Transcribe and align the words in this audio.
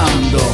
Ahora, 0.00 0.49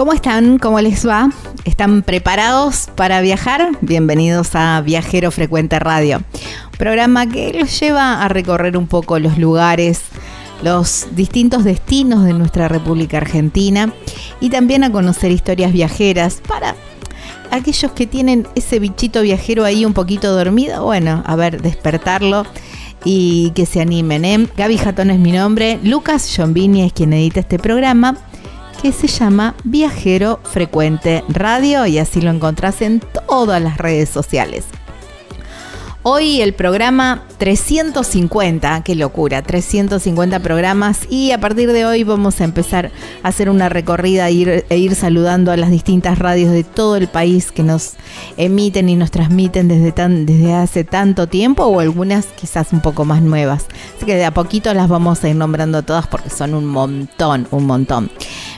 ¿Cómo 0.00 0.14
están? 0.14 0.56
¿Cómo 0.58 0.80
les 0.80 1.06
va? 1.06 1.28
¿Están 1.66 2.00
preparados 2.00 2.88
para 2.94 3.20
viajar? 3.20 3.72
Bienvenidos 3.82 4.54
a 4.54 4.80
Viajero 4.80 5.30
Frecuente 5.30 5.78
Radio, 5.78 6.22
programa 6.78 7.26
que 7.26 7.52
los 7.52 7.78
lleva 7.78 8.22
a 8.22 8.28
recorrer 8.28 8.78
un 8.78 8.86
poco 8.86 9.18
los 9.18 9.36
lugares, 9.36 10.00
los 10.62 11.08
distintos 11.14 11.64
destinos 11.64 12.24
de 12.24 12.32
nuestra 12.32 12.66
República 12.66 13.18
Argentina 13.18 13.92
y 14.40 14.48
también 14.48 14.84
a 14.84 14.90
conocer 14.90 15.32
historias 15.32 15.70
viajeras 15.70 16.40
para 16.48 16.76
aquellos 17.50 17.92
que 17.92 18.06
tienen 18.06 18.48
ese 18.54 18.78
bichito 18.78 19.20
viajero 19.20 19.66
ahí 19.66 19.84
un 19.84 19.92
poquito 19.92 20.32
dormido, 20.34 20.82
bueno, 20.82 21.22
a 21.26 21.36
ver, 21.36 21.60
despertarlo 21.60 22.46
y 23.04 23.50
que 23.54 23.66
se 23.66 23.82
animen. 23.82 24.24
¿eh? 24.24 24.48
Gaby 24.56 24.78
Jatón 24.78 25.10
es 25.10 25.18
mi 25.18 25.32
nombre, 25.32 25.78
Lucas 25.82 26.26
Giombini 26.34 26.84
es 26.84 26.94
quien 26.94 27.12
edita 27.12 27.40
este 27.40 27.58
programa 27.58 28.16
que 28.80 28.92
se 28.92 29.06
llama 29.06 29.54
Viajero 29.64 30.40
Frecuente 30.42 31.22
Radio 31.28 31.86
y 31.86 31.98
así 31.98 32.20
lo 32.20 32.30
encontrás 32.30 32.80
en 32.80 33.00
todas 33.28 33.60
las 33.60 33.76
redes 33.76 34.08
sociales. 34.08 34.64
Hoy 36.02 36.40
el 36.40 36.54
programa 36.54 37.24
350, 37.36 38.82
qué 38.84 38.94
locura, 38.94 39.42
350 39.42 40.40
programas 40.40 41.00
y 41.10 41.32
a 41.32 41.38
partir 41.38 41.70
de 41.72 41.84
hoy 41.84 42.04
vamos 42.04 42.40
a 42.40 42.44
empezar 42.44 42.90
a 43.22 43.28
hacer 43.28 43.50
una 43.50 43.68
recorrida 43.68 44.26
e 44.26 44.32
ir, 44.32 44.64
e 44.70 44.78
ir 44.78 44.94
saludando 44.94 45.52
a 45.52 45.58
las 45.58 45.68
distintas 45.68 46.18
radios 46.18 46.52
de 46.52 46.64
todo 46.64 46.96
el 46.96 47.06
país 47.06 47.52
que 47.52 47.62
nos 47.62 47.96
emiten 48.38 48.88
y 48.88 48.96
nos 48.96 49.10
transmiten 49.10 49.68
desde, 49.68 49.92
tan, 49.92 50.24
desde 50.24 50.54
hace 50.54 50.84
tanto 50.84 51.26
tiempo 51.26 51.64
o 51.64 51.80
algunas 51.80 52.24
quizás 52.28 52.72
un 52.72 52.80
poco 52.80 53.04
más 53.04 53.20
nuevas. 53.20 53.66
Así 53.94 54.06
que 54.06 54.16
de 54.16 54.24
a 54.24 54.32
poquito 54.32 54.72
las 54.72 54.88
vamos 54.88 55.22
a 55.22 55.28
ir 55.28 55.36
nombrando 55.36 55.82
todas 55.82 56.06
porque 56.06 56.30
son 56.30 56.54
un 56.54 56.64
montón, 56.64 57.46
un 57.50 57.66
montón. 57.66 58.10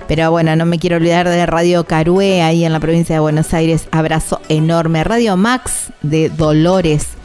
Pero 0.07 0.31
bueno, 0.31 0.55
no 0.55 0.65
me 0.65 0.79
quiero 0.79 0.97
olvidar 0.97 1.29
de 1.29 1.45
Radio 1.45 1.83
Carué 1.87 2.43
ahí 2.43 2.65
en 2.65 2.73
la 2.73 2.79
provincia 2.79 3.17
de 3.17 3.21
Buenos 3.21 3.53
Aires. 3.53 3.89
Abrazo 3.91 4.41
enorme. 4.49 5.03
Radio 5.03 5.37
Max 5.37 5.93
de 6.03 6.29
Dolores. 6.29 7.17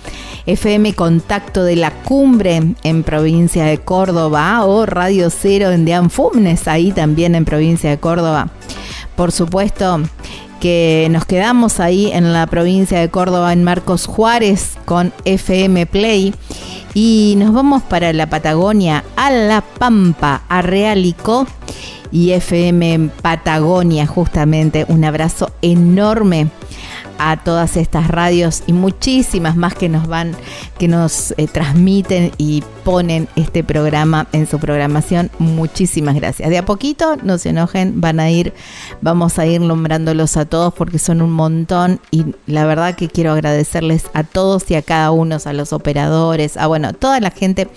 FM 0.47 0.93
Contacto 0.93 1.65
de 1.65 1.75
la 1.75 1.91
Cumbre 1.91 2.73
en 2.83 3.03
provincia 3.03 3.65
de 3.65 3.79
Córdoba 3.79 4.63
o 4.65 4.85
Radio 4.85 5.29
Cero 5.29 5.71
en 5.71 5.83
Deanfumnes, 5.83 6.69
ahí 6.69 6.93
también 6.93 7.35
en 7.35 7.43
provincia 7.43 7.89
de 7.89 7.99
Córdoba. 7.99 8.49
Por 9.17 9.33
supuesto 9.33 10.01
que 10.61 11.07
nos 11.11 11.25
quedamos 11.25 11.81
ahí 11.81 12.11
en 12.11 12.31
la 12.31 12.47
provincia 12.47 12.99
de 12.99 13.09
Córdoba 13.09 13.51
en 13.51 13.65
Marcos 13.65 14.05
Juárez 14.05 14.77
con 14.85 15.11
FM 15.25 15.85
Play 15.85 16.33
y 16.93 17.35
nos 17.37 17.53
vamos 17.53 17.83
para 17.83 18.13
la 18.13 18.29
Patagonia, 18.29 19.03
a 19.17 19.29
La 19.29 19.61
Pampa, 19.61 20.43
a 20.47 20.61
Realico 20.61 21.45
y 22.11 22.31
FM 22.31 23.09
Patagonia 23.21 24.07
justamente. 24.07 24.85
Un 24.87 25.03
abrazo 25.03 25.51
enorme 25.61 26.47
a 27.19 27.37
todas 27.37 27.77
estas 27.77 28.07
radios 28.07 28.63
y 28.67 28.73
muchísimas 28.73 29.55
más 29.55 29.73
que 29.75 29.89
nos 29.89 30.07
van, 30.07 30.35
que 30.77 30.87
nos 30.87 31.33
eh, 31.37 31.47
transmiten 31.47 32.31
y 32.37 32.63
ponen 32.83 33.27
este 33.35 33.63
programa 33.63 34.27
en 34.31 34.47
su 34.47 34.59
programación. 34.59 35.29
Muchísimas 35.39 36.15
gracias. 36.15 36.49
De 36.49 36.57
a 36.57 36.65
poquito, 36.65 37.15
no 37.17 37.37
se 37.37 37.49
enojen, 37.49 37.99
van 38.01 38.19
a 38.19 38.29
ir, 38.29 38.53
vamos 39.01 39.39
a 39.39 39.45
ir 39.45 39.61
nombrándolos 39.61 40.37
a 40.37 40.45
todos 40.45 40.73
porque 40.73 40.99
son 40.99 41.21
un 41.21 41.31
montón 41.31 41.99
y 42.11 42.25
la 42.45 42.65
verdad 42.65 42.95
que 42.95 43.07
quiero 43.07 43.31
agradecerles 43.31 44.05
a 44.13 44.23
todos 44.23 44.69
y 44.71 44.75
a 44.75 44.81
cada 44.81 45.11
uno, 45.11 45.37
a 45.43 45.53
los 45.53 45.73
operadores, 45.73 46.57
a 46.57 46.67
bueno, 46.67 46.93
toda 46.93 47.19
la 47.19 47.31
gente 47.31 47.67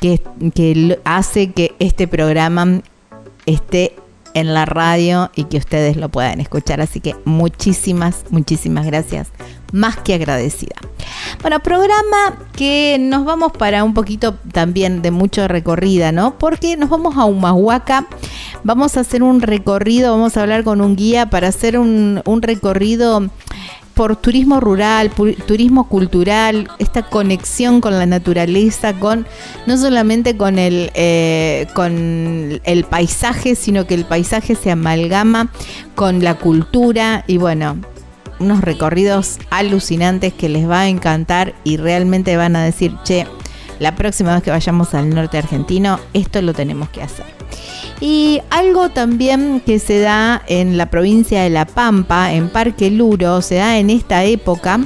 que, 0.00 0.20
que 0.54 0.98
hace 1.04 1.52
que 1.52 1.74
este 1.78 2.08
programa 2.08 2.82
esté 3.46 3.96
en 4.34 4.54
la 4.54 4.64
radio 4.64 5.30
y 5.34 5.44
que 5.44 5.58
ustedes 5.58 5.96
lo 5.96 6.08
puedan 6.08 6.40
escuchar. 6.40 6.80
Así 6.80 7.00
que 7.00 7.16
muchísimas, 7.24 8.24
muchísimas 8.30 8.86
gracias. 8.86 9.28
Más 9.72 9.96
que 9.96 10.14
agradecida. 10.14 10.76
Bueno, 11.40 11.60
programa 11.60 12.38
que 12.54 12.98
nos 13.00 13.24
vamos 13.24 13.52
para 13.52 13.84
un 13.84 13.94
poquito 13.94 14.34
también 14.52 15.02
de 15.02 15.10
mucho 15.10 15.48
recorrida, 15.48 16.12
¿no? 16.12 16.38
Porque 16.38 16.76
nos 16.76 16.90
vamos 16.90 17.16
a 17.16 17.24
Humahuaca, 17.24 18.06
vamos 18.64 18.96
a 18.96 19.00
hacer 19.00 19.22
un 19.22 19.40
recorrido, 19.40 20.12
vamos 20.12 20.36
a 20.36 20.42
hablar 20.42 20.62
con 20.62 20.80
un 20.80 20.94
guía 20.94 21.30
para 21.30 21.48
hacer 21.48 21.78
un, 21.78 22.22
un 22.26 22.42
recorrido 22.42 23.30
por 23.94 24.16
turismo 24.16 24.60
rural, 24.60 25.10
turismo 25.46 25.88
cultural, 25.88 26.68
esta 26.78 27.02
conexión 27.02 27.80
con 27.80 27.98
la 27.98 28.06
naturaleza, 28.06 28.94
con 28.94 29.26
no 29.66 29.76
solamente 29.76 30.36
con 30.36 30.58
el, 30.58 30.90
eh, 30.94 31.66
con 31.74 32.60
el 32.64 32.84
paisaje, 32.84 33.54
sino 33.54 33.86
que 33.86 33.94
el 33.94 34.04
paisaje 34.04 34.54
se 34.54 34.70
amalgama 34.70 35.50
con 35.94 36.22
la 36.24 36.34
cultura 36.34 37.24
y 37.26 37.38
bueno, 37.38 37.76
unos 38.38 38.60
recorridos 38.60 39.38
alucinantes 39.50 40.32
que 40.32 40.48
les 40.48 40.68
va 40.68 40.80
a 40.80 40.88
encantar 40.88 41.54
y 41.64 41.76
realmente 41.76 42.36
van 42.36 42.56
a 42.56 42.64
decir, 42.64 42.94
che, 43.04 43.26
la 43.82 43.96
próxima 43.96 44.32
vez 44.34 44.44
que 44.44 44.50
vayamos 44.52 44.94
al 44.94 45.10
norte 45.10 45.38
argentino, 45.38 45.98
esto 46.14 46.40
lo 46.40 46.54
tenemos 46.54 46.88
que 46.90 47.02
hacer. 47.02 47.26
Y 48.00 48.40
algo 48.50 48.90
también 48.90 49.60
que 49.66 49.80
se 49.80 49.98
da 49.98 50.40
en 50.46 50.78
la 50.78 50.88
provincia 50.88 51.42
de 51.42 51.50
La 51.50 51.66
Pampa, 51.66 52.32
en 52.32 52.48
Parque 52.48 52.92
Luro, 52.92 53.42
se 53.42 53.56
da 53.56 53.78
en 53.78 53.90
esta 53.90 54.22
época, 54.22 54.80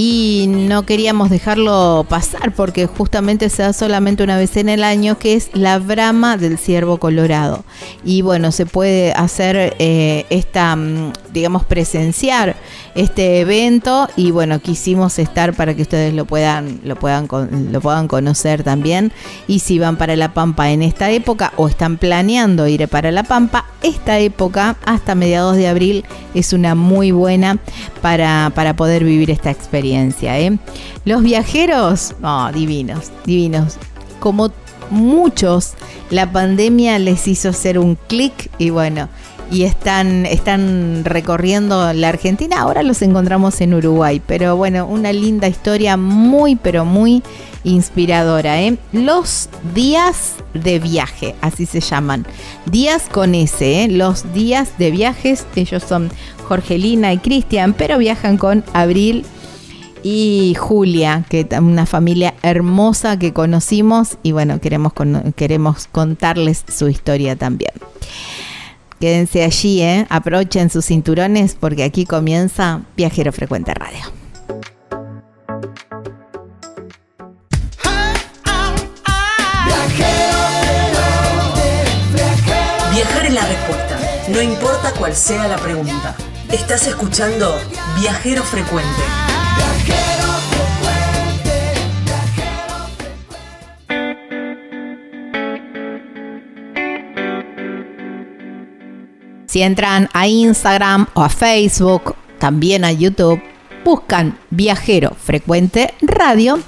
y 0.00 0.46
no 0.46 0.86
queríamos 0.86 1.28
dejarlo 1.28 2.06
pasar 2.08 2.54
porque 2.54 2.86
justamente 2.86 3.48
se 3.48 3.64
da 3.64 3.72
solamente 3.72 4.22
una 4.22 4.36
vez 4.36 4.56
en 4.56 4.68
el 4.68 4.84
año, 4.84 5.18
que 5.18 5.34
es 5.34 5.50
la 5.54 5.80
brama 5.80 6.36
del 6.36 6.56
ciervo 6.56 6.98
colorado. 6.98 7.64
Y 8.04 8.22
bueno, 8.22 8.52
se 8.52 8.64
puede 8.64 9.10
hacer 9.10 9.74
eh, 9.80 10.24
esta, 10.30 10.76
mm, 10.76 11.14
digamos, 11.32 11.64
presenciar 11.64 12.54
este 12.94 13.40
evento 13.40 14.08
y 14.14 14.30
bueno, 14.30 14.60
quisimos 14.60 15.18
estar 15.18 15.52
para 15.54 15.74
que 15.74 15.82
ustedes 15.82 16.14
lo 16.14 16.26
puedan, 16.26 16.80
lo 16.84 16.94
puedan, 16.94 17.26
lo 17.72 17.80
puedan 17.80 18.06
conocer 18.06 18.62
también. 18.62 19.10
Y 19.48 19.58
si 19.58 19.80
van 19.80 19.96
para 19.96 20.14
La 20.14 20.32
Pampa 20.32 20.70
en 20.70 20.82
esta 20.82 21.10
época 21.10 21.52
o 21.56 21.66
están 21.66 21.96
planeando 21.96 22.68
ir 22.68 22.86
para 22.86 23.10
La 23.10 23.24
Pampa, 23.24 23.64
esta 23.82 24.20
época 24.20 24.76
hasta 24.84 25.16
mediados 25.16 25.56
de 25.56 25.66
abril 25.66 26.04
es 26.34 26.52
una 26.52 26.76
muy 26.76 27.10
buena 27.10 27.58
para, 28.00 28.52
para 28.54 28.76
poder 28.76 29.02
vivir 29.02 29.32
esta 29.32 29.50
experiencia. 29.50 29.87
¿Eh? 29.94 30.58
Los 31.04 31.22
viajeros, 31.22 32.14
divinos, 32.54 33.10
divinos. 33.24 33.76
Como 34.20 34.50
muchos, 34.90 35.74
la 36.10 36.30
pandemia 36.30 36.98
les 36.98 37.28
hizo 37.28 37.50
hacer 37.50 37.78
un 37.78 37.96
clic 38.08 38.50
y 38.58 38.70
bueno, 38.70 39.08
y 39.50 39.62
están, 39.62 40.26
están 40.26 41.04
recorriendo 41.04 41.92
la 41.92 42.08
Argentina. 42.08 42.60
Ahora 42.60 42.82
los 42.82 43.02
encontramos 43.02 43.60
en 43.60 43.74
Uruguay, 43.74 44.20
pero 44.24 44.56
bueno, 44.56 44.86
una 44.86 45.12
linda 45.12 45.48
historia 45.48 45.96
muy, 45.96 46.56
pero 46.56 46.84
muy 46.84 47.22
inspiradora. 47.64 48.60
¿eh? 48.60 48.76
Los 48.92 49.48
días 49.74 50.34
de 50.54 50.78
viaje, 50.78 51.34
así 51.40 51.66
se 51.66 51.80
llaman. 51.80 52.26
Días 52.66 53.04
con 53.10 53.34
S, 53.34 53.84
¿eh? 53.84 53.88
los 53.88 54.32
días 54.34 54.76
de 54.78 54.90
viajes. 54.90 55.46
Ellos 55.56 55.82
son 55.82 56.10
Jorgelina 56.46 57.12
y 57.12 57.18
Cristian, 57.18 57.74
pero 57.74 57.98
viajan 57.98 58.36
con 58.36 58.64
Abril 58.72 59.24
y 60.02 60.54
Julia, 60.58 61.24
que 61.28 61.46
es 61.50 61.58
una 61.58 61.86
familia 61.86 62.34
hermosa 62.42 63.18
que 63.18 63.32
conocimos 63.32 64.18
y 64.22 64.32
bueno, 64.32 64.60
queremos, 64.60 64.92
queremos 65.36 65.86
contarles 65.86 66.64
su 66.68 66.88
historia 66.88 67.36
también. 67.36 67.72
Quédense 69.00 69.44
allí, 69.44 69.80
¿eh? 69.80 70.06
aprovechen 70.10 70.70
sus 70.70 70.86
cinturones 70.86 71.56
porque 71.58 71.84
aquí 71.84 72.04
comienza 72.04 72.82
Viajero 72.96 73.32
Frecuente 73.32 73.72
Radio. 73.74 74.00
Viajar 82.92 83.26
es 83.26 83.34
la 83.34 83.46
respuesta, 83.46 83.98
no 84.32 84.42
importa 84.42 84.92
cuál 84.98 85.14
sea 85.14 85.46
la 85.46 85.56
pregunta. 85.58 86.16
Estás 86.50 86.86
escuchando 86.88 87.56
Viajero 88.00 88.42
Frecuente. 88.42 89.37
Si 99.48 99.62
entran 99.62 100.10
a 100.12 100.28
Instagram 100.28 101.06
o 101.14 101.22
a 101.22 101.30
Facebook, 101.30 102.14
también 102.38 102.84
a 102.84 102.92
YouTube, 102.92 103.42
buscan 103.82 104.38
Viajero 104.50 105.16
Frecuente 105.18 105.94
Radio, 106.02 106.60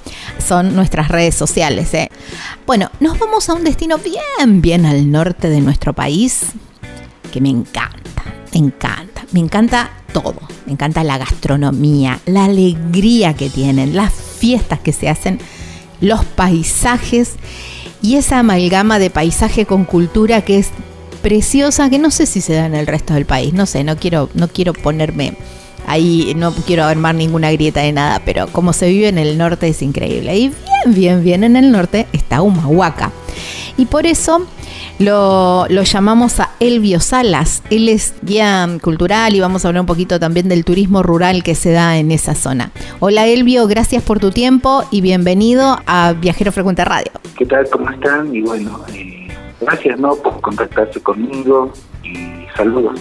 son 0.45 0.75
nuestras 0.75 1.07
redes 1.07 1.35
sociales. 1.35 1.93
¿eh? 1.93 2.09
Bueno, 2.65 2.89
nos 2.99 3.19
vamos 3.19 3.47
a 3.47 3.53
un 3.53 3.63
destino 3.63 3.97
bien, 3.99 4.61
bien 4.61 4.85
al 4.85 5.11
norte 5.11 5.47
de 5.47 5.61
nuestro 5.61 5.93
país, 5.93 6.47
que 7.31 7.39
me 7.39 7.49
encanta, 7.49 8.10
me 8.53 8.59
encanta, 8.59 9.25
me 9.31 9.39
encanta 9.39 9.91
todo. 10.11 10.35
Me 10.65 10.73
encanta 10.73 11.03
la 11.03 11.17
gastronomía, 11.17 12.19
la 12.25 12.45
alegría 12.45 13.33
que 13.33 13.49
tienen, 13.49 13.95
las 13.95 14.13
fiestas 14.13 14.79
que 14.79 14.93
se 14.93 15.09
hacen, 15.09 15.39
los 15.99 16.23
paisajes 16.25 17.33
y 18.01 18.15
esa 18.15 18.39
amalgama 18.39 18.99
de 18.99 19.09
paisaje 19.09 19.65
con 19.65 19.85
cultura 19.85 20.41
que 20.41 20.59
es 20.59 20.69
preciosa, 21.21 21.89
que 21.89 21.99
no 21.99 22.11
sé 22.11 22.25
si 22.25 22.41
se 22.41 22.53
da 22.53 22.65
en 22.65 22.75
el 22.75 22.87
resto 22.87 23.13
del 23.13 23.25
país, 23.25 23.53
no 23.53 23.65
sé, 23.65 23.83
no 23.83 23.95
quiero, 23.97 24.29
no 24.33 24.47
quiero 24.47 24.73
ponerme 24.73 25.35
ahí, 25.87 26.33
no 26.35 26.51
quiero 26.53 26.85
armar 26.85 27.15
ninguna 27.15 27.51
grieta 27.51 27.81
de 27.81 27.91
nada, 27.91 28.21
pero 28.25 28.47
como 28.47 28.73
se 28.73 28.89
vive 28.89 29.07
en 29.07 29.17
el 29.17 29.37
norte 29.37 29.67
es 29.67 29.81
increíble. 29.81 30.35
Y 30.35 30.49
bien, 30.85 30.95
bien, 30.95 31.23
bien 31.23 31.43
en 31.43 31.55
el 31.55 31.71
norte 31.71 32.07
está 32.13 32.41
Humahuaca. 32.41 33.11
Y 33.77 33.85
por 33.85 34.05
eso 34.05 34.45
lo, 34.99 35.65
lo, 35.69 35.83
llamamos 35.83 36.39
a 36.39 36.50
Elvio 36.61 37.01
Salas. 37.01 37.61
Él 37.69 37.89
es 37.89 38.15
guía 38.21 38.69
cultural 38.81 39.35
y 39.35 39.41
vamos 39.41 39.65
a 39.65 39.67
hablar 39.67 39.81
un 39.81 39.87
poquito 39.87 40.17
también 40.19 40.47
del 40.47 40.63
turismo 40.63 41.03
rural 41.03 41.43
que 41.43 41.55
se 41.55 41.71
da 41.71 41.97
en 41.97 42.11
esa 42.11 42.35
zona. 42.35 42.71
Hola 43.01 43.27
Elvio, 43.27 43.67
gracias 43.67 44.01
por 44.01 44.19
tu 44.19 44.31
tiempo 44.31 44.85
y 44.91 45.01
bienvenido 45.01 45.77
a 45.85 46.13
Viajero 46.13 46.53
Frecuente 46.53 46.85
Radio. 46.85 47.11
¿Qué 47.37 47.45
tal? 47.45 47.67
¿Cómo 47.69 47.89
están? 47.89 48.33
Y 48.33 48.41
bueno, 48.41 48.79
eh, 48.93 49.21
Gracias, 49.61 49.99
¿no? 49.99 50.15
Por 50.15 50.41
contactarse 50.41 50.99
conmigo 51.01 51.71
y 52.03 52.47
saludos. 52.57 52.99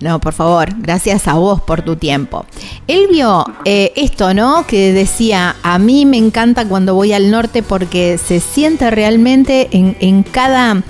No, 0.00 0.18
por 0.18 0.32
favor, 0.32 0.68
gracias 0.78 1.28
a 1.28 1.34
vos 1.34 1.60
por 1.60 1.82
tu 1.82 1.96
tiempo. 1.96 2.46
Elvio, 2.86 3.44
eh, 3.66 3.92
esto, 3.96 4.32
¿no? 4.32 4.66
Que 4.66 4.94
decía, 4.94 5.56
a 5.62 5.78
mí 5.78 6.06
me 6.06 6.16
encanta 6.16 6.66
cuando 6.66 6.94
voy 6.94 7.12
al 7.12 7.30
norte 7.30 7.62
porque 7.62 8.16
se 8.16 8.40
siente 8.40 8.90
realmente 8.90 9.68
en, 9.72 10.22
cada, 10.22 10.82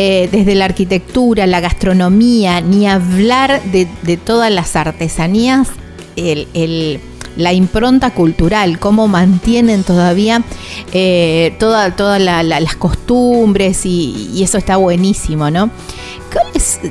eh, 0.00 0.28
desde 0.30 0.54
la 0.54 0.66
arquitectura, 0.66 1.46
la 1.46 1.60
gastronomía, 1.60 2.60
ni 2.60 2.86
hablar 2.86 3.60
de, 3.64 4.16
todas 4.16 4.52
las 4.52 4.76
artesanías, 4.76 5.70
el 6.16 7.00
la 7.38 7.52
impronta 7.52 8.10
cultural, 8.10 8.78
cómo 8.78 9.08
mantienen 9.08 9.84
todavía 9.84 10.42
eh, 10.92 11.54
todas 11.58 12.20
las 12.20 12.76
costumbres 12.76 13.86
y, 13.86 14.42
eso 14.42 14.58
está 14.58 14.76
buenísimo, 14.76 15.50
¿no? 15.50 15.70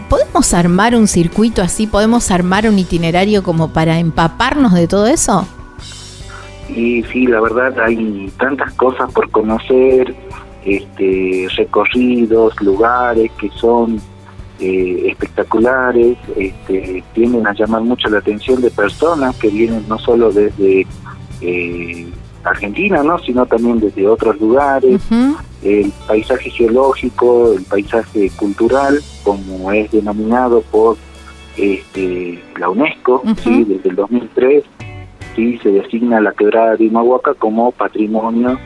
¿Podemos 0.10 0.54
armar 0.54 0.96
un 0.96 1.08
circuito 1.08 1.62
así? 1.62 1.86
¿Podemos 1.86 2.32
armar 2.32 2.68
un 2.68 2.80
itinerario 2.80 3.44
como 3.44 3.74
para 3.74 4.00
empaparnos 4.00 4.74
de 4.74 4.88
todo 4.88 5.08
eso? 5.08 5.46
Y 6.70 7.04
sí, 7.04 7.28
la 7.28 7.42
verdad 7.42 7.78
hay 7.80 8.32
tantas 8.40 8.74
cosas 8.74 9.12
por 9.12 9.30
conocer, 9.30 10.16
este, 10.68 11.48
recorridos, 11.56 12.62
lugares 12.62 13.32
que 13.40 13.50
son 13.52 14.02
eh, 14.60 15.08
espectaculares, 15.10 16.18
este, 16.36 17.04
tienden 17.14 17.48
a 17.48 17.54
llamar 17.54 17.84
mucho 17.84 18.10
la 18.10 18.20
atención 18.20 18.62
de 18.62 18.70
personas 18.70 19.36
que 19.38 19.48
vienen 19.48 19.86
no 19.88 19.98
solo 19.98 20.30
desde 20.32 20.86
eh, 21.42 22.08
Argentina, 22.44 23.02
¿no? 23.02 23.18
sino 23.20 23.46
también 23.46 23.80
desde 23.80 24.08
otros 24.08 24.40
lugares. 24.42 25.02
El 25.64 25.92
paisaje 26.06 26.50
geológico, 26.50 27.54
el 27.54 27.64
paisaje 27.64 28.30
cultural, 28.32 29.00
como 29.24 29.72
es 29.72 29.90
denominado 29.92 30.62
por 30.62 30.98
este, 31.56 32.44
la 32.58 32.70
UNESCO, 32.70 33.24
¿sí? 33.42 33.64
desde 33.64 33.90
el 33.90 33.96
2003, 33.96 34.64
¿sí? 35.36 35.58
se 35.64 35.70
designa 35.70 36.20
la 36.20 36.34
quebrada 36.34 36.76
de 36.76 36.86
Imahuaca 36.86 37.34
como 37.34 37.72
patrimonio 37.72 38.60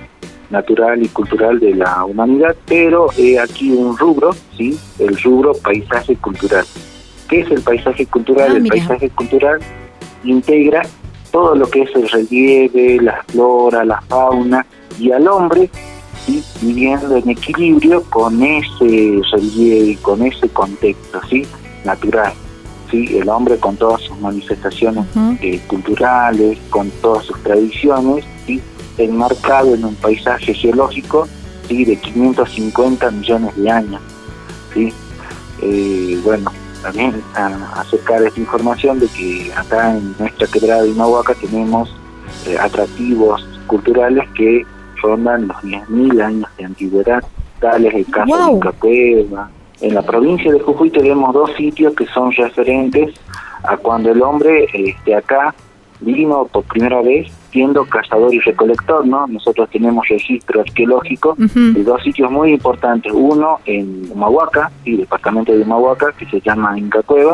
natural 0.52 1.02
y 1.02 1.08
cultural 1.08 1.60
de 1.60 1.76
la 1.76 2.06
humanidad, 2.06 2.56
pero 2.68 3.08
he 3.18 3.40
aquí 3.40 3.72
un 3.72 3.98
rubro, 3.98 4.32
¿sí? 4.58 4.78
el 5.00 5.18
rubro 5.22 5.54
paisaje 5.54 6.16
cultural. 6.18 6.66
¿Qué 7.30 7.42
es 7.42 7.52
el 7.52 7.62
paisaje 7.62 8.06
cultural? 8.06 8.52
Ah, 8.52 8.58
el 8.58 8.68
paisaje 8.68 9.10
cultural 9.10 9.60
integra 10.24 10.82
todo 11.32 11.56
lo 11.56 11.70
que 11.70 11.84
es 11.84 11.96
el 11.96 12.10
relieve, 12.10 13.02
la 13.02 13.24
flora, 13.28 13.86
la 13.86 14.02
fauna 14.02 14.66
y 15.00 15.12
al 15.12 15.28
hombre 15.28 15.70
¿sí? 16.26 16.44
viviendo 16.62 17.16
en 17.16 17.30
equilibrio 17.30 18.04
con 18.04 18.44
ese 18.44 19.22
relieve, 19.32 19.98
con 20.02 20.22
ese 20.22 20.50
contexto 20.50 21.22
¿sí? 21.30 21.46
natural. 21.86 22.34
¿sí? 22.92 23.18
el 23.18 23.30
hombre 23.30 23.58
con 23.58 23.78
todas 23.78 24.02
sus 24.02 24.20
manifestaciones 24.20 25.06
eh, 25.42 25.60
culturales, 25.68 26.60
con 26.70 26.90
todas 27.02 27.26
sus 27.26 27.42
tradiciones, 27.42 28.26
¿sí? 28.46 28.62
Enmarcado 28.98 29.76
en 29.76 29.86
un 29.86 29.96
paisaje 29.96 30.54
geológico 30.54 31.28
¿sí? 31.68 31.86
de 31.86 31.96
550 31.98 33.12
millones 33.12 33.56
de 33.56 33.70
años. 33.70 34.02
¿sí? 34.74 34.94
Eh, 35.62 36.20
bueno, 36.24 36.52
también 36.82 37.22
a, 37.36 37.82
acercar 37.82 38.24
esta 38.24 38.40
información 38.40 39.00
de 39.00 39.08
que 39.08 39.52
acá 39.56 39.96
en 39.96 40.16
nuestra 40.18 40.48
quebrada 40.48 40.84
de 40.84 40.90
Inahuaca 40.90 41.34
tenemos 41.36 41.94
eh, 42.48 42.58
atractivos 42.60 43.48
culturales 43.68 44.28
que 44.36 44.66
rondan 45.02 45.48
los 45.48 45.58
10.000 45.58 46.24
años 46.24 46.50
de 46.58 46.66
antigüedad, 46.66 47.24
tales 47.60 47.94
el 47.94 48.06
caso 48.08 48.46
de 48.46 48.52
Incacueva. 48.54 49.50
En 49.82 49.96
la 49.96 50.02
provincia 50.04 50.52
de 50.52 50.60
Jujuy 50.60 50.92
tenemos 50.92 51.34
dos 51.34 51.52
sitios 51.56 51.96
que 51.96 52.06
son 52.08 52.32
referentes 52.32 53.16
a 53.64 53.78
cuando 53.78 54.12
el 54.12 54.22
hombre 54.22 54.68
este, 54.74 55.16
acá 55.16 55.56
vino 56.00 56.46
por 56.46 56.64
primera 56.66 57.02
vez 57.02 57.32
siendo 57.52 57.86
cazador 57.86 58.34
y 58.34 58.40
recolector, 58.40 59.06
¿no? 59.06 59.28
Nosotros 59.28 59.70
tenemos 59.70 60.08
registro 60.08 60.62
arqueológico 60.62 61.36
de 61.38 61.84
dos 61.84 62.02
sitios 62.04 62.32
muy 62.32 62.54
importantes, 62.54 63.12
uno 63.14 63.60
en 63.66 64.10
Humahuaca, 64.12 64.72
y 64.86 64.98
departamento 64.98 65.52
de 65.52 65.64
Humahuaca, 65.64 66.14
que 66.14 66.26
se 66.28 66.40
llama 66.42 66.78
Inca 66.78 67.02
Cueva, 67.04 67.34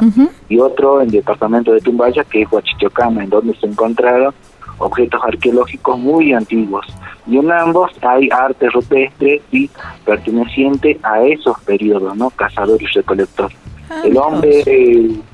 y 0.49 0.59
otro 0.59 1.01
en 1.01 1.07
el 1.07 1.11
departamento 1.11 1.71
de 1.71 1.81
Tumbaya, 1.81 2.23
que 2.23 2.41
es 2.41 2.51
Huachichocama, 2.51 3.23
en 3.23 3.29
donde 3.29 3.55
se 3.55 3.67
encontraron 3.67 4.33
objetos 4.79 5.21
arqueológicos 5.23 5.97
muy 5.99 6.33
antiguos. 6.33 6.85
Y 7.27 7.37
en 7.37 7.51
ambos 7.51 7.91
hay 8.01 8.29
arte 8.31 8.69
rupestre 8.69 9.41
y 9.51 9.69
perteneciente 10.05 10.99
a 11.03 11.21
esos 11.23 11.59
periodos, 11.61 12.15
¿no? 12.15 12.29
Cazador 12.31 12.81
y 12.81 12.85
recolector. 12.87 13.51
Ah, 13.89 14.01
el 14.03 14.17
hombre 14.17 14.63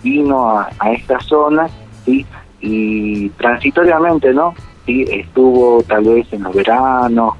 vino 0.03 0.49
a, 0.49 0.69
a 0.79 0.91
esta 0.91 1.19
zona, 1.21 1.67
¿sí? 2.05 2.25
y 2.63 3.29
transitoriamente, 3.31 4.33
¿no? 4.33 4.55
Sí, 4.85 5.05
estuvo 5.09 5.81
tal 5.83 6.03
vez 6.03 6.27
en 6.33 6.43
los 6.43 6.53
veranos, 6.53 7.35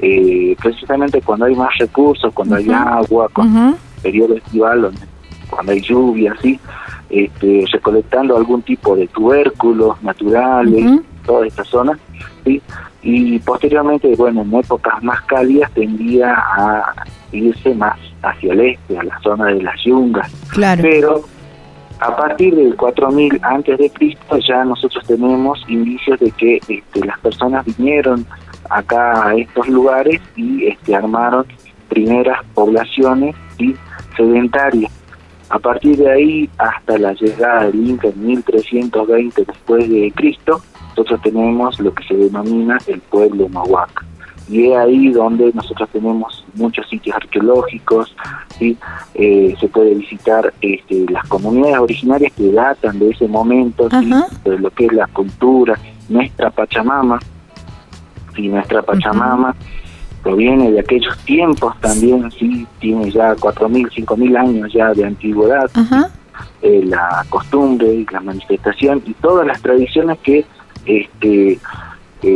eh, 0.00 0.56
precisamente 0.60 1.20
cuando 1.22 1.46
hay 1.46 1.54
más 1.54 1.76
recursos, 1.78 2.32
cuando 2.34 2.56
hay 2.56 2.70
agua, 2.70 3.28
con 3.32 3.76
periodo 4.02 4.36
estival, 4.36 4.90
cuando 5.50 5.72
hay 5.72 5.80
lluvia, 5.80 6.34
¿sí? 6.42 6.58
Este, 7.08 7.64
recolectando 7.70 8.36
algún 8.36 8.62
tipo 8.62 8.96
de 8.96 9.06
tubérculos 9.08 10.02
naturales, 10.02 11.00
toda 11.24 11.46
esta 11.46 11.64
zona, 11.64 11.98
¿sí? 12.44 12.60
Y 13.02 13.38
posteriormente, 13.38 14.14
bueno, 14.16 14.42
en 14.42 14.54
épocas 14.54 15.02
más 15.02 15.22
cálidas 15.22 15.70
tendía 15.72 16.34
a 16.34 16.94
irse 17.32 17.74
más 17.74 17.98
hacia 18.22 18.52
el 18.52 18.60
este, 18.60 18.98
a 18.98 19.04
la 19.04 19.18
zona 19.20 19.46
de 19.46 19.62
las 19.62 19.76
yungas. 19.84 20.30
Claro. 20.48 20.82
Pero 20.82 21.24
a 22.00 22.14
partir 22.14 22.54
del 22.54 22.76
4000 22.76 23.40
antes 23.42 23.78
de 23.78 23.90
Cristo 23.90 24.38
ya 24.38 24.64
nosotros 24.64 25.04
tenemos 25.06 25.64
indicios 25.68 26.20
de 26.20 26.30
que 26.32 26.56
este, 26.68 27.04
las 27.04 27.18
personas 27.20 27.64
vinieron 27.64 28.26
acá 28.68 29.28
a 29.28 29.34
estos 29.34 29.68
lugares 29.68 30.20
y 30.36 30.66
este, 30.66 30.94
armaron 30.94 31.46
primeras 31.88 32.44
poblaciones 32.54 33.34
y 33.58 33.74
sedentarias. 34.16 34.92
A 35.48 35.58
partir 35.58 35.96
de 35.96 36.10
ahí 36.10 36.50
hasta 36.58 36.98
la 36.98 37.12
llegada 37.12 37.66
del 37.66 37.88
Inca 37.88 38.08
en 38.08 38.26
1320 38.26 39.44
después 39.44 39.88
de 39.88 40.12
Cristo, 40.14 40.60
nosotros 40.90 41.22
tenemos 41.22 41.78
lo 41.78 41.94
que 41.94 42.04
se 42.04 42.14
denomina 42.14 42.78
el 42.88 43.00
pueblo 43.00 43.48
Mahuac 43.48 44.04
y 44.48 44.70
es 44.70 44.76
ahí 44.76 45.08
donde 45.10 45.52
nosotros 45.52 45.88
tenemos 45.92 46.44
muchos 46.54 46.88
sitios 46.88 47.16
arqueológicos, 47.16 48.14
¿sí? 48.58 48.76
Eh, 49.14 49.54
se 49.58 49.68
puede 49.68 49.94
visitar 49.94 50.52
este, 50.60 51.06
las 51.10 51.26
comunidades 51.26 51.78
originarias 51.78 52.32
que 52.32 52.52
datan 52.52 52.98
de 52.98 53.10
ese 53.10 53.26
momento, 53.26 53.88
de 53.88 54.58
lo 54.58 54.70
que 54.70 54.86
es 54.86 54.92
la 54.92 55.06
cultura, 55.08 55.78
nuestra 56.08 56.50
Pachamama, 56.50 57.18
y 58.36 58.48
nuestra 58.48 58.82
Pachamama 58.82 59.54
proviene 60.22 60.70
de 60.72 60.80
aquellos 60.80 61.16
tiempos 61.18 61.78
también, 61.80 62.30
sí, 62.32 62.66
tiene 62.80 63.10
ya 63.10 63.34
4.000, 63.36 63.90
5.000 64.06 64.38
años 64.38 64.72
ya 64.72 64.92
de 64.92 65.04
antigüedad, 65.04 65.70
eh, 66.62 66.82
la 66.84 67.24
costumbre 67.30 67.94
y 67.94 68.06
la 68.12 68.20
manifestación 68.20 69.02
y 69.06 69.14
todas 69.14 69.46
las 69.46 69.62
tradiciones 69.62 70.18
que 70.18 70.44
este 70.84 71.58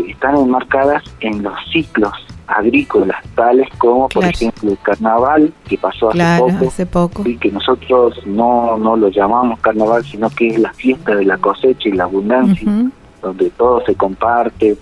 están 0.08 0.36
enmarcadas 0.36 1.02
en 1.20 1.42
los 1.42 1.54
ciclos 1.72 2.12
agrícolas, 2.46 3.22
tales 3.34 3.68
como, 3.78 4.08
por 4.08 4.24
ejemplo, 4.24 4.72
el 4.72 4.78
carnaval, 4.78 5.52
que 5.68 5.78
pasó 5.78 6.10
hace 6.10 6.84
poco, 6.84 7.22
y 7.26 7.36
que 7.36 7.50
nosotros 7.50 8.20
no, 8.26 8.76
no 8.76 8.96
lo 8.96 9.08
llamamos 9.08 9.60
carnaval, 9.60 10.04
sino 10.04 10.28
que 10.30 10.48
es 10.48 10.58
la 10.58 10.72
fiesta 10.72 11.14
de 11.14 11.24
la 11.24 11.38
cosecha 11.38 11.88
y 11.88 11.92
la 11.92 12.04
abundancia, 12.04 12.90
donde 13.22 13.50
todo 13.50 13.84
se 13.86 13.94
comparte, 13.94 14.76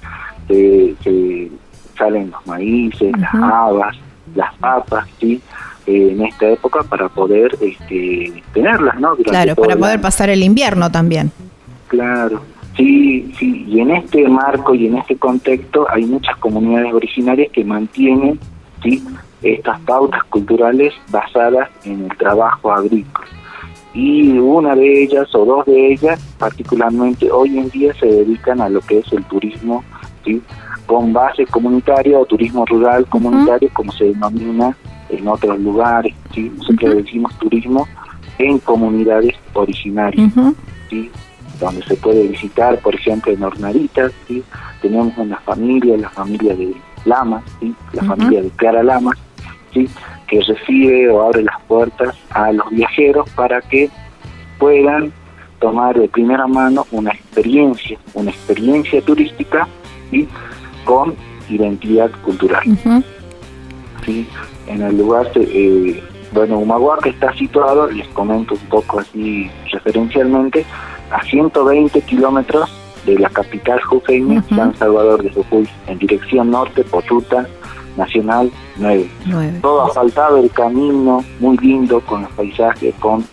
se, 0.48 1.50
salen 1.96 2.30
los 2.30 2.46
maíces, 2.46 3.12
las 3.18 3.34
habas, 3.34 3.96
las 4.34 4.54
papas, 4.54 5.06
¿sí? 5.20 5.40
Eh, 5.86 6.12
en 6.12 6.22
esta 6.22 6.46
época 6.46 6.82
para 6.82 7.08
poder 7.08 7.56
este, 7.60 8.42
tenerlas, 8.52 9.00
¿no? 9.00 9.16
claro, 9.16 9.54
para 9.54 9.76
poder 9.76 10.00
pasar 10.00 10.28
el 10.30 10.42
invierno 10.42 10.90
también. 10.90 11.32
Claro, 11.88 12.42
Sí, 12.78 13.34
sí, 13.36 13.64
y 13.66 13.80
en 13.80 13.90
este 13.90 14.28
marco 14.28 14.72
y 14.72 14.86
en 14.86 14.98
este 14.98 15.16
contexto 15.16 15.84
hay 15.90 16.06
muchas 16.06 16.36
comunidades 16.36 16.94
originarias 16.94 17.50
que 17.50 17.64
mantienen 17.64 18.38
¿sí? 18.84 19.02
estas 19.42 19.80
pautas 19.80 20.22
culturales 20.24 20.94
basadas 21.10 21.68
en 21.84 22.04
el 22.04 22.16
trabajo 22.16 22.70
agrícola. 22.70 23.26
Y 23.94 24.38
una 24.38 24.76
de 24.76 25.02
ellas 25.02 25.34
o 25.34 25.44
dos 25.44 25.66
de 25.66 25.92
ellas, 25.92 26.22
particularmente 26.38 27.28
hoy 27.32 27.58
en 27.58 27.68
día, 27.70 27.92
se 27.94 28.06
dedican 28.06 28.60
a 28.60 28.68
lo 28.68 28.80
que 28.80 28.98
es 28.98 29.12
el 29.12 29.24
turismo 29.24 29.82
¿sí? 30.24 30.40
con 30.86 31.12
base 31.12 31.46
comunitaria 31.46 32.16
o 32.16 32.26
turismo 32.26 32.64
rural 32.64 33.06
comunitario, 33.06 33.70
como 33.72 33.90
se 33.90 34.04
denomina 34.04 34.76
en 35.08 35.26
otros 35.26 35.58
lugares. 35.58 36.14
¿sí? 36.32 36.52
Nosotros 36.56 36.94
decimos 36.94 37.36
turismo 37.40 37.88
en 38.38 38.60
comunidades 38.60 39.34
originarias. 39.52 40.32
¿sí? 40.88 41.10
Donde 41.60 41.82
se 41.84 41.96
puede 41.96 42.28
visitar, 42.28 42.78
por 42.80 42.94
ejemplo, 42.94 43.32
en 43.32 43.42
Hornaritas, 43.42 44.12
¿sí? 44.26 44.42
tenemos 44.80 45.16
una 45.16 45.36
familia, 45.38 45.96
la 45.96 46.10
familia 46.10 46.54
de 46.54 46.74
Lamas, 47.04 47.42
¿sí? 47.60 47.74
la 47.92 48.04
familia 48.04 48.42
de 48.42 48.50
Clara 48.50 48.82
Lamas, 48.82 49.18
¿sí? 49.72 49.88
que 50.26 50.40
recibe 50.42 51.08
o 51.10 51.22
abre 51.22 51.42
las 51.42 51.60
puertas 51.62 52.16
a 52.30 52.52
los 52.52 52.68
viajeros 52.70 53.28
para 53.30 53.60
que 53.60 53.90
puedan 54.58 55.12
tomar 55.60 55.98
de 55.98 56.08
primera 56.08 56.46
mano 56.46 56.86
una 56.92 57.10
experiencia, 57.10 57.98
una 58.14 58.30
experiencia 58.30 59.00
turística 59.02 59.66
¿sí? 60.10 60.28
con 60.84 61.14
identidad 61.48 62.10
cultural. 62.22 62.62
¿sí? 64.04 64.28
En 64.66 64.82
el 64.82 64.98
lugar, 64.98 65.30
eh, 65.34 66.02
bueno, 66.32 66.58
Humahuaca 66.58 67.08
está 67.08 67.32
situado, 67.32 67.90
les 67.90 68.06
comento 68.08 68.54
un 68.54 68.68
poco 68.68 69.00
así 69.00 69.50
referencialmente, 69.72 70.64
a 71.10 71.22
120 71.22 72.00
kilómetros 72.02 72.70
de 73.06 73.18
la 73.18 73.30
capital 73.30 73.80
jujeña, 73.82 74.44
San 74.48 74.74
Salvador 74.76 75.22
de 75.22 75.30
Jujuy, 75.30 75.68
en 75.86 75.98
dirección 75.98 76.50
norte 76.50 76.84
por 76.84 77.06
ruta 77.06 77.46
nacional 77.96 78.50
9. 78.76 79.10
Todo 79.62 79.86
asfaltado 79.86 80.38
el 80.38 80.50
camino, 80.50 81.24
muy 81.40 81.56
lindo, 81.58 82.00
con 82.00 82.22
los 82.22 82.30
paisajes, 82.32 82.94
con 82.96 83.24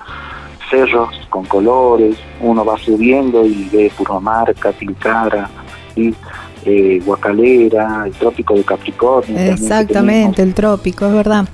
cerros, 0.70 1.10
con 1.30 1.46
colores, 1.46 2.18
uno 2.42 2.66
va 2.66 2.78
subiendo 2.78 3.46
y 3.46 3.70
ve 3.72 3.92
Puromarca, 3.96 4.72
Tilcara, 4.72 5.50
y 5.96 6.14
eh, 6.66 7.02
Guacalera, 7.06 8.04
el 8.06 8.14
trópico 8.14 8.56
de 8.56 8.64
Capricornio. 8.64 9.38
Exactamente, 9.38 10.42
el 10.42 10.54
trópico, 10.54 11.06
es 11.06 11.14
verdad. 11.14 11.46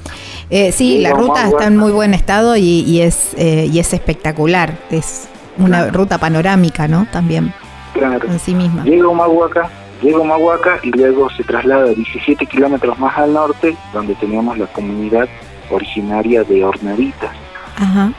Eh, 0.49 0.71
sí, 0.71 0.99
la 0.99 1.11
ruta 1.13 1.47
está 1.47 1.67
en 1.67 1.77
muy 1.77 1.91
buen 1.91 2.13
estado 2.13 2.55
y, 2.57 3.01
es, 3.01 3.33
eh, 3.37 3.69
y 3.71 3.79
es 3.79 3.93
espectacular. 3.93 4.77
Es 4.89 5.27
una 5.57 5.87
ruta 5.87 6.17
panorámica, 6.17 6.87
¿no? 6.87 7.07
También. 7.11 7.53
Claro. 7.93 8.27
En 8.27 8.39
sí 8.39 8.53
misma. 8.53 8.83
Llega 8.83 9.05
a 9.05 9.09
Humahuaca, 9.09 9.69
llega 10.01 10.17
a 10.17 10.21
Humahuaca 10.21 10.79
y 10.83 10.91
luego 10.91 11.29
se 11.31 11.43
traslada 11.43 11.87
17 11.87 12.45
kilómetros 12.45 12.97
más 12.99 13.17
al 13.17 13.33
norte, 13.33 13.75
donde 13.93 14.15
teníamos 14.15 14.57
la 14.57 14.67
comunidad 14.67 15.27
originaria 15.69 16.43
de 16.43 16.63
Hornaditas, 16.63 17.31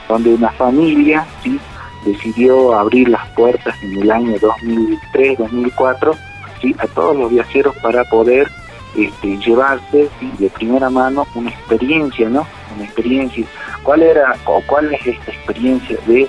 donde 0.08 0.34
una 0.34 0.50
familia 0.52 1.26
¿sí? 1.42 1.60
decidió 2.04 2.74
abrir 2.74 3.08
las 3.08 3.26
puertas 3.30 3.74
en 3.82 4.02
el 4.02 4.10
año 4.10 4.36
2003-2004 4.36 6.16
¿sí? 6.60 6.74
a 6.78 6.86
todos 6.88 7.16
los 7.16 7.30
viajeros 7.30 7.74
para 7.82 8.04
poder 8.04 8.50
este, 8.96 9.38
llevarse 9.38 10.08
de 10.38 10.50
primera 10.50 10.90
mano 10.90 11.26
una 11.34 11.50
experiencia, 11.50 12.28
¿no? 12.28 12.46
Una 12.74 12.84
experiencia. 12.84 13.44
¿Cuál 13.82 14.02
era 14.02 14.36
o 14.44 14.62
cuál 14.66 14.92
es 14.92 15.06
esta 15.06 15.30
experiencia 15.30 15.96
de 16.06 16.28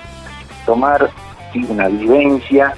tomar 0.66 1.10
una 1.68 1.88
vivencia 1.88 2.74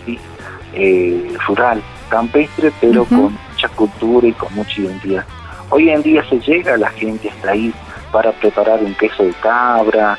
eh, 0.74 1.32
rural, 1.46 1.82
campestre, 2.08 2.70
pero 2.80 3.04
con 3.06 3.32
mucha 3.50 3.68
cultura 3.74 4.26
y 4.28 4.32
con 4.32 4.54
mucha 4.54 4.80
identidad. 4.80 5.24
Hoy 5.70 5.90
en 5.90 6.02
día 6.02 6.22
se 6.28 6.38
llega 6.40 6.76
la 6.76 6.90
gente 6.90 7.28
hasta 7.30 7.52
ahí 7.52 7.72
para 8.12 8.32
preparar 8.32 8.82
un 8.82 8.94
queso 8.94 9.24
de 9.24 9.32
cabra, 9.42 10.18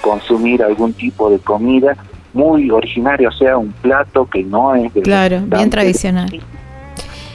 consumir 0.00 0.62
algún 0.62 0.92
tipo 0.92 1.30
de 1.30 1.38
comida, 1.38 1.96
muy 2.34 2.70
originario, 2.70 3.28
o 3.28 3.32
sea, 3.32 3.56
un 3.56 3.72
plato 3.72 4.26
que 4.26 4.42
no 4.42 4.74
es 4.74 4.92
de 4.94 5.02
Claro, 5.02 5.40
bien 5.46 5.70
tradicional. 5.70 6.40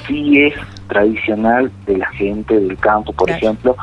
Sí 0.07 0.41
es 0.43 0.53
tradicional 0.87 1.71
de 1.85 1.97
la 1.97 2.07
gente 2.09 2.59
del 2.59 2.77
campo, 2.77 3.13
por 3.13 3.27
Claro. 3.27 3.37
ejemplo. 3.45 3.75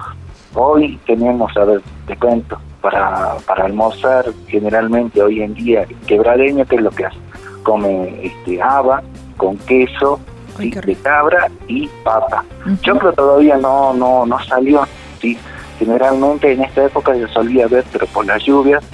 Hoy 0.54 0.98
tenemos, 1.06 1.56
a 1.56 1.64
ver, 1.64 1.82
te 2.06 2.16
cuento, 2.16 2.58
para, 2.84 3.36
para 3.46 3.64
almorzar 3.64 4.26
generalmente 4.46 5.22
hoy 5.22 5.40
en 5.40 5.54
día 5.54 5.86
quebradeño, 6.06 6.66
que 6.66 6.76
es 6.76 6.82
lo 6.82 6.90
que 6.90 7.06
hace? 7.06 7.16
Come 7.62 8.26
este, 8.26 8.60
haba 8.60 9.02
con 9.38 9.56
queso 9.56 10.20
Ay, 10.58 10.66
¿sí? 10.66 10.70
qué 10.70 10.80
de 10.82 10.94
cabra 10.96 11.48
y 11.66 11.88
papa. 12.04 12.44
Ujú. 12.66 12.76
Choclo 12.82 13.12
todavía 13.14 13.56
no, 13.56 13.94
no, 13.94 14.26
no 14.26 14.38
salió, 14.44 14.86
¿sí? 15.18 15.38
Generalmente 15.78 16.52
en 16.52 16.62
esta 16.62 16.84
época 16.84 17.14
se 17.14 17.26
solía 17.28 17.66
ver, 17.68 17.84
pero 17.90 18.06
por 18.08 18.26
las 18.26 18.44
lluvias, 18.44 18.84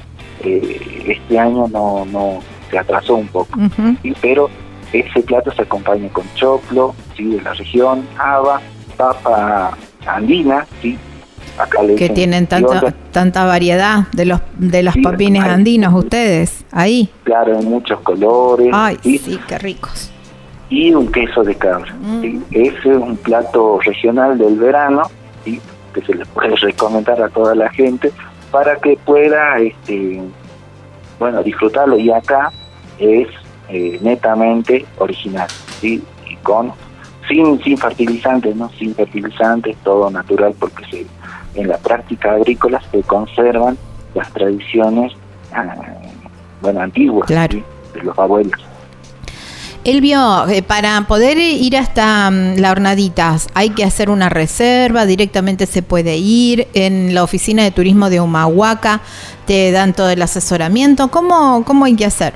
eh, 0.44 1.08
este 1.08 1.36
año 1.36 1.66
no, 1.66 2.04
no 2.06 2.38
se 2.70 2.78
atrasó 2.78 3.16
un 3.16 3.26
poco. 3.26 3.58
Pero 4.22 4.48
ese 4.92 5.20
plato 5.22 5.50
se 5.50 5.62
acompaña 5.62 6.08
con 6.10 6.24
choclo, 6.36 6.94
¿sí? 7.16 7.24
De 7.24 7.42
la 7.42 7.54
región, 7.54 8.06
haba, 8.16 8.60
papa 8.96 9.76
andina, 10.06 10.64
¿sí? 10.80 10.96
Acá 11.62 11.82
le 11.82 11.94
Que 11.94 12.04
dicen 12.04 12.14
tienen 12.14 12.46
tanta, 12.46 12.94
tanta 13.12 13.44
variedad 13.44 14.08
de 14.12 14.24
los 14.24 14.40
de 14.58 14.82
los 14.82 14.94
Sí, 14.94 15.02
papines 15.02 15.42
hay- 15.44 15.50
andinos 15.50 15.92
ustedes, 15.94 16.64
ahí. 16.72 17.10
claro, 17.24 17.58
en 17.58 17.68
muchos 17.68 18.00
colores, 18.00 18.70
Ay, 18.72 18.96
¿sí? 19.02 19.18
sí, 19.18 19.38
qué 19.46 19.58
ricos. 19.58 20.10
y 20.70 20.94
un 20.94 21.10
queso 21.10 21.42
de 21.42 21.54
cabra. 21.56 21.92
Mm. 22.00 22.20
¿sí? 22.22 22.42
Ese 22.52 22.90
es 22.90 22.96
un 22.96 23.16
plato 23.16 23.80
regional 23.84 24.38
del 24.38 24.56
verano, 24.56 25.02
¿sí? 25.44 25.60
que 25.92 26.00
se 26.02 26.14
le 26.14 26.24
puede 26.26 26.54
recomendar 26.60 27.20
a 27.20 27.28
toda 27.28 27.54
la 27.54 27.68
gente 27.70 28.12
para 28.52 28.76
que 28.76 28.96
pueda 29.04 29.58
este 29.58 30.20
bueno 31.18 31.42
disfrutarlo 31.42 31.98
y 31.98 32.10
acá 32.10 32.50
es 32.98 33.28
eh, 33.68 33.98
netamente 34.02 34.86
original 34.98 35.48
¿sí? 35.80 36.02
y 36.28 36.36
con 36.36 36.72
sin 37.28 37.62
sin 37.62 37.76
fertilizantes 37.76 38.56
no 38.56 38.68
sin 38.78 38.94
fertilizantes 38.94 39.76
todo 39.84 40.10
natural 40.10 40.54
porque 40.58 40.84
se 40.90 41.06
en 41.54 41.68
la 41.68 41.78
práctica 41.78 42.32
agrícola 42.32 42.80
se 42.90 43.02
conservan 43.02 43.76
las 44.14 44.30
tradiciones 44.32 45.12
ah, 45.52 45.74
bueno 46.60 46.80
antiguas 46.80 47.26
Claro. 47.26 47.52
¿sí? 47.52 47.64
de 47.94 48.02
los 48.02 48.18
abuelos 48.18 48.60
Elvio, 49.82 50.46
eh, 50.48 50.62
para 50.62 51.00
poder 51.08 51.38
ir 51.38 51.74
hasta 51.78 52.30
mm, 52.30 52.58
la 52.58 52.70
Hornaditas, 52.70 53.48
hay 53.54 53.70
que 53.70 53.82
hacer 53.82 54.10
una 54.10 54.28
reserva, 54.28 55.06
directamente 55.06 55.64
se 55.64 55.82
puede 55.82 56.18
ir 56.18 56.68
en 56.74 57.14
la 57.14 57.24
oficina 57.24 57.62
de 57.62 57.70
turismo 57.70 58.10
de 58.10 58.20
Humahuaca, 58.20 59.00
te 59.46 59.72
dan 59.72 59.94
todo 59.94 60.10
el 60.10 60.20
asesoramiento. 60.20 61.08
¿Cómo, 61.08 61.64
cómo 61.64 61.86
hay 61.86 61.96
que 61.96 62.04
hacer? 62.04 62.34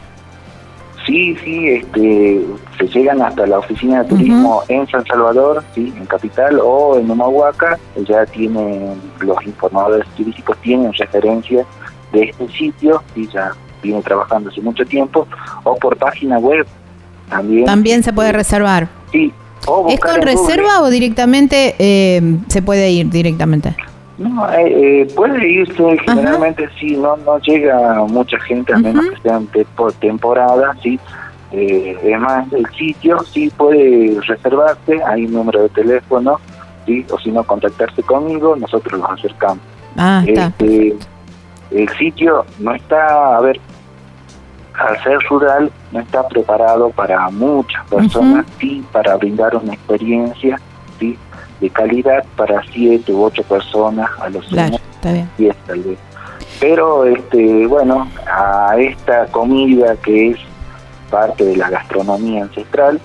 Sí, 1.06 1.36
sí, 1.44 1.68
este, 1.68 2.40
se 2.78 2.86
llegan 2.88 3.20
hasta 3.20 3.46
la 3.46 3.58
oficina 3.58 4.02
de 4.02 4.08
turismo 4.08 4.62
en 4.68 4.86
San 4.88 5.04
Salvador, 5.04 5.62
sí, 5.74 5.92
en 5.96 6.06
Capital 6.06 6.58
o 6.62 6.98
en 6.98 7.10
Humahuaca, 7.10 7.78
ya 8.08 8.24
tienen, 8.26 9.00
los 9.20 9.36
informadores 9.44 10.06
turísticos 10.16 10.56
tienen 10.58 10.92
referencia 10.94 11.66
de 12.12 12.22
este 12.22 12.48
sitio 12.48 13.02
y 13.14 13.28
ya 13.28 13.52
viene 13.82 14.00
trabajando 14.00 14.48
hace 14.48 14.62
mucho 14.62 14.86
tiempo, 14.86 15.28
o 15.64 15.76
por 15.76 15.96
página 15.98 16.38
web 16.38 16.66
también. 17.28 17.66
También 17.66 18.02
se 18.02 18.12
puede 18.12 18.32
reservar. 18.32 18.88
Sí. 19.12 19.30
o 19.66 19.88
¿Es 19.90 20.00
con 20.00 20.16
Google. 20.16 20.32
reserva 20.32 20.80
o 20.80 20.88
directamente 20.88 21.74
eh, 21.78 22.38
se 22.48 22.62
puede 22.62 22.90
ir 22.90 23.10
directamente? 23.10 23.76
No, 24.18 24.48
eh, 24.52 25.02
eh, 25.02 25.08
puede 25.16 25.48
irse, 25.48 25.98
generalmente 26.06 26.68
sí, 26.78 26.96
no 26.96 27.16
no 27.16 27.38
llega 27.40 28.04
mucha 28.06 28.38
gente, 28.40 28.72
a 28.72 28.78
menos 28.78 29.06
que 29.06 29.20
sean 29.22 29.48
de- 29.52 29.64
por 29.76 29.92
temporada, 29.94 30.76
sí. 30.82 30.98
Eh, 31.52 31.96
además, 32.02 32.46
el 32.52 32.66
sitio 32.76 33.18
sí 33.24 33.50
puede 33.56 34.16
reservarse, 34.26 35.00
hay 35.04 35.26
un 35.26 35.32
número 35.32 35.62
de 35.62 35.68
teléfono, 35.70 36.40
sí, 36.86 37.04
o 37.10 37.18
si 37.18 37.30
no, 37.32 37.42
contactarse 37.44 38.02
conmigo, 38.02 38.54
nosotros 38.56 39.00
los 39.00 39.10
acercamos. 39.10 39.58
Ah, 39.96 40.22
está. 40.26 40.46
Este, 40.46 40.96
el 41.72 41.88
sitio 41.98 42.44
no 42.60 42.72
está, 42.74 43.36
a 43.36 43.40
ver, 43.40 43.60
al 44.74 45.02
ser 45.04 45.18
rural, 45.28 45.70
no 45.92 46.00
está 46.00 46.26
preparado 46.28 46.90
para 46.90 47.30
muchas 47.30 47.84
personas, 47.86 48.46
sí, 48.58 48.84
para 48.92 49.16
brindar 49.16 49.54
una 49.56 49.74
experiencia, 49.74 50.60
sí, 50.98 51.16
de 51.60 51.70
calidad 51.70 52.24
para 52.36 52.62
siete 52.72 53.12
u 53.12 53.24
ocho 53.24 53.42
personas 53.44 54.10
a 54.20 54.28
los 54.28 54.46
Claro, 54.46 54.76
diez 55.38 55.56
tal 55.66 55.80
vez. 55.80 55.98
Pero, 56.60 57.04
este, 57.04 57.66
bueno, 57.66 58.08
a 58.26 58.76
esta 58.78 59.26
comida 59.26 59.96
que 59.96 60.30
es 60.30 60.38
parte 61.10 61.44
de 61.44 61.56
la 61.56 61.68
gastronomía 61.70 62.44
ancestral, 62.44 63.00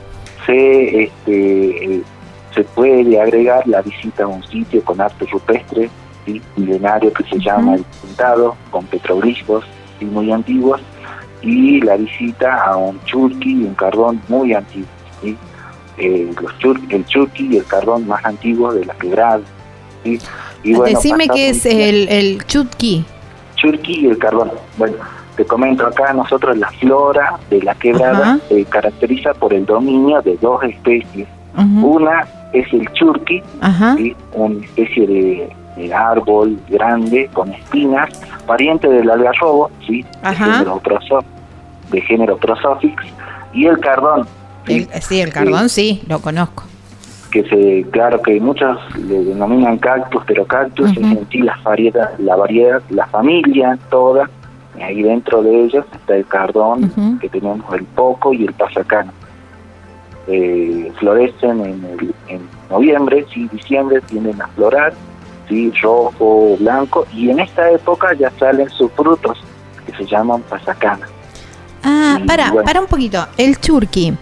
se, 0.46 1.04
este, 1.04 1.96
eh, 1.96 2.04
se 2.54 2.64
puede 2.64 3.20
agregar 3.20 3.68
la 3.68 3.82
visita 3.82 4.24
a 4.24 4.28
un 4.28 4.44
sitio 4.44 4.84
con 4.84 5.02
arte 5.02 5.26
rupestre, 5.32 5.90
¿sí? 6.26 6.42
milenario 6.56 7.12
que 7.14 7.24
se 7.24 7.40
llama 7.40 7.76
El 7.76 7.86
Pintado, 8.02 8.56
con 8.72 8.86
petroglifos 8.86 9.66
¿sí? 9.98 10.06
muy 10.06 10.32
antiguos, 10.32 10.82
y 11.42 11.82
la 11.82 11.98
visita 11.98 12.64
a 12.64 12.78
un 12.78 13.00
churqui 13.06 13.62
y 13.62 13.64
un 13.64 13.76
cardón 13.76 14.22
muy 14.28 14.54
antiguo. 14.54 14.88
¿sí? 15.22 15.38
Eh, 16.00 16.32
los 16.42 16.58
chur- 16.60 16.82
el 16.90 17.06
churqui 17.06 17.48
y 17.52 17.58
el 17.58 17.66
cardón 17.66 18.08
más 18.08 18.24
antiguo 18.26 18.74
de 18.74 18.86
la 18.86 18.94
quebrada. 18.96 19.42
¿sí? 20.04 20.20
Y 20.64 20.74
bueno, 20.74 20.96
Decime 20.98 21.28
qué 21.28 21.50
es 21.50 21.66
el, 21.66 22.08
el 22.10 22.46
chutki. 22.46 23.06
Churqui 23.56 24.02
y 24.02 24.06
el 24.08 24.18
carbón. 24.18 24.52
Bueno, 24.78 24.96
te 25.36 25.46
comento 25.46 25.86
acá, 25.86 26.14
nosotros 26.14 26.58
la 26.58 26.70
flora 26.72 27.38
de 27.50 27.62
la 27.62 27.76
quebrada 27.76 28.40
se 28.48 28.64
caracteriza 28.66 29.34
por 29.34 29.54
el 29.54 29.66
dominio 29.66 30.22
de 30.22 30.38
dos 30.38 30.64
especies. 30.64 31.28
Una 31.84 32.26
es 32.54 32.72
el 32.74 32.90
churqui. 32.94 33.42
¿sí? 33.98 34.16
una 34.34 34.64
especie 34.66 35.06
de, 35.08 35.50
de 35.76 35.94
árbol 35.94 36.58
grande 36.70 37.30
con 37.34 37.52
espinas, 37.54 38.10
pariente 38.48 38.88
del 38.88 39.10
algarrobo, 39.10 39.70
¿sí? 39.86 40.06
de, 40.24 40.36
género 40.36 40.82
de 41.92 42.02
género 42.02 42.38
Prosopix, 42.38 43.04
y 43.54 43.66
el 43.66 43.80
cardón. 43.80 44.26
El- 44.68 44.88
sí, 45.02 45.22
el 45.22 45.32
cardón 45.34 45.70
sí, 45.70 46.02
lo 46.08 46.20
conozco. 46.20 46.64
que 47.32 47.44
se, 47.44 47.88
claro 47.92 48.20
que 48.24 48.40
muchos 48.42 48.78
le 48.98 49.24
denominan 49.24 49.78
cactus, 49.78 50.24
pero 50.26 50.46
cactus 50.46 50.90
Ujú. 50.92 51.00
es 51.00 51.06
en 51.18 51.28
sí 51.30 51.38
la 51.44 51.56
variedad, 51.64 52.10
la 52.18 52.36
variedad, 52.36 52.82
la 52.90 53.06
familia 53.06 53.78
toda, 53.92 54.28
y 54.78 54.82
ahí 54.82 55.04
dentro 55.04 55.44
de 55.44 55.66
ellos 55.66 55.86
está 55.94 56.16
el 56.16 56.26
cardón, 56.26 56.92
que 57.22 57.30
tenemos 57.30 57.72
el 57.76 57.84
poco 57.86 58.34
y 58.34 58.46
el 58.46 58.54
pasacano. 58.54 59.12
Eh, 60.28 60.92
florecen 61.00 61.60
en, 61.62 61.84
el- 61.86 62.14
en 62.28 62.42
noviembre, 62.70 63.26
sí, 63.34 63.48
diciembre 63.52 64.00
tienden 64.02 64.40
a 64.42 64.48
florar, 64.50 64.94
sí, 65.48 65.72
rojo, 65.82 66.56
blanco, 66.60 67.06
y 67.14 67.30
en 67.30 67.40
esta 67.40 67.70
época 67.72 68.14
ya 68.14 68.32
salen 68.40 68.70
sus 68.70 68.92
frutos, 68.92 69.38
que 69.86 69.92
se 69.96 70.06
llaman 70.06 70.42
pasacana. 70.44 71.08
Ah, 71.84 72.18
Y 72.22 72.28
para, 72.28 72.52
bueno. 72.52 72.66
para 72.66 72.82
un 72.82 72.88
poquito. 72.88 73.26
El 73.38 73.60
churqui 73.60 74.14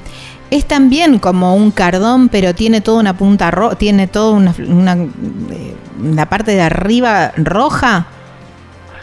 es 0.52 0.66
también 0.66 1.20
como 1.20 1.56
un 1.56 1.72
cardón, 1.72 2.30
pero 2.30 2.54
tiene 2.56 2.82
toda 2.82 3.00
una 3.00 3.18
punta 3.18 3.52
roja, 3.52 3.76
tiene 3.76 4.08
toda 4.08 4.32
una, 4.32 4.54
una 4.68 4.94
eh, 4.94 5.76
la 6.14 6.28
parte 6.28 6.52
de 6.52 6.62
arriba 6.62 7.32
roja. 7.38 8.08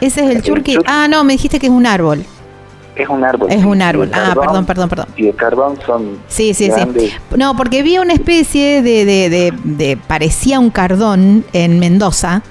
Ese 0.01 0.21
es 0.25 0.29
el 0.31 0.37
El 0.37 0.43
churqui. 0.43 0.75
chur- 0.75 0.83
Ah, 0.87 1.07
no, 1.09 1.23
me 1.23 1.33
dijiste 1.33 1.59
que 1.59 1.67
es 1.67 1.71
un 1.71 1.85
árbol. 1.85 2.25
Es 2.95 3.09
un 3.09 3.23
árbol. 3.25 3.51
Es 3.51 3.63
un 3.65 3.81
árbol. 3.81 4.09
Ah, 4.13 4.33
perdón, 4.39 4.65
perdón, 4.65 4.87
perdón. 4.89 5.07
Y 5.17 5.27
el 5.27 5.35
carbón 5.35 5.77
son 5.85 6.17
Sí, 6.29 6.53
sí, 6.53 6.69
grandes, 6.69 7.11
sí. 7.11 7.15
No, 7.37 7.55
porque 7.57 7.83
vi 7.83 7.97
una 7.97 8.13
especie 8.13 8.81
de, 8.81 9.03
de, 9.05 9.29
de, 9.29 9.53
de- 9.63 9.97
parecía 9.97 10.59
un 10.59 10.69
cardón 10.69 11.43
en 11.53 11.79
Mendoza. 11.79 12.41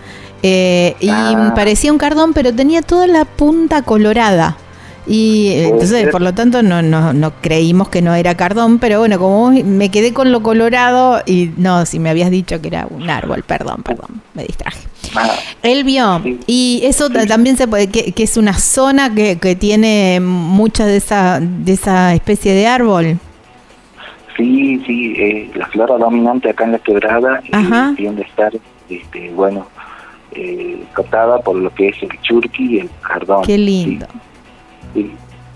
eh, 0.46 0.94
y 1.00 1.08
Ah. 1.08 1.52
parecía 1.54 1.90
un 1.90 1.96
cardón, 1.96 2.34
pero 2.34 2.52
tenía 2.54 2.82
toda 2.82 3.06
la 3.06 3.24
punta 3.24 3.80
colorada. 3.80 4.58
Y 5.06 5.48
eh, 5.48 5.52
Puede 5.54 5.68
entonces, 5.68 6.08
por 6.08 6.22
lo 6.22 6.32
tanto, 6.32 6.62
no, 6.62 6.80
no, 6.80 7.12
no 7.12 7.32
creímos 7.40 7.88
que 7.88 8.00
no 8.00 8.14
era 8.14 8.34
cardón, 8.36 8.78
pero 8.78 9.00
bueno, 9.00 9.18
como 9.18 9.50
me 9.50 9.90
quedé 9.90 10.14
con 10.14 10.32
lo 10.32 10.42
colorado 10.42 11.22
y 11.26 11.50
no, 11.56 11.84
si 11.84 11.98
me 11.98 12.08
habías 12.10 12.30
dicho 12.30 12.60
que 12.62 12.68
era 12.68 12.86
un 12.88 13.10
árbol, 13.10 13.42
perdón, 13.46 13.82
perdón, 13.82 14.22
me 14.32 14.44
distraje. 14.44 14.78
Ah, 15.14 15.30
Él 15.62 15.84
vio, 15.84 16.20
Sí. 16.22 16.40
y 16.46 16.80
eso 16.84 17.10
también 17.10 17.56
se 17.56 17.68
puede, 17.68 17.88
que, 17.88 18.12
que 18.12 18.22
es 18.22 18.36
una 18.36 18.54
zona 18.54 19.14
que, 19.14 19.36
que 19.38 19.54
tiene 19.54 20.20
mucha 20.20 20.86
de 20.86 20.96
esa, 20.96 21.38
de 21.40 21.72
esa 21.72 22.14
especie 22.14 22.54
de 22.54 22.66
árbol. 22.66 23.18
Sí, 24.36 24.82
sí, 24.86 25.14
eh, 25.16 25.50
la 25.54 25.66
flora 25.66 25.96
dominante 25.96 26.50
acá 26.50 26.64
en 26.64 26.72
la 26.72 26.78
quebrada 26.80 27.40
eh, 27.44 27.94
tiende 27.96 28.22
a 28.22 28.26
estar, 28.26 28.52
este, 28.88 29.30
bueno, 29.30 29.68
eh, 30.32 30.82
captada 30.92 31.38
por 31.40 31.54
lo 31.56 31.72
que 31.72 31.88
es 31.90 32.02
el 32.02 32.08
churqui 32.22 32.76
y 32.76 32.78
el 32.80 32.90
cardón. 33.02 33.44
Qué 33.44 33.56
lindo. 33.58 34.06
sí. 34.10 34.18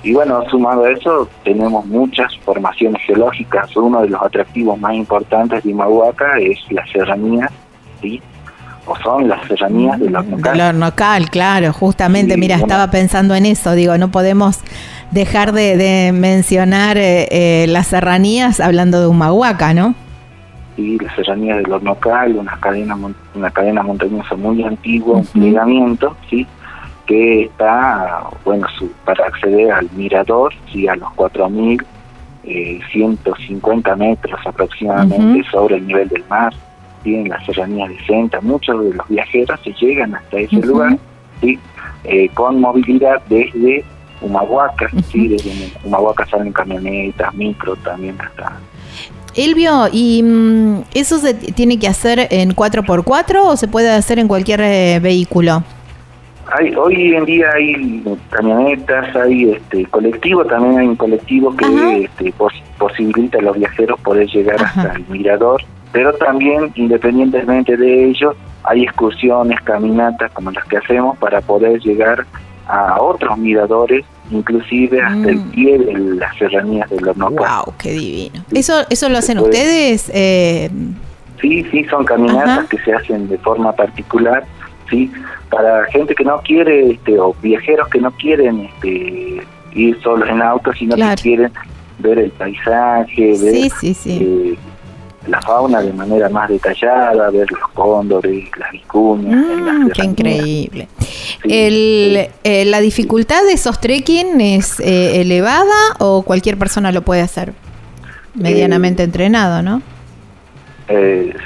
Y 0.03 0.12
bueno, 0.12 0.42
sumado 0.48 0.85
a 0.85 0.90
eso, 0.90 1.29
tenemos 1.44 1.85
muchas 1.87 2.37
formaciones 2.38 3.03
geológicas. 3.03 3.74
Uno 3.77 4.03
de 4.03 4.11
los 4.11 4.22
atractivos 4.22 4.79
más 4.79 4.94
importantes 4.94 5.64
de 5.64 5.70
Imahuaca 5.70 6.38
es 6.38 6.59
la 6.70 6.87
serranía, 6.87 7.51
¿sí? 8.01 8.22
O 8.87 8.96
son 9.01 9.29
las 9.29 9.46
serranías 9.46 9.98
de 9.98 10.09
los 10.09 10.24
Del 10.42 10.61
hornocal, 10.61 11.29
claro, 11.31 11.72
justamente, 11.72 12.35
Sí, 12.35 12.40
mira, 12.40 12.57
bueno. 12.57 12.66
estaba 12.66 12.90
pensando 12.90 13.35
en 13.35 13.44
eso, 13.44 13.72
digo, 13.72 13.98
no 13.98 14.11
podemos 14.11 14.61
dejar 15.11 15.53
de, 15.53 16.12
mencionar 16.14 16.96
eh, 16.96 17.27
eh, 17.31 17.66
las 17.68 17.88
serranías 17.88 18.61
hablando 18.61 19.01
de 19.01 19.09
Humahuaca, 19.09 19.74
¿no? 19.74 19.94
Sí, 20.77 20.96
las 21.03 21.14
serranías 21.16 21.59
del 21.59 21.72
Hornocal, 21.72 22.37
una 22.37 22.57
cadena, 22.61 22.96
una 23.35 23.51
cadena 23.51 23.83
montañosa 23.83 24.37
muy 24.37 24.62
antigua, 24.62 25.16
un 25.16 25.27
plegamiento, 25.27 26.16
¿sí? 26.31 26.46
Que 27.09 27.44
está, 27.44 28.29
bueno, 28.44 28.68
para 29.05 29.27
acceder 29.27 29.73
al 29.73 29.90
mirador, 29.92 30.53
¿sí? 30.71 30.87
a 30.87 30.94
los 30.94 31.09
4.150 31.14 31.83
eh, 32.44 33.97
metros 33.97 34.40
aproximadamente 34.47 35.49
sobre 35.51 35.77
el 35.77 35.87
nivel 35.87 36.09
del 36.11 36.23
mar, 36.29 36.53
¿sí? 37.03 37.14
en 37.14 37.31
las 37.31 37.44
serranías 37.47 37.88
de 37.88 37.99
Senta. 38.05 38.42
Muchos 38.42 38.85
de 38.85 38.92
los 38.94 39.09
viajeros 39.09 39.59
se 39.64 39.73
llegan 39.73 40.14
hasta 40.14 40.38
ese 40.38 40.57
lugar, 40.57 40.99
¿sí? 41.40 41.59
Eh, 42.05 42.29
con 42.35 42.61
movilidad 42.61 43.23
desde 43.29 43.83
Humahuaca, 44.21 44.90
¿sí? 45.11 45.29
desde 45.29 45.73
Humahuaca 45.83 46.27
salen 46.27 46.53
camionetas, 46.53 47.35
micro 47.35 47.75
también 47.77 48.16
hasta 48.21 48.53
Elvio, 49.35 49.88
¿y 49.92 50.23
mm, 50.23 50.83
eso 50.94 51.18
se 51.18 51.33
tiene 51.33 51.79
que 51.79 51.88
hacer 51.88 52.29
en 52.31 52.55
4x4 52.55 53.40
o 53.44 53.57
se 53.57 53.68
puede 53.68 53.90
hacer 53.90 54.18
en 54.18 54.29
cualquier 54.29 54.61
eh, 54.61 55.01
vehículo? 55.01 55.62
Hay, 56.51 56.75
hoy 56.75 57.15
en 57.15 57.25
día 57.25 57.51
hay 57.55 58.03
camionetas, 58.31 59.15
hay 59.17 59.51
este 59.53 59.85
colectivo, 59.87 60.45
también 60.45 60.79
hay 60.79 60.87
un 60.87 60.97
colectivo 60.97 61.55
que 61.57 62.05
este, 62.05 62.33
posibilita 62.79 63.39
a 63.39 63.43
los 63.43 63.59
viajeros 63.59 64.01
poder 64.01 64.27
llegar 64.29 64.63
hasta 64.63 64.93
el 64.95 65.05
mirador, 65.09 65.63
pero 65.93 66.13
también 66.15 66.73
independientemente 66.75 67.77
de 67.77 68.07
ello 68.07 68.35
hay 68.65 68.85
excursiones, 68.85 69.61
caminatas 69.63 70.31
como 70.33 70.51
las 70.51 70.65
que 70.67 70.79
hacemos 70.79 71.19
para 71.19 71.41
poder 71.41 71.81
llegar 71.81 72.27
a 72.67 73.01
otros 73.01 73.37
miradores, 73.39 74.05
inclusive 74.31 75.01
hasta 75.01 75.29
el 75.31 75.39
mm. 75.39 75.51
pie 75.51 75.79
de 75.79 75.93
las 76.17 76.37
serranías 76.37 76.89
del 76.91 77.09
horno. 77.09 77.31
¡Wow! 77.31 77.75
¡Qué 77.79 77.93
divino! 77.93 78.45
¿Eso, 78.53 78.85
eso 78.91 79.09
lo 79.09 79.19
hacen 79.19 79.39
ustedes? 79.39 80.11
Eh... 80.15 80.71
Sí, 81.41 81.65
sí, 81.71 81.85
son 81.85 82.05
caminatas 82.05 82.69
que 82.69 82.79
se 82.79 82.93
hacen 82.93 83.29
de 83.29 83.39
forma 83.39 83.73
particular, 83.73 84.45
¿sí? 84.91 85.11
Para 85.51 85.87
gente 85.87 86.15
que 86.15 86.25
no 86.25 86.41
quiere, 86.43 86.93
este, 86.93 87.19
o 87.19 87.35
viajeros 87.41 87.89
que 87.89 88.01
no 88.01 88.11
quieren 88.13 88.67
este, 88.67 89.43
ir 89.75 90.01
solos 90.03 90.29
en 90.29 90.43
auto, 90.43 90.73
sino 90.75 90.97
que 90.97 91.15
quieren 91.23 91.53
ver 91.99 92.19
el 92.19 92.31
paisaje, 92.31 93.35
ver 93.43 93.71
eh, 94.07 94.57
la 95.27 95.43
fauna 95.43 95.83
de 95.83 95.93
manera 95.93 96.29
más 96.29 96.49
detallada, 96.49 97.31
ver 97.31 97.51
los 97.51 97.69
cóndores, 97.75 98.49
las 98.57 98.71
vicuñas. 98.71 99.45
Mm, 99.45 99.89
¡Qué 99.91 100.05
increíble! 100.05 100.89
el, 101.45 102.29
eh, 102.45 102.65
¿La 102.65 102.81
dificultad 102.81 103.43
de 103.45 103.53
esos 103.53 103.81
trekking 103.81 104.41
es 104.41 104.81
eh, 104.81 105.21
elevada 105.21 105.95
o 105.99 106.23
cualquier 106.23 106.57
persona 106.57 106.93
lo 106.93 107.03
puede 107.03 107.23
hacer? 107.23 107.53
Medianamente 108.35 109.03
entrenado, 109.03 109.63
¿no? 109.63 109.83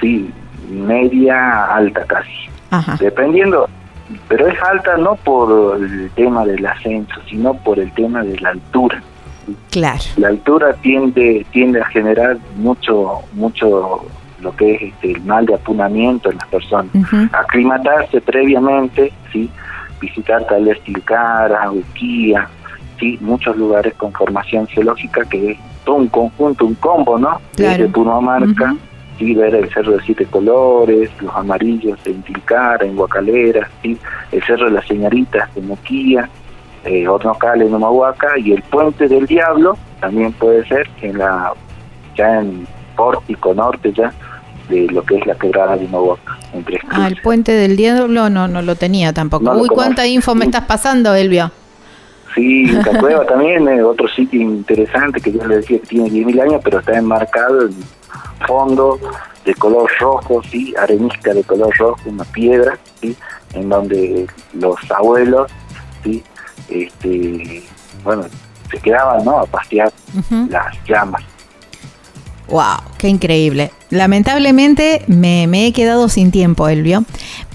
sí, 0.01 0.31
media 0.71 1.65
alta 1.75 2.05
casi. 2.05 2.31
Dependiendo, 3.01 3.69
pero 4.29 4.47
es 4.49 4.63
alta 4.63 4.97
no 4.97 5.15
por 5.17 5.77
el 5.81 6.11
tema 6.11 6.45
del 6.45 6.65
ascenso, 6.67 7.15
sino 7.29 7.55
por 7.55 7.79
el 7.79 7.93
tema 7.93 8.23
de 8.23 8.39
la 8.41 8.51
altura. 8.51 9.03
Claro. 9.71 10.03
La 10.17 10.29
altura 10.29 10.75
tiende 10.75 11.45
tiende 11.51 11.81
a 11.81 11.87
generar 11.87 12.39
mucho 12.57 13.21
mucho 13.33 14.07
lo 14.41 14.55
que 14.57 14.75
es 14.75 14.83
este, 14.83 15.13
el 15.13 15.23
mal 15.23 15.47
de 15.47 15.55
apunamiento 15.55 16.31
en 16.31 16.39
las 16.39 16.49
personas. 16.49 16.91
Aclimatarse 17.33 18.21
previamente, 18.21 19.13
sí, 19.33 19.49
visitar 20.01 20.45
tal 20.47 20.65
vez 20.65 20.81
Tilcara, 20.83 21.71
Uquía, 21.71 22.49
sí, 22.99 23.19
muchos 23.21 23.57
lugares 23.57 23.95
con 23.95 24.13
formación 24.13 24.67
geológica 24.67 25.25
que 25.25 25.53
es 25.53 25.59
todo 25.85 25.97
un 25.97 26.09
conjunto, 26.09 26.67
un 26.67 26.75
combo, 26.75 27.19
¿no? 27.19 27.41
Desde 27.57 27.89
Punomarca, 27.89 28.75
sí, 29.23 29.35
ver 29.35 29.55
el 29.55 29.73
Cerro 29.73 29.93
de 29.93 30.03
Siete 30.03 30.27
Colores, 30.27 31.11
los 31.21 31.35
amarillos 31.35 31.99
en 32.07 32.23
Tilcara, 32.23 32.85
en 32.85 32.97
Guacalera, 32.97 33.69
sí, 33.81 33.97
el 34.33 34.43
Cerro 34.43 34.67
de 34.67 34.73
las 34.73 34.87
Señoritas 34.87 35.55
de 35.55 35.63
Moquía, 35.63 36.29
eh, 36.85 37.07
Hornocal 37.07 37.63
en 37.63 37.73
Humahuaca 37.73 38.37
y 38.39 38.53
el 38.53 38.63
Puente 38.63 39.07
del 39.07 39.27
Diablo 39.27 39.77
también 40.01 40.33
puede 40.33 40.67
ser 40.67 40.89
en 41.01 41.19
la 41.19 41.53
ya 42.17 42.41
en 42.41 42.67
Pórtico 42.97 43.55
Norte 43.55 43.93
ya 43.93 44.13
de 44.69 44.89
lo 44.89 45.05
que 45.05 45.17
es 45.17 45.27
la 45.27 45.37
quebrada 45.37 45.77
de 45.77 45.85
Humahuaca. 45.85 46.39
ah, 46.91 47.07
el 47.07 47.21
Puente 47.23 47.53
del 47.53 47.77
Diablo 47.77 48.29
no 48.29 48.49
no 48.49 48.63
lo 48.63 48.75
tenía 48.75 49.13
tampoco. 49.13 49.53
Uy, 49.53 49.69
cuánta 49.69 50.07
info 50.07 50.35
me 50.35 50.47
estás 50.47 50.65
pasando, 50.65 51.15
Elvio. 51.15 51.53
Sí, 52.35 52.73
Cacueva 52.83 53.25
también 53.29 53.69
es 53.69 53.83
otro 53.83 54.09
sitio 54.09 54.41
interesante 54.41 55.21
que 55.21 55.33
yo 55.33 55.47
le 55.47 55.57
decía 55.57 55.79
que 55.79 55.87
tiene 55.87 56.09
10.000 56.11 56.43
años, 56.43 56.61
pero 56.65 56.81
está 56.81 56.99
enmarcado 56.99 57.67
en 57.67 57.75
fondo 58.47 58.99
de 59.45 59.55
color 59.55 59.91
rojo, 59.99 60.43
sí, 60.43 60.75
arenisca 60.77 61.35
de 61.35 61.43
color 61.43 61.77
rojo, 61.77 62.01
una 62.07 62.25
piedra, 62.25 62.79
sí, 63.01 63.17
en 63.55 63.69
donde 63.69 64.27
los 64.53 64.79
abuelos, 64.91 65.51
sí, 66.03 66.23
este, 66.69 67.65
bueno, 68.05 68.25
se 68.71 68.79
quedaban, 68.79 69.25
¿no? 69.25 69.39
A 69.39 69.47
pastear 69.47 69.93
las 70.49 70.85
llamas. 70.85 71.23
Wow, 72.53 72.83
qué 72.99 73.09
increíble. 73.09 73.71
Lamentablemente 73.89 75.05
me, 75.07 75.45
he 75.67 75.73
quedado 75.73 76.11
sin 76.11 76.31
tiempo, 76.31 76.69
Elvio, 76.69 77.03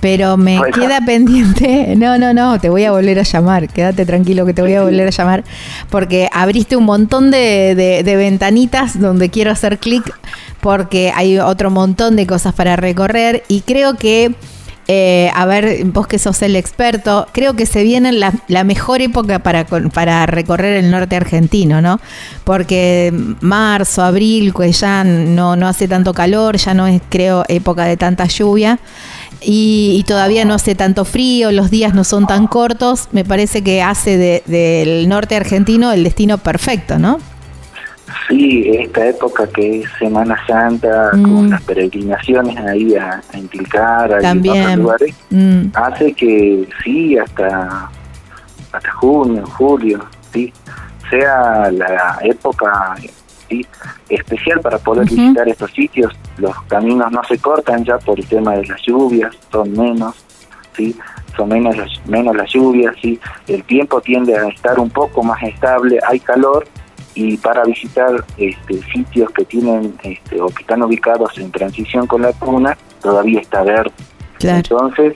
pero 0.02 0.38
me 0.38 0.60
queda 0.74 1.02
pendiente. 1.06 1.94
No, 1.98 2.18
no, 2.18 2.34
no, 2.34 2.60
te 2.60 2.70
voy 2.70 2.84
a 2.84 2.92
volver 2.92 3.20
a 3.20 3.22
llamar. 3.22 3.70
Quédate 3.70 4.08
tranquilo 4.08 4.44
que 4.46 4.56
te 4.56 4.64
voy 4.64 4.74
a 4.74 4.82
volver 4.82 5.08
a 5.08 5.12
llamar, 5.12 5.44
porque 5.92 6.30
abriste 6.34 6.76
un 6.76 6.86
montón 6.86 7.30
de, 7.30 7.76
de 8.04 8.16
ventanitas 8.16 9.00
donde 9.00 9.30
quiero 9.30 9.52
hacer 9.52 9.78
clic, 9.78 10.04
porque 10.62 11.12
hay 11.14 11.38
otro 11.38 11.70
montón 11.70 12.16
de 12.16 12.26
cosas 12.26 12.56
para 12.56 12.76
recorrer 12.76 13.44
y 13.48 13.62
creo 13.62 13.98
que 13.98 14.34
eh, 14.90 15.30
a 15.36 15.46
ver, 15.46 15.84
vos 15.86 16.08
que 16.08 16.18
sos 16.18 16.42
el 16.42 16.56
experto, 16.56 17.28
creo 17.34 17.56
que 17.56 17.66
se 17.66 17.84
viene 17.84 18.14
la, 18.14 18.34
la 18.48 18.64
mejor 18.64 19.02
época 19.02 19.40
para, 19.40 19.66
para 19.66 20.26
recorrer 20.26 20.78
el 20.78 20.90
norte 20.90 21.18
argentino, 21.18 21.82
¿no? 21.82 22.00
Porque 22.46 23.14
marzo, 23.42 24.02
abril, 24.02 24.54
pues 24.54 24.80
ya 24.80 25.04
no, 25.04 25.58
no 25.58 25.68
hace 25.68 25.90
tanto 25.90 26.14
calor, 26.14 26.56
ya 26.56 26.74
no 26.74 26.88
es, 26.88 27.02
creo, 27.10 27.44
época 27.50 27.84
de 27.84 27.98
tanta 27.98 28.26
lluvia. 28.26 28.80
Y, 29.42 30.04
todavía 30.08 30.46
no 30.46 30.54
hace 30.56 30.74
tanto 30.74 31.06
frío, 31.06 31.52
los 31.52 31.70
días 31.70 31.94
no 31.94 32.04
son 32.04 32.26
tan 32.26 32.48
cortos, 32.48 33.10
me 33.12 33.24
parece 33.24 33.64
que 33.64 33.84
hace 33.84 34.42
del 34.48 35.10
norte 35.10 35.36
argentino 35.36 35.92
el 35.92 36.04
destino 36.04 36.38
perfecto, 36.38 36.98
¿no? 36.98 37.20
Sí, 38.28 38.70
esta 38.74 39.08
época 39.08 39.48
que 39.48 39.82
es 39.82 39.90
Semana 40.00 40.38
Santa, 40.48 41.12
con 41.12 41.48
mm. 41.48 41.50
las 41.50 41.62
peregrinaciones 41.64 42.58
ahí 42.58 42.96
a, 42.96 43.22
a 43.34 43.38
Intilcar, 43.38 44.14
a 44.14 44.18
otros 44.32 44.76
lugares, 44.78 45.16
mm. 45.30 45.68
hace 45.74 46.14
que 46.14 46.68
sí, 46.84 47.18
hasta, 47.18 47.90
hasta 48.72 48.92
junio, 48.94 49.46
julio, 49.58 50.06
sí, 50.32 50.54
sea 51.10 51.70
la 51.72 52.18
época 52.22 52.96
¿sí? 53.50 53.66
especial 54.10 54.62
para 54.62 54.78
poder 54.78 55.06
visitar 55.06 55.48
estos 55.48 55.72
sitios. 55.72 56.14
Los 56.38 56.56
caminos 56.64 57.12
no 57.12 57.24
se 57.26 57.38
cortan 57.38 57.84
ya 57.84 57.98
por 57.98 58.20
el 58.20 58.28
tema 58.28 58.56
de 58.56 58.66
las 58.68 58.82
lluvias, 58.84 59.36
son 59.52 59.72
menos, 59.74 60.16
sí, 60.76 60.96
son 61.36 61.50
menos 61.50 61.76
menos 62.06 62.36
las 62.36 62.52
lluvias, 62.52 62.96
sí. 63.02 63.20
El 63.48 63.64
tiempo 63.64 64.00
tiende 64.02 64.38
a 64.38 64.48
estar 64.48 64.80
un 64.80 64.90
poco 64.90 65.24
más 65.24 65.42
estable, 65.44 66.00
hay 66.08 66.20
calor, 66.20 66.68
y 67.18 67.36
para 67.38 67.64
visitar 67.64 68.24
este, 68.38 68.80
sitios 68.94 69.32
que 69.32 69.44
tienen 69.46 69.96
este, 70.04 70.40
o 70.40 70.50
que 70.50 70.62
están 70.62 70.84
ubicados 70.84 71.36
en 71.40 71.52
transición 71.52 72.06
con 72.06 72.22
la 72.22 72.32
cuna, 72.34 72.78
todavía 73.02 73.42
está 73.42 73.64
verde. 73.64 73.92
Entonces, 74.40 75.16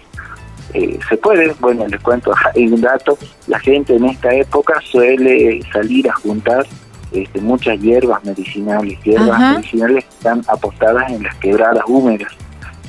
eh, 0.73 0.97
se 1.07 1.17
puede, 1.17 1.53
bueno, 1.59 1.87
les 1.87 2.01
cuento, 2.01 2.33
hay 2.55 2.67
un 2.67 2.81
dato, 2.81 3.19
la 3.45 3.59
gente 3.59 3.95
en 3.95 4.05
esta 4.05 4.33
época 4.33 4.81
suele 4.83 5.61
salir 5.71 6.09
a 6.09 6.13
juntar 6.13 6.65
este, 7.11 7.39
muchas 7.39 7.79
hierbas 7.79 8.23
medicinales, 8.23 8.97
hierbas 9.03 9.39
medicinales 9.39 10.03
que 10.05 10.15
están 10.15 10.41
apostadas 10.47 11.11
en 11.11 11.21
las 11.21 11.35
quebradas 11.35 11.83
húmedas, 11.85 12.33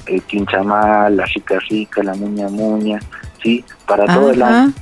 el 0.06 0.22
quinchamal, 0.22 1.18
la 1.18 1.26
chica 1.26 1.58
rica, 1.68 2.02
la 2.02 2.14
muña 2.14 2.48
muña, 2.48 2.98
¿sí? 3.42 3.62
Para 3.86 4.06
todo 4.06 4.30
el 4.30 4.42
año. 4.42 4.72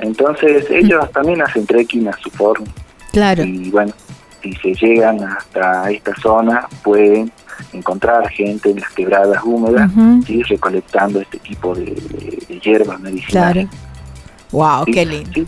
Entonces 0.00 0.68
ellos 0.68 1.08
también 1.12 1.42
hacen 1.42 1.64
trekking 1.64 2.08
a 2.08 2.18
su 2.18 2.28
forma. 2.30 2.66
Claro. 3.12 3.44
Y 3.44 3.70
bueno, 3.70 3.92
si 4.42 4.52
se 4.54 4.74
llegan 4.74 5.22
hasta 5.22 5.90
esta 5.90 6.14
zona, 6.20 6.66
pueden 6.82 7.30
encontrar 7.72 8.28
gente 8.30 8.70
en 8.70 8.80
las 8.80 8.90
quebradas 8.90 9.42
húmedas, 9.44 9.90
recolectando 10.48 11.20
este 11.20 11.38
tipo 11.38 11.74
de, 11.74 11.94
hierbas 12.62 12.98
medicinales. 13.00 13.68
Claro. 13.68 13.86
Wow, 14.50 14.84
qué 14.86 15.06
lindo. 15.06 15.44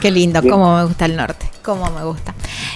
Qué 0.00 0.10
lindo, 0.10 0.42
cómo 0.42 0.76
me 0.76 0.84
gusta 0.84 1.06
el 1.06 1.16
norte, 1.16 1.46
cómo 1.62 1.90
me 1.90 2.04
gusta. 2.04 2.34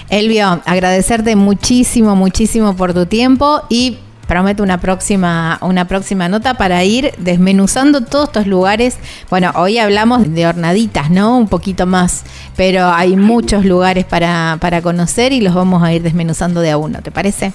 Elvio, 0.08 0.60
agradecerte 0.64 1.36
muchísimo, 1.36 2.16
muchísimo 2.16 2.74
por 2.74 2.94
tu 2.94 3.06
tiempo 3.06 3.62
y 3.68 3.98
prometo 4.30 4.62
una 4.62 4.78
próxima, 4.78 5.58
una 5.60 5.88
próxima 5.88 6.28
nota 6.28 6.54
para 6.54 6.84
ir 6.84 7.12
desmenuzando 7.18 8.04
todos 8.04 8.28
estos 8.28 8.46
lugares. 8.46 8.96
Bueno, 9.28 9.50
hoy 9.56 9.78
hablamos 9.78 10.32
de 10.32 10.46
hornaditas, 10.46 11.10
¿no? 11.10 11.36
Un 11.36 11.48
poquito 11.48 11.84
más, 11.84 12.22
pero 12.56 12.86
hay 12.86 13.16
muchos 13.16 13.64
lugares 13.64 14.04
para, 14.04 14.56
para 14.60 14.82
conocer 14.82 15.32
y 15.32 15.40
los 15.40 15.52
vamos 15.52 15.82
a 15.82 15.92
ir 15.92 16.02
desmenuzando 16.02 16.60
de 16.60 16.70
a 16.70 16.76
uno, 16.76 17.02
¿te 17.02 17.10
parece? 17.10 17.52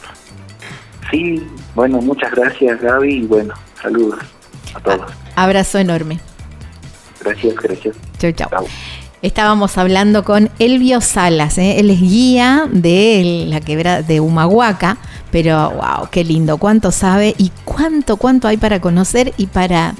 Sí, 1.09 1.47
bueno, 1.75 2.01
muchas 2.01 2.29
gracias 2.31 2.81
Gaby 2.81 3.19
y 3.19 3.21
bueno, 3.21 3.53
saludos 3.81 4.19
a 4.73 4.79
todos. 4.81 5.09
Abrazo 5.37 5.77
enorme. 5.77 6.19
Gracias, 7.21 7.55
gracias. 7.55 7.95
Chau, 8.17 8.33
chau. 8.33 8.49
Estábamos 9.21 9.77
hablando 9.79 10.23
con 10.23 10.51
Elvio 10.59 11.01
Salas, 11.01 11.57
¿eh? 11.57 11.79
él 11.79 11.89
es 11.89 11.99
guía 11.99 12.67
de 12.69 13.45
la 13.47 13.59
quebrada 13.59 14.03
de 14.03 14.19
Humahuaca, 14.19 14.97
pero 15.35 15.69
wow, 15.71 16.07
qué 16.11 16.23
lindo, 16.23 16.57
cuánto 16.57 16.93
sabe 16.93 17.35
y 17.37 17.51
cuánto, 17.65 18.15
cuánto 18.15 18.47
hay 18.47 18.55
para 18.55 18.79
conocer 18.79 19.33
y 19.35 19.47
para, 19.47 19.93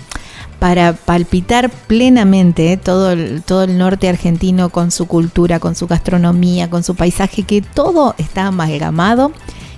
para 0.60 0.93
palpitar 0.93 1.69
plenamente 1.69 2.71
¿eh? 2.71 2.78
todo, 2.78 3.12
el, 3.12 3.43
todo 3.43 3.65
el 3.65 3.78
norte 3.78 4.08
argentino 4.08 4.69
con 4.69 4.91
su 4.91 5.08
cultura, 5.08 5.60
con 5.60 5.76
su 5.76 5.88
gastronomía, 5.88 6.69
con 6.69 6.86
su 6.86 6.95
paisaje, 6.95 7.43
que 7.43 7.62
todo 7.62 8.15
está 8.17 8.48
amalgamado 8.48 9.34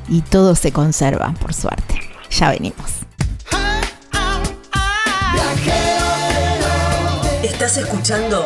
y 0.08 0.22
todo 0.22 0.54
se 0.54 0.72
conserva, 0.72 1.34
por 1.42 1.56
suerte. 1.56 2.02
Ya 2.30 2.52
venimos. 2.52 2.92
Estás 7.42 7.78
escuchando 7.78 8.46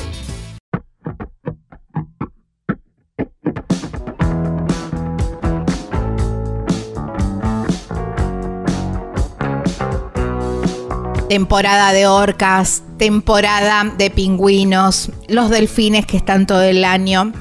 Temporada 11.31 11.93
de 11.93 12.07
orcas, 12.07 12.83
temporada 12.97 13.85
de 13.97 14.09
pingüinos, 14.09 15.09
los 15.29 15.49
delfines 15.49 16.05
que 16.05 16.17
están 16.17 16.45
todo 16.45 16.61
el 16.61 16.83
año. 16.83 17.31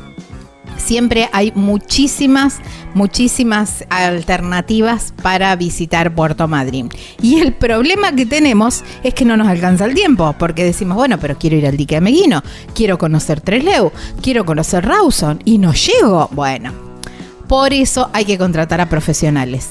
Siempre 0.77 1.29
hay 1.33 1.51
muchísimas, 1.57 2.61
muchísimas 2.95 3.85
alternativas 3.91 5.13
para 5.25 5.57
visitar 5.57 6.15
Puerto 6.15 6.47
Madryn. 6.47 6.89
Y 7.21 7.41
el 7.41 7.53
problema 7.53 8.13
que 8.13 8.27
tenemos 8.27 8.85
es 9.03 9.13
que 9.13 9.25
no 9.25 9.37
nos 9.37 9.49
alcanza 9.49 9.87
el 9.87 9.95
tiempo, 9.95 10.37
porque 10.39 10.63
decimos, 10.63 10.97
bueno, 10.97 11.19
pero 11.19 11.37
quiero 11.37 11.57
ir 11.57 11.67
al 11.67 11.77
dique 11.77 11.97
de 11.97 12.01
Meguino, 12.01 12.45
quiero 12.77 12.97
conocer 12.97 13.41
Tresleu, 13.41 13.91
quiero 14.23 14.45
conocer 14.45 14.87
Rawson 14.87 15.43
y 15.45 15.59
no 15.59 15.73
llego. 15.73 16.29
Bueno, 16.31 16.73
por 17.49 17.73
eso 17.73 18.09
hay 18.13 18.25
que 18.25 18.39
contratar 18.39 18.81
a 18.81 18.89
profesionales. 18.89 19.71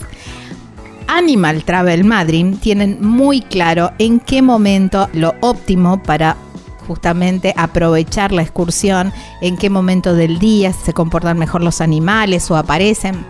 Animal 1.12 1.64
Travel 1.64 2.04
Madrid 2.04 2.56
tienen 2.62 3.00
muy 3.02 3.42
claro 3.42 3.92
en 3.98 4.20
qué 4.20 4.44
momento 4.44 5.10
lo 5.14 5.34
óptimo 5.42 6.04
para 6.04 6.38
justamente 6.88 7.52
aprovechar 7.58 8.32
la 8.32 8.44
excursión, 8.44 9.12
en 9.42 9.58
qué 9.58 9.72
momento 9.72 10.14
del 10.14 10.38
día 10.38 10.72
se 10.72 10.94
comportan 10.94 11.40
mejor 11.40 11.64
los 11.64 11.82
animales 11.82 12.52
o 12.52 12.58
aparecen. 12.58 13.26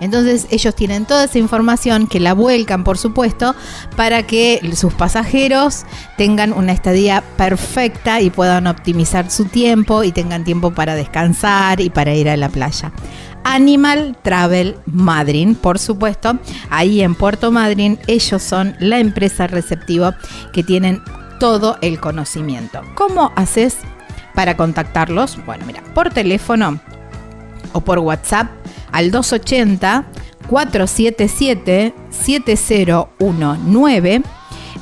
Entonces 0.00 0.46
ellos 0.50 0.74
tienen 0.74 1.04
toda 1.04 1.24
esa 1.24 1.38
información 1.38 2.06
que 2.06 2.18
la 2.18 2.32
vuelcan, 2.32 2.82
por 2.82 2.96
supuesto, 2.96 3.54
para 3.94 4.22
que 4.22 4.60
sus 4.74 4.94
pasajeros 4.94 5.84
tengan 6.16 6.54
una 6.54 6.72
estadía 6.72 7.22
perfecta 7.36 8.22
y 8.22 8.30
puedan 8.30 8.66
optimizar 8.66 9.30
su 9.30 9.44
tiempo 9.44 10.02
y 10.02 10.12
tengan 10.12 10.44
tiempo 10.44 10.70
para 10.70 10.94
descansar 10.94 11.82
y 11.82 11.90
para 11.90 12.14
ir 12.14 12.30
a 12.30 12.38
la 12.38 12.48
playa. 12.48 12.90
Animal 13.44 14.16
Travel 14.22 14.76
Madrid, 14.86 15.56
por 15.60 15.78
supuesto, 15.78 16.38
ahí 16.68 17.02
en 17.02 17.14
Puerto 17.14 17.50
Madryn, 17.50 17.98
ellos 18.06 18.42
son 18.42 18.76
la 18.78 18.98
empresa 18.98 19.46
receptiva 19.46 20.16
que 20.52 20.62
tienen 20.62 21.02
todo 21.38 21.78
el 21.80 22.00
conocimiento. 22.00 22.82
¿Cómo 22.94 23.32
haces 23.36 23.78
para 24.34 24.56
contactarlos? 24.56 25.38
Bueno, 25.46 25.64
mira, 25.66 25.82
por 25.94 26.10
teléfono 26.10 26.80
o 27.72 27.80
por 27.80 27.98
WhatsApp 27.98 28.50
al 28.92 29.10
280 29.10 30.04
477 30.48 31.94
7019. 32.10 34.22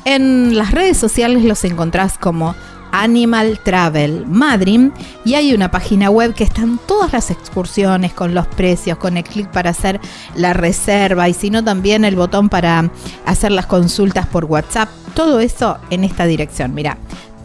En 0.04 0.56
las 0.56 0.72
redes 0.72 0.96
sociales 0.96 1.44
los 1.44 1.64
encontrás 1.64 2.18
como 2.18 2.54
Animal 2.92 3.58
Travel 3.62 4.26
Madrid 4.26 4.90
y 5.24 5.34
hay 5.34 5.54
una 5.54 5.70
página 5.70 6.10
web 6.10 6.34
que 6.34 6.42
están 6.44 6.78
todas 6.86 7.12
las 7.12 7.30
excursiones 7.30 8.12
con 8.12 8.34
los 8.34 8.46
precios, 8.46 8.98
con 8.98 9.16
el 9.16 9.24
clic 9.24 9.50
para 9.50 9.70
hacer 9.70 10.00
la 10.34 10.52
reserva 10.52 11.28
y 11.28 11.34
si 11.34 11.50
no 11.50 11.64
también 11.64 12.04
el 12.04 12.14
botón 12.16 12.48
para 12.48 12.90
hacer 13.26 13.52
las 13.52 13.66
consultas 13.66 14.26
por 14.26 14.46
WhatsApp. 14.46 14.88
Todo 15.14 15.38
eso 15.40 15.78
en 15.90 16.04
esta 16.04 16.26
dirección. 16.26 16.74
Mira, 16.74 16.98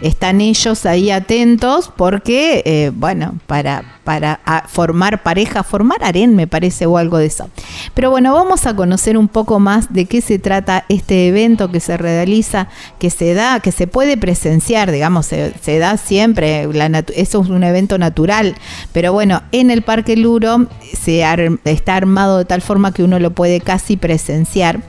están 0.00 0.40
ellos 0.40 0.86
ahí 0.86 1.10
atentos 1.10 1.92
porque, 1.94 2.62
eh, 2.64 2.90
bueno, 2.94 3.34
para, 3.46 3.84
para 4.04 4.40
formar 4.68 5.22
pareja, 5.22 5.62
formar 5.62 6.02
harén 6.02 6.34
me 6.34 6.46
parece 6.46 6.86
o 6.86 6.98
algo 6.98 7.18
de 7.18 7.26
eso. 7.26 7.48
Pero 7.94 8.10
bueno, 8.10 8.32
vamos 8.32 8.66
a 8.66 8.74
conocer 8.74 9.16
un 9.16 9.28
poco 9.28 9.60
más 9.60 9.92
de 9.92 10.06
qué 10.06 10.20
se 10.20 10.38
trata 10.38 10.84
este 10.88 11.28
evento 11.28 11.70
que 11.70 11.80
se 11.80 11.96
realiza, 11.96 12.68
que 12.98 13.10
se 13.10 13.34
da, 13.34 13.60
que 13.60 13.72
se 13.72 13.86
puede 13.86 14.16
presenciar, 14.16 14.90
digamos, 14.90 15.26
se, 15.26 15.78
da 15.78 15.96
siempre, 15.96 16.68
eso 17.14 17.42
es 17.42 17.48
un 17.48 17.62
evento 17.62 17.98
natural, 17.98 18.54
pero 18.92 19.12
bueno, 19.12 19.42
en 19.52 19.70
el 19.70 19.82
Parque 19.82 20.16
Luro 20.16 20.66
se 20.92 21.22
está 21.64 21.96
armado 21.96 22.38
de 22.38 22.44
tal 22.44 22.62
forma 22.62 22.92
que 22.92 23.02
uno 23.02 23.18
lo 23.18 23.30
puede 23.32 23.60
casi 23.60 23.96
presenciar 23.96 24.80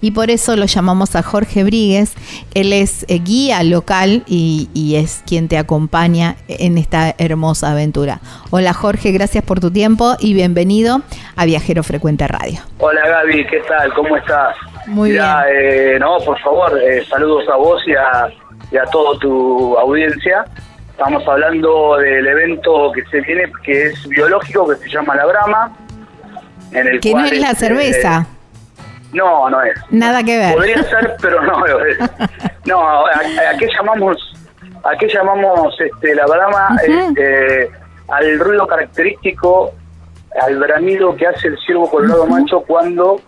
y 0.00 0.12
por 0.12 0.30
eso 0.30 0.56
lo 0.56 0.66
llamamos 0.66 1.16
a 1.16 1.22
Jorge 1.22 1.64
Bríguez. 1.64 2.14
Él 2.54 2.72
es 2.72 3.04
eh, 3.08 3.18
guía 3.18 3.62
local 3.62 4.22
y, 4.26 4.68
es 4.98 5.22
quien 5.26 5.48
te 5.48 5.58
acompaña 5.58 6.36
en 6.48 6.78
esta 6.78 7.14
hermosa 7.18 7.72
aventura. 7.72 8.20
Hola 8.50 8.72
Jorge, 8.72 9.12
gracias 9.12 9.44
por 9.44 9.60
tu 9.60 9.70
tiempo 9.70 10.16
y 10.18 10.34
bienvenido 10.34 11.02
a 11.36 11.44
Viajero 11.44 11.82
Frecuente 11.82 12.26
Radio. 12.26 12.60
Hola 12.78 13.06
Gaby, 13.06 13.46
¿qué 13.46 13.60
tal? 13.68 13.92
¿Cómo 13.94 14.16
estás? 14.16 14.56
Muy 14.86 15.12
bien. 15.12 15.24
Eh, 15.52 15.98
no, 16.00 16.18
por 16.24 16.38
favor, 16.40 16.80
eh, 16.82 17.04
saludos 17.08 17.44
a 17.48 17.56
vos 17.56 17.82
y 17.86 17.92
a, 17.92 18.28
y 18.72 18.76
a 18.78 18.84
toda 18.86 19.18
tu 19.18 19.76
audiencia. 19.76 20.44
Estamos 20.90 21.22
hablando 21.28 21.96
del 21.98 22.26
evento 22.26 22.90
que 22.92 23.04
se 23.10 23.20
viene, 23.20 23.52
que 23.62 23.86
es 23.86 24.08
biológico, 24.08 24.68
que 24.68 24.76
se 24.76 24.88
llama 24.88 25.14
La 25.14 25.26
Brama. 25.26 25.76
En 26.72 26.86
el 26.86 27.00
que 27.00 27.14
no 27.14 27.24
es 27.24 27.38
la 27.38 27.54
cerveza. 27.54 28.26
No, 29.12 29.48
no 29.48 29.62
es. 29.62 29.78
Nada 29.90 30.22
que 30.22 30.36
ver. 30.36 30.54
Podría 30.54 30.82
ser, 30.82 31.16
pero 31.20 31.42
no 31.42 31.64
es. 31.66 31.98
No, 32.66 33.06
¿a, 33.06 33.10
qué 33.58 33.66
llamamos, 33.74 34.34
a 34.84 34.96
qué 34.98 35.08
llamamos 35.08 35.74
este, 35.80 36.14
la 36.14 36.26
brama? 36.26 36.76
Este, 36.86 37.70
al 38.08 38.38
ruido 38.38 38.66
característico, 38.66 39.72
al 40.40 40.58
bramido 40.58 41.16
que 41.16 41.26
hace 41.26 41.48
el 41.48 41.58
ciervo 41.58 41.88
colorado 41.90 42.26
macho 42.26 42.60
cuando 42.60 43.20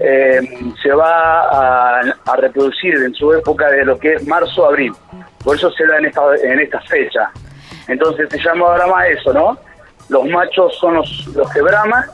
eh, 0.00 0.40
se 0.82 0.92
va 0.92 2.00
a, 2.00 2.36
reproducir 2.36 2.94
en 2.94 3.14
su 3.14 3.32
época 3.32 3.70
de 3.70 3.84
lo 3.84 3.98
que 3.98 4.14
es 4.14 4.26
marzo-abril. 4.26 4.92
Por 5.44 5.56
eso 5.56 5.70
se 5.72 5.86
da 5.86 5.98
en 5.98 6.06
esta, 6.06 6.22
en 6.42 6.60
esta 6.60 6.80
fecha. 6.82 7.30
Entonces 7.86 8.28
se 8.30 8.38
llama 8.38 8.74
brama 8.74 9.06
eso, 9.06 9.32
¿no? 9.32 9.58
Los 10.08 10.24
machos 10.26 10.76
son 10.78 10.94
los, 10.94 11.26
los 11.34 11.50
que 11.52 11.62
braman, 11.62 12.04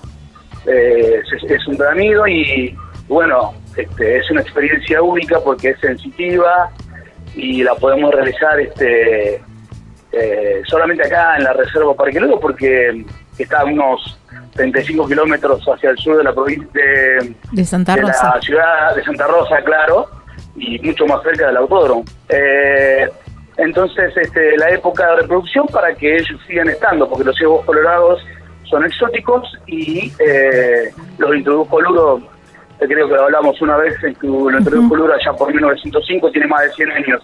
eh, 0.67 1.23
es 1.49 1.67
un 1.67 1.77
bramido 1.77 2.27
y 2.27 2.77
bueno, 3.09 3.55
este, 3.77 4.19
es 4.19 4.31
una 4.31 4.41
experiencia 4.41 5.03
única 5.03 5.41
porque 5.41 5.71
es 5.71 5.81
sensitiva 5.81 6.71
y 7.35 7.63
la 7.63 7.75
podemos 7.75 8.13
realizar 8.15 8.59
este 8.61 9.43
eh, 10.13 10.63
solamente 10.67 11.07
acá 11.07 11.37
en 11.37 11.45
la 11.45 11.53
Reserva 11.53 11.95
Parque 11.95 12.21
Ludo 12.21 12.39
porque 12.39 13.05
está 13.37 13.61
a 13.61 13.65
unos 13.65 14.19
35 14.55 15.09
kilómetros 15.09 15.65
hacia 15.67 15.91
el 15.91 15.99
sur 15.99 16.17
de 16.17 16.25
la 16.25 16.33
provincia 16.33 16.69
de, 17.53 17.65
Santa 17.65 17.97
Rosa. 17.97 18.37
la 18.37 18.41
ciudad 18.41 18.95
de 18.95 19.03
Santa 19.03 19.27
Rosa, 19.27 19.57
claro, 19.65 20.09
y 20.57 20.79
mucho 20.81 21.07
más 21.07 21.23
cerca 21.25 21.49
del 21.49 21.57
autódromo. 21.57 22.05
Eh, 22.29 23.09
entonces, 23.57 24.17
este, 24.17 24.57
la 24.57 24.71
época 24.71 25.07
de 25.11 25.23
reproducción 25.23 25.67
para 25.67 25.95
que 25.95 26.17
ellos 26.17 26.41
sigan 26.47 26.69
estando, 26.69 27.09
porque 27.09 27.25
los 27.25 27.37
ciegos 27.37 27.65
colorados 27.65 28.25
son 28.65 28.85
exóticos 28.85 29.59
y 29.67 30.13
eh, 30.19 30.93
los 31.19 31.37
introdujo 31.37 31.81
Ludo 31.81 32.23
creo 32.79 33.09
que 33.09 33.15
lo 33.15 33.25
hablamos 33.25 33.61
una 33.63 33.77
vez 33.77 33.95
en 34.03 34.15
tu 34.17 34.51
introdujo 34.51 34.97
ya 35.25 35.33
por 35.33 35.53
1905, 35.53 36.31
tiene 36.31 36.47
más 36.47 36.63
de 36.63 36.71
100 36.73 36.91
años 36.93 37.23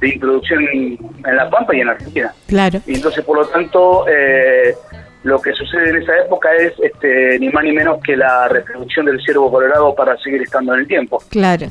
de 0.00 0.08
introducción 0.08 0.62
en 0.72 1.36
La 1.36 1.48
Pampa 1.48 1.74
y 1.74 1.80
en 1.80 1.88
Argentina. 1.88 2.34
Claro. 2.48 2.80
Y 2.86 2.96
entonces, 2.96 3.24
por 3.24 3.38
lo 3.38 3.46
tanto, 3.46 4.04
eh, 4.08 4.74
lo 5.22 5.40
que 5.40 5.52
sucede 5.52 5.90
en 5.90 6.02
esa 6.02 6.12
época 6.18 6.48
es 6.56 6.72
este, 6.82 7.38
ni 7.38 7.48
más 7.50 7.62
ni 7.62 7.72
menos 7.72 8.00
que 8.02 8.16
la 8.16 8.48
reproducción 8.48 9.06
del 9.06 9.22
ciervo 9.22 9.50
colorado 9.50 9.94
para 9.94 10.18
seguir 10.18 10.42
estando 10.42 10.74
en 10.74 10.80
el 10.80 10.86
tiempo. 10.88 11.22
Claro. 11.28 11.68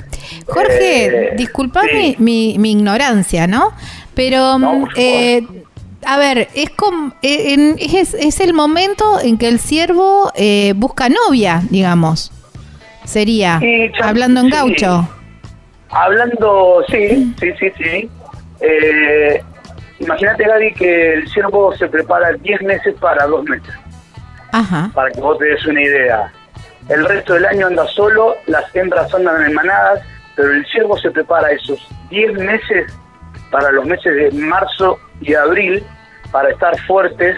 Jorge, 0.48 1.06
eh, 1.06 1.34
disculpame 1.36 2.16
mi, 2.20 2.56
mi, 2.58 2.72
ignorancia, 2.72 3.48
¿no? 3.48 3.74
Pero, 4.16 4.58
eh, 4.96 5.46
a 6.06 6.18
ver, 6.18 6.48
es, 6.54 6.70
como, 6.70 7.14
eh, 7.22 7.76
es, 7.80 8.14
es, 8.14 8.40
el 8.40 8.54
momento 8.54 9.20
en 9.22 9.38
que 9.38 9.50
el 9.50 9.60
ciervo 9.60 10.32
busca 10.76 11.10
novia, 11.10 11.62
digamos 11.70 12.32
sería, 13.12 13.60
hablando 14.02 14.42
en 14.42 14.50
gaucho. 14.50 15.08
Hablando, 15.90 16.84
sí, 16.90 17.34
sí, 17.40 17.52
sí, 17.60 17.72
sí. 17.78 18.10
Eh, 18.62 19.42
Imagínate, 20.02 20.46
Gaby, 20.46 20.74
que 20.74 21.14
el 21.14 21.28
ciervo 21.30 21.76
se 21.78 21.88
prepara 21.88 22.34
10 22.34 22.62
meses 22.64 22.96
para 23.00 23.26
dos 23.28 23.44
meses. 23.46 23.74
Ajá. 24.52 24.90
Para 24.96 25.12
que 25.12 25.22
vos 25.22 25.38
te 25.38 25.46
des 25.46 25.66
una 25.68 25.82
idea. 25.82 26.32
El 26.90 27.06
resto 27.06 27.36
del 27.36 27.46
año 27.46 27.68
anda 27.68 27.86
solo, 27.88 28.36
las 28.48 28.76
hembras 28.76 29.14
andan 29.14 29.46
en 29.46 29.54
manadas, 29.54 30.02
pero 30.36 30.52
el 30.52 30.66
ciervo 30.66 30.98
se 30.98 31.12
prepara 31.12 31.52
esos 31.52 31.88
10 32.10 32.34
meses 32.34 32.92
para 33.52 33.72
los 33.72 33.86
meses 33.86 34.14
de 34.16 34.32
marzo 34.40 34.98
y 35.22 35.36
abril 35.36 35.84
para 36.32 36.50
estar 36.50 36.76
fuertes 36.88 37.38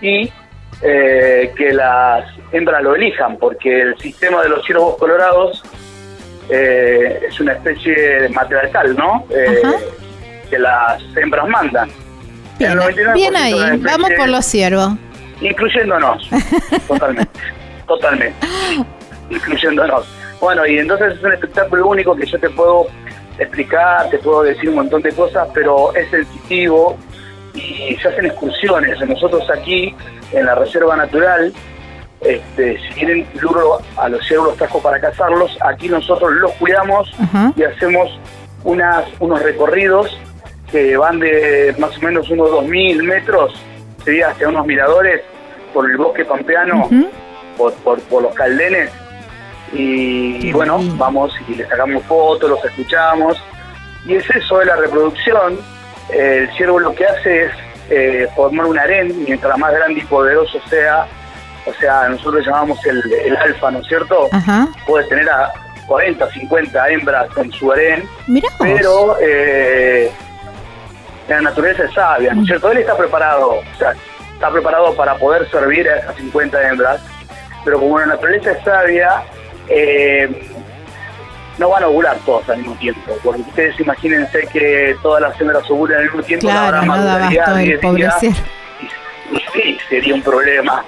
y 0.00 0.30
eh, 0.82 1.52
que 1.56 1.72
las 1.72 2.28
hembras 2.52 2.82
lo 2.82 2.94
elijan, 2.94 3.38
porque 3.38 3.80
el 3.80 3.98
sistema 3.98 4.42
de 4.42 4.50
los 4.50 4.64
ciervos 4.64 4.96
colorados 4.98 5.62
eh, 6.50 7.20
es 7.28 7.40
una 7.40 7.54
especie 7.54 7.94
de 7.94 8.28
matriarcal, 8.28 8.94
¿no? 8.96 9.24
Eh, 9.30 9.62
que 10.50 10.58
las 10.58 11.02
hembras 11.16 11.48
mandan. 11.48 11.90
Bien, 12.58 13.36
ahí, 13.36 13.54
vamos 13.78 14.10
por 14.16 14.28
los 14.28 14.44
ciervos. 14.44 14.92
Incluyéndonos, 15.40 16.30
totalmente, 16.88 17.40
totalmente, 17.86 18.46
incluyéndonos. 19.30 20.06
Bueno, 20.40 20.66
y 20.66 20.78
entonces 20.78 21.14
es 21.14 21.22
un 21.22 21.32
espectáculo 21.32 21.88
único 21.88 22.14
que 22.14 22.26
yo 22.26 22.38
te 22.38 22.48
puedo 22.50 22.86
explicar, 23.38 24.08
te 24.10 24.18
puedo 24.18 24.42
decir 24.42 24.70
un 24.70 24.76
montón 24.76 25.02
de 25.02 25.12
cosas, 25.12 25.48
pero 25.52 25.94
es 25.94 26.08
sensitivo 26.10 26.96
y 27.56 27.96
se 27.96 28.08
hacen 28.08 28.26
excursiones. 28.26 29.00
Nosotros 29.08 29.48
aquí 29.50 29.94
en 30.32 30.46
la 30.46 30.54
reserva 30.54 30.96
natural, 30.96 31.52
este, 32.20 32.78
si 32.78 32.88
quieren 32.94 33.26
luro 33.40 33.78
a 33.96 34.08
los 34.08 34.26
ciervos 34.26 34.48
los 34.48 34.56
trajo 34.56 34.80
para 34.80 35.00
cazarlos, 35.00 35.56
aquí 35.62 35.88
nosotros 35.88 36.32
los 36.34 36.52
cuidamos 36.52 37.12
y 37.56 37.62
hacemos 37.62 38.18
unas, 38.64 39.04
unos 39.20 39.42
recorridos 39.42 40.18
que 40.70 40.96
van 40.96 41.20
de 41.20 41.74
más 41.78 41.96
o 41.96 42.00
menos 42.00 42.28
unos 42.30 42.50
2.000 42.50 43.02
metros, 43.02 43.54
sería 44.04 44.30
hacia 44.30 44.48
unos 44.48 44.66
miradores 44.66 45.22
por 45.72 45.88
el 45.88 45.96
bosque 45.96 46.24
pampeano, 46.24 46.88
por, 47.56 47.72
por, 47.74 48.22
los 48.22 48.34
caldenes, 48.34 48.90
y, 49.72 50.52
bueno, 50.52 50.78
vamos 50.96 51.32
y 51.48 51.54
les 51.54 51.68
sacamos 51.68 52.02
fotos, 52.04 52.50
los 52.50 52.64
escuchamos, 52.64 53.40
y 54.06 54.14
es 54.14 54.28
eso 54.30 54.58
de 54.58 54.66
la 54.66 54.76
reproducción, 54.76 55.58
el 56.10 56.50
ciervo 56.56 56.78
lo 56.78 56.94
que 56.94 57.06
hace 57.06 57.44
es 57.44 57.52
eh, 57.90 58.28
formar 58.34 58.66
un 58.66 58.78
harén, 58.78 59.24
mientras 59.24 59.56
más 59.58 59.72
grande 59.72 60.00
y 60.00 60.04
poderoso 60.04 60.58
sea, 60.68 61.06
o 61.66 61.72
sea, 61.74 62.08
nosotros 62.08 62.44
llamamos 62.44 62.84
el, 62.86 63.12
el 63.12 63.36
alfa, 63.36 63.70
¿no 63.70 63.80
es 63.80 63.86
cierto? 63.86 64.28
Puede 64.86 65.06
tener 65.08 65.28
a 65.28 65.52
40, 65.86 66.30
50 66.32 66.88
hembras 66.90 67.28
en 67.36 67.52
su 67.52 67.70
harén, 67.72 68.04
pero 68.58 69.16
eh, 69.20 70.10
la 71.28 71.40
naturaleza 71.40 71.84
es 71.84 71.94
sabia, 71.94 72.34
¿no 72.34 72.42
es 72.42 72.48
cierto? 72.48 72.70
Él 72.70 72.78
está 72.78 72.96
preparado, 72.96 73.50
o 73.54 73.78
sea, 73.78 73.94
está 74.34 74.50
preparado 74.50 74.94
para 74.94 75.16
poder 75.16 75.48
servir 75.50 75.88
a 75.88 75.98
esas 75.98 76.16
50 76.16 76.68
hembras, 76.68 77.00
pero 77.64 77.80
como 77.80 77.98
la 77.98 78.06
naturaleza 78.06 78.52
es 78.52 78.64
sabia, 78.64 79.22
eh, 79.68 80.50
no 81.58 81.70
van 81.70 81.82
a 81.82 81.88
ovular 81.88 82.16
todos 82.24 82.48
al 82.48 82.58
mismo 82.58 82.74
tiempo, 82.76 83.12
porque 83.22 83.40
ustedes 83.40 83.80
imagínense 83.80 84.46
que 84.52 84.96
todas 85.02 85.22
las 85.22 85.40
hembras 85.40 85.70
ovulan 85.70 85.98
al 85.98 86.04
mismo 86.04 86.22
tiempo, 86.22 86.46
claro, 86.46 86.76
la 86.78 86.84
no 86.84 87.04
da 87.04 87.28
el 87.62 87.76
sería 89.88 90.14
un 90.14 90.22
problema. 90.22 90.84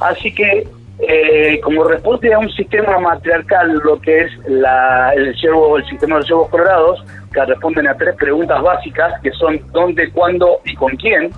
Así 0.00 0.32
que, 0.34 0.66
eh, 1.00 1.60
como 1.62 1.84
responde 1.84 2.32
a 2.32 2.38
un 2.38 2.50
sistema 2.52 2.98
matriarcal, 2.98 3.80
lo 3.84 4.00
que 4.00 4.20
es 4.20 4.32
la, 4.46 5.12
el 5.14 5.34
ciervo, 5.36 5.76
el 5.76 5.84
sistema 5.86 6.14
de 6.14 6.20
los 6.20 6.26
ciervos 6.26 6.48
colorados, 6.48 7.04
que 7.32 7.44
responden 7.44 7.86
a 7.88 7.96
tres 7.96 8.14
preguntas 8.16 8.60
básicas, 8.62 9.20
que 9.22 9.30
son 9.32 9.60
dónde, 9.72 10.10
cuándo 10.10 10.60
y 10.64 10.74
con 10.74 10.96
quién. 10.96 11.30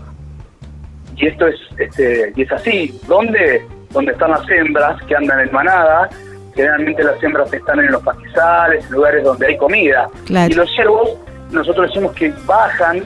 Y 1.17 1.27
esto 1.27 1.47
es, 1.47 1.57
este, 1.79 2.33
y 2.35 2.43
es 2.43 2.53
así. 2.53 3.01
¿Dónde? 3.07 3.67
Donde 3.91 4.13
están 4.13 4.31
las 4.31 4.49
hembras 4.49 5.03
que 5.05 5.15
andan 5.15 5.41
en 5.41 5.53
manada. 5.53 6.09
Generalmente 6.55 7.03
las 7.05 7.23
hembras 7.23 7.53
están 7.53 7.79
en 7.81 7.93
los 7.93 8.03
pastizales, 8.03 8.85
en 8.87 8.93
lugares 8.93 9.25
donde 9.25 9.47
hay 9.47 9.57
comida. 9.57 10.09
Claro. 10.27 10.51
Y 10.51 10.55
los 10.55 10.71
ciervos, 10.75 11.11
nosotros 11.51 11.89
decimos 11.89 12.13
que 12.13 12.33
bajan 12.47 13.03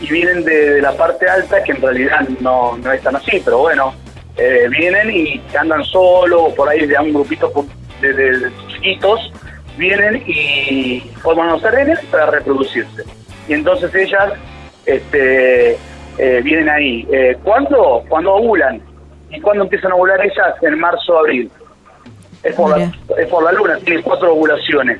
y 0.00 0.08
vienen 0.10 0.44
de, 0.44 0.74
de 0.74 0.82
la 0.82 0.92
parte 0.92 1.28
alta, 1.28 1.62
que 1.62 1.72
en 1.72 1.80
realidad 1.82 2.20
no, 2.40 2.76
no 2.78 2.92
es 2.92 3.02
tan 3.02 3.16
así, 3.16 3.40
pero 3.44 3.58
bueno, 3.58 3.94
eh, 4.36 4.66
vienen 4.70 5.10
y 5.10 5.40
andan 5.58 5.84
solos, 5.84 6.52
por 6.54 6.68
ahí 6.68 6.86
de 6.86 6.98
un 6.98 7.12
grupito 7.12 7.52
de, 8.00 8.12
de- 8.12 8.38
de 8.38 8.50
chiquitos, 8.68 9.32
vienen 9.76 10.22
y 10.26 11.00
forman 11.22 11.48
los 11.48 11.64
arenes 11.64 11.98
para 12.10 12.26
reproducirse. 12.26 13.02
Y 13.48 13.54
entonces 13.54 13.94
ellas 13.94 14.32
este, 14.86 15.72
eh, 16.18 16.40
vienen 16.42 16.68
ahí. 16.68 17.06
Eh, 17.12 17.36
¿Cuándo? 17.42 18.04
Cuando 18.08 18.34
ovulan. 18.34 18.80
¿Y 19.30 19.40
cuándo 19.40 19.64
empiezan 19.64 19.92
a 19.92 19.94
ovular 19.94 20.20
ellas? 20.24 20.54
En 20.62 20.78
marzo, 20.78 21.18
abril. 21.18 21.50
Es 22.42 22.54
por, 22.54 22.76
la, 22.78 22.84
es 23.18 23.28
por 23.28 23.42
la 23.44 23.52
luna, 23.52 23.78
tiene 23.84 24.02
cuatro 24.02 24.32
ovulaciones. 24.32 24.98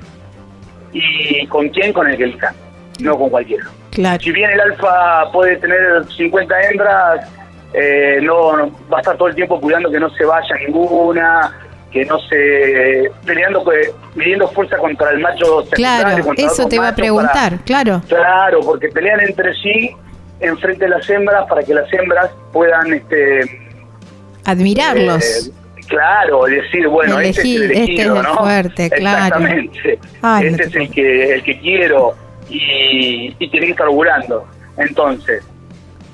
¿Y 0.93 1.47
con 1.47 1.69
quién? 1.71 1.93
Con 1.93 2.09
el 2.09 2.17
que 2.17 2.25
elijan, 2.25 2.55
no 3.01 3.17
con 3.19 3.31
cualquiera. 3.31 3.65
Claro. 3.91 4.21
Si 4.23 4.31
bien 4.33 4.51
el 4.51 4.61
alfa 4.61 5.31
puede 5.33 5.57
tener 5.57 6.05
50 6.17 6.55
hembras, 6.71 7.29
eh, 7.73 8.19
no, 8.23 8.57
no- 8.57 8.71
va 8.93 8.99
a 8.99 9.01
estar 9.01 9.17
todo 9.17 9.29
el 9.29 9.35
tiempo 9.35 9.61
cuidando 9.61 9.91
que 9.91 10.01
no 10.01 10.11
se 10.11 10.25
vaya 10.25 10.55
ninguna, 10.67 11.53
que 11.93 12.05
no 12.05 12.19
se 12.21 13.11
peleando, 13.25 13.65
que- 13.65 13.93
midiendo 14.15 14.49
fuerza 14.49 14.77
contra 14.77 15.11
el 15.11 15.21
macho. 15.21 15.65
Claro, 15.71 16.23
eso 16.37 16.67
te 16.69 16.77
iba 16.77 16.89
a 16.89 16.95
preguntar, 16.95 17.59
claro. 17.65 18.03
claro, 18.09 18.61
porque 18.61 18.89
pelean 18.89 19.21
entre 19.21 19.55
sí 19.55 19.91
enfrente 20.41 20.85
de 20.85 20.91
las 20.91 21.09
hembras 21.09 21.47
para 21.49 21.63
que 21.63 21.75
las 21.75 21.93
hembras 21.93 22.31
puedan 22.53 22.93
este 22.93 23.41
Admirarlos. 24.45 25.49
eh, 25.49 25.53
claro, 25.91 26.45
decir, 26.45 26.89
bueno, 26.89 27.21
este 27.21 27.41
es 27.43 27.45
el 27.45 27.63
este 27.63 27.77
elegido, 27.77 28.15
es 28.15 28.19
el 28.21 28.23
¿no? 28.23 28.35
fuerte, 28.37 28.91
claro. 28.91 29.25
Exactamente. 29.27 29.99
Ay, 30.23 30.47
este 30.47 30.63
es 30.63 30.75
el 30.77 30.91
que, 30.91 31.35
el 31.35 31.43
que 31.43 31.61
quiero 31.61 32.15
y, 32.49 33.37
y 33.39 33.51
tiene 33.51 33.67
que 33.67 33.73
estar 33.73 33.89
ovulando. 33.89 34.47
Entonces, 34.79 35.45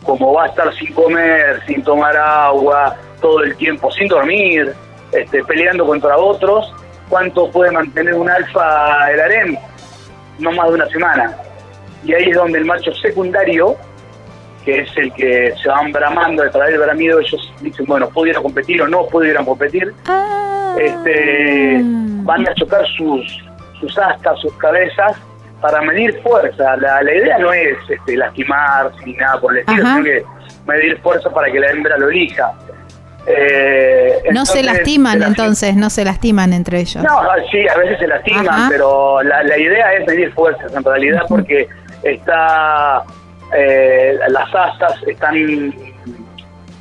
como 0.03 0.33
va 0.33 0.45
a 0.45 0.47
estar 0.49 0.75
sin 0.75 0.93
comer, 0.93 1.63
sin 1.67 1.83
tomar 1.83 2.17
agua, 2.17 2.97
todo 3.21 3.43
el 3.43 3.57
tiempo, 3.57 3.93
sin 3.93 4.09
dormir, 4.09 4.73
este, 5.13 5.45
peleando 5.45 5.87
contra 5.87 6.17
otros, 6.17 6.73
¿cuánto 7.09 7.51
puede 7.51 7.71
mantener 7.71 8.15
un 8.15 8.31
alfa 8.31 9.13
el 9.13 9.21
harem? 9.21 9.57
No 10.39 10.53
más 10.53 10.69
de 10.69 10.75
una 10.75 10.87
semana. 10.89 11.37
Y 12.05 12.15
ahí 12.15 12.31
es 12.31 12.37
donde 12.37 12.59
el 12.59 12.65
macho 12.65 12.93
secundario, 12.95 13.77
que 14.67 14.81
es 14.81 14.91
el 14.99 15.11
que 15.15 15.55
se 15.63 15.69
van 15.69 15.93
bramando 15.93 16.43
través 16.51 16.73
del 16.73 16.81
bramido, 16.81 17.21
ellos 17.21 17.53
dicen, 17.63 17.87
bueno, 17.87 18.09
puedo 18.11 18.27
ir 18.27 18.37
a 18.37 18.43
competir 18.43 18.83
o 18.83 18.89
no 18.89 19.05
a 19.39 19.45
competir, 19.45 19.95
Ah. 20.07 20.75
este, 20.79 21.81
van 21.83 22.47
a 22.47 22.55
chocar 22.55 22.85
sus, 22.99 23.25
sus 23.81 23.97
astas, 23.99 24.39
sus 24.41 24.53
cabezas 24.59 25.17
para 25.63 25.81
medir 25.83 26.21
fuerza. 26.23 26.77
La, 26.77 27.01
la 27.03 27.15
idea 27.15 27.39
no 27.39 27.53
es 27.53 27.77
este, 27.89 28.17
lastimar 28.17 28.91
ni 29.07 29.15
nada 29.15 29.41
por 29.41 29.53
el 29.53 29.61
estilo, 29.61 29.83
Ajá. 29.85 29.93
sino 29.95 30.05
que 30.05 30.25
medir 30.67 30.99
fuerza 31.01 31.31
para 31.31 31.51
que 31.51 31.61
la 31.61 31.71
hembra 31.71 31.97
lo 31.97 32.11
elija. 32.11 32.53
Eh, 33.29 34.19
No 34.33 34.45
se 34.47 34.63
lastiman 34.63 35.23
entonces, 35.23 35.75
no 35.77 35.91
se 35.91 36.05
lastiman 36.05 36.53
entre 36.53 36.81
ellos. 36.81 37.03
No, 37.03 37.21
sí, 37.51 37.67
a 37.69 37.77
veces 37.79 37.99
se 37.99 38.07
lastiman, 38.07 38.49
Ajá. 38.49 38.69
pero 38.71 39.23
la, 39.23 39.43
la 39.45 39.59
idea 39.59 39.95
es 39.95 40.07
medir 40.07 40.33
fuerzas 40.33 40.73
en 40.75 40.85
realidad 40.85 41.23
porque 41.29 41.67
está 42.03 43.03
eh, 43.57 44.19
las 44.29 44.55
astas 44.55 45.03
están 45.07 45.35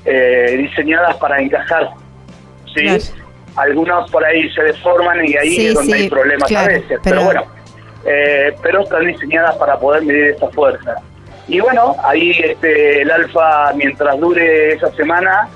eh, 0.05 0.55
diseñadas 0.57 1.15
para 1.17 1.39
encajar, 1.41 1.89
¿sí? 2.73 2.81
Claro. 2.83 3.03
Algunas 3.55 4.09
por 4.11 4.23
ahí 4.25 4.49
se 4.51 4.61
deforman 4.63 5.25
y 5.25 5.35
ahí 5.37 5.49
Sí, 5.55 5.67
es 5.67 5.73
donde 5.75 5.93
sí, 5.93 6.01
hay 6.03 6.09
problemas 6.09 6.47
claro, 6.49 6.65
a 6.65 6.73
veces, 6.73 6.87
pero, 6.89 6.99
pero- 7.03 7.23
bueno, 7.23 7.43
eh, 8.05 8.53
pero 8.61 8.81
están 8.81 9.05
diseñadas 9.07 9.55
para 9.55 9.79
poder 9.79 10.03
medir 10.03 10.25
esta 10.31 10.49
fuerza. 10.49 10.95
Y 11.47 11.59
bueno, 11.59 11.95
ahí 12.03 12.31
este, 12.31 13.01
el 13.03 13.11
alfa, 13.11 13.71
mientras 13.75 14.19
dure 14.19 14.73
esa 14.73 14.91
semana, 14.93 15.47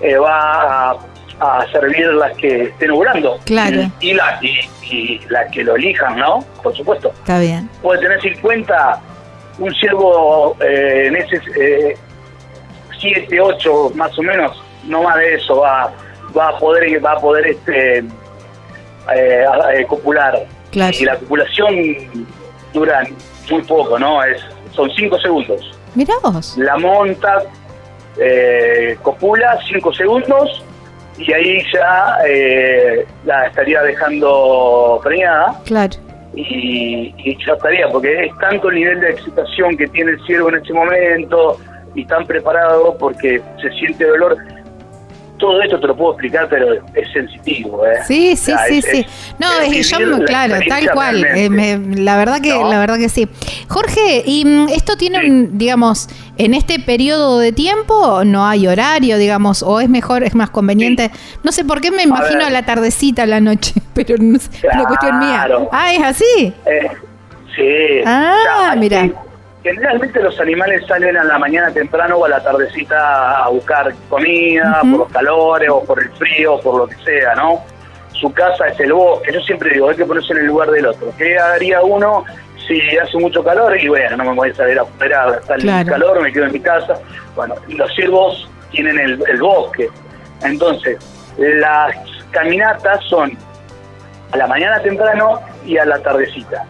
eh, 0.00 0.16
va 0.16 0.90
a, 0.90 0.96
a 1.40 1.66
servir 1.72 2.06
las 2.14 2.36
que 2.36 2.64
estén 2.64 2.90
ovulando. 2.92 3.38
Claro. 3.44 3.90
Y, 4.00 4.10
y 4.10 4.14
la, 4.14 4.38
y, 4.40 4.60
y 4.82 5.20
las 5.30 5.50
que 5.50 5.64
lo 5.64 5.74
elijan, 5.76 6.16
¿no? 6.18 6.44
Por 6.62 6.76
supuesto. 6.76 7.08
Está 7.08 7.40
bien. 7.40 7.68
Puede 7.82 8.00
tener 8.02 8.20
50, 8.20 9.00
un 9.58 9.74
ciervo 9.74 10.56
eh, 10.60 11.06
en 11.06 11.16
ese 11.16 11.40
eh, 11.60 11.96
7, 13.00 13.40
8 13.40 13.92
más 13.94 14.16
o 14.18 14.22
menos, 14.22 14.62
no 14.84 15.02
más 15.02 15.16
de 15.16 15.34
eso, 15.34 15.60
va, 15.60 15.92
va 16.36 16.48
a 16.48 16.58
poder, 16.58 17.04
va 17.04 17.12
a 17.12 17.20
poder 17.20 17.46
este, 17.46 17.98
eh, 17.98 19.44
eh, 19.74 19.86
copular. 19.86 20.46
Claro. 20.70 20.96
Y 20.98 21.04
la 21.04 21.16
copulación 21.16 21.74
dura 22.72 23.02
muy 23.50 23.62
poco, 23.62 23.98
¿no? 23.98 24.22
es 24.22 24.40
Son 24.72 24.90
5 24.90 25.18
segundos. 25.20 25.78
Mirá 25.94 26.14
vos. 26.22 26.56
La 26.58 26.76
monta, 26.76 27.42
eh, 28.18 28.96
copula 29.02 29.58
5 29.68 29.92
segundos 29.94 30.64
y 31.16 31.32
ahí 31.32 31.62
ya 31.72 32.18
eh, 32.28 33.06
la 33.24 33.46
estaría 33.46 33.82
dejando 33.82 35.00
preñada 35.02 35.60
Claro. 35.64 35.96
Y, 36.38 37.14
y 37.18 37.36
ya 37.44 37.54
estaría, 37.54 37.88
porque 37.88 38.26
es 38.26 38.38
tanto 38.38 38.68
el 38.68 38.76
nivel 38.76 39.00
de 39.00 39.10
excitación 39.10 39.76
que 39.76 39.88
tiene 39.88 40.12
el 40.12 40.20
ciervo 40.24 40.50
en 40.50 40.56
ese 40.56 40.72
momento 40.72 41.58
y 41.94 42.04
tan 42.04 42.26
preparado 42.26 42.96
porque 42.98 43.40
se 43.60 43.70
siente 43.70 44.04
dolor. 44.04 44.36
Todo 45.38 45.62
esto 45.62 45.78
te 45.78 45.86
lo 45.86 45.96
puedo 45.96 46.12
explicar, 46.12 46.48
pero 46.50 46.74
es 46.74 47.12
sensitivo. 47.12 47.86
¿eh? 47.86 47.98
Sí, 48.06 48.34
sí, 48.36 48.52
sí, 48.68 48.78
es- 48.78 48.84
sí. 48.84 48.98
es- 49.00 49.34
No, 49.38 49.46
es 49.60 49.72
es, 49.72 49.90
yo, 49.90 49.98
claro, 50.26 50.56
tal 50.68 50.90
cual. 50.90 51.24
eh, 51.24 51.48
me- 51.48 51.78
la 52.00 52.16
verdad 52.16 52.40
que, 52.40 52.50
¿No? 52.50 52.68
la 52.68 52.78
verdad 52.80 52.98
que 52.98 53.08
sí. 53.08 53.28
Jorge, 53.68 54.22
y 54.26 54.44
mm, 54.44 54.68
esto 54.70 54.96
tiene, 54.96 55.20
Sí. 55.20 55.30
un, 55.30 55.56
digamos, 55.56 56.08
en 56.38 56.54
este 56.54 56.80
periodo 56.80 57.38
de 57.38 57.52
tiempo 57.52 58.24
no 58.24 58.46
hay 58.46 58.66
horario, 58.66 59.16
digamos, 59.16 59.62
o 59.62 59.78
es 59.80 59.88
mejor, 59.88 60.24
es 60.24 60.34
más 60.34 60.50
conveniente. 60.50 61.10
No 61.44 61.52
sé 61.52 61.64
por 61.64 61.80
qué 61.80 61.90
me 61.92 62.02
imagino 62.02 62.44
a 62.44 62.50
la 62.50 62.64
tardecita, 62.66 63.22
a 63.22 63.26
la 63.26 63.40
noche, 63.40 63.74
pero 63.94 64.16
no 64.18 64.38
sé, 64.40 64.50
es 64.56 64.74
una 64.74 64.84
cuestión 64.86 65.18
mía. 65.20 65.44
Claro. 65.46 65.68
Ah, 65.70 65.92
es 65.94 66.02
así. 66.02 66.52
Eh, 66.66 66.88
sí. 67.54 68.02
Ah, 68.04 68.74
mira. 68.76 69.08
Generalmente 69.62 70.22
los 70.22 70.38
animales 70.40 70.86
salen 70.86 71.16
a 71.16 71.24
la 71.24 71.38
mañana 71.38 71.70
temprano 71.72 72.16
o 72.16 72.24
a 72.24 72.28
la 72.28 72.40
tardecita 72.42 73.44
a 73.44 73.48
buscar 73.48 73.92
comida, 74.08 74.80
por 74.82 74.98
los 75.00 75.08
calores 75.12 75.68
o 75.68 75.82
por 75.84 76.00
el 76.02 76.08
frío 76.12 76.54
o 76.54 76.60
por 76.60 76.78
lo 76.78 76.86
que 76.86 76.94
sea, 77.04 77.34
¿no? 77.34 77.60
Su 78.12 78.32
casa 78.32 78.68
es 78.68 78.78
el 78.80 78.92
bosque. 78.92 79.32
Yo 79.32 79.40
siempre 79.40 79.70
digo, 79.74 79.88
hay 79.90 79.96
que 79.96 80.04
ponerse 80.06 80.32
en 80.32 80.38
el 80.40 80.46
lugar 80.46 80.70
del 80.70 80.86
otro. 80.86 81.12
¿Qué 81.18 81.36
haría 81.38 81.82
uno 81.82 82.24
si 82.66 82.80
hace 82.98 83.18
mucho 83.18 83.42
calor? 83.42 83.76
Y 83.80 83.88
bueno, 83.88 84.16
no 84.16 84.24
me 84.24 84.34
voy 84.34 84.50
a 84.50 84.54
salir 84.54 84.78
afuera, 84.78 85.36
está 85.40 85.54
el 85.56 85.62
Claro. 85.62 85.88
calor, 85.90 86.22
me 86.22 86.32
quedo 86.32 86.44
en 86.46 86.52
mi 86.52 86.60
casa. 86.60 86.94
Bueno, 87.34 87.54
los 87.68 87.92
ciervos 87.94 88.48
tienen 88.70 88.98
el, 88.98 89.22
el 89.28 89.40
bosque. 89.40 89.88
Entonces, 90.42 90.98
las 91.36 91.94
caminatas 92.30 93.04
son 93.06 93.36
a 94.32 94.36
la 94.36 94.46
mañana 94.46 94.80
temprano 94.82 95.40
y 95.66 95.78
a 95.78 95.84
la 95.84 95.98
tardecita. 96.00 96.64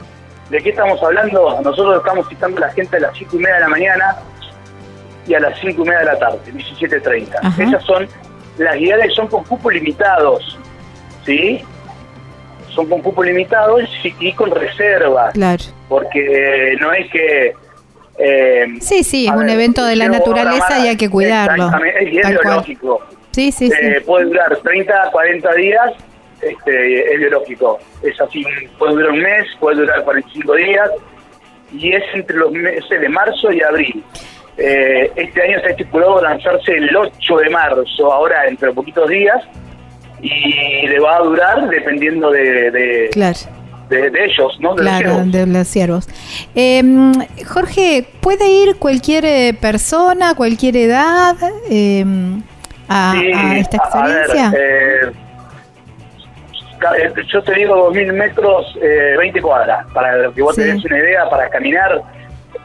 ¿De 0.50 0.58
qué 0.62 0.70
estamos 0.70 1.02
hablando? 1.02 1.60
Nosotros 1.62 1.98
estamos 1.98 2.28
citando 2.28 2.56
a 2.58 2.60
la 2.68 2.72
gente 2.72 2.96
a 2.96 3.00
las 3.00 3.16
5 3.18 3.36
y 3.36 3.38
media 3.38 3.54
de 3.56 3.60
la 3.60 3.68
mañana 3.68 4.16
y 5.26 5.34
a 5.34 5.40
las 5.40 5.58
5 5.60 5.82
y 5.82 5.84
media 5.84 5.98
de 6.00 6.04
la 6.06 6.18
tarde, 6.18 6.38
17.30. 6.46 7.36
Ajá. 7.42 7.62
Esas 7.62 7.84
son 7.84 8.08
las 8.56 8.76
guiadas 8.76 9.12
son 9.14 9.28
con 9.28 9.44
cupos 9.44 9.72
limitados, 9.72 10.58
¿sí? 11.24 11.62
Son 12.70 12.86
con 12.88 13.02
cupos 13.02 13.26
limitados 13.26 13.82
y, 14.20 14.32
con 14.32 14.50
reservas, 14.50 15.32
Claro. 15.34 15.62
porque 15.88 16.76
no 16.80 16.92
es 16.92 17.10
que... 17.10 17.52
eh, 18.18 18.66
Sí, 18.80 19.04
sí, 19.04 19.26
es 19.26 19.32
un 19.32 19.40
ver, 19.46 19.50
evento 19.50 19.84
de 19.84 19.96
la 19.96 20.08
naturaleza 20.08 20.78
y 20.80 20.88
hay 20.88 20.96
que 20.96 21.08
cuidarlo. 21.10 21.70
Es 22.00 22.10
biológico. 22.10 23.00
Sí, 23.32 23.52
sí, 23.52 23.68
sí. 23.70 23.76
Eh, 23.80 24.00
puede 24.04 24.24
durar 24.24 24.56
30, 24.56 25.10
40 25.12 25.54
días, 25.54 25.92
este, 26.42 27.12
es 27.14 27.18
biológico. 27.20 27.78
Es 28.02 28.20
así, 28.20 28.44
puede 28.78 28.94
durar 28.94 29.10
un 29.10 29.20
mes, 29.20 29.46
puede 29.60 29.76
durar 29.80 30.02
45 30.04 30.54
días, 30.54 30.90
y 31.72 31.92
es 31.92 32.02
entre 32.14 32.36
los 32.36 32.50
meses 32.52 33.00
de 33.00 33.08
marzo 33.08 33.52
y 33.52 33.60
abril. 33.62 34.02
Eh, 34.56 35.10
este 35.16 35.42
año 35.42 35.60
se 35.60 35.66
ha 35.66 35.70
estipulado 35.70 36.20
lanzarse 36.22 36.72
el 36.72 36.94
8 36.96 37.36
de 37.36 37.50
marzo, 37.50 38.12
ahora 38.12 38.46
entre 38.46 38.72
poquitos 38.72 39.08
días, 39.08 39.42
y 40.20 40.86
le 40.88 40.98
va 40.98 41.16
a 41.16 41.20
durar 41.20 41.68
dependiendo 41.68 42.30
de, 42.30 42.70
de, 42.72 43.08
claro. 43.12 43.38
de- 43.88 44.10
de 44.10 44.24
ellos, 44.24 44.58
¿no? 44.60 44.74
De 44.74 44.82
los 44.82 44.90
Claro, 44.92 45.10
ciervos. 45.14 45.32
de 45.32 45.46
los 45.46 45.68
ciervos. 45.68 46.08
Eh, 46.56 46.82
Jorge, 47.46 48.04
¿puede 48.20 48.48
ir 48.48 48.76
cualquier 48.76 49.24
eh, 49.24 49.54
persona, 49.60 50.34
cualquier 50.34 50.76
edad? 50.76 51.36
Eh, 51.70 52.04
a, 52.88 53.14
esta 53.58 53.76
experiencia? 53.76 54.52
Eh, 54.58 55.12
yo 57.32 57.42
te 57.42 57.54
digo 57.54 57.90
2.000 57.92 58.12
metros, 58.12 58.78
20 58.80 59.40
cuadras, 59.40 59.86
para 59.92 60.30
que 60.32 60.42
vos 60.42 60.54
te 60.54 60.64
des 60.64 60.84
una 60.84 60.98
idea, 60.98 61.28
para 61.28 61.48
caminar. 61.48 62.02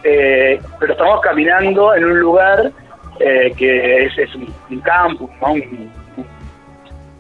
pero 0.02 0.94
estamos 0.94 1.22
caminando 1.22 1.96
en 1.96 2.06
un 2.06 2.20
lugar 2.20 2.72
que 3.18 4.06
es, 4.06 4.18
es 4.18 4.36
un, 4.36 4.80
campo, 4.82 5.30
un, 5.42 5.92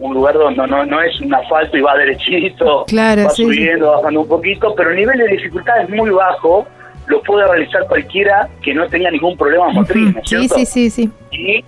un 0.04 0.14
lugar 0.14 0.34
donde 0.34 0.68
no, 0.68 0.86
no 0.86 1.02
es 1.02 1.20
un 1.22 1.34
asfalto 1.34 1.78
y 1.78 1.82
va 1.82 1.96
derechito, 1.96 2.86
va 2.94 3.30
subiendo, 3.30 3.91
bajando 3.91 4.22
un 4.22 4.28
poquito, 4.28 4.74
pero 4.76 4.89
el 4.89 4.98
nivel 4.98 5.18
de 5.18 5.28
dificultad 5.28 5.84
es 5.84 5.89
muy 5.89 6.10
bajo, 6.10 6.68
lo 7.08 7.22
puede 7.22 7.48
realizar 7.48 7.88
cualquiera 7.88 8.50
que 8.62 8.74
no 8.74 8.88
tenga 8.88 9.10
ningún 9.12 9.38
problema 9.38 9.70
motriz, 9.70 10.14
¿cierto? 10.26 10.56
Sí, 10.56 10.66
sí, 10.66 10.89
sí, 10.89 11.10
Y 11.32 11.64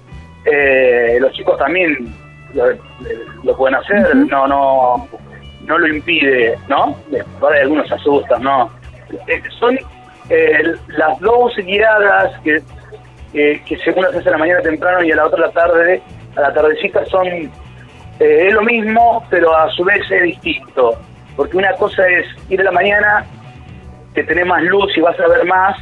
eh, 0.46 1.18
los 1.20 1.32
chicos 1.34 1.58
también 1.58 2.14
lo, 3.44 3.58
pueden 3.58 3.76
hacer, 3.76 4.16
no, 4.16 4.48
no, 4.48 5.08
no 5.62 5.78
lo 5.78 5.88
impide, 5.88 6.58
¿no? 6.68 6.96
Ahora 7.42 7.62
algunos 7.62 7.92
asustan, 7.92 8.44
¿no? 8.44 8.72
Eh, 9.28 9.42
son 9.60 9.78
eh, 10.30 10.74
las 10.88 11.20
dos 11.20 11.56
guiadas 11.58 12.40
que, 12.42 12.62
que 13.34 13.78
según 13.84 14.04
las 14.04 14.16
hace 14.16 14.30
a 14.30 14.32
la 14.34 14.38
mañana 14.38 14.62
temprano 14.62 15.04
y 15.04 15.12
a 15.12 15.16
la 15.18 15.26
otra 15.26 15.48
la 15.48 15.52
tarde, 15.52 16.02
a 16.36 16.42
la 16.42 16.54
tardecita 16.54 17.06
son 17.06 17.28
eh, 18.20 18.48
es 18.48 18.54
lo 18.54 18.62
mismo, 18.62 19.24
pero 19.30 19.56
a 19.56 19.70
su 19.72 19.84
vez 19.84 20.00
es 20.10 20.24
distinto. 20.24 20.98
Porque 21.36 21.58
una 21.58 21.74
cosa 21.74 22.08
es 22.08 22.26
ir 22.50 22.62
a 22.62 22.66
la 22.66 22.72
mañana, 22.72 23.26
que 24.14 24.24
tenés 24.24 24.46
más 24.46 24.64
luz 24.64 24.96
y 24.98 25.02
vas 25.02 25.20
a 25.20 25.28
ver 25.28 25.46
más, 25.46 25.78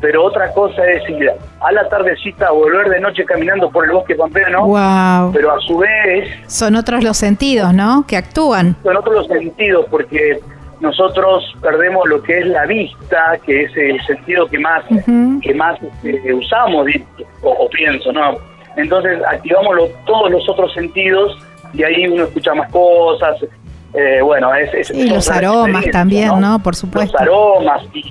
pero 0.00 0.24
otra 0.24 0.52
cosa 0.52 0.84
es 0.86 1.08
ir 1.08 1.30
a 1.60 1.72
la 1.72 1.88
tardecita 1.88 2.50
volver 2.50 2.88
de 2.88 3.00
noche 3.00 3.24
caminando 3.24 3.70
por 3.70 3.84
el 3.84 3.92
bosque 3.92 4.14
pampeano. 4.14 4.66
Wow. 4.66 5.32
Pero 5.32 5.52
a 5.52 5.60
su 5.60 5.78
vez. 5.78 6.28
Son 6.46 6.76
otros 6.76 7.02
los 7.02 7.16
sentidos, 7.16 7.74
¿no? 7.74 8.04
Que 8.06 8.16
actúan. 8.16 8.76
Son 8.82 8.96
otros 8.96 9.14
los 9.14 9.26
sentidos, 9.26 9.86
porque 9.90 10.38
nosotros 10.80 11.44
perdemos 11.60 12.08
lo 12.08 12.22
que 12.22 12.38
es 12.38 12.46
la 12.46 12.66
vista, 12.66 13.38
que 13.44 13.64
es 13.64 13.76
el 13.76 14.00
sentido 14.06 14.46
que 14.46 14.58
más, 14.58 14.84
que 15.42 15.54
más 15.54 15.78
eh, 16.04 16.32
usamos, 16.32 16.86
o 17.42 17.68
pienso, 17.70 18.12
¿no? 18.12 18.36
Entonces 18.76 19.20
activamos 19.28 19.76
todos 20.06 20.30
los 20.30 20.48
otros 20.48 20.72
sentidos 20.72 21.36
y 21.72 21.82
ahí 21.82 22.06
uno 22.06 22.24
escucha 22.24 22.54
más 22.54 22.70
cosas. 22.70 23.36
Eh, 23.94 24.20
bueno, 24.22 24.54
es, 24.54 24.90
y 24.90 25.08
los 25.08 25.28
aromas 25.30 25.84
también, 25.90 26.38
¿no? 26.38 26.58
Por 26.62 26.76
supuesto. 26.76 27.12
Los 27.12 27.22
aromas 27.22 27.82
y, 27.92 28.02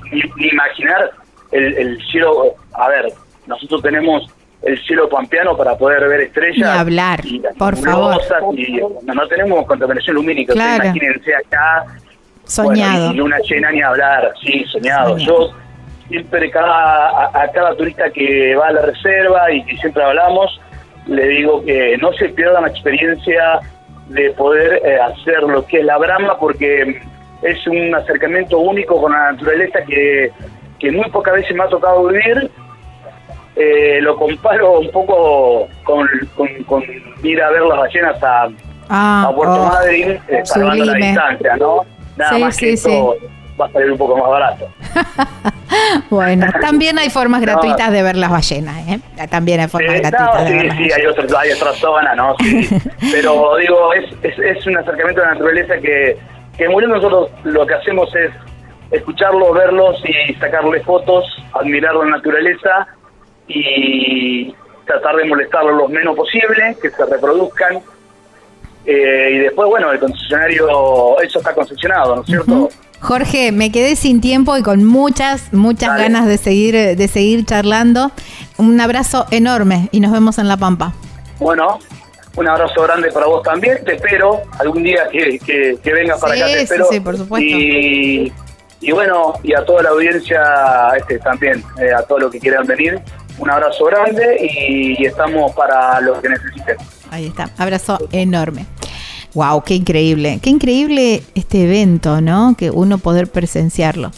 imaginar 0.49 1.11
el, 1.51 1.97
cielo. 2.11 2.55
A 2.73 2.87
ver, 2.89 3.13
nosotros 3.45 3.81
tenemos 3.81 4.29
el 4.61 4.81
cielo 4.85 5.07
pampeano 5.09 5.55
para 5.55 5.77
poder 5.77 6.07
ver 6.07 6.21
estrellas. 6.21 6.57
Y 6.57 6.63
hablar, 6.63 7.21
por 7.57 7.75
favor. 7.77 8.21
Y 8.55 8.81
no, 9.03 9.27
tenemos 9.27 9.65
contaminación 9.65 10.15
lumínica. 10.15 10.53
imagínense 10.53 11.35
acá. 11.35 11.85
Soñado. 12.43 13.11
y 13.11 13.15
luna 13.15 13.37
llena 13.39 13.71
ni 13.71 13.81
hablar, 13.81 14.33
sí, 14.41 14.63
soñado. 14.71 15.17
Yo 15.17 15.51
siempre 16.07 16.49
cada, 16.49 17.27
a, 17.27 17.51
cada 17.51 17.75
turista 17.75 18.09
que 18.09 18.55
va 18.55 18.67
a 18.67 18.71
la 18.71 18.83
reserva 18.83 19.51
y 19.51 19.63
que 19.65 19.75
siempre 19.77 20.03
hablamos, 20.03 20.59
le 21.07 21.27
digo 21.27 21.63
que 21.65 21.97
no 21.97 22.13
se 22.13 22.29
pierda 22.29 22.61
la 22.61 22.69
experiencia 22.69 23.59
de 24.07 24.31
poder 24.31 24.81
eh, 24.85 24.97
hacer 24.99 25.43
lo 25.43 25.65
que 25.65 25.79
es 25.79 25.85
la 25.85 25.97
brama 25.97 26.37
porque 26.39 27.01
es 27.41 27.67
un 27.67 27.93
acercamiento 27.93 28.57
único 28.59 29.01
con 29.01 29.11
la 29.11 29.33
naturaleza 29.33 29.79
que, 29.83 30.31
que 30.79 30.91
muy 30.91 31.09
pocas 31.09 31.35
veces 31.35 31.55
me 31.55 31.63
ha 31.63 31.67
tocado 31.67 32.07
vivir. 32.07 32.51
Eh, 33.55 33.99
lo 34.01 34.15
comparo 34.15 34.79
un 34.79 34.91
poco 34.91 35.67
con, 35.83 36.07
con, 36.67 36.83
ir 37.23 37.41
a 37.41 37.49
ver 37.49 37.61
las 37.63 37.77
ballenas 37.79 38.23
a, 38.23 38.49
ah, 38.89 39.31
Puerto 39.35 39.63
oh, 39.63 39.65
Madryn, 39.65 40.11
eh, 40.27 40.41
salvando 40.43 40.85
la 40.85 40.93
distancia, 40.93 41.55
¿no? 41.57 41.79
Nada 42.17 42.37
más 42.37 42.55
que 42.55 42.73
eso 42.73 43.15
va 43.59 43.65
a 43.65 43.71
salir 43.71 43.91
un 43.91 43.97
poco 43.97 44.15
más 44.15 44.29
barato. 44.29 44.69
bueno, 46.11 46.45
también 46.61 46.99
hay 46.99 47.09
formas 47.09 47.41
gratuitas 47.47 47.91
de 47.91 48.03
ver 48.03 48.15
las 48.15 48.29
ballenas, 48.29 48.87
¿eh? 48.87 48.99
También 49.27 49.59
hay 49.61 49.67
formas 49.67 50.01
gratuitas 50.01 50.45
de 50.45 50.59
sí, 50.59 50.69
Sí, 50.77 50.91
hay, 50.91 51.05
otras, 51.07 51.33
hay 51.33 51.51
otras 51.51 51.75
zonas, 51.77 52.15
¿no? 52.15 52.35
Sí. 52.39 52.69
Pero 53.11 53.55
digo, 53.57 53.93
es, 53.93 54.05
es, 54.21 54.37
es, 54.37 54.67
un 54.67 54.77
acercamiento 54.77 55.23
a 55.23 55.25
la 55.25 55.31
naturaleza 55.33 55.77
que, 55.77 56.15
que 56.57 56.69
muy 56.69 56.85
nosotros 56.85 57.31
lo 57.43 57.65
que 57.65 57.73
hacemos 57.73 58.13
es 58.15 58.31
escucharlos, 58.91 59.53
verlos 59.53 60.01
y 60.05 60.33
sacarles 60.35 60.83
fotos, 60.83 61.25
admirar 61.53 61.95
la 61.95 62.05
naturaleza 62.05 62.87
y 63.47 64.53
tratar 64.85 65.15
de 65.17 65.25
molestarlos 65.25 65.75
lo 65.75 65.87
menos 65.89 66.15
posible, 66.15 66.77
que 66.81 66.89
se 66.89 67.05
reproduzcan. 67.05 67.79
Eh, 68.85 69.29
y 69.33 69.37
después, 69.39 69.67
bueno, 69.67 69.91
el 69.91 69.99
concesionario, 69.99 71.19
eso 71.21 71.39
está 71.39 71.53
concesionado, 71.53 72.15
¿no 72.15 72.21
es 72.21 72.27
cierto? 72.27 72.69
Jorge, 72.99 73.51
me 73.51 73.71
quedé 73.71 73.95
sin 73.95 74.21
tiempo 74.21 74.57
y 74.57 74.63
con 74.63 74.83
muchas, 74.83 75.53
muchas 75.53 75.97
ganas 75.97 76.25
de 76.25 76.37
seguir, 76.37 76.73
de 76.73 77.07
seguir 77.07 77.45
charlando. 77.45 78.11
Un 78.57 78.79
abrazo 78.81 79.27
enorme 79.29 79.89
y 79.91 79.99
nos 79.99 80.11
vemos 80.11 80.39
en 80.39 80.47
La 80.47 80.57
Pampa. 80.57 80.93
Bueno, 81.37 81.77
un 82.35 82.47
abrazo 82.47 82.81
grande 82.83 83.11
para 83.11 83.27
vos 83.27 83.43
también. 83.43 83.83
Te 83.85 83.95
espero 83.95 84.41
algún 84.57 84.83
día 84.83 85.07
que, 85.11 85.37
que, 85.83 85.93
vengas 85.93 86.19
para 86.19 86.33
acá. 86.33 86.45
Te 86.45 86.61
espero. 86.61 86.87
Sí, 86.89 86.99
por 86.99 87.17
supuesto. 87.17 87.47
Y, 87.47 88.33
y, 88.81 88.91
bueno, 88.91 89.33
y 89.43 89.53
a 89.53 89.65
toda 89.65 89.83
la 89.83 89.89
audiencia 89.89 90.41
este, 90.97 91.19
también, 91.19 91.63
eh, 91.79 91.93
a 91.93 92.01
todos 92.03 92.21
los 92.21 92.31
que 92.31 92.39
quieran 92.39 92.65
venir. 92.65 92.99
Un 93.37 93.49
abrazo 93.51 93.85
grande 93.85 94.37
y, 94.41 95.01
y 95.01 95.05
estamos 95.05 95.51
para 95.53 96.01
lo 96.01 96.19
que 96.21 96.29
necesiten. 96.29 96.77
Ahí 97.11 97.27
está, 97.27 97.49
abrazo 97.57 97.99
enorme. 98.11 98.65
Wow, 99.33 99.63
qué 99.63 99.75
increíble, 99.75 100.39
qué 100.41 100.49
increíble 100.49 101.21
este 101.35 101.65
evento, 101.65 102.21
¿no? 102.21 102.55
Que 102.57 102.71
uno 102.71 102.97
poder 102.97 103.27
presenciarlo. 103.27 104.11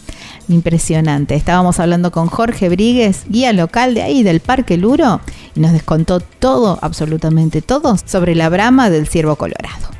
Impresionante. 0.48 1.34
Estábamos 1.34 1.78
hablando 1.78 2.10
con 2.10 2.26
Jorge 2.26 2.68
Bríguez, 2.68 3.24
guía 3.28 3.52
local 3.52 3.94
de 3.94 4.02
ahí, 4.02 4.22
del 4.22 4.40
Parque 4.40 4.76
Luro, 4.76 5.20
y 5.54 5.60
nos 5.60 5.72
descontó 5.72 6.20
todo, 6.20 6.78
absolutamente 6.80 7.60
todo, 7.60 7.96
sobre 7.98 8.34
la 8.34 8.48
brama 8.48 8.88
del 8.88 9.06
ciervo 9.08 9.36
colorado. 9.36 9.99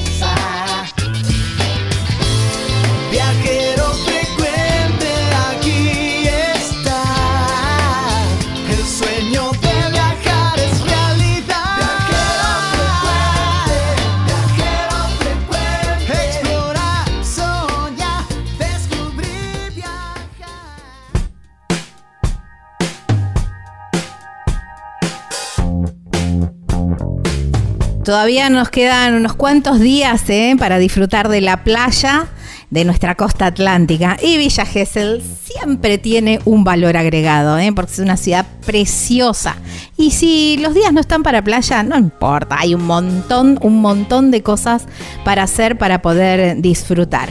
Todavía 28.03 28.49
nos 28.49 28.69
quedan 28.69 29.13
unos 29.13 29.33
cuantos 29.33 29.79
días 29.79 30.27
¿eh? 30.27 30.55
para 30.57 30.79
disfrutar 30.79 31.29
de 31.29 31.39
la 31.39 31.63
playa 31.63 32.29
de 32.71 32.83
nuestra 32.83 33.13
costa 33.13 33.45
atlántica. 33.45 34.17
Y 34.19 34.37
Villa 34.37 34.65
Gesell 34.65 35.21
siempre 35.43 35.99
tiene 35.99 36.39
un 36.45 36.63
valor 36.63 36.97
agregado, 36.97 37.59
¿eh? 37.59 37.71
porque 37.75 37.91
es 37.91 37.99
una 37.99 38.17
ciudad 38.17 38.47
preciosa. 38.65 39.55
Y 39.97 40.11
si 40.11 40.57
los 40.57 40.73
días 40.73 40.91
no 40.93 40.99
están 40.99 41.21
para 41.21 41.43
playa, 41.43 41.83
no 41.83 41.95
importa, 41.95 42.57
hay 42.59 42.73
un 42.73 42.87
montón, 42.87 43.59
un 43.61 43.81
montón 43.81 44.31
de 44.31 44.41
cosas 44.41 44.87
para 45.23 45.43
hacer 45.43 45.77
para 45.77 46.01
poder 46.01 46.59
disfrutar. 46.59 47.29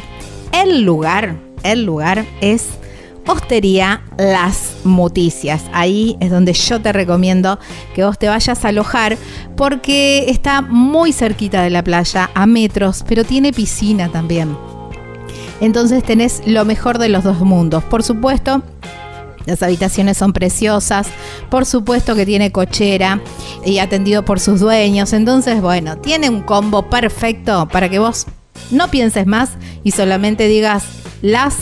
El 0.52 0.82
lugar, 0.82 1.34
el 1.64 1.82
lugar 1.82 2.24
es 2.40 2.68
Hostería 3.26 4.02
Las 4.18 4.76
Muticias. 4.84 5.62
Ahí 5.72 6.16
es 6.20 6.30
donde 6.30 6.52
yo 6.52 6.80
te 6.80 6.92
recomiendo 6.92 7.58
que 7.94 8.04
vos 8.04 8.18
te 8.18 8.28
vayas 8.28 8.64
a 8.64 8.68
alojar 8.68 9.16
porque 9.56 10.26
está 10.28 10.62
muy 10.62 11.12
cerquita 11.12 11.62
de 11.62 11.70
la 11.70 11.84
playa, 11.84 12.30
a 12.34 12.46
metros, 12.46 13.04
pero 13.06 13.24
tiene 13.24 13.52
piscina 13.52 14.08
también. 14.08 14.56
Entonces 15.60 16.02
tenés 16.02 16.42
lo 16.46 16.64
mejor 16.64 16.98
de 16.98 17.08
los 17.08 17.24
dos 17.24 17.40
mundos. 17.40 17.84
Por 17.84 18.02
supuesto, 18.02 18.62
las 19.46 19.62
habitaciones 19.62 20.16
son 20.16 20.32
preciosas, 20.32 21.08
por 21.50 21.66
supuesto 21.66 22.14
que 22.14 22.26
tiene 22.26 22.52
cochera 22.52 23.20
y 23.64 23.78
atendido 23.78 24.24
por 24.24 24.40
sus 24.40 24.60
dueños. 24.60 25.12
Entonces, 25.12 25.60
bueno, 25.60 25.98
tiene 25.98 26.30
un 26.30 26.42
combo 26.42 26.88
perfecto 26.88 27.68
para 27.68 27.88
que 27.88 27.98
vos 27.98 28.26
no 28.70 28.90
pienses 28.90 29.26
más 29.26 29.50
y 29.84 29.90
solamente 29.90 30.48
digas 30.48 30.84
las 31.22 31.56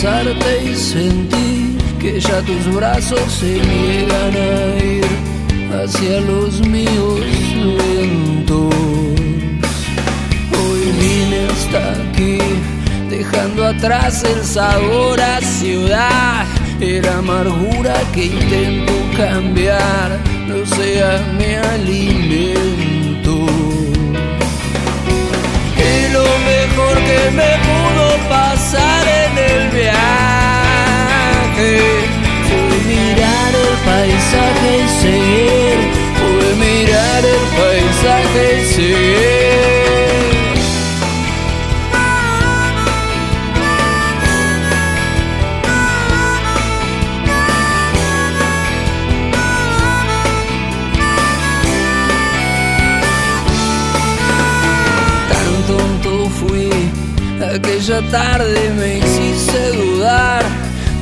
Y 0.01 0.75
sentir 0.77 1.77
que 1.99 2.21
ya 2.21 2.41
tus 2.43 2.73
brazos 2.73 3.19
se 3.33 3.59
niegan 3.59 4.33
a 4.33 4.81
ir 4.81 5.05
hacia 5.73 6.21
los 6.21 6.61
míos 6.61 7.19
lentos. 7.59 8.73
Hoy 10.57 10.81
vine 11.01 11.47
hasta 11.51 11.91
aquí, 12.01 12.37
dejando 13.09 13.65
atrás 13.65 14.23
el 14.23 14.41
sabor 14.45 15.19
a 15.19 15.41
ciudad. 15.41 16.45
Era 16.79 17.17
amargura 17.17 17.95
que 18.13 18.27
intento 18.27 18.93
cambiar, 19.17 20.17
no 20.47 20.65
sea 20.77 21.21
mi 21.37 21.55
alimento. 21.55 23.35
Y 25.75 26.13
lo 26.13 26.23
mejor 26.23 26.95
que 27.03 27.31
me 27.35 27.51
pudo 27.67 28.08
paisaje 34.29 34.71
y 34.77 34.89
seguir. 35.01 35.79
Fue 36.19 36.55
mirar 36.55 37.23
el 37.25 37.43
paisaje 37.57 38.61
y 38.61 38.65
seguir. 38.65 39.49
Tan 55.31 55.53
tonto 55.67 56.29
fui, 56.29 56.69
aquella 57.55 57.99
tarde 58.11 58.61
me 58.77 58.89
hiciste 58.99 59.58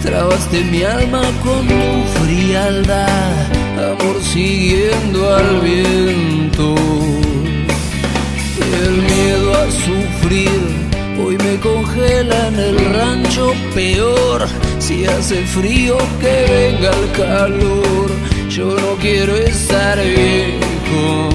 Trabaste 0.08 0.64
mi 0.64 0.84
alma 0.84 1.22
con 1.43 1.68
tu 1.68 1.84
frialdad, 2.18 3.36
amor 3.76 4.22
siguiendo 4.22 5.36
al 5.36 5.60
viento. 5.60 6.76
El 8.82 8.93
miedo 9.12 9.53
a 9.53 9.70
sufrir 9.70 10.62
hoy 11.22 11.38
me 11.38 11.60
congela 11.60 12.47
en 12.47 12.55
el 12.58 12.78
rancho 12.95 13.53
peor. 13.76 14.47
Si 14.80 15.05
hace 15.05 15.45
frío 15.45 15.97
que 16.22 16.36
venga 16.55 16.89
el 17.01 17.12
calor, 17.12 18.10
yo 18.49 18.68
no 18.68 18.95
quiero 19.01 19.36
estar 19.36 19.97
viejo. 19.97 21.30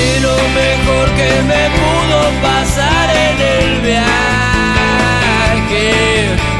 Y 0.00 0.20
lo 0.26 0.36
mejor 0.60 1.06
que 1.18 1.30
me 1.50 1.64
pudo 1.78 2.20
pasar 2.40 3.10
en 3.10 3.36
el 3.58 3.80
viaje 3.80 4.33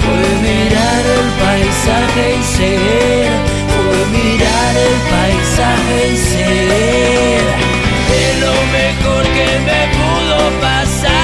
fue 0.02 0.26
mirar 0.48 1.02
el 1.18 1.28
paisaje 1.42 2.24
y 2.38 2.44
seguir, 2.56 3.30
fue 3.74 3.98
mirar 4.18 4.74
el 4.88 4.96
paisaje 5.12 5.96
y 6.12 6.16
seguir. 6.16 7.44
Es 8.22 8.34
lo 8.40 8.56
mejor 8.78 9.22
que 9.36 9.48
me 9.68 9.80
pudo 9.96 10.38
pasar 10.60 11.23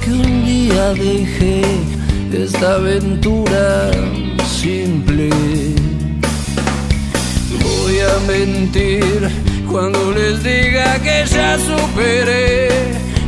que 0.00 0.12
un 0.12 0.44
día 0.44 0.92
dejé 0.94 1.62
esta 2.32 2.74
aventura 2.74 3.90
simple. 4.46 5.30
Voy 7.62 7.98
a 8.00 8.14
mentir 8.26 9.30
cuando 9.70 10.12
les 10.12 10.42
diga 10.42 10.98
que 11.02 11.24
ya 11.26 11.58
superé, 11.58 12.68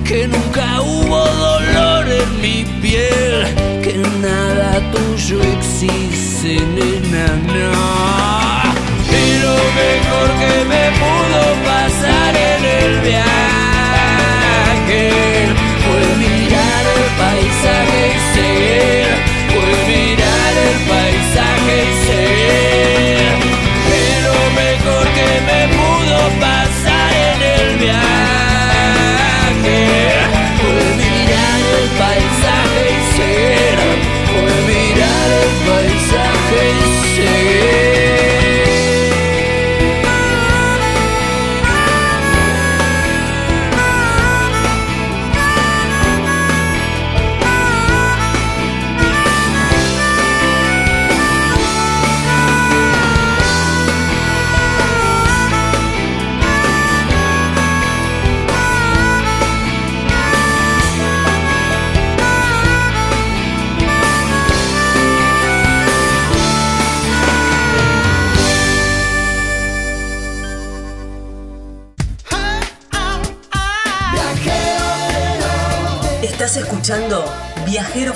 que 0.05 0.27
nunca 0.29 0.81
hubo 0.81 1.25
dolor 1.47 2.05
en 2.09 2.41
mi 2.41 2.65
piel, 2.81 3.47
que 3.83 3.95
nada 4.21 4.81
tuyo 4.93 5.41
existe, 5.57 6.55
nena, 6.77 7.27
no. 7.57 7.73
Y 9.21 9.27
lo 9.45 9.57
mejor 9.81 10.29
que 10.43 10.55
me 10.73 10.85
pudo 11.01 11.43
pasar 11.65 12.35
en 12.37 12.65
el 12.65 13.01
viaje 13.01 13.52
paisaje 18.33 18.89
y 18.89 18.92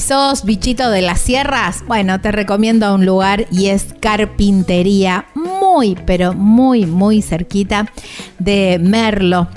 Sos 0.00 0.44
bichito 0.44 0.90
de 0.90 1.02
las 1.02 1.20
sierras, 1.20 1.82
bueno, 1.86 2.20
te 2.20 2.30
recomiendo 2.30 2.94
un 2.94 3.04
lugar 3.06 3.46
y 3.50 3.66
es 3.66 3.94
Carpintería, 4.00 5.26
muy, 5.34 5.96
pero 6.06 6.34
muy, 6.34 6.86
muy 6.86 7.22
cerquita 7.22 7.90
de 8.38 8.78
Merlo, 8.80 9.48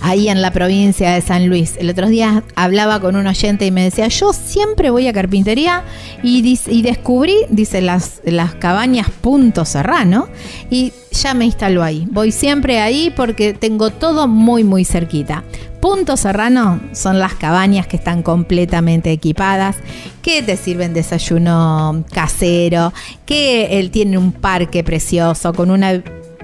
ahí 0.00 0.28
en 0.28 0.42
la 0.42 0.50
provincia 0.50 1.12
de 1.12 1.20
San 1.20 1.48
Luis. 1.48 1.76
El 1.78 1.90
otro 1.90 2.08
día 2.08 2.42
hablaba 2.54 3.00
con 3.00 3.16
un 3.16 3.26
oyente 3.26 3.66
y 3.66 3.70
me 3.70 3.84
decía, 3.84 4.08
yo 4.08 4.32
siempre 4.32 4.90
voy 4.90 5.06
a 5.08 5.12
carpintería 5.12 5.84
y, 6.22 6.58
y 6.66 6.82
descubrí, 6.82 7.36
dice, 7.50 7.80
las, 7.80 8.20
las 8.24 8.54
cabañas 8.54 9.08
Punto 9.20 9.64
Serrano 9.64 10.28
y 10.70 10.92
ya 11.12 11.34
me 11.34 11.44
instaló 11.44 11.82
ahí. 11.82 12.06
Voy 12.10 12.32
siempre 12.32 12.80
ahí 12.80 13.12
porque 13.14 13.52
tengo 13.52 13.90
todo 13.90 14.28
muy, 14.28 14.64
muy 14.64 14.84
cerquita. 14.84 15.44
Punto 15.80 16.16
Serrano 16.16 16.80
son 16.92 17.18
las 17.18 17.34
cabañas 17.34 17.86
que 17.86 17.96
están 17.96 18.22
completamente 18.22 19.10
equipadas, 19.12 19.76
que 20.22 20.42
te 20.42 20.56
sirven 20.56 20.92
desayuno 20.92 22.04
casero, 22.12 22.92
que 23.24 23.78
él 23.80 23.90
tiene 23.90 24.18
un 24.18 24.32
parque 24.32 24.84
precioso 24.84 25.54
con 25.54 25.70
una 25.70 26.02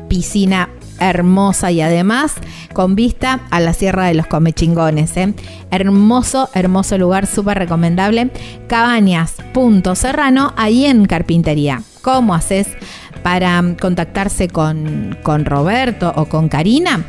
piscina 0.08 0.70
hermosa 1.00 1.70
y 1.70 1.80
además 1.80 2.34
con 2.72 2.94
vista 2.94 3.40
a 3.50 3.60
la 3.60 3.72
Sierra 3.72 4.06
de 4.06 4.14
los 4.14 4.26
Comechingones. 4.26 5.16
¿eh? 5.16 5.34
Hermoso, 5.70 6.48
hermoso 6.54 6.98
lugar, 6.98 7.26
súper 7.26 7.58
recomendable. 7.58 8.30
Cabañas 8.68 9.34
Punto 9.52 9.94
Serrano, 9.94 10.52
ahí 10.56 10.86
en 10.86 11.06
Carpintería. 11.06 11.82
¿Cómo 12.02 12.34
haces 12.34 12.68
para 13.22 13.62
contactarse 13.80 14.48
con, 14.48 15.16
con 15.22 15.44
Roberto 15.44 16.12
o 16.16 16.26
con 16.26 16.48
Karina? 16.48 17.04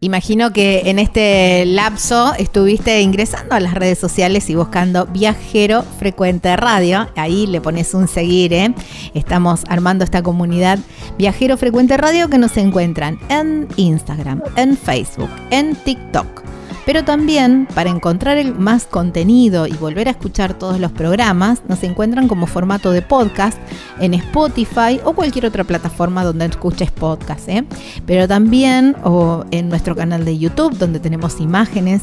Imagino 0.00 0.52
que 0.52 0.90
en 0.90 0.98
este 0.98 1.64
lapso 1.64 2.34
estuviste 2.34 3.00
ingresando 3.02 3.54
a 3.54 3.60
las 3.60 3.74
redes 3.74 4.00
sociales 4.00 4.50
y 4.50 4.56
buscando 4.56 5.06
Viajero 5.06 5.84
Frecuente 6.00 6.56
Radio. 6.56 7.08
Ahí 7.14 7.46
le 7.46 7.60
pones 7.60 7.94
un 7.94 8.08
seguir, 8.08 8.52
¿eh? 8.52 8.74
Estamos 9.14 9.62
armando 9.68 10.02
esta 10.02 10.24
comunidad 10.24 10.80
Viajero 11.18 11.56
Frecuente 11.56 11.96
Radio 11.96 12.28
que 12.28 12.38
nos 12.38 12.56
encuentran 12.56 13.20
en 13.28 13.68
Instagram, 13.76 14.42
en 14.56 14.76
Facebook, 14.76 15.30
en 15.50 15.76
TikTok. 15.76 16.57
Pero 16.88 17.04
también 17.04 17.68
para 17.74 17.90
encontrar 17.90 18.38
el 18.38 18.54
más 18.54 18.86
contenido 18.86 19.66
y 19.66 19.72
volver 19.72 20.08
a 20.08 20.12
escuchar 20.12 20.54
todos 20.54 20.80
los 20.80 20.90
programas, 20.90 21.60
nos 21.68 21.82
encuentran 21.82 22.28
como 22.28 22.46
formato 22.46 22.92
de 22.92 23.02
podcast 23.02 23.58
en 24.00 24.14
Spotify 24.14 24.98
o 25.04 25.12
cualquier 25.12 25.44
otra 25.44 25.64
plataforma 25.64 26.24
donde 26.24 26.46
escuches 26.46 26.90
podcast. 26.90 27.46
¿eh? 27.50 27.66
Pero 28.06 28.26
también 28.26 28.96
o 29.04 29.44
en 29.50 29.68
nuestro 29.68 29.94
canal 29.94 30.24
de 30.24 30.38
YouTube 30.38 30.78
donde 30.78 30.98
tenemos 30.98 31.40
imágenes. 31.40 32.00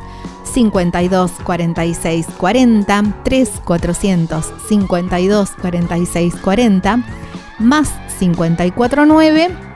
52 0.54 1.32
46 1.44 2.28
40 2.38 3.04
3400 3.24 4.54
52 4.68 5.50
46 5.62 6.36
40 6.36 7.04
más 7.60 7.94
549 8.20 9.68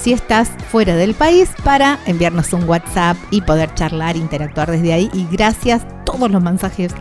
si 0.00 0.14
estás 0.14 0.50
fuera 0.70 0.96
del 0.96 1.14
país 1.14 1.50
para 1.62 1.98
enviarnos 2.06 2.54
un 2.54 2.66
WhatsApp 2.66 3.18
y 3.30 3.42
poder 3.42 3.74
charlar, 3.74 4.16
interactuar 4.16 4.70
desde 4.70 4.94
ahí. 4.94 5.10
Y 5.12 5.26
gracias 5.30 5.82
todos 6.10 6.30
los 6.30 6.42
mensajes 6.42 6.92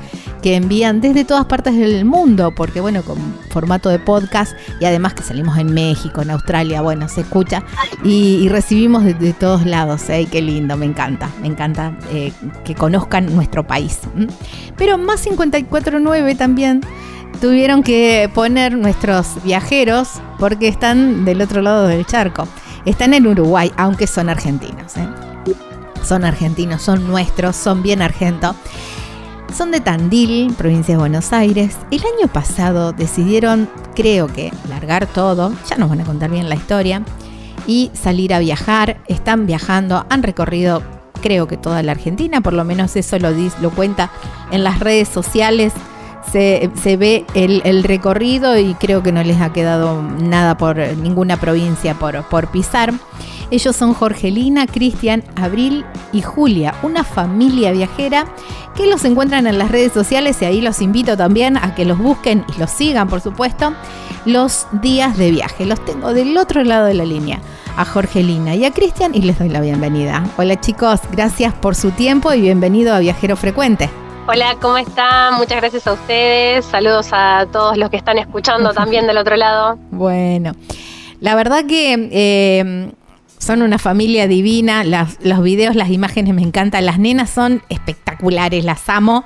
que 0.42 0.56
envían 0.56 1.02
desde 1.02 1.26
todas 1.26 1.46
partes 1.46 1.76
del 1.76 2.06
mundo, 2.06 2.54
porque 2.56 2.80
bueno, 2.80 3.04
con 3.04 3.18
formato 3.50 3.90
de 3.90 4.00
podcast 4.00 4.54
y 4.80 4.86
además 4.86 5.14
que 5.14 5.24
salimos 5.24 5.58
en 5.58 5.74
México, 5.74 6.22
en 6.22 6.32
Australia, 6.32 6.82
bueno, 6.82 7.10
se 7.10 7.22
escucha 7.22 7.64
y, 8.04 8.48
recibimos 8.50 9.04
de, 9.04 9.34
todos 9.34 9.66
lados. 9.66 10.10
¿eh? 10.10 10.28
Qué 10.32 10.42
lindo, 10.42 10.78
me 10.78 10.86
encanta, 10.86 11.30
me 11.42 11.48
encanta 11.48 11.98
eh, 12.12 12.32
que 12.64 12.76
conozcan 12.76 13.34
nuestro 13.36 13.66
país. 13.66 14.00
Pero 14.78 14.98
más 14.98 15.22
549 15.22 16.36
también 16.36 16.82
tuvieron 17.42 17.84
que 17.84 18.30
poner 18.34 18.78
nuestros 18.78 19.42
viajeros 19.44 20.22
porque 20.40 20.68
están 20.68 21.26
del 21.26 21.42
otro 21.42 21.62
lado 21.62 21.88
del 21.88 22.06
charco. 22.06 22.48
Están 22.86 23.14
en 23.14 23.28
Uruguay, 23.28 23.72
aunque 23.78 24.08
son 24.08 24.30
argentinos. 24.30 24.96
¿eh? 24.98 25.08
Son 26.04 26.26
argentinos, 26.26 26.82
son 26.82 27.08
nuestros, 27.08 27.56
son 27.56 27.84
bien 27.84 28.02
argentos. 28.02 28.56
Son 29.56 29.72
de 29.72 29.80
Tandil, 29.80 30.54
provincia 30.54 30.94
de 30.94 31.00
Buenos 31.00 31.34
Aires. 31.34 31.76
El 31.92 32.02
año 32.02 32.32
pasado 32.32 32.94
decidieron, 32.94 33.70
creo 33.96 34.28
que, 34.28 34.54
largar 34.70 35.08
todo, 35.08 35.52
ya 35.68 35.76
nos 35.76 35.90
van 35.90 36.02
a 36.02 36.06
contar 36.06 36.30
bien 36.30 36.50
la 36.50 36.56
historia, 36.56 37.04
y 37.66 37.92
salir 37.94 38.34
a 38.34 38.40
viajar. 38.40 38.98
Están 39.08 39.48
viajando, 39.48 40.06
han 40.10 40.24
recorrido, 40.24 40.84
creo 41.22 41.48
que 41.48 41.58
toda 41.58 41.84
la 41.84 41.94
Argentina, 41.94 42.42
por 42.42 42.54
lo 42.54 42.64
menos 42.64 42.96
eso 42.96 43.18
lo, 43.20 43.32
lo 43.32 43.72
cuenta 43.72 44.12
en 44.52 44.64
las 44.64 44.80
redes 44.80 45.08
sociales. 45.08 45.74
Se, 46.32 46.70
ve 46.98 47.26
el, 47.34 47.84
recorrido 47.84 48.56
y 48.56 48.76
creo 48.76 49.02
que 49.02 49.12
no 49.12 49.24
les 49.24 49.42
ha 49.42 49.52
quedado 49.52 50.04
nada 50.04 50.58
por 50.58 50.78
ninguna 50.78 51.38
provincia 51.38 51.96
por 51.96 52.48
pisar. 52.52 52.94
Ellos 53.52 53.76
son 53.76 53.94
Jorgelina, 53.94 54.68
Cristian, 54.68 55.24
Abril 55.36 55.84
y 56.14 56.22
Julia, 56.22 56.76
una 56.84 57.04
familia 57.04 57.72
viajera 57.72 58.26
que 58.76 58.86
los 58.86 59.04
encuentran 59.06 59.48
en 59.48 59.58
las 59.58 59.72
redes 59.72 59.92
sociales 59.92 60.40
y 60.42 60.46
ahí 60.46 60.62
los 60.62 60.82
invito 60.82 61.18
también 61.18 61.58
a 61.58 61.74
que 61.74 61.84
los 61.84 61.98
busquen 61.98 62.46
y 62.56 62.60
los 62.60 62.70
sigan, 62.70 63.08
por 63.08 63.22
supuesto, 63.22 63.74
los 64.26 64.68
días 64.84 65.18
de 65.18 65.32
viaje. 65.32 65.66
Los 65.66 65.84
tengo 65.84 66.14
del 66.14 66.38
otro 66.38 66.64
lado 66.64 66.86
de 66.86 66.94
la 66.94 67.06
línea, 67.06 67.40
a 67.76 67.86
Jorgelina 67.86 68.56
y 68.56 68.66
a 68.66 68.72
Cristian 68.72 69.16
y 69.16 69.24
les 69.24 69.40
doy 69.40 69.50
la 69.50 69.62
bienvenida. 69.62 70.24
Hola 70.38 70.62
chicos, 70.62 71.00
gracias 71.12 71.52
por 71.56 71.76
su 71.76 71.90
tiempo 71.92 72.32
y 72.34 72.42
bienvenido 72.42 72.94
a 72.94 73.00
Viajero 73.00 73.36
Frecuente. 73.36 73.90
Hola, 74.28 74.58
¿cómo 74.62 74.78
están? 74.78 75.38
Muchas 75.38 75.58
gracias 75.58 75.88
a 75.88 75.94
ustedes. 75.94 76.64
Saludos 76.66 77.10
a 77.14 77.48
todos 77.52 77.78
los 77.78 77.90
que 77.90 77.98
están 77.98 78.20
escuchando 78.20 78.74
también 78.74 79.08
del 79.08 79.18
otro 79.18 79.36
lado. 79.36 79.80
Bueno, 79.92 80.54
la 81.20 81.36
verdad 81.36 81.66
que 81.66 82.10
eh, 82.12 82.92
son 83.40 83.64
una 83.64 83.80
familia 83.80 84.28
divina. 84.28 84.84
Las, 84.84 85.18
los 85.24 85.42
videos, 85.42 85.76
las 85.76 85.90
imágenes 85.90 86.36
me 86.36 86.44
encantan. 86.44 86.86
Las 86.86 87.00
nenas 87.00 87.32
son 87.32 87.64
espectaculares, 87.70 88.64
las 88.64 88.88
amo 88.90 89.26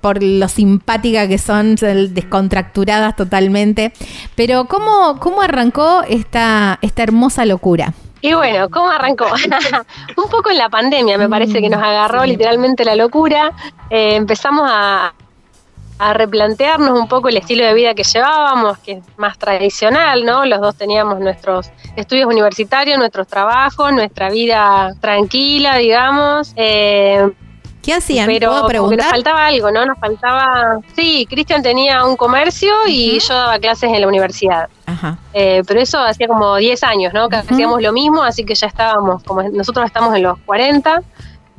por 0.00 0.22
lo 0.22 0.48
simpática 0.48 1.26
que 1.26 1.38
son, 1.38 1.76
descontracturadas 1.76 3.16
totalmente. 3.16 3.94
Pero 4.34 4.66
¿cómo, 4.66 5.18
cómo 5.18 5.40
arrancó 5.40 6.02
esta, 6.06 6.78
esta 6.82 7.02
hermosa 7.02 7.46
locura? 7.46 7.94
Y 8.20 8.34
bueno, 8.34 8.68
¿cómo 8.68 8.90
arrancó? 8.90 9.24
un 10.16 10.30
poco 10.30 10.50
en 10.50 10.58
la 10.58 10.68
pandemia, 10.68 11.16
me 11.16 11.28
parece 11.28 11.62
que 11.62 11.70
nos 11.70 11.82
agarró 11.82 12.24
literalmente 12.26 12.84
la 12.84 12.96
locura. 12.96 13.52
Eh, 13.88 14.16
empezamos 14.16 14.68
a, 14.70 15.14
a 15.98 16.12
replantearnos 16.12 16.98
un 16.98 17.08
poco 17.08 17.28
el 17.28 17.36
estilo 17.36 17.64
de 17.64 17.74
vida 17.74 17.94
que 17.94 18.02
llevábamos, 18.02 18.78
que 18.78 18.92
es 18.92 19.04
más 19.16 19.38
tradicional, 19.38 20.24
¿no? 20.24 20.44
Los 20.44 20.60
dos 20.60 20.76
teníamos 20.76 21.20
nuestros 21.20 21.70
estudios 21.96 22.26
universitarios, 22.26 22.98
nuestros 22.98 23.26
trabajos, 23.26 23.92
nuestra 23.92 24.30
vida 24.30 24.92
tranquila, 25.00 25.76
digamos. 25.76 26.52
Eh, 26.56 27.30
¿Qué 27.84 27.92
hacían? 27.92 28.26
pero 28.26 28.48
¿Puedo 28.48 28.78
como 28.78 28.90
que 28.90 28.96
nos 28.96 29.06
faltaba 29.06 29.46
algo, 29.46 29.70
¿no? 29.70 29.84
Nos 29.84 29.98
faltaba... 29.98 30.80
Sí, 30.96 31.26
Cristian 31.28 31.62
tenía 31.62 32.04
un 32.06 32.16
comercio 32.16 32.72
y 32.88 33.18
yo 33.18 33.34
daba 33.34 33.58
clases 33.58 33.92
en 33.92 34.00
la 34.00 34.08
universidad. 34.08 34.70
Ajá. 34.86 35.18
Eh, 35.34 35.62
pero 35.66 35.80
eso 35.80 35.98
hacía 35.98 36.26
como 36.26 36.56
10 36.56 36.82
años, 36.82 37.12
¿no? 37.12 37.28
Que 37.28 37.36
hacíamos 37.36 37.82
lo 37.82 37.92
mismo, 37.92 38.22
así 38.22 38.44
que 38.44 38.54
ya 38.54 38.68
estábamos, 38.68 39.22
como 39.24 39.42
nosotros 39.42 39.84
estamos 39.84 40.16
en 40.16 40.22
los 40.22 40.38
40. 40.46 41.02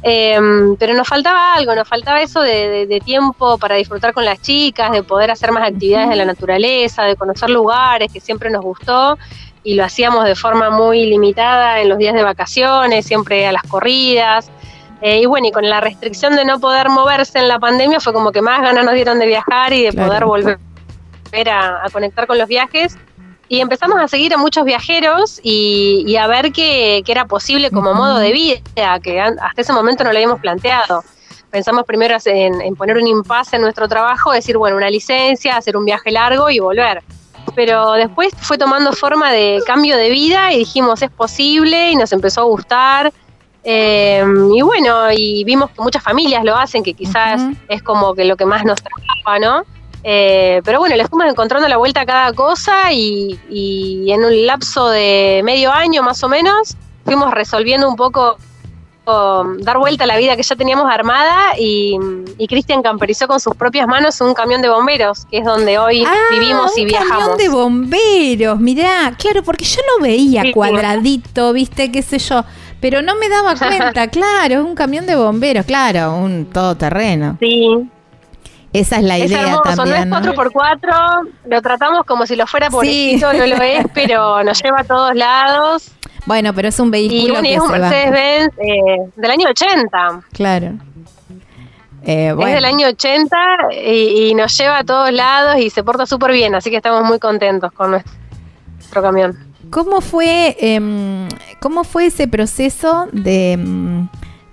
Eh, 0.07 0.39
pero 0.77 0.93
nos 0.93 1.07
faltaba 1.07 1.53
algo, 1.55 1.73
nos 1.73 1.87
faltaba 1.87 2.21
eso 2.21 2.39
de, 2.41 2.69
de- 2.69 2.85
de 2.85 2.99
tiempo 2.99 3.57
para 3.57 3.75
disfrutar 3.75 4.13
con 4.13 4.23
las 4.23 4.39
chicas, 4.39 4.91
de 4.91 5.01
poder 5.01 5.31
hacer 5.31 5.51
más 5.51 5.67
actividades 5.67 6.11
en 6.11 6.17
la 6.19 6.25
naturaleza, 6.25 7.03
de 7.03 7.15
conocer 7.15 7.49
lugares 7.49 8.13
que 8.13 8.19
siempre 8.19 8.51
nos 8.51 8.61
gustó 8.63 9.17
y 9.63 9.73
lo 9.73 9.83
hacíamos 9.83 10.25
de 10.25 10.35
forma 10.35 10.69
muy 10.69 11.07
limitada 11.07 11.79
en 11.81 11.89
los 11.89 11.97
días 11.97 12.13
de 12.13 12.21
vacaciones, 12.21 13.03
siempre 13.07 13.47
a 13.47 13.51
las 13.51 13.63
corridas. 13.63 14.51
Eh, 15.01 15.21
y 15.21 15.25
bueno, 15.25 15.47
y 15.47 15.51
con 15.51 15.67
la 15.67 15.81
restricción 15.81 16.35
de 16.35 16.45
no 16.45 16.59
poder 16.59 16.89
moverse 16.89 17.39
en 17.39 17.47
la 17.47 17.57
pandemia 17.57 17.99
fue 17.99 18.13
como 18.13 18.31
que 18.31 18.41
más 18.43 18.61
ganas 18.61 18.85
nos 18.85 18.93
dieron 18.93 19.17
de 19.17 19.25
viajar 19.25 19.73
y 19.73 19.81
de 19.83 19.89
Claro. 19.89 20.07
poder 20.07 20.25
volver 20.25 21.49
a, 21.49 21.83
a 21.83 21.89
conectar 21.89 22.27
con 22.27 22.37
los 22.37 22.47
viajes. 22.47 22.95
Y 23.47 23.59
empezamos 23.59 23.99
a 23.99 24.07
seguir 24.07 24.33
a 24.33 24.37
muchos 24.37 24.65
viajeros 24.65 25.39
y, 25.43 26.03
y 26.07 26.15
a 26.15 26.25
ver 26.27 26.51
que, 26.51 27.03
que 27.05 27.11
era 27.11 27.25
posible 27.25 27.69
como 27.69 27.93
modo 27.93 28.17
de 28.17 28.31
vida, 28.31 28.99
que 28.99 29.21
hasta 29.21 29.61
ese 29.61 29.71
momento 29.71 30.03
no 30.03 30.11
lo 30.11 30.17
habíamos 30.17 30.39
planteado. 30.39 31.03
Pensamos 31.51 31.83
primero 31.85 32.17
en, 32.25 32.59
en 32.61 32.75
poner 32.75 32.97
un 32.97 33.07
impasse 33.07 33.55
en 33.55 33.61
nuestro 33.61 33.87
trabajo, 33.87 34.31
decir, 34.31 34.57
bueno, 34.57 34.77
una 34.77 34.89
licencia, 34.89 35.57
hacer 35.57 35.77
un 35.77 35.85
viaje 35.85 36.11
largo 36.11 36.49
y 36.49 36.59
volver. 36.59 37.03
Pero 37.55 37.93
después 37.93 38.33
fue 38.41 38.57
tomando 38.57 38.91
forma 38.91 39.31
de 39.31 39.61
cambio 39.65 39.95
de 39.95 40.09
vida 40.09 40.51
y 40.51 40.57
dijimos, 40.57 41.01
es 41.01 41.11
posible 41.11 41.91
y 41.91 41.95
nos 41.95 42.11
empezó 42.11 42.41
a 42.41 42.45
gustar. 42.45 43.13
Eh, 43.63 44.25
y 44.53 44.61
bueno, 44.61 45.11
y 45.11 45.43
vimos 45.43 45.69
que 45.71 45.81
muchas 45.81 46.03
familias 46.03 46.43
lo 46.43 46.55
hacen, 46.55 46.83
que 46.83 46.93
quizás 46.93 47.41
es 47.69 47.81
como 47.81 48.13
que 48.15 48.25
lo 48.25 48.35
que 48.35 48.45
más 48.45 48.65
nos 48.65 48.79
traba, 48.81 49.39
¿no? 49.39 49.63
Eh, 50.07 50.61
pero 50.63 50.77
bueno, 50.79 50.95
le 50.95 51.07
fuimos 51.07 51.27
encontrando 51.27 51.67
la 51.67 51.77
vuelta 51.77 52.01
a 52.01 52.05
cada 52.05 52.31
cosa 52.33 52.93
y, 52.93 53.39
y 53.49 54.11
en 54.11 54.23
un 54.23 54.45
lapso 54.45 54.87
de 54.89 55.41
medio 55.43 55.71
año 55.71 56.03
más 56.03 56.23
o 56.23 56.29
menos 56.29 56.75
fuimos 57.03 57.31
resolviendo 57.31 57.89
un 57.89 57.95
poco 57.95 58.37
um, 59.07 59.57
dar 59.59 59.79
vuelta 59.79 60.03
a 60.03 60.07
la 60.07 60.17
vida 60.17 60.35
que 60.35 60.43
ya 60.43 60.55
teníamos 60.55 60.87
armada 60.91 61.57
y, 61.57 61.97
y 62.37 62.47
Cristian 62.47 62.83
camperizó 62.83 63.27
con 63.27 63.39
sus 63.39 63.55
propias 63.55 63.87
manos 63.87 64.21
un 64.21 64.35
camión 64.35 64.61
de 64.61 64.69
bomberos, 64.69 65.25
que 65.25 65.39
es 65.39 65.43
donde 65.45 65.79
hoy 65.79 66.03
Ah, 66.05 66.13
vivimos 66.31 66.77
y 66.77 66.81
un 66.81 66.87
viajamos. 66.87 67.17
camión 67.17 67.37
de 67.37 67.49
bomberos, 67.49 68.59
mirá, 68.59 69.11
claro, 69.17 69.41
porque 69.41 69.65
yo 69.65 69.81
lo 69.97 70.03
veía 70.03 70.43
Sí, 70.43 70.51
cuadradito, 70.51 71.51
viste, 71.53 71.91
qué 71.91 72.03
sé 72.03 72.19
yo, 72.19 72.43
pero 72.79 73.01
no 73.01 73.15
me 73.15 73.27
daba 73.27 73.55
cuenta, 73.57 74.07
claro, 74.09 74.53
es 74.55 74.61
un 74.61 74.75
camión 74.75 75.07
de 75.07 75.15
bomberos, 75.15 75.65
claro, 75.65 76.15
un 76.15 76.45
todoterreno. 76.45 77.37
Sí, 77.39 77.89
Esa 78.79 78.97
es 78.97 79.03
la 79.03 79.17
es 79.17 79.31
idea 79.31 79.41
hermoso, 79.41 79.61
también, 79.75 80.09
no 80.09 80.19
¿no? 80.19 80.31
es 80.31 80.37
4x4, 80.37 81.29
lo 81.47 81.61
tratamos 81.61 82.05
como 82.05 82.25
si 82.25 82.35
lo 82.35 82.45
fuera 82.47 82.69
pobrecito, 82.69 83.31
no 83.33 83.45
lo 83.45 83.55
es, 83.61 83.85
pero 83.93 84.43
nos 84.43 84.61
lleva 84.61 84.81
a 84.81 84.83
todos 84.83 85.15
lados. 85.15 85.91
Bueno, 86.25 86.53
pero 86.53 86.67
es 86.69 86.79
un 86.79 86.91
vehículo 86.91 87.39
y 87.39 87.43
que 87.43 87.53
es 87.53 87.59
un. 87.61 87.71
Mercedes-Benz 87.71 88.49
eh, 88.57 89.11
del 89.15 89.31
año 89.31 89.47
80. 89.49 90.21
Claro. 90.33 90.73
Eh, 92.07 92.35
Es 92.37 92.53
del 92.53 92.65
año 92.65 92.87
80 92.87 93.35
y, 93.83 94.29
y 94.29 94.33
nos 94.35 94.55
lleva 94.57 94.79
a 94.79 94.83
todos 94.83 95.11
lados 95.11 95.57
y 95.59 95.69
se 95.69 95.83
porta 95.83 96.05
súper 96.05 96.31
bien, 96.31 96.53
así 96.53 96.69
que 96.69 96.77
estamos 96.77 97.03
muy 97.03 97.17
contentos 97.19 97.71
con 97.71 97.91
nuestro 97.91 99.01
camión. 99.01 99.37
¿Cómo 99.71 100.01
fue, 100.01 100.55
em, 100.59 101.27
cómo 101.59 101.83
fue 101.83 102.07
ese 102.07 102.27
proceso 102.27 103.07
de 103.11 103.53
em, 103.53 104.07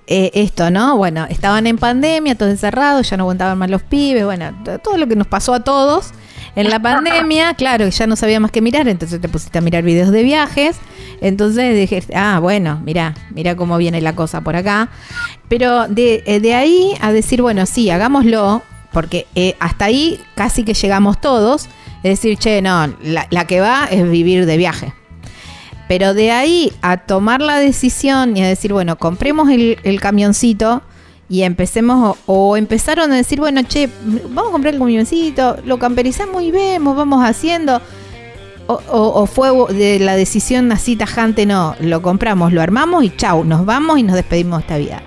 eh, 0.06 0.30
esto, 0.34 0.70
no? 0.70 0.96
Bueno, 0.96 1.26
estaban 1.28 1.66
en 1.66 1.78
pandemia, 1.78 2.34
todos 2.34 2.50
encerrados, 2.50 3.08
ya 3.08 3.16
no 3.16 3.22
aguantaban 3.22 3.56
más 3.58 3.70
los 3.70 3.82
pibes, 3.82 4.24
bueno, 4.24 4.52
todo 4.82 4.96
lo 4.96 5.06
que 5.06 5.16
nos 5.16 5.26
pasó 5.26 5.54
a 5.54 5.60
todos 5.60 6.12
en 6.56 6.68
la 6.68 6.80
pandemia, 6.80 7.54
claro, 7.58 7.88
ya 7.88 8.06
no 8.06 8.16
sabía 8.16 8.40
más 8.40 8.50
que 8.50 8.60
mirar, 8.60 8.88
entonces 8.88 9.20
te 9.20 9.28
pusiste 9.28 9.58
a 9.58 9.60
mirar 9.60 9.84
videos 9.84 10.10
de 10.10 10.22
viajes, 10.22 10.76
entonces 11.20 11.76
dije, 11.76 12.02
ah, 12.14 12.40
bueno, 12.40 12.80
mira, 12.84 13.14
mira 13.30 13.56
cómo 13.56 13.78
viene 13.78 14.00
la 14.00 14.14
cosa 14.14 14.40
por 14.40 14.56
acá, 14.56 14.88
pero 15.48 15.86
de, 15.88 16.22
eh, 16.26 16.40
de 16.40 16.54
ahí 16.54 16.94
a 17.00 17.12
decir, 17.12 17.40
bueno, 17.40 17.64
sí, 17.66 17.88
hagámoslo, 17.90 18.62
porque 18.92 19.26
eh, 19.34 19.54
hasta 19.60 19.86
ahí 19.86 20.20
casi 20.34 20.64
que 20.64 20.74
llegamos 20.74 21.20
todos, 21.20 21.68
es 22.02 22.18
decir, 22.18 22.36
che, 22.38 22.60
no, 22.60 22.92
la, 23.02 23.28
la 23.30 23.46
que 23.46 23.60
va 23.60 23.86
es 23.90 24.10
vivir 24.10 24.46
de 24.46 24.56
viaje. 24.56 24.92
Pero 25.92 26.14
de 26.14 26.30
ahí 26.30 26.72
a 26.80 26.96
tomar 26.96 27.42
la 27.42 27.58
decisión 27.58 28.34
y 28.34 28.42
a 28.42 28.48
decir, 28.48 28.72
bueno, 28.72 28.96
compremos 28.96 29.50
el, 29.50 30.00
camioncito 30.00 30.80
y 31.28 31.42
empecemos, 31.42 32.16
o, 32.24 32.32
o 32.34 32.56
empezaron 32.56 33.12
a 33.12 33.16
decir, 33.16 33.38
bueno, 33.40 33.60
che, 33.62 33.90
vamos 34.30 34.48
a 34.48 34.52
comprar 34.52 34.72
el 34.72 34.80
camioncito, 34.80 35.58
lo 35.66 35.78
camperizamos 35.78 36.42
y 36.44 36.50
vemos, 36.50 36.96
vamos 36.96 37.22
haciendo. 37.22 37.82
O, 38.68 38.80
o- 38.90 39.20
o 39.22 39.26
fue 39.26 39.50
de 39.74 39.98
la 39.98 40.16
decisión 40.16 40.72
así 40.72 40.96
tajante, 40.96 41.44
no, 41.44 41.76
lo 41.78 42.00
compramos, 42.00 42.54
lo 42.54 42.62
armamos 42.62 43.04
y 43.04 43.14
chau, 43.14 43.44
nos 43.44 43.66
vamos 43.66 43.98
y 43.98 44.02
nos 44.02 44.14
despedimos 44.14 44.60
de 44.60 44.62
esta 44.62 44.78
vida. 44.78 45.02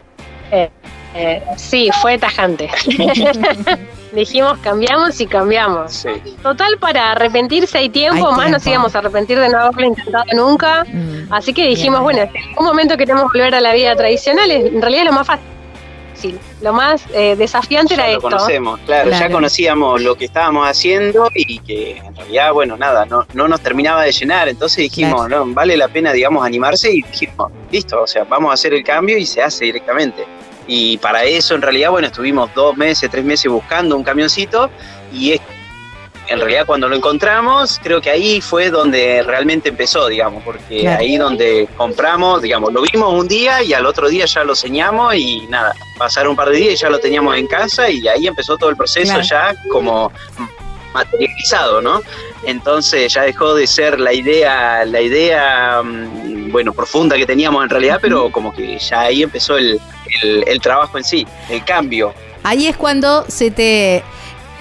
Eh, 0.51 0.69
eh, 1.15 1.41
sí, 1.57 1.89
fue 2.01 2.17
tajante. 2.17 2.69
Dijimos 4.13 4.57
cambiamos 4.59 5.19
y 5.19 5.27
cambiamos. 5.27 5.91
Sí. 5.93 6.09
Total, 6.41 6.77
para 6.77 7.11
arrepentirse 7.11 7.77
hay 7.77 7.89
tiempo, 7.89 8.29
Hay 8.29 8.35
más 8.37 8.49
nos 8.49 8.65
íbamos 8.65 8.95
a 8.95 8.99
arrepentir 8.99 9.37
de 9.39 9.49
no 9.49 9.57
haberlo 9.59 9.87
intentado 9.87 10.23
nunca. 10.33 10.85
Mm. 10.85 11.33
Así 11.33 11.53
que 11.53 11.67
dijimos, 11.67 11.99
Bien. 12.01 12.03
bueno, 12.03 12.31
si 12.31 12.37
en 12.37 12.49
algún 12.49 12.65
momento 12.65 12.95
queremos 12.97 13.23
volver 13.31 13.53
a 13.55 13.59
la 13.61 13.73
vida 13.73 13.95
tradicional, 13.95 14.49
es- 14.51 14.65
en 14.73 14.81
realidad 14.81 15.03
es 15.03 15.09
lo 15.09 15.15
más 15.17 15.27
fácil. 15.27 16.39
Lo 16.61 16.71
más 16.73 17.03
eh, 17.13 17.35
desafiante 17.35 17.93
ya 17.95 18.03
era 18.03 18.11
lo 18.13 18.17
esto. 18.17 18.29
conocemos, 18.29 18.79
claro, 18.85 19.09
Claro. 19.09 19.25
ya 19.27 19.31
conocíamos 19.31 20.01
lo 20.01 20.15
que 20.15 20.25
estábamos 20.25 20.67
haciendo 20.67 21.29
y 21.35 21.59
que 21.59 21.97
en 21.97 22.15
realidad, 22.15 22.51
bueno, 22.53 22.77
nada, 22.77 23.05
no, 23.05 23.27
no 23.33 23.47
nos 23.49 23.59
terminaba 23.61 24.01
de 24.03 24.11
llenar, 24.13 24.47
entonces 24.47 24.77
dijimos, 24.77 25.27
no, 25.29 25.45
vale 25.47 25.75
la 25.77 25.87
pena, 25.89 26.13
digamos, 26.13 26.43
animarse 26.43 26.89
y 26.89 27.01
dijimos, 27.03 27.51
listo, 27.69 28.01
o 28.01 28.07
sea, 28.07 28.23
vamos 28.23 28.49
a 28.49 28.53
hacer 28.53 28.73
el 28.73 28.83
cambio 28.83 29.17
y 29.17 29.25
se 29.25 29.43
hace 29.43 29.65
directamente. 29.65 30.23
Y 30.67 30.97
para 30.97 31.23
eso, 31.23 31.55
en 31.55 31.61
realidad, 31.61 31.91
bueno, 31.91 32.07
estuvimos 32.07 32.53
dos 32.55 32.75
meses, 32.75 33.09
tres 33.11 33.23
meses 33.23 33.51
buscando 33.51 33.95
un 33.95 34.03
camioncito 34.03 34.69
y 35.13 35.33
es 35.33 35.41
en 36.27 36.39
realidad 36.39 36.65
cuando 36.65 36.89
lo 36.89 36.95
encontramos, 36.95 37.79
creo 37.83 38.01
que 38.01 38.09
ahí 38.09 38.41
fue 38.41 38.71
donde 38.71 39.21
realmente 39.21 39.69
empezó, 39.69 40.07
digamos, 40.07 40.41
porque 40.43 40.79
Claro. 40.81 40.99
ahí 41.01 41.17
donde 41.17 41.69
compramos, 41.77 42.41
digamos, 42.41 42.73
lo 42.73 42.81
vimos 42.81 43.13
un 43.13 43.27
día 43.27 43.61
y 43.61 43.73
al 43.73 43.85
otro 43.85 44.09
día 44.09 44.25
ya 44.25 44.43
lo 44.43 44.55
señamos 44.55 45.13
y 45.13 45.45
nada, 45.49 45.75
pasaron 45.99 46.31
un 46.31 46.35
par 46.35 46.49
de 46.49 46.57
días 46.57 46.73
y 46.73 46.77
ya 46.77 46.89
lo 46.89 46.97
teníamos 46.97 47.37
en 47.37 47.45
casa 47.45 47.91
y 47.91 48.07
ahí 48.07 48.25
empezó 48.25 48.57
todo 48.57 48.71
el 48.71 48.75
proceso 48.75 49.13
Claro. 49.13 49.23
ya 49.23 49.55
como 49.69 50.11
materializado, 50.95 51.81
¿no? 51.81 52.01
Entonces 52.45 53.13
ya 53.13 53.21
dejó 53.23 53.53
de 53.53 53.67
ser 53.67 53.99
la 53.99 54.13
idea, 54.13 54.83
la 54.85 55.01
idea, 55.01 55.81
mm, 55.83 56.51
bueno, 56.51 56.73
profunda 56.73 57.17
que 57.17 57.25
teníamos 57.25 57.63
en 57.63 57.69
realidad, 57.69 57.99
pero 58.01 58.31
como 58.31 58.53
que 58.53 58.79
ya 58.79 59.01
ahí 59.01 59.21
empezó 59.23 59.57
el, 59.57 59.79
el- 60.23 60.43
el 60.47 60.59
trabajo 60.61 60.97
en 60.97 61.03
sí, 61.03 61.27
el 61.49 61.63
cambio. 61.65 62.13
Ahí 62.43 62.67
es 62.67 62.77
cuando 62.77 63.25
se 63.27 63.49
te 63.51 64.03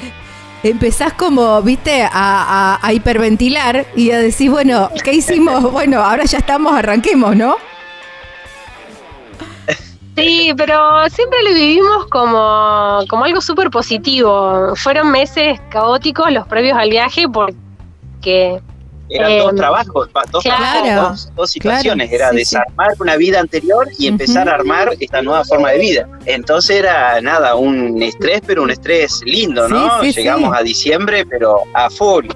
empezás 0.63 1.13
como, 1.13 1.61
viste, 1.63 2.03
a, 2.03 2.09
a- 2.13 2.79
a 2.83 2.93
hiperventilar 2.93 3.87
y 3.97 4.11
a 4.11 4.19
decir, 4.19 4.51
bueno, 4.51 4.91
¿qué 5.03 5.13
hicimos? 5.13 5.63
Bueno, 5.73 6.03
ahora 6.03 6.25
ya 6.25 6.39
estamos, 6.39 6.75
arranquemos, 6.75 7.37
¿no? 7.37 7.57
Sí, 10.17 10.53
pero 10.57 11.09
siempre 11.11 11.43
lo 11.43 11.55
vivimos 11.55 12.07
como, 12.07 13.01
como 13.09 13.25
algo 13.25 13.41
súper 13.41 13.69
positivo. 13.71 14.75
Fueron 14.77 15.11
meses 15.11 15.61
caóticos 15.71 16.31
los 16.31 16.47
previos 16.47 16.79
al 16.79 16.89
viaje 16.91 17.29
porque 17.29 18.61
Eran 19.11 19.31
Eh, 19.33 19.39
dos 19.39 19.55
trabajos, 19.55 20.09
dos, 20.31 20.43
claro, 20.43 20.83
trabajos, 20.85 21.25
dos, 21.27 21.35
dos 21.37 21.51
situaciones. 21.51 22.09
claro, 22.09 22.23
era 22.25 22.31
sí, 22.31 22.37
desarmar 22.37 22.89
una 22.99 23.17
vida 23.17 23.39
anterior 23.41 23.87
y 23.99 24.07
empezar 24.07 24.49
a 24.49 24.55
armar 24.55 24.93
esta 24.99 25.21
nueva 25.21 25.45
forma 25.45 25.71
de 25.73 25.79
vida. 25.79 26.09
Entonces 26.25 26.77
era 26.79 27.21
nada, 27.21 27.55
un 27.55 28.03
estrés, 28.03 28.41
pero 28.47 28.63
un 28.63 28.71
estrés 28.71 29.21
lindo, 29.27 29.69
¿no? 29.69 30.01
Sí, 30.03 30.13
Llegamos 30.13 30.57
a 30.57 30.63
diciembre, 30.63 31.27
pero 31.27 31.59
a 31.75 31.91
full. 31.91 32.27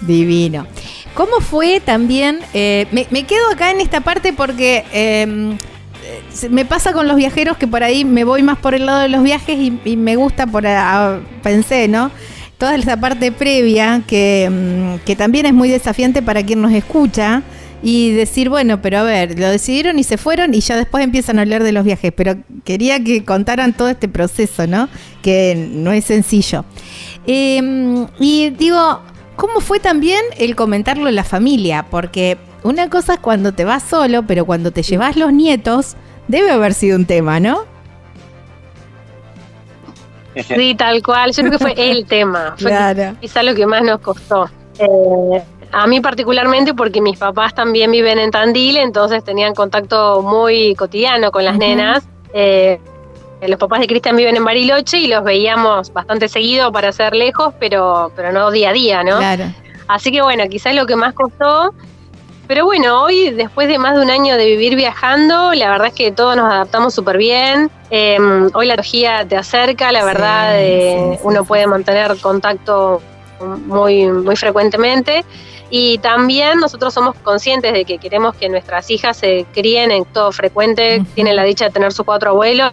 Divino. 0.00 0.66
¿Cómo 1.14 1.40
fue 1.40 1.80
también? 1.80 2.40
eh, 2.54 2.86
me, 2.92 3.06
me 3.10 3.24
quedo 3.24 3.50
acá 3.50 3.70
en 3.70 3.80
esta 3.80 4.00
parte 4.00 4.32
porque 4.32 4.84
eh, 4.92 5.56
eh, 6.04 6.48
me 6.48 6.64
pasa 6.64 6.92
con 6.92 7.08
los 7.08 7.16
viajeros 7.16 7.56
que 7.56 7.66
por 7.66 7.82
ahí 7.82 8.04
me 8.04 8.24
voy 8.24 8.42
más 8.42 8.58
por 8.58 8.74
el 8.74 8.86
lado 8.86 9.00
de 9.00 9.08
los 9.08 9.22
viajes 9.22 9.58
y, 9.58 9.80
y 9.84 9.96
me 9.96 10.14
gusta 10.16 10.46
por, 10.46 10.66
a- 10.66 11.18
pensé, 11.42 11.88
¿no? 11.88 12.10
Toda 12.58 12.74
esa 12.74 12.96
parte 12.96 13.30
previa 13.32 14.02
que, 14.06 14.48
mm, 14.50 15.04
que 15.04 15.16
también 15.16 15.46
es 15.46 15.54
muy 15.54 15.68
desafiante 15.68 16.22
para 16.22 16.42
quien 16.44 16.60
nos 16.60 16.72
escucha 16.72 17.42
y 17.82 18.10
decir, 18.12 18.48
bueno, 18.48 18.82
pero 18.82 18.98
a 18.98 19.02
ver, 19.04 19.38
lo 19.38 19.48
decidieron 19.48 19.98
y 19.98 20.04
se 20.04 20.18
fueron 20.18 20.54
y 20.54 20.60
ya 20.60 20.76
después 20.76 21.04
empiezan 21.04 21.38
a 21.38 21.42
hablar 21.42 21.62
de 21.62 21.72
los 21.72 21.84
viajes, 21.84 22.12
pero 22.14 22.36
quería 22.64 23.02
que 23.02 23.24
contaran 23.24 23.72
todo 23.72 23.88
este 23.88 24.08
proceso, 24.08 24.66
¿no? 24.66 24.88
Que 25.22 25.68
no 25.72 25.92
es 25.92 26.04
sencillo. 26.04 26.64
Em, 27.26 28.06
y 28.18 28.50
digo, 28.50 29.00
¿cómo 29.36 29.60
fue 29.60 29.78
también 29.78 30.20
el 30.38 30.56
comentarlo 30.56 31.08
en 31.08 31.14
la 31.14 31.24
familia? 31.24 31.86
Porque 31.88 32.38
una 32.64 32.90
cosa 32.90 33.14
es 33.14 33.20
cuando 33.20 33.52
te 33.52 33.64
vas 33.64 33.84
solo, 33.84 34.26
pero 34.26 34.44
cuando 34.44 34.72
te 34.72 34.82
llevas 34.82 35.16
los 35.16 35.32
nietos, 35.32 35.94
debe 36.26 36.50
haber 36.50 36.74
sido 36.74 36.96
un 36.96 37.04
tema, 37.04 37.38
¿no? 37.38 37.77
Sí, 40.42 40.74
tal 40.74 41.02
cual. 41.02 41.32
Yo 41.32 41.42
creo 41.42 41.52
que 41.52 41.58
fue 41.58 41.90
el 41.90 42.06
tema. 42.06 42.54
Fue 42.58 42.70
claro. 42.70 43.16
quizá 43.20 43.42
lo 43.42 43.54
que 43.54 43.66
más 43.66 43.82
nos 43.82 44.00
costó. 44.00 44.48
Eh, 44.78 45.42
a 45.72 45.86
mí 45.86 46.00
particularmente 46.00 46.74
porque 46.74 47.00
mis 47.00 47.18
papás 47.18 47.54
también 47.54 47.90
viven 47.90 48.18
en 48.18 48.30
Tandil, 48.30 48.76
entonces 48.78 49.22
tenían 49.22 49.54
contacto 49.54 50.22
muy 50.22 50.74
cotidiano 50.74 51.30
con 51.30 51.44
las 51.44 51.58
nenas. 51.58 52.06
Eh, 52.32 52.80
los 53.46 53.58
papás 53.58 53.80
de 53.80 53.86
Cristian 53.86 54.16
viven 54.16 54.36
en 54.36 54.44
Bariloche 54.44 54.98
y 54.98 55.06
los 55.06 55.22
veíamos 55.22 55.92
bastante 55.92 56.28
seguido 56.28 56.72
para 56.72 56.90
ser 56.92 57.14
lejos, 57.14 57.54
pero, 57.60 58.12
pero 58.16 58.32
no 58.32 58.50
día 58.50 58.70
a 58.70 58.72
día, 58.72 59.04
¿no? 59.04 59.18
Claro. 59.18 59.44
Así 59.86 60.10
que 60.10 60.22
bueno, 60.22 60.44
quizás 60.48 60.74
lo 60.74 60.86
que 60.86 60.96
más 60.96 61.14
costó. 61.14 61.72
Pero 62.48 62.64
bueno, 62.64 63.02
hoy, 63.02 63.30
después 63.30 63.68
de 63.68 63.78
más 63.78 63.94
de 63.94 64.00
un 64.00 64.10
año 64.10 64.38
de 64.38 64.46
vivir 64.46 64.74
viajando, 64.74 65.52
la 65.52 65.68
verdad 65.68 65.88
es 65.88 65.92
que 65.92 66.10
todos 66.10 66.34
nos 66.34 66.50
adaptamos 66.50 66.94
súper 66.94 67.18
bien. 67.18 67.70
Em, 67.90 68.50
hoy 68.54 68.66
la 68.66 68.74
tecnología 68.74 69.26
te 69.28 69.36
acerca, 69.36 69.92
la 69.92 70.02
verdad, 70.02 70.52
eh, 70.54 71.18
uno 71.22 71.44
puede 71.44 71.66
mantener 71.66 72.16
contacto 72.22 73.02
muy, 73.66 74.06
muy 74.06 74.34
frecuentemente. 74.34 75.26
Y 75.68 75.98
también 75.98 76.58
nosotros 76.58 76.94
somos 76.94 77.14
conscientes 77.16 77.74
de 77.74 77.84
que 77.84 77.98
queremos 77.98 78.34
que 78.34 78.48
nuestras 78.48 78.90
hijas 78.90 79.18
se 79.18 79.44
críen 79.52 79.90
en 79.90 80.06
todo 80.06 80.32
frecuente, 80.32 81.04
tienen 81.14 81.36
la 81.36 81.44
dicha 81.44 81.66
de 81.66 81.70
tener 81.70 81.92
sus 81.92 82.06
cuatro 82.06 82.30
abuelos. 82.30 82.72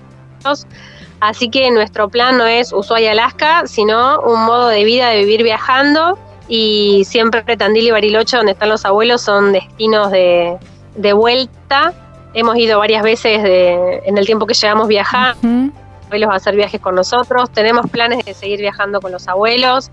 Así 1.20 1.50
que 1.50 1.70
nuestro 1.72 2.08
plan 2.08 2.38
no 2.38 2.46
es 2.46 2.72
Ushuaia, 2.72 3.12
Alaska, 3.12 3.64
sino 3.66 4.22
un 4.22 4.46
modo 4.46 4.70
de 4.70 4.86
vida 4.86 5.10
de 5.10 5.20
vivir 5.20 5.44
viajando. 5.44 6.18
Y 6.48 7.04
siempre 7.06 7.58
Tandil 7.58 7.88
y 7.88 7.92
Bariloche, 7.92 8.38
donde 8.38 8.52
están 8.52 8.70
los 8.70 8.86
abuelos, 8.86 9.22
son 9.22 9.52
destinos 9.52 10.12
de, 10.12 10.58
de 10.96 11.14
vuelta. 11.14 11.94
Hemos 12.34 12.58
ido 12.58 12.80
varias 12.80 13.04
veces 13.04 13.42
de, 13.44 14.02
en 14.06 14.18
el 14.18 14.26
tiempo 14.26 14.46
que 14.46 14.54
llevamos 14.54 14.88
viajando. 14.88 15.74
Abuelos 16.06 16.30
a 16.30 16.36
hacer 16.36 16.56
viajes 16.56 16.80
con 16.80 16.96
nosotros. 16.96 17.50
Tenemos 17.50 17.90
planes 17.90 18.24
de 18.26 18.34
seguir 18.34 18.60
viajando 18.60 19.02
con 19.02 19.12
los 19.12 19.28
abuelos. 19.28 19.90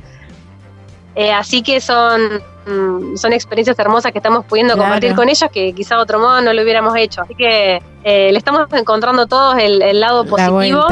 Eh, 1.14 1.32
así 1.32 1.62
que 1.62 1.80
son, 1.80 2.42
mm, 2.66 3.16
son 3.16 3.32
experiencias 3.32 3.78
hermosas 3.78 4.12
que 4.12 4.18
estamos 4.18 4.44
pudiendo 4.46 4.76
compartir 4.76 5.14
con 5.14 5.28
ellos 5.28 5.50
que 5.52 5.74
quizá 5.74 5.96
de 5.96 6.02
otro 6.02 6.18
modo 6.18 6.40
no 6.40 6.52
lo 6.52 6.62
hubiéramos 6.62 6.96
hecho. 6.96 7.22
Así 7.22 7.34
que 7.34 7.82
eh, 8.04 8.32
le 8.32 8.38
estamos 8.38 8.66
encontrando 8.72 9.26
todos 9.26 9.56
el, 9.58 10.00
lado 10.00 10.24
positivo. 10.24 10.86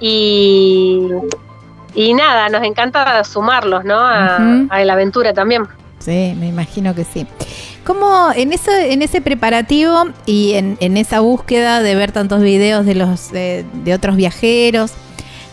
Y, 0.00 1.08
y 1.94 2.14
nada, 2.14 2.48
nos 2.48 2.62
encanta 2.62 3.22
sumarlos 3.24 3.84
¿no? 3.84 3.98
a, 3.98 4.84
la 4.84 4.92
aventura 4.92 5.32
también. 5.32 5.64
Sí, 5.98 6.34
me 6.38 6.48
imagino 6.48 6.94
que 6.94 7.04
sí. 7.04 7.26
¿Cómo 7.84 8.30
en 8.34 8.52
ese, 8.52 8.92
en 8.92 9.02
ese 9.02 9.20
preparativo 9.20 10.06
y 10.26 10.54
en, 10.54 10.76
en 10.80 10.96
esa 10.96 11.20
búsqueda 11.20 11.82
de 11.82 11.94
ver 11.94 12.12
tantos 12.12 12.40
videos 12.40 12.86
de 12.86 12.94
los 12.94 13.32
de 13.32 13.94
otros 13.94 14.16
viajeros, 14.16 14.92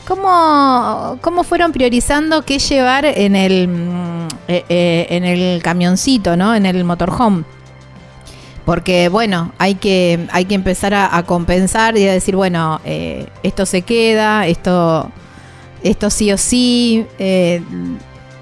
¿Cómo, 0.09 1.19
¿Cómo 1.21 1.43
fueron 1.43 1.71
priorizando 1.71 2.41
qué 2.41 2.57
llevar 2.57 3.05
en 3.05 3.35
el, 3.35 3.67
mm, 3.67 4.27
eh, 4.47 4.65
eh, 4.67 5.07
en 5.11 5.23
el 5.23 5.61
camioncito, 5.61 6.35
¿no? 6.35 6.55
En 6.55 6.65
el 6.65 6.83
motorhome. 6.83 7.43
Porque, 8.65 9.07
bueno, 9.09 9.51
hay 9.59 9.75
que, 9.75 10.27
hay 10.31 10.45
que 10.45 10.55
empezar 10.55 10.95
a, 10.95 11.21
compensar 11.27 11.95
y 11.95 12.07
a 12.07 12.11
decir, 12.11 12.35
bueno, 12.35 12.81
eh, 12.85 13.27
esto 13.43 13.67
se 13.67 13.83
queda, 13.83 14.47
esto, 14.47 15.11
esto 15.83 16.09
sí 16.09 16.31
o 16.31 16.37
sí, 16.37 17.05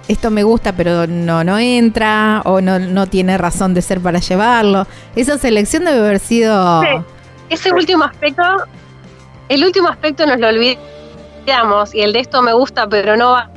esto 0.08 0.32
me 0.32 0.44
gusta 0.44 0.74
pero 0.74 1.08
no, 1.08 1.44
no 1.44 1.60
entra 1.60 2.42
o 2.46 2.62
no, 2.62 2.80
no 2.80 3.08
tiene 3.08 3.38
razón 3.38 3.74
de 3.74 3.82
ser 3.82 4.00
para 4.00 4.20
llevarlo. 4.20 4.88
Esa 5.16 5.38
selección 5.38 5.86
debe 5.86 6.00
haber 6.00 6.20
sido... 6.20 6.82
Ese 7.50 7.72
último 7.72 8.04
aspecto, 8.04 8.44
el 9.50 9.64
último 9.64 9.88
aspecto 9.88 10.26
nos 10.26 10.40
lo 10.40 10.48
olvidé 10.48 10.78
y 11.94 12.02
el 12.02 12.12
de 12.12 12.20
esto 12.20 12.42
me 12.42 12.52
gusta, 12.52 12.88
pero 12.88 13.16
no 13.16 13.32
va 13.32 13.50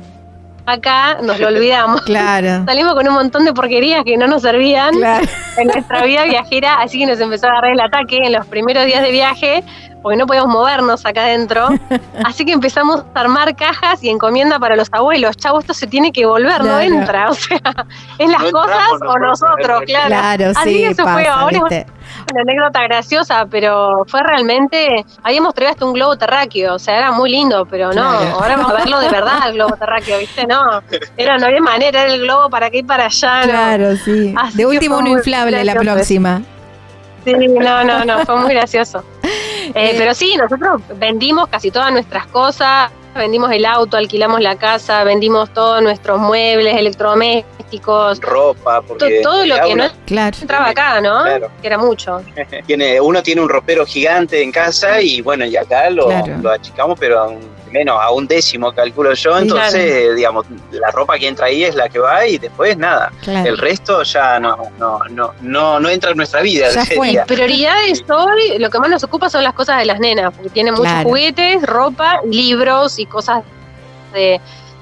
acá, 0.65 1.17
nos 1.21 1.39
lo 1.39 1.47
olvidamos. 1.47 2.01
Claro. 2.05 2.63
Salimos 2.65 2.93
con 2.93 3.07
un 3.07 3.13
montón 3.13 3.45
de 3.45 3.53
porquerías 3.53 4.03
que 4.03 4.17
no 4.17 4.27
nos 4.27 4.41
servían 4.43 4.93
en 5.57 5.67
nuestra 5.67 6.05
vida 6.05 6.23
viajera, 6.23 6.75
así 6.75 6.99
que 6.99 7.05
nos 7.05 7.19
empezó 7.19 7.47
a 7.47 7.51
agarrar 7.51 7.71
el 7.71 7.79
ataque 7.79 8.17
en 8.23 8.33
los 8.33 8.45
primeros 8.47 8.85
días 8.85 9.01
de 9.01 9.11
viaje, 9.11 9.63
porque 10.01 10.17
no 10.17 10.25
podíamos 10.25 10.51
movernos 10.51 11.05
acá 11.05 11.23
adentro. 11.23 11.69
Así 12.25 12.45
que 12.45 12.51
empezamos 12.51 13.03
a 13.13 13.19
armar 13.19 13.55
cajas 13.55 14.03
y 14.03 14.09
encomienda 14.09 14.59
para 14.59 14.75
los 14.75 14.89
abuelos. 14.91 15.37
Chavo, 15.37 15.59
esto 15.59 15.73
se 15.73 15.87
tiene 15.87 16.11
que 16.11 16.25
volver, 16.25 16.63
no 16.63 16.79
entra. 16.79 17.29
O 17.31 17.33
sea, 17.33 17.59
es 18.17 18.29
las 18.29 18.51
cosas 18.51 18.89
o 19.07 19.17
nosotros, 19.19 19.83
claro. 19.85 20.07
Claro, 20.07 20.51
así 20.55 20.69
sí, 20.69 20.83
eso 20.83 21.03
fue 21.03 21.27
ahora 21.27 21.59
una 22.31 22.41
anécdota 22.41 22.83
graciosa, 22.83 23.45
pero 23.49 24.03
fue 24.07 24.21
realmente. 24.23 25.05
Habíamos 25.23 25.53
traído 25.53 25.71
hasta 25.71 25.85
un 25.85 25.93
globo 25.93 26.17
terráqueo, 26.17 26.75
o 26.75 26.79
sea, 26.79 26.97
era 26.97 27.11
muy 27.11 27.31
lindo, 27.31 27.65
pero 27.65 27.91
no, 27.93 28.03
ahora 28.03 28.57
vamos 28.57 28.71
a 28.71 28.75
verlo 28.75 28.99
de 28.99 29.09
verdad, 29.09 29.47
el 29.47 29.53
globo 29.53 29.75
terráqueo, 29.75 30.19
¿viste? 30.19 30.45
No, 30.45 30.81
era, 31.17 31.37
no 31.37 31.47
había 31.47 31.61
manera, 31.61 32.03
era 32.03 32.13
el 32.13 32.21
globo 32.21 32.49
para 32.49 32.69
que 32.69 32.79
ir 32.79 32.85
para 32.85 33.05
allá. 33.05 33.41
Claro, 33.43 33.95
sí. 33.95 34.33
de 34.53 34.65
último, 34.65 34.97
uno 34.97 35.09
inflable 35.09 35.63
la 35.63 35.75
próxima. 35.75 36.41
Sí, 37.23 37.33
no, 37.33 37.83
no, 37.83 38.03
no, 38.03 38.25
fue 38.25 38.35
muy 38.37 38.53
gracioso. 38.53 39.03
Eh, 39.75 39.95
pero 39.97 40.13
sí, 40.13 40.35
nosotros 40.37 40.81
vendimos 40.97 41.47
casi 41.47 41.71
todas 41.71 41.91
nuestras 41.91 42.27
cosas, 42.27 42.91
vendimos 43.15 43.51
el 43.51 43.65
auto, 43.65 43.97
alquilamos 43.97 44.41
la 44.41 44.55
casa, 44.55 45.03
vendimos 45.03 45.53
todos 45.53 45.81
nuestros 45.81 46.19
muebles, 46.19 46.75
electrodomésticos, 46.75 48.19
ropa, 48.19 48.81
porque 48.81 49.21
todo 49.21 49.45
lo 49.45 49.55
que 49.61 49.75
no 49.75 49.85
entraba 50.05 50.69
acá, 50.69 51.01
¿no? 51.01 51.23
Que 51.61 51.67
era 51.67 51.77
mucho. 51.77 52.21
tiene, 52.65 52.99
uno 52.99 53.23
tiene 53.23 53.41
un 53.41 53.49
ropero 53.49 53.85
gigante 53.85 54.41
en 54.41 54.51
casa 54.51 55.01
y 55.01 55.21
bueno, 55.21 55.45
y 55.45 55.55
acá 55.55 55.89
lo, 55.89 56.09
lo 56.41 56.51
achicamos, 56.51 56.99
pero 56.99 57.37
menos 57.71 57.97
a 57.99 58.11
un 58.11 58.27
décimo, 58.27 58.71
calculo 58.71 59.13
yo. 59.13 59.37
Entonces, 59.37 60.15
digamos, 60.15 60.45
la 60.71 60.91
ropa 60.91 61.17
que 61.17 61.27
entra 61.27 61.47
ahí 61.47 61.63
es 61.63 61.75
la 61.75 61.89
que 61.89 61.99
va 61.99 62.25
y 62.25 62.37
después 62.37 62.77
nada. 62.77 63.11
El 63.25 63.57
resto 63.57 64.03
ya 64.03 64.39
no, 64.39 64.57
no, 64.77 64.99
no, 65.09 65.33
no, 65.41 65.79
no 65.79 65.89
entra 65.89 66.11
en 66.11 66.17
nuestra 66.17 66.41
vida. 66.41 66.67
Prioridades 67.25 68.03
hoy, 68.09 68.57
lo 68.59 68.69
que 68.69 68.79
más 68.79 68.89
nos 68.89 69.03
ocupa 69.03 69.29
son 69.29 69.43
las 69.43 69.53
cosas 69.53 69.79
de 69.79 69.85
las 69.85 69.99
nenas, 69.99 70.33
porque 70.33 70.49
tienen 70.49 70.73
muchos 70.73 71.03
juguetes, 71.03 71.63
ropa, 71.63 72.21
libros 72.25 72.99
y 72.99 73.05
cosas 73.05 73.43
de 74.13 74.39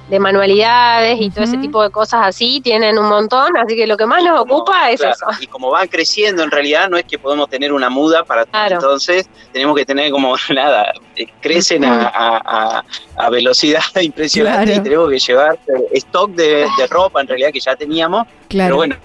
de 0.09 0.19
manualidades 0.19 1.21
y 1.21 1.29
todo 1.29 1.43
ese 1.43 1.57
tipo 1.57 1.83
de 1.83 1.89
cosas 1.89 2.21
así, 2.23 2.61
tienen 2.61 2.97
un 2.97 3.07
montón, 3.07 3.55
así 3.57 3.75
que 3.75 3.85
lo 3.85 3.95
que 3.95 4.05
más 4.05 4.23
nos 4.23 4.39
ocupa 4.39 4.89
es 4.89 5.01
eso. 5.01 5.25
Y 5.39 5.47
como 5.47 5.69
van 5.69 5.87
creciendo, 5.87 6.43
en 6.43 6.51
realidad 6.51 6.89
no 6.89 6.97
es 6.97 7.05
que 7.05 7.19
podemos 7.19 7.49
tener 7.49 7.71
una 7.71 7.89
muda 7.89 8.23
para 8.23 8.45
entonces 8.69 9.29
tenemos 9.51 9.75
que 9.75 9.85
tener 9.85 10.11
como 10.11 10.35
nada, 10.53 10.91
eh, 11.15 11.27
crecen 11.41 11.83
a, 11.85 12.83
velocidad 13.31 13.81
impresionante 14.01 14.75
y 14.75 14.79
tenemos 14.79 15.09
que 15.09 15.19
llevar 15.19 15.59
stock 15.93 16.31
de, 16.31 16.67
ropa 16.89 17.21
en 17.21 17.27
realidad 17.27 17.51
que 17.51 17.59
ya 17.59 17.75
teníamos, 17.75 18.25
pero 18.49 18.77
bueno, 18.77 18.95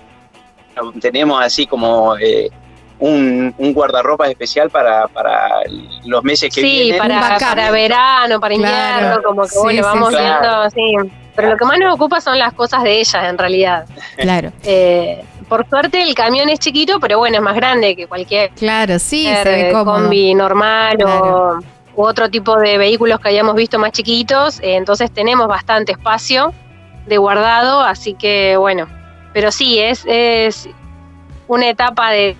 tenemos 1.00 1.42
así 1.42 1.66
como... 1.66 2.16
Eh, 2.16 2.50
un, 2.98 3.54
un, 3.58 3.74
guardarropa 3.74 4.28
especial 4.28 4.70
para, 4.70 5.08
para 5.08 5.60
los 6.04 6.22
meses 6.22 6.54
que 6.54 6.62
vienen. 6.62 6.94
Sí, 6.94 6.98
para, 6.98 7.38
para, 7.38 7.70
verano, 7.70 8.40
para 8.40 8.54
invierno, 8.54 9.22
como 9.22 9.42
que 9.42 9.58
bueno, 9.58 9.82
vamos 9.82 10.10
viendo, 10.10 10.70
sí. 10.70 11.10
Pero 11.34 11.50
lo 11.50 11.56
que 11.56 11.64
más 11.64 11.78
nos 11.78 11.94
ocupa 11.94 12.20
son 12.20 12.38
las 12.38 12.52
cosas 12.52 12.84
de 12.84 13.00
ellas, 13.00 13.24
en 13.28 13.38
realidad. 13.38 13.86
Claro. 14.16 14.52
Eh, 14.62 15.24
por 15.48 15.68
suerte 15.68 16.02
el 16.02 16.14
camión 16.14 16.48
es 16.48 16.58
chiquito, 16.60 17.00
pero 17.00 17.18
bueno, 17.18 17.36
es 17.36 17.42
más 17.42 17.56
grande 17.56 17.94
que 17.96 18.06
cualquier 18.06 18.50
claro, 18.50 18.98
sí, 18.98 19.26
se 19.26 19.44
ve 19.44 19.72
combi 19.72 20.34
normal 20.34 20.96
o 21.04 21.58
u 21.96 22.02
otro 22.02 22.28
tipo 22.28 22.56
de 22.56 22.78
vehículos 22.78 23.20
que 23.20 23.28
hayamos 23.28 23.54
visto 23.54 23.78
más 23.78 23.92
chiquitos. 23.92 24.60
Eh, 24.60 24.76
entonces 24.76 25.10
tenemos 25.10 25.46
bastante 25.48 25.92
espacio 25.92 26.52
de 27.06 27.18
guardado, 27.18 27.80
así 27.80 28.14
que 28.14 28.56
bueno. 28.56 28.88
Pero 29.32 29.50
sí, 29.50 29.80
es, 29.80 30.04
es 30.06 30.68
una 31.48 31.68
etapa 31.68 32.10
de 32.10 32.36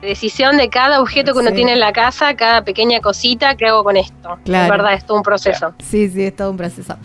decisión 0.00 0.56
de 0.56 0.68
cada 0.68 1.00
objeto 1.00 1.32
que 1.32 1.40
uno 1.40 1.52
tiene 1.52 1.72
en 1.72 1.80
la 1.80 1.92
casa, 1.92 2.34
cada 2.34 2.64
pequeña 2.64 3.00
cosita, 3.00 3.56
¿qué 3.56 3.66
hago 3.66 3.84
con 3.84 3.96
esto? 3.96 4.38
Claro. 4.44 4.64
Es 4.64 4.70
verdad, 4.70 4.94
es 4.94 5.04
todo 5.04 5.18
un 5.18 5.22
proceso. 5.22 5.74
Sí, 5.78 6.08
sí, 6.08 6.24
es 6.24 6.36
todo 6.36 6.50
un 6.50 6.56
proceso. 6.56 6.96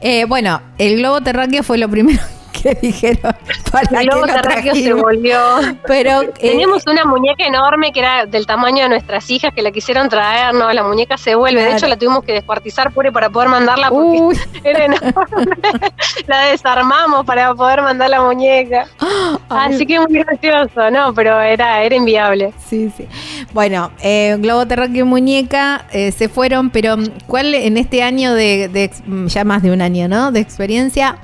Eh, 0.00 0.24
bueno, 0.24 0.60
el 0.78 0.96
globo 0.96 1.20
terráqueo 1.20 1.62
fue 1.62 1.78
lo 1.78 1.88
primero 1.88 2.20
que 2.62 2.74
dijeron 2.74 3.34
para 3.70 4.02
globo 4.02 4.26
lo 4.26 4.34
terráqueo 4.34 4.74
se 4.74 4.92
volvió. 4.92 5.38
Pero 5.86 6.22
eh, 6.22 6.32
Teníamos 6.38 6.84
una 6.86 7.04
muñeca 7.04 7.44
enorme 7.44 7.92
que 7.92 8.00
era 8.00 8.26
del 8.26 8.46
tamaño 8.46 8.82
de 8.84 8.88
nuestras 8.88 9.28
hijas 9.30 9.52
que 9.54 9.62
la 9.62 9.70
quisieron 9.70 10.08
traer, 10.08 10.54
no, 10.54 10.72
la 10.72 10.82
muñeca 10.82 11.16
se 11.16 11.34
vuelve. 11.34 11.62
De 11.62 11.72
hecho, 11.72 11.86
la 11.86 11.96
tuvimos 11.96 12.24
que 12.24 12.32
descuartizar 12.32 12.92
pure 12.92 13.10
para 13.10 13.30
poder 13.30 13.48
mandarla 13.48 13.88
porque 13.88 14.20
uy, 14.20 14.38
era 14.64 14.84
enorme. 14.84 15.56
la 16.26 16.46
desarmamos 16.46 17.24
para 17.24 17.54
poder 17.54 17.82
mandar 17.82 18.10
la 18.10 18.22
muñeca. 18.22 18.86
Así 19.48 19.86
que 19.86 20.00
muy 20.00 20.18
gracioso, 20.18 20.90
¿no? 20.90 21.14
Pero 21.14 21.40
era, 21.40 21.82
era 21.82 21.94
inviable. 21.94 22.52
Sí, 22.68 22.92
sí. 22.96 23.06
Bueno, 23.52 23.90
eh, 24.02 24.36
Globo 24.38 24.66
Terráqueo 24.66 25.04
y 25.04 25.08
Muñeca 25.08 25.86
eh, 25.92 26.12
se 26.12 26.28
fueron, 26.28 26.70
pero 26.70 26.96
mm, 26.96 27.06
¿cuál 27.26 27.54
en 27.54 27.76
este 27.76 28.02
año 28.02 28.34
de, 28.34 28.90
mm, 29.06 29.26
ya 29.26 29.44
más 29.44 29.62
de 29.62 29.70
un 29.70 29.82
año, 29.82 30.08
¿no? 30.08 30.32
De 30.32 30.40
experiencia, 30.40 31.18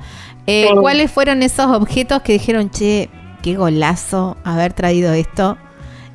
eh, 0.49 0.67
Sí. 0.69 0.75
¿cuáles 0.79 1.11
fueron 1.11 1.43
esos 1.43 1.67
objetos 1.67 2.21
que 2.21 2.33
dijeron, 2.33 2.69
che, 2.69 3.09
qué 3.41 3.55
golazo 3.55 4.37
haber 4.43 4.73
traído 4.73 5.13
esto? 5.13 5.57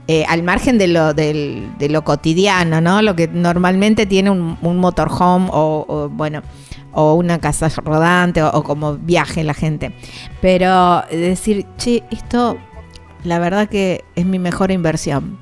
Eh, 0.07 0.25
al 0.29 0.43
margen 0.43 0.77
de 0.77 0.89
lo, 0.89 1.15
del- 1.15 1.71
de 1.79 1.89
lo 1.89 2.05
cotidiano, 2.05 2.81
¿no? 2.83 3.01
Lo 3.01 3.15
que 3.17 3.27
normalmente 3.29 4.05
tiene 4.05 4.31
un, 4.31 4.59
un 4.61 4.77
motorhome 4.79 5.49
o, 5.51 5.87
o, 5.89 6.09
bueno, 6.11 6.43
o 6.93 7.15
una 7.15 7.39
casa 7.39 7.69
rodante 7.83 8.43
o, 8.43 8.51
o 8.53 8.63
como 8.63 8.97
viaje 8.97 9.43
la 9.45 9.55
gente. 9.55 9.95
Pero 10.43 11.03
eh, 11.11 11.17
decir, 11.17 11.65
che, 11.79 12.03
esto 12.11 12.59
la 13.25 13.39
verdad 13.39 13.67
que 13.69 14.05
es 14.15 14.27
mi 14.27 14.39
mejor 14.39 14.71
inversión. 14.71 15.39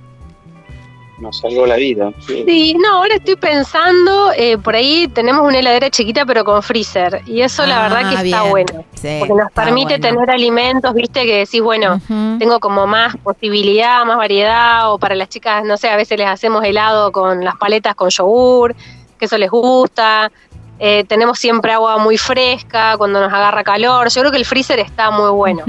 Nos 1.18 1.38
salvó 1.38 1.66
la 1.66 1.76
vida. 1.76 2.10
sí. 2.26 2.42
Sí, 2.46 2.74
no, 2.74 2.96
ahora 2.96 3.14
estoy 3.16 3.36
pensando, 3.36 4.32
eh, 4.36 4.58
por 4.58 4.74
ahí 4.74 5.06
tenemos 5.08 5.46
una 5.46 5.58
heladera 5.58 5.88
chiquita 5.90 6.24
pero 6.26 6.44
con 6.44 6.62
freezer. 6.62 7.22
Y 7.26 7.42
eso 7.42 7.64
la 7.66 7.80
Ah, 7.84 7.88
verdad 7.88 8.08
que 8.08 8.14
está 8.26 8.42
bien. 8.42 8.50
bueno. 8.50 8.84
Sí, 8.94 9.16
Porque 9.20 9.34
nos 9.34 9.48
está 9.48 9.64
permite 9.64 9.98
bueno. 9.98 10.08
tener 10.08 10.30
alimentos, 10.30 10.94
viste, 10.94 11.24
que 11.24 11.38
decís, 11.38 11.60
bueno, 11.62 12.00
tengo 12.38 12.58
como 12.60 12.86
más 12.86 13.16
posibilidad, 13.18 14.04
más 14.04 14.16
variedad, 14.16 14.92
o 14.92 14.98
para 14.98 15.14
las 15.14 15.28
chicas, 15.28 15.62
no 15.64 15.76
sé, 15.76 15.88
a 15.90 15.96
veces 15.96 16.18
les 16.18 16.26
hacemos 16.28 16.64
helado 16.64 17.12
con 17.12 17.44
las 17.44 17.56
paletas 17.56 17.94
con 17.94 18.08
yogur, 18.10 18.74
que 19.18 19.26
eso 19.26 19.38
les 19.38 19.50
gusta. 19.50 20.30
Eh, 20.78 21.04
tenemos 21.06 21.38
siempre 21.38 21.72
agua 21.72 21.98
muy 21.98 22.18
fresca 22.18 22.96
cuando 22.96 23.20
nos 23.20 23.32
agarra 23.32 23.62
calor. 23.62 24.08
Yo 24.08 24.20
creo 24.22 24.32
que 24.32 24.38
el 24.38 24.44
freezer 24.44 24.80
está 24.80 25.10
muy 25.12 25.30
bueno. 25.30 25.62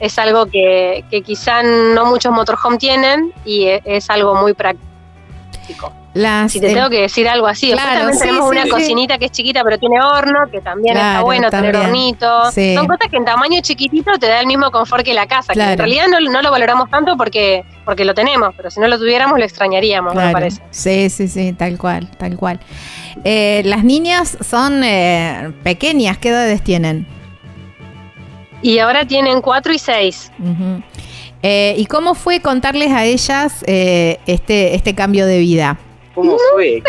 Es 0.00 0.18
algo 0.18 0.46
que, 0.46 1.04
que 1.10 1.22
quizá 1.22 1.62
no 1.62 2.06
muchos 2.06 2.32
motorhome 2.32 2.76
tienen 2.78 3.32
y 3.44 3.64
e- 3.64 3.82
es 3.84 4.10
algo 4.10 4.34
muy 4.34 4.52
práctico. 4.54 5.92
Las, 6.14 6.52
Si 6.52 6.60
te 6.60 6.70
eh, 6.70 6.74
tengo 6.74 6.88
que 6.88 7.02
decir 7.02 7.28
algo 7.28 7.46
así, 7.46 7.72
claro, 7.72 7.92
también 7.98 8.14
sí, 8.14 8.20
tenemos 8.20 8.44
sí, 8.48 8.50
una 8.52 8.62
sí. 8.62 8.70
cocinita 8.70 9.18
que 9.18 9.26
es 9.26 9.32
chiquita 9.32 9.62
pero 9.62 9.78
tiene 9.78 10.00
horno, 10.00 10.50
que 10.50 10.62
también 10.62 10.96
está 10.96 11.20
bueno 11.20 11.50
tener 11.50 11.76
hornito. 11.76 12.50
Son 12.52 12.86
cosas 12.86 13.10
que 13.10 13.18
en 13.18 13.24
tamaño 13.26 13.60
chiquitito 13.60 14.12
te 14.18 14.26
da 14.26 14.40
el 14.40 14.46
mismo 14.46 14.70
confort 14.70 15.04
que 15.04 15.12
la 15.12 15.26
casa, 15.26 15.52
que 15.52 15.60
en 15.60 15.76
realidad 15.76 16.06
no, 16.08 16.18
no 16.20 16.40
lo 16.40 16.50
valoramos 16.50 16.88
tanto 16.88 17.16
porque, 17.18 17.64
porque 17.84 18.06
lo 18.06 18.14
tenemos, 18.14 18.54
pero 18.56 18.70
si 18.70 18.80
no 18.80 18.88
lo 18.88 18.98
tuviéramos 18.98 19.38
lo 19.38 19.44
extrañaríamos, 19.44 20.14
me 20.14 20.32
parece. 20.32 20.62
Sí, 20.70 21.10
sí, 21.10 21.28
sí, 21.28 21.52
tal 21.52 21.76
cual, 21.76 22.08
tal 22.16 22.36
cual. 22.36 22.60
Eh, 23.24 23.60
las 23.66 23.84
niñas 23.84 24.38
son 24.40 24.84
eh, 24.84 25.52
pequeñas, 25.64 26.16
¿qué 26.16 26.30
edades 26.30 26.62
tienen? 26.64 27.06
Y 28.62 28.78
ahora 28.78 29.06
tienen 29.06 29.40
cuatro 29.40 29.72
y 29.72 29.78
seis. 29.78 30.30
Eh, 31.42 31.74
¿Y 31.76 31.86
cómo 31.86 32.14
fue 32.14 32.40
contarles 32.40 32.90
a 32.90 33.04
ellas 33.04 33.62
eh, 33.66 34.18
este, 34.26 34.74
este 34.74 34.94
cambio 34.94 35.26
de 35.26 35.38
vida? 35.38 35.78
¿Cómo 36.14 36.38
fue? 36.54 36.82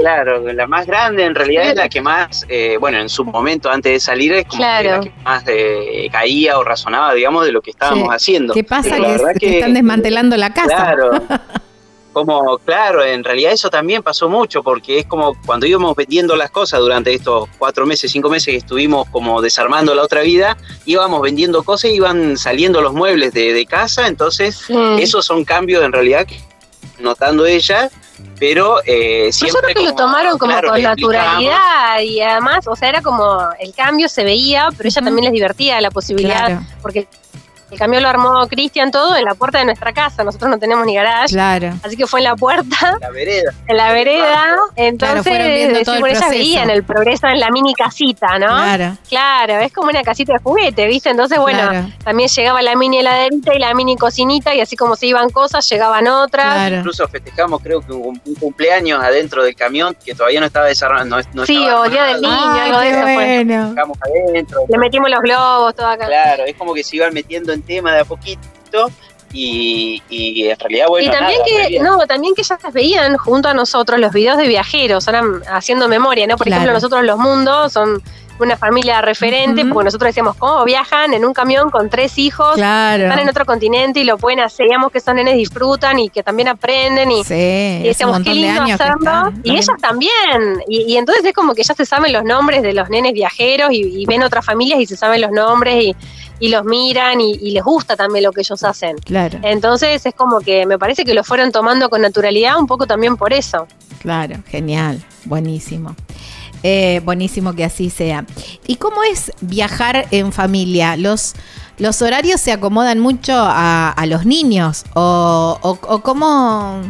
Claro, 0.00 0.52
la 0.52 0.66
más 0.66 0.86
grande 0.86 1.24
en 1.24 1.34
realidad 1.34 1.70
es 1.70 1.76
la 1.76 1.88
que 1.88 2.02
más, 2.02 2.44
eh, 2.50 2.76
bueno, 2.78 2.98
en 2.98 3.08
su 3.08 3.24
momento 3.24 3.70
antes 3.70 3.92
de 3.92 4.00
salir 4.00 4.34
es 4.34 4.44
como 4.44 4.62
que 4.62 4.84
la 4.88 5.00
que 5.00 5.12
más 5.24 5.44
eh, 5.46 6.08
caía 6.12 6.58
o 6.58 6.62
razonaba, 6.62 7.14
digamos, 7.14 7.46
de 7.46 7.52
lo 7.52 7.62
que 7.62 7.70
estábamos 7.70 8.08
Sí. 8.08 8.14
haciendo. 8.14 8.52
¿Qué 8.52 8.62
pasa? 8.62 8.96
Que, 8.96 9.00
la 9.00 9.08
verdad 9.08 9.34
que 9.40 9.54
están 9.54 9.72
desmantelando 9.72 10.36
la 10.36 10.52
casa. 10.52 10.66
Claro. 10.66 11.10
Como, 12.14 12.56
claro, 12.58 13.04
en 13.04 13.22
realidad 13.22 13.52
eso 13.52 13.68
también 13.68 14.02
pasó 14.02 14.28
mucho, 14.30 14.62
porque 14.62 15.00
es 15.00 15.06
como 15.06 15.34
cuando 15.44 15.66
íbamos 15.66 15.94
vendiendo 15.94 16.36
las 16.36 16.50
cosas 16.50 16.80
durante 16.80 17.12
estos 17.12 17.48
cuatro 17.58 17.84
meses, 17.84 18.10
cinco 18.10 18.30
meses 18.30 18.46
que 18.46 18.56
estuvimos 18.56 19.06
como 19.10 19.42
desarmando 19.42 19.94
la 19.94 20.02
otra 20.02 20.22
vida, 20.22 20.56
íbamos 20.86 21.20
vendiendo 21.20 21.62
cosas 21.64 21.90
y 21.90 21.94
iban 21.96 22.38
saliendo 22.38 22.80
los 22.80 22.94
muebles 22.94 23.34
de, 23.34 23.52
de 23.52 23.66
casa, 23.66 24.06
entonces 24.06 24.56
Sí. 24.66 24.74
esos 25.00 25.26
son 25.26 25.44
cambios 25.44 25.84
en 25.84 25.92
realidad 25.92 26.24
que 26.26 26.40
notando 27.00 27.44
ella, 27.44 27.90
pero 28.38 28.78
eh, 28.86 29.24
Pues 29.24 29.40
yo 29.40 29.46
siempre 29.48 29.74
creo 29.74 29.84
que 29.86 29.90
lo 29.90 29.96
tomaron 29.96 30.38
como 30.38 30.52
claro, 30.52 30.68
con 30.70 30.80
naturalidad 30.82 32.00
y 32.00 32.20
además, 32.20 32.66
o 32.68 32.76
sea, 32.76 32.88
era 32.88 33.02
como 33.02 33.38
el 33.58 33.74
cambio 33.74 34.08
se 34.08 34.22
veía, 34.24 34.68
pero 34.76 34.88
ella 34.88 35.02
también 35.02 35.24
les 35.24 35.32
divertía 35.32 35.80
la 35.80 35.90
posibilidad, 35.90 36.46
Claro, 36.46 36.60
porque 36.80 37.08
el 37.74 37.78
cambio 37.78 38.00
lo 38.00 38.08
armó 38.08 38.46
Cristian 38.48 38.90
todo 38.90 39.14
en 39.16 39.24
la 39.24 39.34
puerta 39.34 39.58
de 39.58 39.64
nuestra 39.66 39.92
casa, 39.92 40.24
nosotros 40.24 40.50
no 40.50 40.58
tenemos 40.58 40.86
ni 40.86 40.94
garage, 40.94 41.34
claro. 41.34 41.72
así 41.82 41.96
que 41.96 42.06
fue 42.06 42.20
en 42.20 42.24
la 42.24 42.36
puerta, 42.36 42.96
La 43.00 43.10
vereda. 43.10 43.52
en 43.66 43.76
la 43.76 43.92
vereda, 43.92 44.56
entonces 44.76 45.22
fueron 45.22 45.48
viendo 45.48 45.80
todo 45.82 45.94
el 45.96 46.00
bueno, 46.00 46.16
ellas 46.18 46.30
veían 46.30 46.70
el 46.70 46.84
progreso 46.84 47.26
en 47.28 47.40
la 47.40 47.50
mini 47.50 47.74
casita, 47.74 48.38
¿no? 48.38 48.46
Claro, 48.46 48.96
Claro, 49.08 49.58
es 49.60 49.72
como 49.72 49.88
una 49.90 50.02
casita 50.02 50.32
de 50.34 50.38
juguete, 50.38 50.86
¿viste? 50.86 51.10
Entonces, 51.10 51.38
bueno, 51.38 51.58
Claro. 51.70 51.86
también 52.04 52.28
llegaba 52.28 52.62
la 52.62 52.74
mini 52.76 52.98
heladerita 52.98 53.54
y 53.54 53.58
la 53.58 53.74
mini 53.74 53.96
cocinita 53.96 54.54
y 54.54 54.60
así 54.60 54.76
como 54.76 54.96
se 54.96 55.06
iban 55.06 55.30
cosas, 55.30 55.68
llegaban 55.68 56.06
otras. 56.08 56.54
claro. 56.54 56.76
Incluso 56.76 57.06
festejamos, 57.08 57.60
creo 57.62 57.80
que 57.80 57.92
un, 57.92 58.20
un 58.24 58.34
cumpleaños 58.34 59.02
adentro 59.02 59.42
del 59.44 59.54
camión 59.54 59.96
que 60.04 60.14
todavía 60.14 60.40
no 60.40 60.46
estaba 60.46 60.66
desarrollado. 60.66 61.06
No, 61.08 61.16
no 61.32 61.46
Sí, 61.46 61.62
estaba 61.62 61.80
o 61.82 61.88
Día 61.88 62.04
del 62.04 62.20
Niño, 62.20 62.34
algo 62.36 62.78
de 62.80 62.90
eso 62.90 63.00
bueno. 63.02 63.74
Adentro. 64.00 64.60
Le 64.68 64.78
metimos 64.78 65.10
los 65.10 65.20
globos, 65.20 65.74
todo 65.74 65.86
acá. 65.88 66.06
Claro, 66.06 66.44
es 66.46 66.54
como 66.56 66.74
que 66.74 66.84
se 66.84 66.96
iban 66.96 67.12
metiendo 67.14 67.52
en 67.52 67.62
tema 67.64 67.92
de 67.94 68.00
a 68.00 68.04
poquito 68.04 68.90
y, 69.32 70.00
y 70.10 70.48
en 70.48 70.58
realidad, 70.58 70.86
bueno, 70.88 71.08
y 71.08 71.10
también 71.10 71.40
nada, 71.40 71.68
que, 71.68 71.80
no, 71.80 71.98
también 72.06 72.34
que 72.34 72.42
ya 72.44 72.56
veían 72.72 73.16
junto 73.16 73.48
a 73.48 73.54
nosotros 73.54 73.98
los 73.98 74.12
videos 74.12 74.36
de 74.38 74.46
viajeros, 74.46 75.08
ahora 75.08 75.22
haciendo 75.50 75.88
memoria, 75.88 76.26
¿no? 76.28 76.36
Por 76.36 76.46
Claro. 76.46 76.60
ejemplo, 76.62 76.74
nosotros 76.74 77.02
los 77.04 77.18
mundos 77.18 77.72
son 77.72 78.00
una 78.40 78.56
familia 78.56 79.00
referente, 79.00 79.64
porque 79.64 79.84
nosotros 79.84 80.08
decíamos, 80.08 80.36
¿cómo 80.36 80.64
viajan 80.64 81.14
en 81.14 81.24
un 81.24 81.32
camión 81.32 81.70
con 81.70 81.88
tres 81.88 82.18
hijos? 82.18 82.54
Claro. 82.56 83.04
Están 83.04 83.20
en 83.20 83.28
otro 83.28 83.44
continente 83.44 84.00
y 84.00 84.04
lo 84.04 84.18
pueden 84.18 84.40
hacer, 84.40 84.66
digamos 84.66 84.90
que 84.90 84.98
esos 84.98 85.14
nenes 85.14 85.36
disfrutan 85.36 85.98
y 86.00 86.10
que 86.10 86.22
también 86.24 86.48
aprenden 86.48 87.12
y, 87.12 87.22
Sí, 87.22 87.80
decíamos, 87.84 88.20
qué 88.24 88.34
lindo 88.34 88.62
hacerlo. 88.62 88.96
están. 88.98 89.40
Y 89.44 89.52
ellas 89.52 89.68
también. 89.80 90.62
Y, 90.68 90.82
y 90.92 90.96
entonces 90.96 91.24
es 91.24 91.32
como 91.32 91.54
que 91.54 91.62
ya 91.62 91.74
se 91.74 91.86
saben 91.86 92.12
los 92.12 92.24
nombres 92.24 92.62
de 92.62 92.72
los 92.72 92.88
nenes 92.90 93.12
viajeros 93.12 93.70
y, 93.72 94.02
y 94.02 94.04
ven 94.06 94.22
otras 94.24 94.44
familias 94.44 94.80
y 94.80 94.86
se 94.86 94.96
saben 94.96 95.20
los 95.20 95.30
nombres 95.30 95.82
y, 95.84 95.96
y 96.40 96.48
los 96.48 96.64
miran 96.64 97.20
y, 97.20 97.32
y 97.34 97.50
les 97.52 97.62
gusta 97.64 97.96
también 97.96 98.24
lo 98.24 98.32
que 98.32 98.40
ellos 98.42 98.62
hacen. 98.64 98.96
Claro, 98.98 99.38
Entonces 99.42 100.04
es 100.04 100.14
como 100.14 100.40
que 100.40 100.66
me 100.66 100.78
parece 100.78 101.04
que 101.04 101.14
lo 101.14 101.24
fueron 101.24 101.52
tomando 101.52 101.88
con 101.88 102.00
naturalidad 102.02 102.58
un 102.58 102.66
poco 102.66 102.86
también 102.86 103.16
por 103.16 103.32
eso. 103.32 103.66
claro, 104.00 104.36
genial, 104.48 105.02
buenísimo. 105.24 105.94
Eh, 106.62 107.00
buenísimo 107.04 107.52
que 107.54 107.62
así 107.64 107.90
sea. 107.90 108.24
¿Y 108.66 108.76
cómo 108.76 109.02
es 109.02 109.32
viajar 109.42 110.06
en 110.10 110.32
familia? 110.32 110.96
¿Los, 110.96 111.34
los 111.76 112.00
horarios 112.00 112.40
se 112.40 112.52
acomodan 112.52 113.00
mucho 113.00 113.34
a, 113.36 113.90
a 113.90 114.06
los 114.06 114.24
niños? 114.24 114.84
¿O, 114.94 115.58
o, 115.62 115.78
o 115.86 116.00
cómo... 116.00 116.80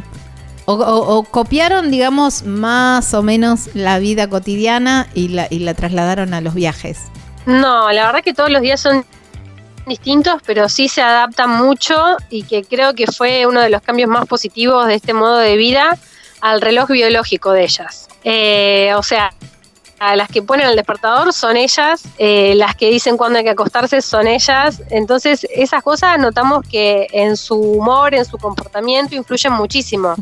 O, 0.66 0.72
o- 0.72 1.16
o 1.18 1.22
copiaron, 1.24 1.90
digamos, 1.90 2.44
más 2.44 3.12
o 3.12 3.22
menos 3.22 3.68
la 3.74 3.98
vida 3.98 4.30
cotidiana 4.30 5.08
y 5.12 5.28
la, 5.28 5.46
y 5.50 5.58
la 5.58 5.74
trasladaron 5.74 6.32
a 6.32 6.40
los 6.40 6.54
viajes? 6.54 7.00
No, 7.44 7.92
la 7.92 8.06
verdad 8.06 8.22
que 8.22 8.32
todos 8.32 8.48
los 8.50 8.62
días 8.62 8.80
son 8.80 9.04
distintos, 9.86 10.40
pero 10.46 10.68
sí 10.68 10.88
se 10.88 11.02
adaptan 11.02 11.50
mucho 11.50 12.16
y 12.30 12.42
que 12.44 12.64
creo 12.64 12.94
que 12.94 13.06
fue 13.06 13.46
uno 13.46 13.60
de 13.60 13.70
los 13.70 13.82
cambios 13.82 14.08
más 14.08 14.26
positivos 14.26 14.86
de 14.86 14.94
este 14.94 15.12
modo 15.14 15.38
de 15.38 15.56
vida 15.56 15.96
al 16.40 16.60
reloj 16.60 16.88
biológico 16.90 17.52
de 17.52 17.64
ellas. 17.64 18.08
Eh, 18.24 18.92
o 18.96 19.02
sea, 19.02 19.32
a 19.98 20.16
las 20.16 20.28
que 20.28 20.42
ponen 20.42 20.66
el 20.66 20.76
despertador 20.76 21.32
son 21.32 21.56
ellas, 21.56 22.02
eh, 22.18 22.54
las 22.56 22.74
que 22.74 22.90
dicen 22.90 23.16
cuándo 23.16 23.38
hay 23.38 23.44
que 23.44 23.50
acostarse 23.50 24.02
son 24.02 24.26
ellas. 24.26 24.82
Entonces, 24.90 25.46
esas 25.54 25.82
cosas 25.82 26.18
notamos 26.18 26.66
que 26.68 27.06
en 27.12 27.36
su 27.36 27.54
humor, 27.56 28.14
en 28.14 28.24
su 28.24 28.36
comportamiento, 28.38 29.14
influyen 29.14 29.52
muchísimo. 29.52 30.14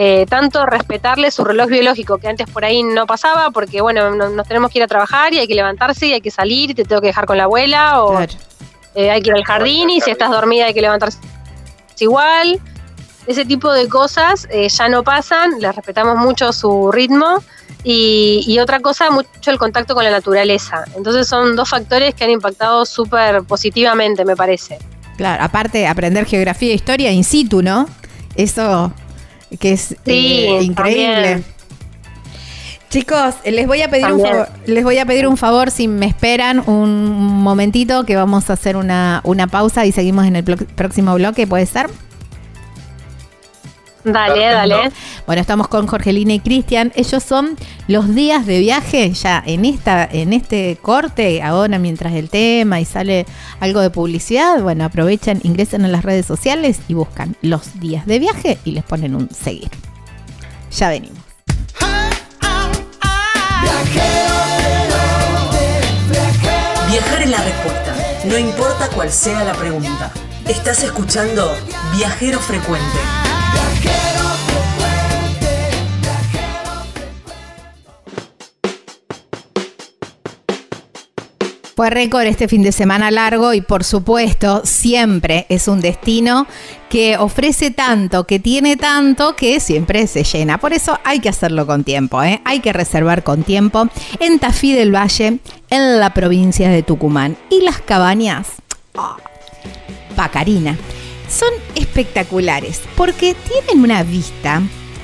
Eh, 0.00 0.26
tanto 0.28 0.64
respetarle 0.66 1.30
su 1.30 1.42
reloj 1.44 1.68
biológico, 1.68 2.18
que 2.18 2.28
antes 2.28 2.48
por 2.50 2.64
ahí 2.64 2.82
no 2.82 3.06
pasaba, 3.06 3.50
porque 3.50 3.80
bueno, 3.80 4.10
no- 4.10 4.28
nos 4.28 4.46
tenemos 4.46 4.70
que 4.70 4.78
ir 4.78 4.82
a 4.84 4.86
trabajar 4.86 5.32
y 5.32 5.38
hay 5.38 5.48
que 5.48 5.54
levantarse 5.54 6.06
y 6.06 6.12
hay 6.12 6.20
que 6.20 6.30
salir 6.30 6.70
y 6.70 6.74
te 6.74 6.84
tengo 6.84 7.00
que 7.00 7.08
dejar 7.08 7.26
con 7.26 7.36
la 7.38 7.44
abuela, 7.44 8.02
o 8.04 8.10
Claro. 8.16 8.32
Eh, 8.98 9.10
hay 9.10 9.22
que 9.22 9.30
ir 9.30 9.36
al 9.36 9.44
jardín 9.44 9.90
y 9.90 10.00
si 10.00 10.10
estás 10.10 10.30
dormida 10.30 10.66
hay 10.66 10.74
que 10.74 10.80
levantarse 10.82 11.18
igual. 12.00 12.60
Ese 13.26 13.44
tipo 13.44 13.70
de 13.72 13.88
cosas 13.88 14.46
eh, 14.50 14.68
ya 14.68 14.88
no 14.88 15.02
pasan, 15.04 15.60
les 15.60 15.74
respetamos 15.76 16.16
mucho 16.16 16.52
su 16.52 16.90
ritmo 16.90 17.42
y, 17.84 18.42
y 18.46 18.58
otra 18.58 18.80
cosa, 18.80 19.10
mucho 19.10 19.50
el 19.50 19.58
contacto 19.58 19.94
con 19.94 20.02
la 20.02 20.10
naturaleza. 20.10 20.84
Entonces 20.96 21.28
son 21.28 21.54
dos 21.54 21.68
factores 21.68 22.14
que 22.14 22.24
han 22.24 22.30
impactado 22.30 22.86
súper 22.86 23.42
positivamente, 23.42 24.24
me 24.24 24.34
parece. 24.34 24.78
Claro, 25.18 25.44
aparte 25.44 25.86
aprender 25.86 26.24
geografía 26.24 26.70
e 26.72 26.74
historia 26.74 27.10
in 27.10 27.22
situ, 27.24 27.60
¿no? 27.62 27.86
Eso 28.34 28.92
que 29.60 29.72
es 29.72 29.94
Sí, 30.04 30.46
eh, 30.48 30.62
increíble. 30.62 31.14
también. 31.14 31.44
Chicos, 32.90 33.34
les 33.44 33.66
voy 33.66 33.82
a 33.82 33.90
pedir 33.90 34.10
un 34.10 34.20
favor, 34.20 34.48
les 34.66 34.82
voy 34.82 34.96
a 34.96 35.04
pedir 35.04 35.28
un 35.28 35.36
favor 35.36 35.70
si 35.70 35.88
me 35.88 36.06
esperan 36.06 36.62
un 36.66 37.42
momentito 37.42 38.04
que 38.04 38.16
vamos 38.16 38.48
a 38.48 38.54
hacer 38.54 38.76
una, 38.76 39.20
una 39.24 39.46
pausa 39.46 39.84
y 39.84 39.92
seguimos 39.92 40.24
en 40.24 40.36
el 40.36 40.44
próximo 40.44 41.14
bloque, 41.14 41.46
¿puede 41.46 41.66
ser? 41.66 41.90
Dale, 44.04 44.44
dale. 44.46 44.90
Bueno, 45.26 45.40
estamos 45.40 45.68
con 45.68 45.86
Jorgelina 45.86 46.32
y 46.32 46.40
Cristian. 46.40 46.92
Ellos 46.94 47.22
son 47.22 47.56
los 47.88 48.14
días 48.14 48.46
de 48.46 48.60
viaje. 48.60 49.10
Ya 49.12 49.42
en 49.44 49.66
esta, 49.66 50.08
en 50.10 50.32
este 50.32 50.78
corte, 50.80 51.42
ahora 51.42 51.78
mientras 51.78 52.14
el 52.14 52.30
tema 52.30 52.80
y 52.80 52.86
sale 52.86 53.26
algo 53.60 53.80
de 53.80 53.90
publicidad, 53.90 54.62
bueno, 54.62 54.84
aprovechan, 54.84 55.40
ingresan 55.42 55.84
a 55.84 55.88
las 55.88 56.04
redes 56.04 56.24
sociales 56.24 56.80
y 56.88 56.94
buscan 56.94 57.36
los 57.42 57.78
días 57.80 58.06
de 58.06 58.18
viaje 58.18 58.58
y 58.64 58.72
les 58.72 58.84
ponen 58.84 59.14
un 59.14 59.28
seguir. 59.30 59.68
Ya 60.70 60.88
venimos. 60.88 61.27
Viajar 66.88 67.22
es 67.22 67.30
la 67.30 67.38
respuesta, 67.38 67.94
no 68.24 68.38
importa 68.38 68.88
cuál 68.88 69.12
sea 69.12 69.44
la 69.44 69.52
pregunta. 69.52 70.10
Estás 70.46 70.82
escuchando 70.82 71.54
Viajero 71.94 72.40
Frecuente. 72.40 72.98
Fue 81.78 81.90
récord 81.90 82.26
este 82.26 82.48
fin 82.48 82.64
de 82.64 82.72
semana 82.72 83.12
largo 83.12 83.54
y 83.54 83.60
por 83.60 83.84
supuesto 83.84 84.62
siempre 84.64 85.46
es 85.48 85.68
un 85.68 85.80
destino 85.80 86.48
que 86.90 87.16
ofrece 87.16 87.70
tanto, 87.70 88.24
que 88.24 88.40
tiene 88.40 88.76
tanto, 88.76 89.36
que 89.36 89.60
siempre 89.60 90.08
se 90.08 90.24
llena. 90.24 90.58
Por 90.58 90.72
eso 90.72 90.98
hay 91.04 91.20
que 91.20 91.28
hacerlo 91.28 91.68
con 91.68 91.84
tiempo, 91.84 92.20
¿eh? 92.20 92.40
hay 92.44 92.58
que 92.58 92.72
reservar 92.72 93.22
con 93.22 93.44
tiempo 93.44 93.86
en 94.18 94.40
Tafí 94.40 94.72
del 94.72 94.92
Valle, 94.92 95.38
en 95.70 96.00
la 96.00 96.12
provincia 96.12 96.68
de 96.68 96.82
Tucumán. 96.82 97.36
Y 97.48 97.60
las 97.60 97.80
cabañas, 97.80 98.48
ah, 98.96 99.16
Pacarina, 100.16 100.76
son 101.30 101.50
espectaculares 101.76 102.80
porque 102.96 103.36
tienen 103.46 103.84
una 103.84 104.02
vista. 104.02 104.62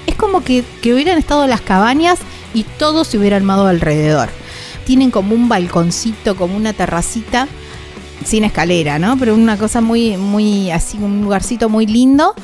Es 0.09 0.17
como 0.17 0.43
que, 0.43 0.65
que 0.83 0.93
hubieran 0.93 1.19
estado 1.19 1.47
las 1.47 1.61
cabañas 1.61 2.19
y 2.53 2.65
todo 2.65 3.05
se 3.05 3.17
hubiera 3.17 3.37
armado 3.37 3.69
alrededor 3.69 4.29
tienen 4.85 5.11
como 5.11 5.35
un 5.35 5.49
balconcito, 5.49 6.37
como 6.37 6.57
una 6.57 6.73
terracita, 6.73 7.49
sin 8.25 8.45
escalera, 8.45 8.99
¿no? 8.99 9.17
Pero 9.19 9.35
una 9.35 9.57
cosa 9.57 9.81
muy, 9.81 10.17
muy, 10.17 10.71
así, 10.71 10.99
un 10.99 11.23
lugarcito 11.23 11.69
muy 11.69 11.87
lindo, 11.87 12.35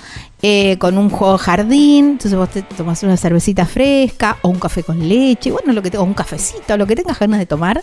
eh, 0.43 0.79
con 0.79 0.99
un 0.99 1.11
juego 1.11 1.37
jardín, 1.39 2.13
entonces 2.13 2.35
vos 2.35 2.49
te 2.49 2.63
tomás 2.63 3.03
una 3.03 3.17
cervecita 3.17 3.67
fresca, 3.67 4.39
o 4.43 4.49
un 4.49 4.59
café 4.59 4.83
con 4.83 5.09
leche, 5.09 5.51
bueno, 5.51 5.73
lo 5.73 5.83
que 5.83 5.91
te, 5.91 5.99
un 5.99 6.15
cafecito, 6.15 6.77
lo 6.77 6.87
que 6.87 6.97
tengas 6.97 7.19
ganas 7.19 7.39
de 7.39 7.47
tomar, 7.47 7.83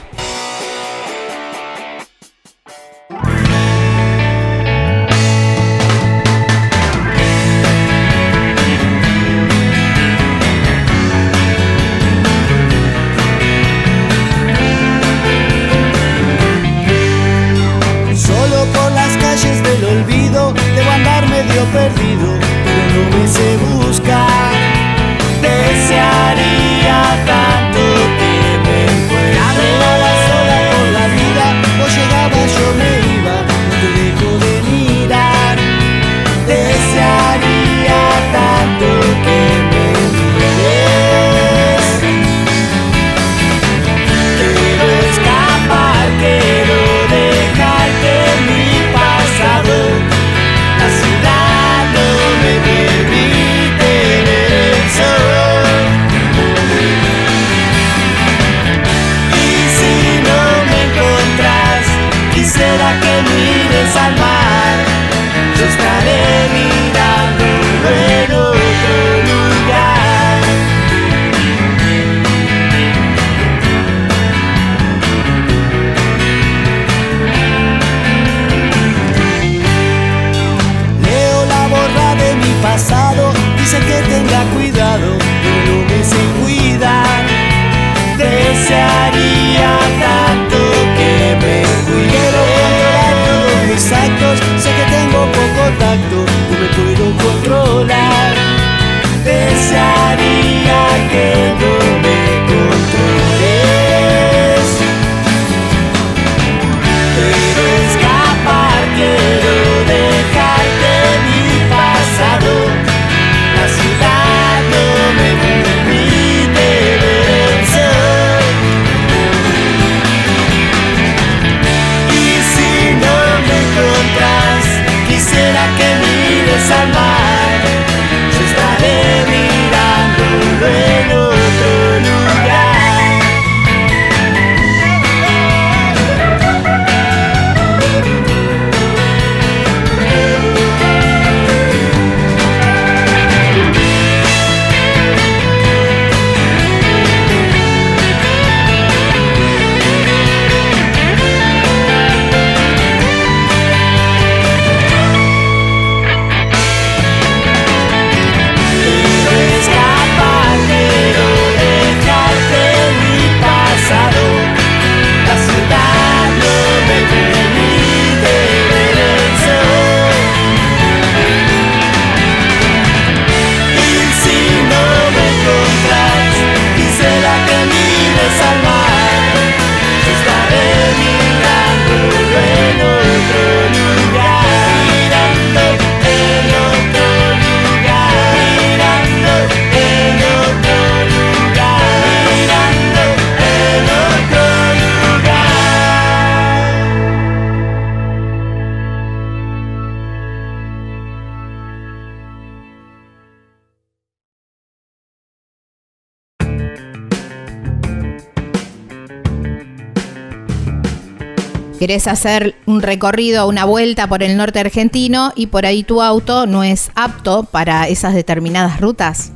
Querés 211.78 212.06
hacer 212.06 212.56
un 212.66 212.82
recorrido, 212.82 213.48
una 213.48 213.64
vuelta 213.64 214.08
por 214.08 214.22
el 214.22 214.36
norte 214.36 214.60
argentino 214.60 215.32
y 215.36 215.48
por 215.48 215.66
ahí 215.66 215.82
tu 215.82 216.02
auto 216.02 216.46
no 216.46 216.64
es 216.64 216.90
apto 216.94 217.44
para 217.44 217.88
esas 217.88 218.14
determinadas 218.14 218.80
rutas, 218.80 219.32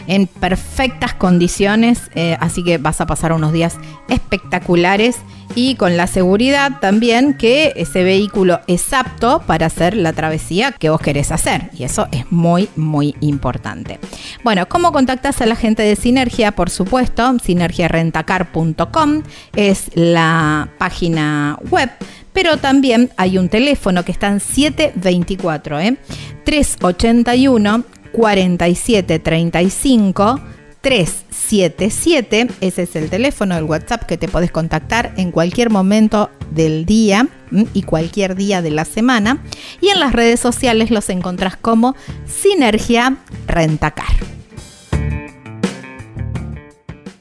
en 0.07 0.27
perfectas 0.27 1.15
condiciones, 1.15 2.11
eh, 2.15 2.37
así 2.41 2.63
que 2.63 2.79
vas 2.79 3.01
a 3.01 3.07
pasar 3.07 3.33
unos 3.33 3.53
días 3.53 3.77
espectaculares 4.09 5.19
y 5.55 5.77
con 5.77 5.97
la 5.97 6.07
seguridad 6.07 6.81
también 6.81 7.35
que 7.35 7.73
ese 7.77 8.05
vehículo 8.05 8.61
es 8.67 8.93
apto 8.93 9.43
para 9.47 9.67
hacer 9.67 9.97
la 9.97 10.13
travesía 10.13 10.73
que 10.73 10.91
vos 10.91 11.01
querés 11.01 11.31
hacer 11.33 11.71
y 11.73 11.85
eso 11.85 12.09
es 12.13 12.31
muy 12.31 12.69
muy 12.77 13.15
importante. 13.21 13.99
Bueno, 14.45 14.69
¿cómo 14.69 14.93
contactas 14.93 15.41
a 15.41 15.47
la 15.47 15.57
gente 15.57 15.83
de 15.83 15.97
Sinergia? 15.97 16.53
Por 16.53 16.71
supuesto, 16.71 17.39
sinergiarentacar.com 17.43 19.23
es 19.55 19.91
la 19.95 20.69
página 20.79 21.59
web 21.71 21.91
pero 22.37 22.59
también 22.59 23.09
hay 23.17 23.39
un 23.39 23.49
teléfono 23.49 24.05
que 24.05 24.13
está 24.13 24.27
en 24.27 24.41
724, 24.41 25.81
¿eh? 25.81 25.97
381 26.45 27.83
4735 28.17 30.41
377. 30.81 32.49
Ese 32.61 32.83
es 32.85 32.95
el 32.95 33.11
teléfono 33.11 33.57
del 33.57 33.65
WhatsApp 33.65 34.05
que 34.05 34.17
te 34.17 34.29
podés 34.29 34.53
contactar 34.53 35.13
en 35.17 35.33
cualquier 35.33 35.69
momento 35.69 36.31
del 36.53 36.87
día 36.87 37.27
y 37.73 37.83
cualquier 37.83 38.37
día 38.37 38.63
de 38.63 38.71
la 38.71 38.85
semana. 38.85 39.43
Y 39.81 39.89
en 39.89 39.99
las 39.99 40.13
redes 40.13 40.39
sociales 40.39 40.93
los 40.93 41.11
encontrás 41.11 41.57
como 41.57 41.97
Sinergia 42.25 43.17
Rentacar. 43.49 44.15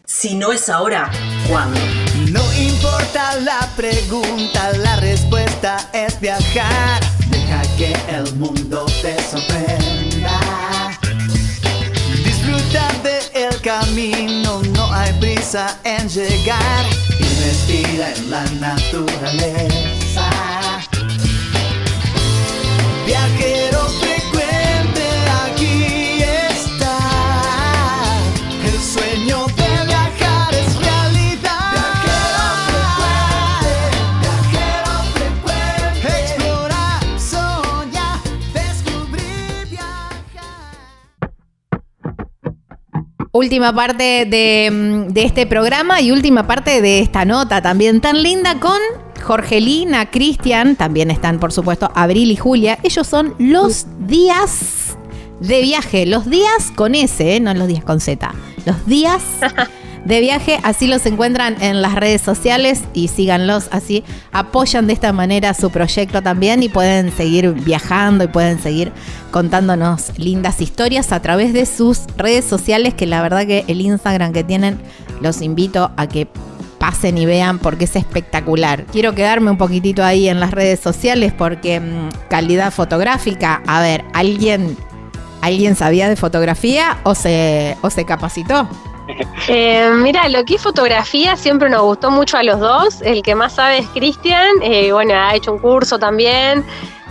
Si 0.05 0.35
no 0.35 0.53
es 0.53 0.69
ahora, 0.69 1.09
¿cuándo? 1.49 1.79
No 2.31 2.43
importa 2.53 3.39
la 3.41 3.67
pregunta, 3.75 4.71
la 4.77 4.97
respuesta 4.97 5.89
es 5.91 6.21
viajar. 6.21 7.01
Deja 7.29 7.63
que 7.77 7.95
el 8.15 8.35
mundo 8.35 8.85
te 9.01 9.19
sorprenda. 9.23 10.64
Disfruta 12.65 12.87
del 13.33 13.61
camino, 13.61 14.61
no 14.73 14.93
hay 14.93 15.11
prisa 15.19 15.77
en 15.83 16.07
llegar. 16.09 16.85
Y 17.19 17.23
respira 17.43 18.13
en 18.15 18.31
la 18.31 18.43
naturaleza. 18.59 20.29
Viajero 23.05 24.04
Última 43.35 43.75
parte 43.75 44.25
de, 44.25 44.71
mm, 44.71 45.11
de 45.11 45.23
este 45.23 45.45
programa 45.45 45.99
y 45.99 46.13
última 46.13 46.47
parte 46.47 46.81
de 46.81 46.99
esta 46.99 47.25
nota 47.25 47.61
también 47.61 47.99
tan 47.99 48.23
linda 48.23 48.61
con 48.61 48.77
Jorgelina, 49.21 50.09
Cristian, 50.09 50.77
también 50.77 51.11
están 51.11 51.37
por 51.41 51.51
supuesto 51.51 51.91
Abril 51.95 52.31
y 52.31 52.37
Julia. 52.37 52.79
Ellos 52.81 53.05
son 53.05 53.35
los 53.37 53.87
días 54.07 54.97
de 55.41 55.61
viaje, 55.61 56.05
los 56.05 56.29
días 56.29 56.71
con 56.77 56.95
S, 56.95 57.35
¿eh? 57.35 57.41
no 57.41 57.53
los 57.53 57.67
días 57.67 57.83
con 57.83 57.99
Z, 57.99 58.33
los 58.65 58.85
días 58.85 59.21
de 60.05 60.21
viaje, 60.21 60.59
así 60.63 60.87
los 60.87 61.05
encuentran 61.05 61.61
en 61.61 61.81
las 61.81 61.95
redes 61.95 62.21
sociales 62.21 62.83
y 62.93 63.07
síganlos 63.07 63.67
así, 63.71 64.03
apoyan 64.31 64.87
de 64.87 64.93
esta 64.93 65.11
manera 65.11 65.53
su 65.53 65.71
proyecto 65.71 66.21
también 66.21 66.63
y 66.63 66.69
pueden 66.69 67.11
seguir 67.11 67.51
viajando 67.53 68.23
y 68.23 68.27
pueden 68.27 68.61
seguir 68.61 68.91
contándonos 69.31 70.17
lindas 70.17 70.61
historias 70.61 71.11
a 71.11 71.21
través 71.21 71.53
de 71.53 71.65
sus 71.65 72.01
redes 72.17 72.45
sociales, 72.45 72.93
que 72.93 73.07
la 73.07 73.21
verdad 73.21 73.45
que 73.47 73.65
el 73.67 73.81
Instagram 73.81 74.31
que 74.31 74.43
tienen 74.43 74.79
los 75.21 75.41
invito 75.41 75.91
a 75.97 76.07
que 76.07 76.27
pasen 76.77 77.17
y 77.17 77.25
vean 77.25 77.57
porque 77.57 77.85
es 77.85 77.95
espectacular. 77.95 78.85
Quiero 78.91 79.15
quedarme 79.15 79.49
un 79.49 79.57
poquitito 79.57 80.03
ahí 80.03 80.29
en 80.29 80.39
las 80.39 80.51
redes 80.51 80.79
sociales 80.79 81.33
porque 81.35 81.79
mm, 81.79 82.09
calidad 82.29 82.71
fotográfica, 82.71 83.63
a 83.65 83.81
ver, 83.81 84.03
¿alguien, 84.13 84.77
¿alguien 85.41 85.75
sabía 85.75 86.07
de 86.09 86.15
fotografía 86.15 86.99
o 87.03 87.15
se, 87.15 87.75
o 87.81 87.89
se 87.89 88.05
capacitó? 88.05 88.69
Eh, 89.47 89.89
mira, 90.01 90.27
lo 90.29 90.43
que 90.45 90.55
es 90.55 90.61
fotografía 90.61 91.35
siempre 91.35 91.69
nos 91.69 91.81
gustó 91.83 92.09
mucho 92.11 92.37
a 92.37 92.43
los 92.43 92.59
dos. 92.59 93.01
El 93.01 93.21
que 93.21 93.35
más 93.35 93.53
sabe 93.53 93.79
es 93.79 93.87
Cristian. 93.89 94.47
eh, 94.61 94.91
bueno, 94.91 95.13
ha 95.15 95.35
hecho 95.35 95.51
un 95.53 95.59
curso 95.59 95.99
también. 95.99 96.63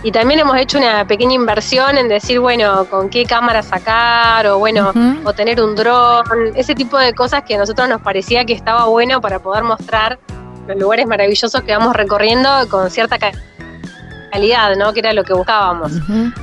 Y 0.03 0.11
también 0.11 0.39
hemos 0.41 0.57
hecho 0.57 0.77
una 0.77 1.07
pequeña 1.07 1.33
inversión 1.33 1.97
en 1.97 2.07
decir, 2.07 2.39
bueno, 2.39 2.85
con 2.91 3.09
qué 3.09 3.25
cámara 3.25 3.63
sacar, 3.63 4.45
o 4.47 4.59
bueno, 4.59 4.91
o 5.23 5.33
tener 5.33 5.59
un 5.61 5.75
dron, 5.75 6.23
ese 6.55 6.75
tipo 6.75 6.97
de 6.99 7.13
cosas 7.15 7.41
que 7.43 7.55
a 7.55 7.57
nosotros 7.57 7.89
nos 7.89 8.01
parecía 8.01 8.45
que 8.45 8.53
estaba 8.53 8.85
bueno 8.85 9.19
para 9.19 9.39
poder 9.39 9.63
mostrar 9.63 10.19
los 10.67 10.77
lugares 10.77 11.07
maravillosos 11.07 11.59
que 11.63 11.71
vamos 11.75 11.95
recorriendo 11.95 12.49
con 12.69 12.91
cierta 12.91 13.17
ca- 13.17 13.31
calidad, 14.31 14.75
¿no? 14.75 14.93
Que 14.93 14.99
era 14.99 15.13
lo 15.13 15.23
que 15.23 15.33
buscábamos. 15.33 15.91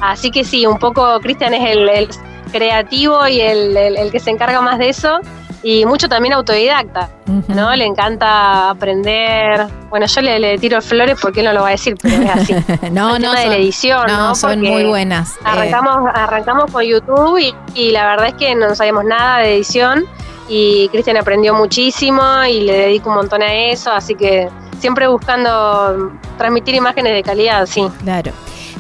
Así 0.01 0.31
que 0.33 0.43
sí, 0.45 0.67
un 0.67 0.79
poco 0.79 1.21
Cristian 1.21 1.55
es 1.55 1.71
el, 1.71 1.89
el 1.89 2.09
creativo 2.51 3.29
y 3.29 3.41
el, 3.41 3.77
el- 3.77 3.97
el 3.97 4.11
que 4.11 4.19
se 4.19 4.31
encarga 4.31 4.61
más 4.61 4.79
de 4.79 4.89
eso. 4.89 5.21
Y 5.63 5.87
mucho 5.87 6.09
también 6.09 6.35
autodidacta. 6.35 7.09
¿no? 7.49 7.75
Le 7.77 7.85
encanta 7.87 8.71
aprender. 8.71 9.67
Bueno, 9.91 10.07
yo 10.07 10.21
le, 10.21 10.39
le 10.39 10.59
tiro 10.59 10.81
flores 10.83 11.17
porque 11.21 11.41
él 11.41 11.47
no 11.47 11.53
lo 11.53 11.63
va 11.63 11.69
a 11.69 11.71
decir, 11.73 11.97
pero 12.01 12.23
es 12.23 12.31
así. 12.31 12.55
no, 12.91 13.15
El 13.17 13.23
no, 13.23 13.31
tema 13.31 13.37
de 13.37 13.43
son, 13.43 13.51
la 13.51 13.57
edición, 13.57 14.07
no, 14.09 14.17
¿no? 14.29 14.35
son 14.35 14.51
Porque 14.55 14.71
muy 14.71 14.85
buenas. 14.85 15.31
Eh, 15.37 15.41
Arrancamos, 15.45 16.11
arrancamos 16.15 16.71
con 16.73 16.83
YouTube 16.85 17.39
y, 17.39 17.55
y 17.75 17.91
la 17.93 18.07
verdad 18.07 18.29
es 18.29 18.35
que 18.35 18.55
no 18.55 18.75
sabíamos 18.75 19.05
nada 19.05 19.39
de 19.39 19.55
edición 19.55 20.05
y 20.49 20.89
Cristian 20.89 21.17
aprendió 21.17 21.55
muchísimo 21.55 22.23
y 22.49 22.63
le 22.63 22.73
dedico 22.77 23.11
un 23.11 23.17
montón 23.17 23.43
a 23.43 23.55
eso, 23.55 23.93
así 23.93 24.15
que 24.15 24.49
siempre 24.81 25.07
buscando 25.09 26.11
transmitir 26.39 26.75
imágenes 26.75 27.13
de 27.15 27.23
calidad, 27.23 27.67
sí. 27.67 27.87
Claro. 28.03 28.33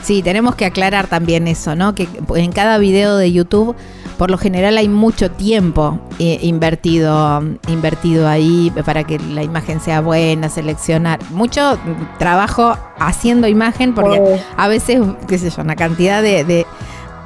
Sí, 0.02 0.20
tenemos 0.22 0.56
que 0.56 0.64
aclarar 0.64 1.06
también 1.06 1.46
eso, 1.46 1.76
¿no? 1.76 1.94
Que 1.94 2.08
en 2.34 2.50
cada 2.50 2.78
video 2.78 3.16
de 3.16 3.32
YouTube, 3.32 3.76
por 4.18 4.30
lo 4.30 4.38
general 4.38 4.76
hay 4.78 4.88
mucho 4.88 5.30
tiempo 5.30 5.98
eh, 6.18 6.38
invertido, 6.42 7.42
invertido 7.68 8.28
ahí 8.28 8.72
para 8.84 9.04
que 9.04 9.18
la 9.18 9.42
imagen 9.42 9.80
sea 9.80 10.00
buena, 10.00 10.48
seleccionar. 10.48 11.18
Mucho 11.30 11.78
trabajo 12.18 12.76
haciendo 12.98 13.48
imagen, 13.48 13.94
porque 13.94 14.18
Oh. 14.20 14.38
a 14.56 14.68
veces, 14.68 15.00
qué 15.28 15.38
sé 15.38 15.50
yo, 15.50 15.62
una 15.62 15.76
cantidad 15.76 16.22
de, 16.22 16.44
de- 16.44 16.66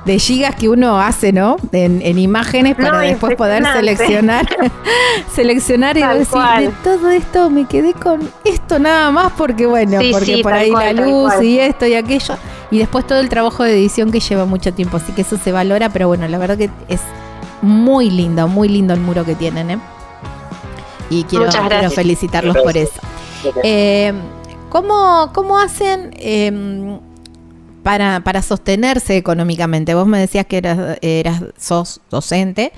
de 0.05 0.19
gigas 0.21 0.55
que 0.55 0.69
uno 0.69 1.01
hace, 1.01 1.33
¿no? 1.33 1.57
En, 1.73 2.01
en 2.01 2.19
imágenes 2.21 2.77
para 2.77 2.93
No, 2.93 2.99
después 3.01 3.35
poder 3.35 3.65
seleccionar, 3.75 4.47
seleccionar 5.35 5.97
y 5.97 6.01
Tal 6.01 6.19
decir, 6.19 6.33
cual. 6.33 6.65
de 6.67 6.73
todo 6.85 7.11
esto 7.11 7.51
me 7.51 7.65
quedé 7.67 7.93
con 7.93 8.21
esto 8.45 8.79
nada 8.79 9.11
más 9.11 9.33
porque 9.37 9.67
bueno, 9.67 10.01
Sí, 10.01 10.11
porque 10.13 10.37
sí, 10.37 10.43
por 10.43 10.53
ahí 10.53 10.71
cual, 10.71 10.95
la 10.97 11.03
luz 11.07 11.33
y 11.43 11.59
esto 11.59 11.87
y 11.87 11.95
aquello. 11.95 12.37
Y 12.71 12.79
después 12.79 13.07
todo 13.07 13.21
el 13.21 13.29
trabajo 13.29 13.63
de 13.63 13.73
edición 13.75 14.11
que 14.11 14.21
lleva 14.21 14.45
mucho 14.45 14.73
tiempo. 14.75 14.97
Así 14.97 15.13
que 15.13 15.23
eso 15.23 15.37
se 15.37 15.53
valora, 15.53 15.89
pero 15.91 16.09
bueno, 16.09 16.27
la 16.29 16.39
verdad 16.39 16.59
que 16.59 16.71
es 16.89 17.01
muy 17.63 18.11
lindo, 18.11 18.49
muy 18.49 18.69
lindo 18.69 18.93
el 18.95 19.01
muro 19.01 19.25
que 19.25 19.35
tienen, 19.35 19.71
¿eh? 19.71 19.79
Y 21.11 21.23
quiero, 21.25 21.47
quiero 21.47 21.67
gracias. 21.69 21.95
felicitarlos 21.95 22.57
por 22.57 22.77
eso. 22.77 23.01
Eh, 23.63 24.13
¿cómo, 24.69 25.31
cómo 25.33 25.59
hacen 25.59 26.11
eh, 26.19 26.99
para, 27.85 28.21
para 28.21 28.43
sostenerse 28.43 29.17
económicamente? 29.17 29.95
Vos 29.95 30.07
me 30.09 30.19
decías 30.19 30.47
que 30.47 30.57
eras, 30.59 30.99
eras 31.03 31.43
sos 31.57 32.01
docente, 32.11 32.73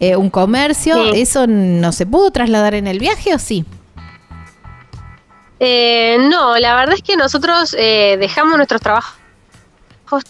eh, 0.00 0.16
un 0.16 0.30
comercio, 0.30 1.12
Sí. 1.12 1.20
¿eso 1.20 1.46
no 1.46 1.92
se 1.92 2.04
pudo 2.06 2.32
trasladar 2.32 2.74
en 2.74 2.88
el 2.88 2.98
viaje 2.98 3.32
o 3.34 3.38
sí? 3.38 3.64
Eh, 5.60 6.16
no, 6.30 6.56
la 6.58 6.74
verdad 6.76 6.94
es 6.96 7.02
que 7.02 7.16
nosotros 7.16 7.74
eh, 7.78 8.16
dejamos 8.18 8.56
nuestros 8.56 8.80
trabajos 8.80 9.14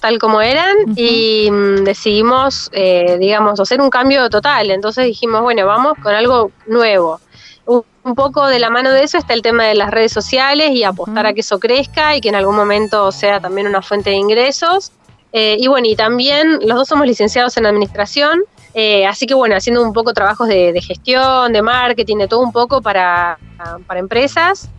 tal 0.01 0.19
como 0.19 0.41
eran 0.41 0.77
Ujú. 0.85 0.95
y 0.97 1.51
mm, 1.51 1.85
decidimos, 1.85 2.71
eh, 2.73 3.17
digamos, 3.19 3.59
hacer 3.61 3.81
un 3.81 3.91
cambio 3.91 4.29
total. 4.31 4.71
Entonces 4.71 5.05
dijimos, 5.07 5.43
bueno, 5.43 5.67
vamos 5.67 5.95
con 6.03 6.15
algo 6.15 6.51
nuevo. 6.67 7.21
Un, 7.67 7.85
un 8.05 8.15
poco 8.15 8.47
de 8.47 8.59
la 8.59 8.71
mano 8.71 8.91
de 8.91 9.03
eso 9.03 9.19
está 9.19 9.35
el 9.35 9.43
tema 9.43 9.65
de 9.65 9.75
las 9.75 9.91
redes 9.91 10.13
sociales 10.13 10.71
y 10.73 10.85
apostar 10.85 11.27
a 11.27 11.33
que 11.33 11.41
eso 11.41 11.59
crezca 11.59 12.17
y 12.17 12.21
que 12.21 12.29
en 12.29 12.35
algún 12.35 12.57
momento 12.57 13.13
sea 13.13 13.41
también 13.41 13.67
una 13.67 13.83
fuente 13.83 14.11
de 14.11 14.17
ingresos. 14.17 14.93
Eh, 15.33 15.57
y 15.59 15.67
bueno, 15.69 15.87
y 15.87 15.95
también 15.95 16.59
los 16.67 16.79
dos 16.79 16.89
somos 16.89 17.07
licenciados 17.07 17.57
en 17.59 17.67
administración, 17.67 18.41
eh, 18.73 19.07
así 19.07 19.27
que 19.27 19.35
bueno, 19.35 19.57
haciendo 19.57 19.83
un 19.83 19.93
poco 19.93 20.15
trabajos 20.15 20.49
de, 20.49 20.73
de 20.73 20.81
gestión, 20.81 21.53
de 21.53 21.61
marketing, 21.61 22.17
de 22.17 22.29
todo 22.29 22.41
un 22.41 22.53
poco 22.53 22.81
para, 22.81 23.39
para 23.87 24.01
empresas. 24.01 24.71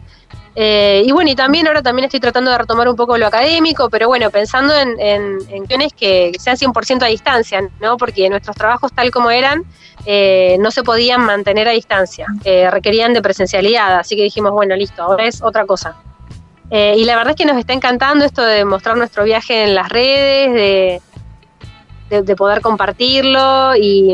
Eh, 0.62 1.04
y 1.06 1.12
bueno, 1.14 1.32
y 1.32 1.36
también 1.36 1.68
ahora 1.68 1.82
también 1.82 2.04
estoy 2.04 2.20
tratando 2.20 2.52
de 2.52 2.58
retomar 2.58 2.90
un 2.90 2.96
poco 2.98 3.18
lo 3.18 3.26
académico, 3.26 3.90
pero 3.90 4.10
bueno, 4.10 4.30
pensando 4.30 4.76
en, 4.76 5.00
en, 5.00 5.38
en 5.48 5.60
cuestiones 5.60 5.94
que 5.94 6.34
sean 6.38 6.58
100% 6.58 7.02
a 7.02 7.06
distancia, 7.06 7.62
¿no? 7.80 7.96
Porque 7.96 8.30
nuestros 8.30 8.58
trabajos 8.58 8.92
tal 8.92 9.10
como 9.10 9.32
eran 9.32 9.64
eh, 10.06 10.58
no 10.60 10.70
se 10.70 10.84
podían 10.84 11.22
mantener 11.22 11.70
a 11.70 11.72
distancia, 11.72 12.26
eh, 12.44 12.70
requerían 12.70 13.14
de 13.14 13.22
presencialidad, 13.22 14.00
así 14.00 14.18
que 14.18 14.24
dijimos, 14.24 14.52
bueno, 14.52 14.76
listo, 14.76 15.02
ahora 15.02 15.28
es 15.28 15.42
otra 15.42 15.66
cosa. 15.66 15.96
Y 16.72 17.06
la 17.06 17.16
verdad 17.16 17.32
es 17.32 17.36
que 17.38 17.46
nos 17.46 17.58
está 17.58 17.72
encantando 17.72 18.26
esto 18.26 18.44
de 18.44 18.66
mostrar 18.66 18.98
nuestro 18.98 19.24
viaje 19.24 19.64
en 19.64 19.76
las 19.76 19.88
redes, 19.88 20.54
de, 20.54 21.02
de, 22.10 22.22
de 22.22 22.36
poder 22.36 22.60
compartirlo 22.60 23.78
y, 23.78 24.14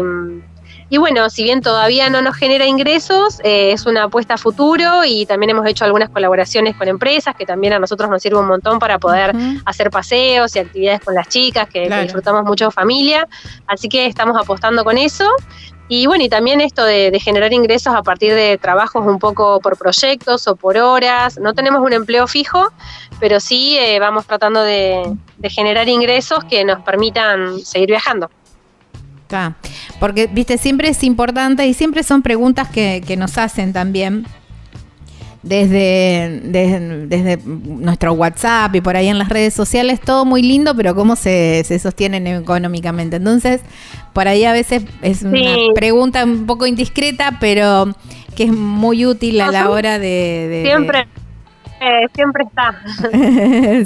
y 0.88 0.98
bueno, 0.98 1.30
si 1.32 1.44
bien 1.44 1.62
todavía 1.62 2.10
no 2.12 2.22
nos 2.22 2.36
genera 2.36 2.66
ingresos, 2.68 3.40
eh, 3.44 3.72
es 3.72 3.88
una 3.88 4.04
apuesta 4.04 4.36
a 4.36 4.38
futuro 4.38 5.04
y 5.04 5.26
también 5.26 5.50
hemos 5.50 5.66
hecho 5.66 5.84
algunas 5.84 6.10
colaboraciones 6.10 6.76
con 6.76 6.88
empresas 6.88 7.36
que 7.36 7.46
también 7.46 7.74
a 7.74 7.80
nosotros 7.80 8.08
nos 8.10 8.22
sirve 8.22 8.38
un 8.38 8.48
montón 8.48 8.78
para 8.78 9.00
poder 9.00 9.36
hacer 9.66 9.90
paseos 9.90 10.56
y 10.56 10.60
actividades 10.60 11.02
con 11.02 11.16
las 11.16 11.28
chicas, 11.28 11.68
que, 11.70 11.90
disfrutamos 12.04 12.44
mucho 12.44 12.70
familia, 12.70 13.28
así 13.66 13.90
que 13.90 14.06
estamos 14.06 14.38
apostando 14.38 14.84
con 14.84 14.98
eso. 14.98 15.28
Y 15.88 16.08
bueno, 16.08 16.24
y 16.24 16.30
también 16.30 16.62
esto 16.62 16.84
de, 16.84 17.12
de 17.12 17.20
generar 17.20 17.54
ingresos 17.54 17.94
a 17.94 18.02
partir 18.02 18.34
de 18.34 18.58
trabajos 18.58 19.06
un 19.06 19.20
poco 19.20 19.60
por 19.60 19.78
proyectos 19.78 20.48
o 20.48 20.56
por 20.56 20.78
horas. 20.78 21.38
No 21.40 21.54
tenemos 21.54 21.82
un 21.82 21.94
empleo 21.94 22.28
fijo, 22.28 22.72
pero 23.20 23.40
sí 23.40 23.78
eh, 23.78 24.00
vamos 24.00 24.26
tratando 24.26 24.64
de, 24.64 25.16
de 25.38 25.50
generar 25.50 25.88
ingresos 25.88 26.44
que 26.46 26.64
nos 26.66 26.82
permitan 26.82 27.60
seguir 27.60 27.90
viajando. 27.90 28.30
Porque, 30.00 30.28
viste, 30.28 30.58
siempre 30.58 30.90
es 30.90 31.04
importante 31.04 31.66
y 31.68 31.74
siempre 31.74 32.04
son 32.04 32.22
preguntas 32.22 32.68
que, 32.70 33.04
que 33.06 33.18
nos 33.18 33.38
hacen 33.38 33.74
también 33.74 34.26
desde, 35.44 36.42
desde, 36.44 37.06
desde 37.08 37.38
nuestro 37.46 38.14
WhatsApp 38.14 38.74
y 38.76 38.82
por 38.82 38.96
ahí 38.96 39.08
en 39.10 39.20
las 39.20 39.30
redes 39.30 39.54
sociales, 39.54 40.00
todo 40.02 40.26
muy 40.26 40.42
lindo, 40.42 40.76
pero 40.76 40.96
cómo 40.96 41.16
se, 41.16 41.64
se 41.66 41.78
sostienen 41.78 42.26
económicamente. 42.26 43.18
Entonces, 43.18 43.62
por 44.14 44.28
ahí 44.28 44.44
a 44.46 44.54
veces 44.54 44.84
es 45.04 45.22
una 45.22 45.40
pregunta 45.76 46.24
un 46.24 46.46
poco 46.48 46.66
indiscreta, 46.66 47.38
pero 47.40 47.94
que 48.36 48.46
es 48.46 48.52
muy 48.52 49.06
útil 49.06 49.40
a 49.42 49.52
la 49.52 49.70
hora 49.70 50.00
de... 50.00 50.08
de- 50.08 50.64
de- 50.64 50.64
Siempre, 50.66 51.08
eh, 51.80 52.08
siempre 52.14 52.46
está. 52.46 52.82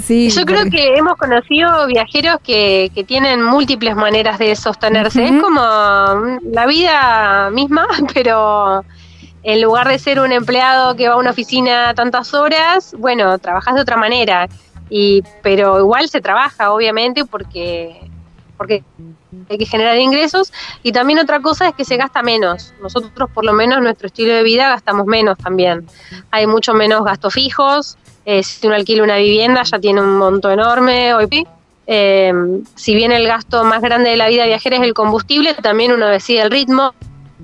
sí, 0.00 0.30
Yo 0.30 0.44
creo 0.44 0.64
que 0.70 0.96
hemos 0.96 1.16
conocido 1.16 1.86
viajeros 1.86 2.38
que, 2.42 2.90
que 2.94 3.04
tienen 3.04 3.42
múltiples 3.42 3.96
maneras 3.96 4.38
de 4.38 4.54
sostenerse. 4.54 5.24
Es 5.24 5.42
como 5.42 5.60
mm, 5.60 6.52
la 6.52 6.66
vida 6.66 7.50
misma, 7.50 7.86
pero 8.14 8.84
en 9.42 9.62
lugar 9.62 9.88
de 9.88 9.98
ser 9.98 10.20
un 10.20 10.32
empleado 10.32 10.94
que 10.94 11.08
va 11.08 11.14
a 11.14 11.18
una 11.18 11.30
oficina 11.30 11.94
tantas 11.94 12.32
horas, 12.34 12.94
bueno, 12.98 13.38
trabajas 13.38 13.74
de 13.74 13.80
otra 13.80 13.96
manera. 13.96 14.48
Y, 14.88 15.22
pero 15.42 15.78
igual 15.78 16.08
se 16.08 16.20
trabaja, 16.20 16.72
obviamente, 16.72 17.24
porque, 17.24 18.10
porque 18.56 18.82
hay 19.48 19.58
que 19.58 19.66
generar 19.66 19.98
ingresos. 19.98 20.52
Y 20.82 20.92
también 20.92 21.18
otra 21.18 21.40
cosa 21.40 21.68
es 21.68 21.74
que 21.74 21.84
se 21.84 21.96
gasta 21.96 22.22
menos. 22.22 22.72
Nosotros, 22.82 23.30
por 23.32 23.44
lo 23.44 23.52
menos, 23.52 23.80
nuestro 23.82 24.06
estilo 24.06 24.34
de 24.34 24.42
vida 24.42 24.68
gastamos 24.68 25.06
menos 25.06 25.38
también. 25.38 25.86
Hay 26.30 26.46
mucho 26.46 26.74
menos 26.74 27.04
gastos 27.04 27.34
fijos. 27.34 27.96
Eh, 28.24 28.42
si 28.42 28.66
uno 28.66 28.76
alquila 28.76 29.02
una 29.02 29.16
vivienda 29.16 29.62
ya 29.62 29.78
tiene 29.78 30.00
un 30.00 30.16
monto 30.18 30.50
enorme 30.50 31.14
hoy. 31.14 31.46
Eh, 31.86 32.32
si 32.76 32.94
bien 32.94 33.10
el 33.10 33.26
gasto 33.26 33.64
más 33.64 33.80
grande 33.80 34.10
de 34.10 34.16
la 34.16 34.28
vida 34.28 34.46
viajera 34.46 34.76
es 34.76 34.82
el 34.82 34.94
combustible, 34.94 35.54
también 35.54 35.92
uno 35.92 36.06
decide 36.06 36.42
el 36.42 36.50
ritmo. 36.50 36.94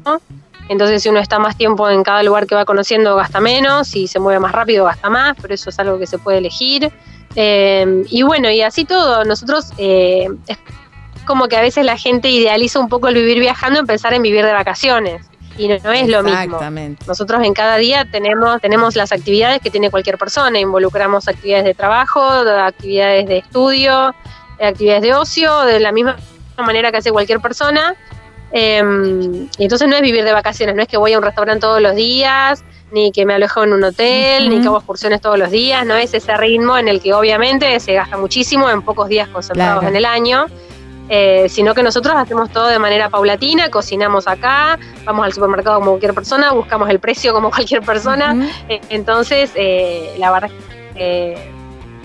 ¿no? 0.05 0.21
Entonces, 0.69 1.03
si 1.03 1.09
uno 1.09 1.21
está 1.21 1.39
más 1.39 1.57
tiempo 1.57 1.89
en 1.89 2.03
cada 2.03 2.23
lugar 2.23 2.47
que 2.47 2.55
va 2.55 2.65
conociendo, 2.65 3.15
gasta 3.17 3.41
menos. 3.41 3.89
Si 3.89 4.09
se 4.09 4.19
mueve 4.19 4.41
más 4.41 4.53
rápido, 4.53 4.85
gasta 4.85 5.09
más. 5.11 5.37
Pero 5.41 5.55
eso 5.55 5.71
es 5.71 5.79
algo 5.79 5.99
que 5.99 6.07
se 6.07 6.19
puede 6.19 6.39
elegir. 6.39 6.93
Eh, 7.37 8.05
y 8.09 8.23
bueno, 8.23 8.51
y 8.51 8.63
así 8.63 8.85
todo. 8.85 9.25
Nosotros 9.25 9.71
eh, 9.79 10.29
como 11.27 11.49
que 11.49 11.57
a 11.57 11.61
veces 11.61 11.85
la 11.85 11.97
gente 11.99 12.31
idealiza 12.31 12.79
un 12.81 12.89
poco 12.89 13.09
el 13.09 13.15
vivir 13.15 13.39
viajando 13.39 13.79
en 13.81 13.87
pensar 13.87 14.15
en 14.15 14.23
vivir 14.23 14.45
de 14.45 14.53
vacaciones. 14.53 15.27
Y 15.59 15.69
no, 15.69 15.77
no 15.85 15.93
es 15.93 16.09
lo 16.09 16.23
mismo. 16.23 16.39
Exactamente. 16.41 17.05
Nosotros 17.07 17.43
en 17.43 17.55
cada 17.55 17.77
día 17.77 18.07
tenemos, 18.11 18.61
tenemos 18.61 18.95
las 18.95 19.11
actividades 19.13 19.61
que 19.61 19.71
tiene 19.71 19.91
cualquier 19.91 20.19
persona, 20.19 20.59
involucramos 20.61 21.29
actividades 21.29 21.65
de 21.65 21.75
trabajo, 21.75 22.45
de 22.45 22.61
actividades 22.61 23.27
de 23.27 23.39
estudio, 23.39 24.15
actividades 24.61 25.03
de 25.03 25.15
ocio, 25.15 25.61
de 25.63 25.81
la 25.81 25.93
misma 25.93 26.17
manera 26.59 26.91
que 26.91 26.99
hace 26.99 27.11
cualquier 27.11 27.41
persona. 27.41 27.95
Eh, 28.53 28.83
y 29.59 29.63
entonces 29.63 29.89
no 29.89 29.97
es 29.97 30.03
vivir 30.03 30.25
de 30.25 30.33
vacaciones, 30.33 30.75
no 30.77 30.83
es 30.83 30.89
que 30.89 30.97
voy 30.97 31.13
a 31.15 31.19
un 31.19 31.25
restaurante 31.25 31.61
todos 31.63 31.81
los 31.81 31.95
días, 31.95 32.63
ni 32.93 33.11
que 33.11 33.27
me 33.27 33.35
alojo 33.35 33.65
en 33.65 33.73
un 33.73 33.83
hotel, 33.85 34.49
ni 34.49 34.61
que 34.61 34.67
hago 34.67 34.77
excursiones 34.77 35.21
todos 35.21 35.39
los 35.39 35.51
días, 35.51 35.85
no 35.85 35.97
es 35.97 36.15
ese 36.15 36.37
ritmo 36.37 36.79
en 36.79 36.89
el 36.89 37.01
que 37.01 37.13
obviamente 37.13 37.79
se 37.81 37.95
gasta 37.95 38.17
muchísimo 38.17 38.71
en 38.71 38.83
pocos 38.83 39.09
días 39.09 39.29
concentrados 39.29 39.81
Claro. 39.81 39.89
en 39.91 39.97
el 39.97 40.05
año. 40.05 40.47
Eh, 41.09 41.47
sino 41.49 41.75
que 41.75 41.83
nosotros 41.83 42.15
hacemos 42.17 42.51
todo 42.51 42.67
de 42.69 42.79
manera 42.79 43.09
paulatina, 43.11 43.71
cocinamos 43.71 44.27
acá, 44.27 44.79
vamos 45.05 45.25
al 45.25 45.33
supermercado 45.33 45.79
como 45.79 45.91
cualquier 45.93 46.15
persona, 46.15 46.53
buscamos 46.53 46.89
el 46.91 46.99
precio 46.99 47.33
como 47.33 47.51
cualquier 47.55 47.83
persona, 47.83 48.49
eh, 48.69 48.81
entonces 48.91 49.51
eh, 49.55 50.15
la 50.19 50.31
verdad 50.33 50.51
que 50.95 51.33
eh, 51.33 51.37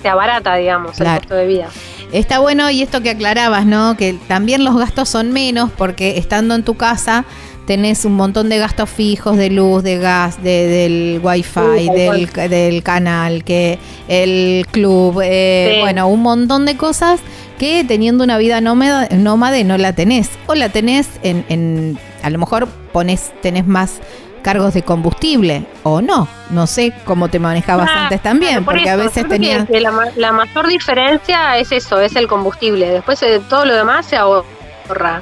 se 0.02 0.10
abarata, 0.10 0.56
digamos, 0.56 0.98
Claro. 0.98 1.14
el 1.14 1.19
costo 1.19 1.36
de 1.36 1.48
vida. 1.48 1.68
Está 2.11 2.40
bueno 2.40 2.69
y 2.69 2.82
esto 2.82 3.02
que 3.02 3.10
aclarabas, 3.11 3.65
¿no? 3.65 3.95
Que 3.95 4.14
también 4.28 4.64
los 4.65 4.76
gastos 4.78 5.07
son 5.07 5.32
menos 5.32 5.69
porque 5.78 6.18
estando 6.18 6.56
en 6.56 6.64
tu 6.64 6.76
casa 6.76 7.23
tenés 7.68 8.03
un 8.03 8.15
montón 8.15 8.49
de 8.49 8.57
gastos 8.57 8.90
fijos 8.90 9.38
de 9.38 9.49
luz, 9.49 9.82
de 9.84 9.98
gas, 9.98 10.44
de, 10.44 10.68
del 10.68 11.22
wifi, 11.23 11.60
Sí, 11.78 11.90
del, 11.90 12.28
del 12.49 12.84
canal, 12.84 13.44
que 13.45 13.80
el 14.10 14.65
club, 14.72 15.22
eh, 15.23 15.73
Sí. 15.76 15.80
bueno, 15.82 16.07
un 16.10 16.22
montón 16.22 16.65
de 16.65 16.76
cosas 16.76 17.22
que 17.62 17.84
teniendo 17.84 18.24
una 18.24 18.40
vida 18.40 18.60
nómada, 18.60 19.08
nómade 19.12 19.64
no 19.64 19.78
la 19.78 19.94
tenés. 19.94 20.32
O 20.48 20.56
la 20.56 20.70
tenés 20.70 21.08
en, 21.22 21.46
en 21.48 22.00
a 22.24 22.32
lo 22.32 22.40
mejor 22.40 22.68
pones, 22.92 23.32
tenés 23.44 23.68
más 23.68 24.00
cargos 24.42 24.74
de 24.74 24.82
combustible 24.82 25.68
o 25.84 26.02
no. 26.02 26.28
No 26.50 26.66
sé 26.66 26.92
cómo 27.06 27.28
te 27.30 27.38
manejabas 27.38 27.86
Claro, 27.86 28.02
antes 28.02 28.20
también, 28.24 28.66
por 28.66 28.74
porque 28.74 28.90
a 28.90 28.96
veces 28.96 29.28
tenías... 29.28 29.68
que 29.68 29.80
la, 29.80 29.92
ma- 29.92 30.10
la 30.16 30.32
mayor 30.32 30.66
diferencia 30.68 31.56
es 31.60 31.72
eso, 31.72 32.02
es 32.02 32.16
el 32.16 32.28
combustible. 32.28 32.90
Después 32.90 33.22
eh, 33.22 33.40
todo 33.48 33.66
lo 33.66 33.76
demás 33.76 34.08
se 34.08 34.18
ahorra. 34.18 35.22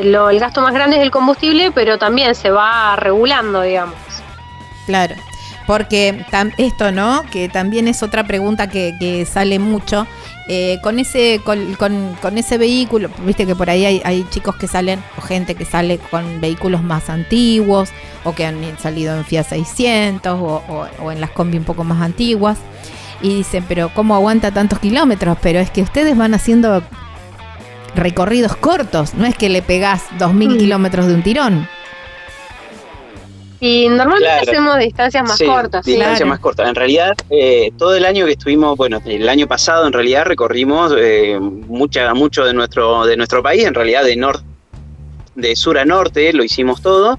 Lo- 0.00 0.30
el 0.30 0.38
gasto 0.38 0.60
más 0.62 0.72
grande 0.72 0.94
es 0.96 1.02
el 1.02 1.10
combustible, 1.10 1.72
pero 1.72 1.98
también 1.98 2.36
se 2.36 2.50
va 2.50 2.94
regulando, 2.94 3.62
digamos. 3.62 3.96
Claro, 4.86 5.16
porque 5.66 6.24
tam- 6.30 6.54
esto, 6.56 6.92
¿no? 6.92 7.24
Que 7.32 7.48
también 7.48 7.88
es 7.88 8.04
otra 8.04 8.22
pregunta 8.22 8.68
que, 8.68 8.94
que 9.00 9.26
sale 9.26 9.58
mucho. 9.58 10.06
Eh, 10.48 10.78
con 10.82 10.98
ese 10.98 11.40
con, 11.44 11.74
con- 11.74 12.16
con 12.20 12.36
ese 12.38 12.58
vehículo, 12.58 13.08
viste 13.24 13.46
que 13.46 13.54
por 13.54 13.70
ahí 13.70 13.84
hay, 13.84 14.02
hay 14.04 14.26
chicos 14.30 14.56
que 14.56 14.66
salen, 14.66 15.00
o 15.16 15.20
gente 15.20 15.54
que 15.54 15.64
sale 15.64 15.98
con 16.10 16.40
vehículos 16.40 16.82
más 16.82 17.08
antiguos, 17.08 17.90
o 18.24 18.34
que 18.34 18.46
han 18.46 18.58
salido 18.80 19.14
en 19.16 19.24
Fiat 19.24 19.44
600, 19.48 20.32
o, 20.40 20.62
o- 20.68 20.88
o 21.04 21.12
en 21.12 21.20
las 21.20 21.30
combi 21.30 21.56
un 21.58 21.64
poco 21.64 21.84
más 21.84 22.00
antiguas, 22.02 22.58
y 23.22 23.28
dicen, 23.36 23.64
pero 23.68 23.90
¿cómo 23.94 24.14
aguanta 24.16 24.50
tantos 24.50 24.78
kilómetros? 24.80 25.36
Pero 25.40 25.60
es 25.60 25.70
que 25.70 25.82
ustedes 25.82 26.16
van 26.16 26.34
haciendo 26.34 26.82
recorridos 27.94 28.56
cortos, 28.56 29.14
no 29.14 29.26
es 29.26 29.36
que 29.36 29.48
le 29.48 29.62
pegás 29.62 30.02
2.000 30.18 30.54
Mm. 30.54 30.58
kilómetros 30.58 31.06
de 31.06 31.14
un 31.14 31.22
tirón. 31.22 31.68
Y 33.60 33.88
normalmente 33.88 34.24
Claro. 34.42 34.50
hacemos 34.52 34.78
distancias 34.78 35.22
más 35.22 35.36
Sí, 35.38 35.44
cortas. 35.44 35.84
sí. 35.84 35.90
distancia 35.92 36.16
Claro. 36.18 36.30
más 36.30 36.38
corta. 36.40 36.68
En 36.68 36.74
realidad, 36.74 37.12
eh, 37.28 37.70
todo 37.76 37.94
el 37.94 38.04
año 38.06 38.24
que 38.24 38.32
estuvimos, 38.32 38.76
bueno, 38.76 39.00
el 39.04 39.28
año 39.28 39.46
pasado 39.46 39.86
en 39.86 39.92
realidad 39.92 40.24
recorrimos 40.24 40.94
eh, 40.98 41.38
mucha, 41.40 42.14
mucho 42.14 42.44
de 42.44 42.54
nuestro, 42.54 43.04
de 43.04 43.16
nuestro 43.18 43.42
país, 43.42 43.64
en 43.64 43.74
realidad 43.74 44.04
de 44.04 44.16
norte 44.16 44.44
de 45.36 45.56
sur 45.56 45.78
a 45.78 45.84
norte, 45.84 46.32
lo 46.32 46.42
hicimos 46.42 46.82
todo. 46.82 47.18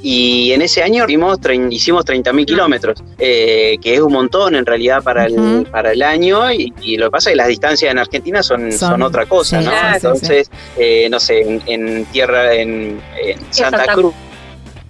Y 0.00 0.52
en 0.52 0.62
ese 0.62 0.82
año 0.84 1.04
hicimos, 1.06 1.40
trein- 1.40 1.72
hicimos 1.72 2.04
30.000 2.04 2.46
kilómetros, 2.46 3.02
eh, 3.18 3.76
que 3.82 3.94
es 3.94 4.00
un 4.00 4.12
montón 4.12 4.54
en 4.54 4.64
realidad 4.64 5.02
para, 5.02 5.24
el, 5.26 5.66
para 5.70 5.90
el 5.92 6.02
año. 6.02 6.52
Y, 6.52 6.72
y 6.82 6.96
lo 6.96 7.06
que 7.06 7.10
pasa 7.10 7.30
es 7.30 7.32
que 7.32 7.36
las 7.36 7.48
distancias 7.48 7.90
en 7.90 7.98
Argentina 7.98 8.42
son, 8.44 8.70
Son- 8.72 8.90
son, 8.90 9.02
otra 9.02 9.26
cosa, 9.26 9.58
sí, 9.60 9.64
¿no? 9.66 9.72
sí, 9.72 9.76
sí, 9.80 9.94
Entonces, 9.96 10.50
eh, 10.76 11.08
no 11.10 11.18
sé, 11.18 11.40
en, 11.40 11.62
en 11.66 12.04
tierra, 12.06 12.54
en, 12.54 13.00
en 13.20 13.38
Santa, 13.50 13.78
Santa 13.78 13.94
Cruz. 13.94 14.14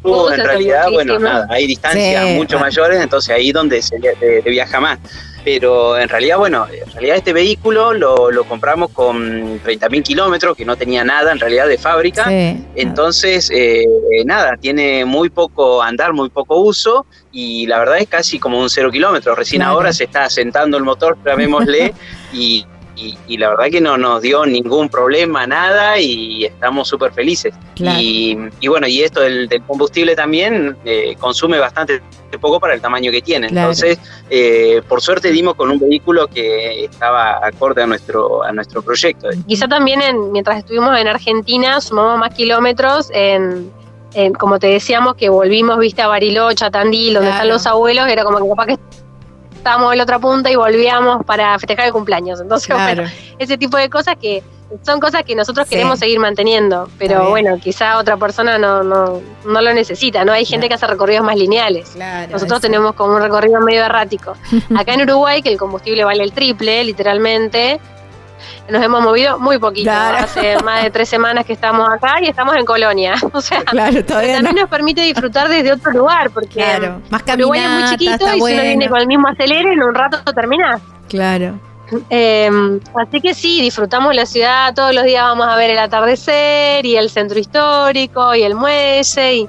En 0.05 0.41
es 0.41 0.47
realidad, 0.47 0.91
bueno, 0.91 1.19
nada, 1.19 1.47
hay 1.51 1.67
distancias 1.67 2.27
Sí, 2.29 2.35
mucho 2.35 2.57
claro. 2.57 2.65
mayores, 2.65 3.03
entonces 3.03 3.31
ahí 3.35 3.53
donde 3.53 3.83
se, 3.83 3.99
se 4.01 4.49
viaja 4.49 4.81
más. 4.81 4.99
Pero 5.45 5.97
en 5.97 6.09
realidad, 6.09 6.37
bueno, 6.37 6.67
en 6.71 6.93
realidad 6.93 7.17
este 7.17 7.33
vehículo 7.33 7.95
lo, 7.95 8.31
lo 8.31 8.45
compramos 8.45 8.91
con 8.91 9.63
30.000 9.63 10.03
kilómetros, 10.03 10.57
que 10.57 10.65
no 10.65 10.77
tenía 10.77 11.05
nada 11.05 11.33
en 11.33 11.39
realidad 11.39 11.67
de 11.69 11.79
fábrica. 11.79 12.29
Sí. 12.29 12.65
Entonces, 12.75 13.49
eh, 13.51 13.83
eh, 13.83 14.25
nada, 14.27 14.57
tiene 14.61 15.05
muy 15.05 15.31
poco 15.31 15.81
andar, 15.83 16.13
muy 16.13 16.29
poco 16.29 16.59
uso 16.61 17.07
y 17.33 17.67
la 17.67 17.79
verdad 17.79 17.99
es 17.99 18.09
casi 18.09 18.39
como 18.39 18.61
un 18.61 18.69
cero 18.69 18.91
kilómetro. 18.91 19.35
Recién 19.35 19.61
Claro. 19.63 19.77
ahora 19.77 19.93
se 19.93 20.05
está 20.05 20.25
asentando 20.25 20.77
el 20.77 20.83
motor, 20.83 21.17
llamémosle, 21.25 21.95
y, 22.33 22.67
y, 22.99 23.17
y 23.29 23.37
la 23.39 23.51
verdad 23.51 23.67
que 23.71 23.81
no 23.81 23.97
nos 23.97 24.21
dio 24.23 24.45
ningún 24.45 24.89
problema, 24.89 25.47
nada 25.47 25.99
y 25.99 26.45
estamos 26.45 26.89
súper 26.89 27.13
felices. 27.13 27.55
Claro. 27.77 27.99
Y, 28.01 28.37
y 28.61 28.69
bueno, 28.69 28.87
y 28.89 29.03
esto 29.03 29.21
del, 29.21 29.49
del 29.49 29.63
combustible 29.63 30.17
también 30.17 30.77
eh, 30.85 31.15
consume 31.21 31.59
bastante 31.59 32.03
poco 32.41 32.61
para 32.61 32.75
el 32.75 32.81
tamaño 32.81 33.11
que 33.11 33.23
tiene. 33.23 33.47
Claro. 33.49 33.71
Entonces, 33.71 33.99
eh, 34.31 34.83
por 34.89 35.01
suerte 35.01 35.31
dimos 35.31 35.55
con 35.55 35.71
un 35.71 35.79
vehículo 35.79 36.27
que 36.27 36.85
estaba 36.85 37.39
acorde 37.47 37.83
a 37.83 37.87
nuestro, 37.87 38.43
a 38.43 38.53
nuestro 38.53 38.83
proyecto. 38.83 39.29
Quizá 39.47 39.67
también 39.69 40.03
en- 40.03 40.33
mientras 40.33 40.59
estuvimos 40.59 40.99
en 40.99 41.09
Argentina 41.09 41.81
sumamos 41.81 42.19
más 42.19 42.35
kilómetros 42.35 43.11
en, 43.13 43.71
en, 44.15 44.35
como 44.35 44.59
te 44.59 44.67
decíamos, 44.67 45.15
que 45.15 45.29
volvimos, 45.29 45.79
viste, 45.79 46.03
a 46.03 46.07
Bariloche, 46.09 46.65
a 46.65 46.71
Tandil, 46.71 47.15
donde 47.15 47.29
Claro. 47.29 47.37
están 47.37 47.49
los 47.49 47.67
abuelos, 47.67 48.09
era 48.09 48.25
como 48.25 48.39
que 48.39 48.49
capaz 48.49 48.67
que 48.67 48.79
estábamos 49.59 49.93
en 49.93 49.99
la 49.99 50.05
otra 50.05 50.19
punta 50.19 50.51
y 50.51 50.57
volvíamos 50.57 51.25
para 51.25 51.59
festejar 51.59 51.87
el 51.87 51.93
cumpleaños. 51.93 52.41
Entonces, 52.41 52.67
Claro. 52.67 53.03
bueno, 53.03 53.11
ese 53.39 53.59
tipo 53.59 53.77
de 53.77 53.89
cosas 53.91 54.17
que 54.21 54.43
son 54.83 55.01
cosas 55.01 55.23
que 55.25 55.35
nosotros 55.35 55.67
Sí. 55.67 55.75
queremos 55.77 55.99
seguir 55.99 56.19
manteniendo, 56.21 56.91
pero 56.99 57.31
bueno, 57.31 57.59
quizá 57.59 57.97
otra 57.99 58.19
persona 58.19 58.59
no, 58.59 58.83
no, 58.83 59.21
no 59.47 59.63
lo 59.63 59.73
necesita, 59.73 60.27
¿no? 60.27 60.33
Hay 60.33 60.45
gente 60.45 60.67
Claro. 60.67 60.69
que 60.81 60.85
hace 60.85 60.93
recorridos 60.93 61.25
más 61.25 61.37
lineales. 61.37 61.91
Claro, 61.95 62.33
Nosotros 62.33 62.61
tenemos 62.61 62.93
como 62.95 63.15
un 63.15 63.23
recorrido 63.23 63.61
medio 63.63 63.83
errático. 63.85 64.35
Acá 64.79 64.93
en 64.93 65.03
Uruguay, 65.03 65.41
que 65.41 65.49
el 65.51 65.59
combustible 65.59 66.05
vale 66.05 66.23
el 66.23 66.33
triple, 66.33 66.85
literalmente, 66.85 67.81
nos 68.71 68.83
hemos 68.83 69.03
movido 69.03 69.39
muy 69.39 69.59
poquito. 69.59 69.91
Claro. 69.91 70.19
Hace 70.25 70.59
más 70.63 70.83
de 70.83 70.91
tres 70.91 71.09
semanas 71.09 71.45
que 71.45 71.53
estamos 71.53 71.89
acá 71.89 72.21
y 72.21 72.27
estamos 72.29 72.55
en 72.57 72.65
Colonia. 72.65 73.15
O 73.33 73.41
sea, 73.41 73.63
Claro, 73.65 74.05
todavía 74.05 74.39
no. 74.39 74.45
también 74.45 74.63
nos 74.63 74.71
permite 74.71 75.03
disfrutar 75.03 75.49
desde 75.49 75.73
otro 75.73 75.93
lugar, 75.93 76.31
porque 76.31 76.55
Claro, 76.55 77.01
más 77.11 77.23
Uruguay 77.35 77.61
es 77.61 77.71
muy 77.71 77.85
chiquito 77.91 78.25
y 78.37 78.41
si 78.41 78.53
uno 78.55 78.63
viene 78.63 78.89
con 78.89 78.99
el 79.01 79.07
mismo 79.07 79.29
acelere, 79.29 79.73
en 79.73 79.83
un 79.83 79.95
rato 79.95 80.19
terminás. 80.33 80.81
Claro. 81.09 81.59
Eh, 82.11 82.51
así 82.95 83.21
que 83.21 83.33
sí, 83.35 83.63
disfrutamos 83.63 84.15
la 84.15 84.27
ciudad, 84.27 84.75
todos 84.75 84.95
los 84.95 85.05
días 85.05 85.23
vamos 85.25 85.47
a 85.47 85.57
ver 85.57 85.71
el 85.71 85.79
atardecer 85.79 86.85
y 86.85 86.97
el 86.97 87.09
centro 87.09 87.39
histórico 87.39 88.35
y 88.35 88.43
el 88.43 88.55
muelle 88.55 89.35
y, 89.35 89.49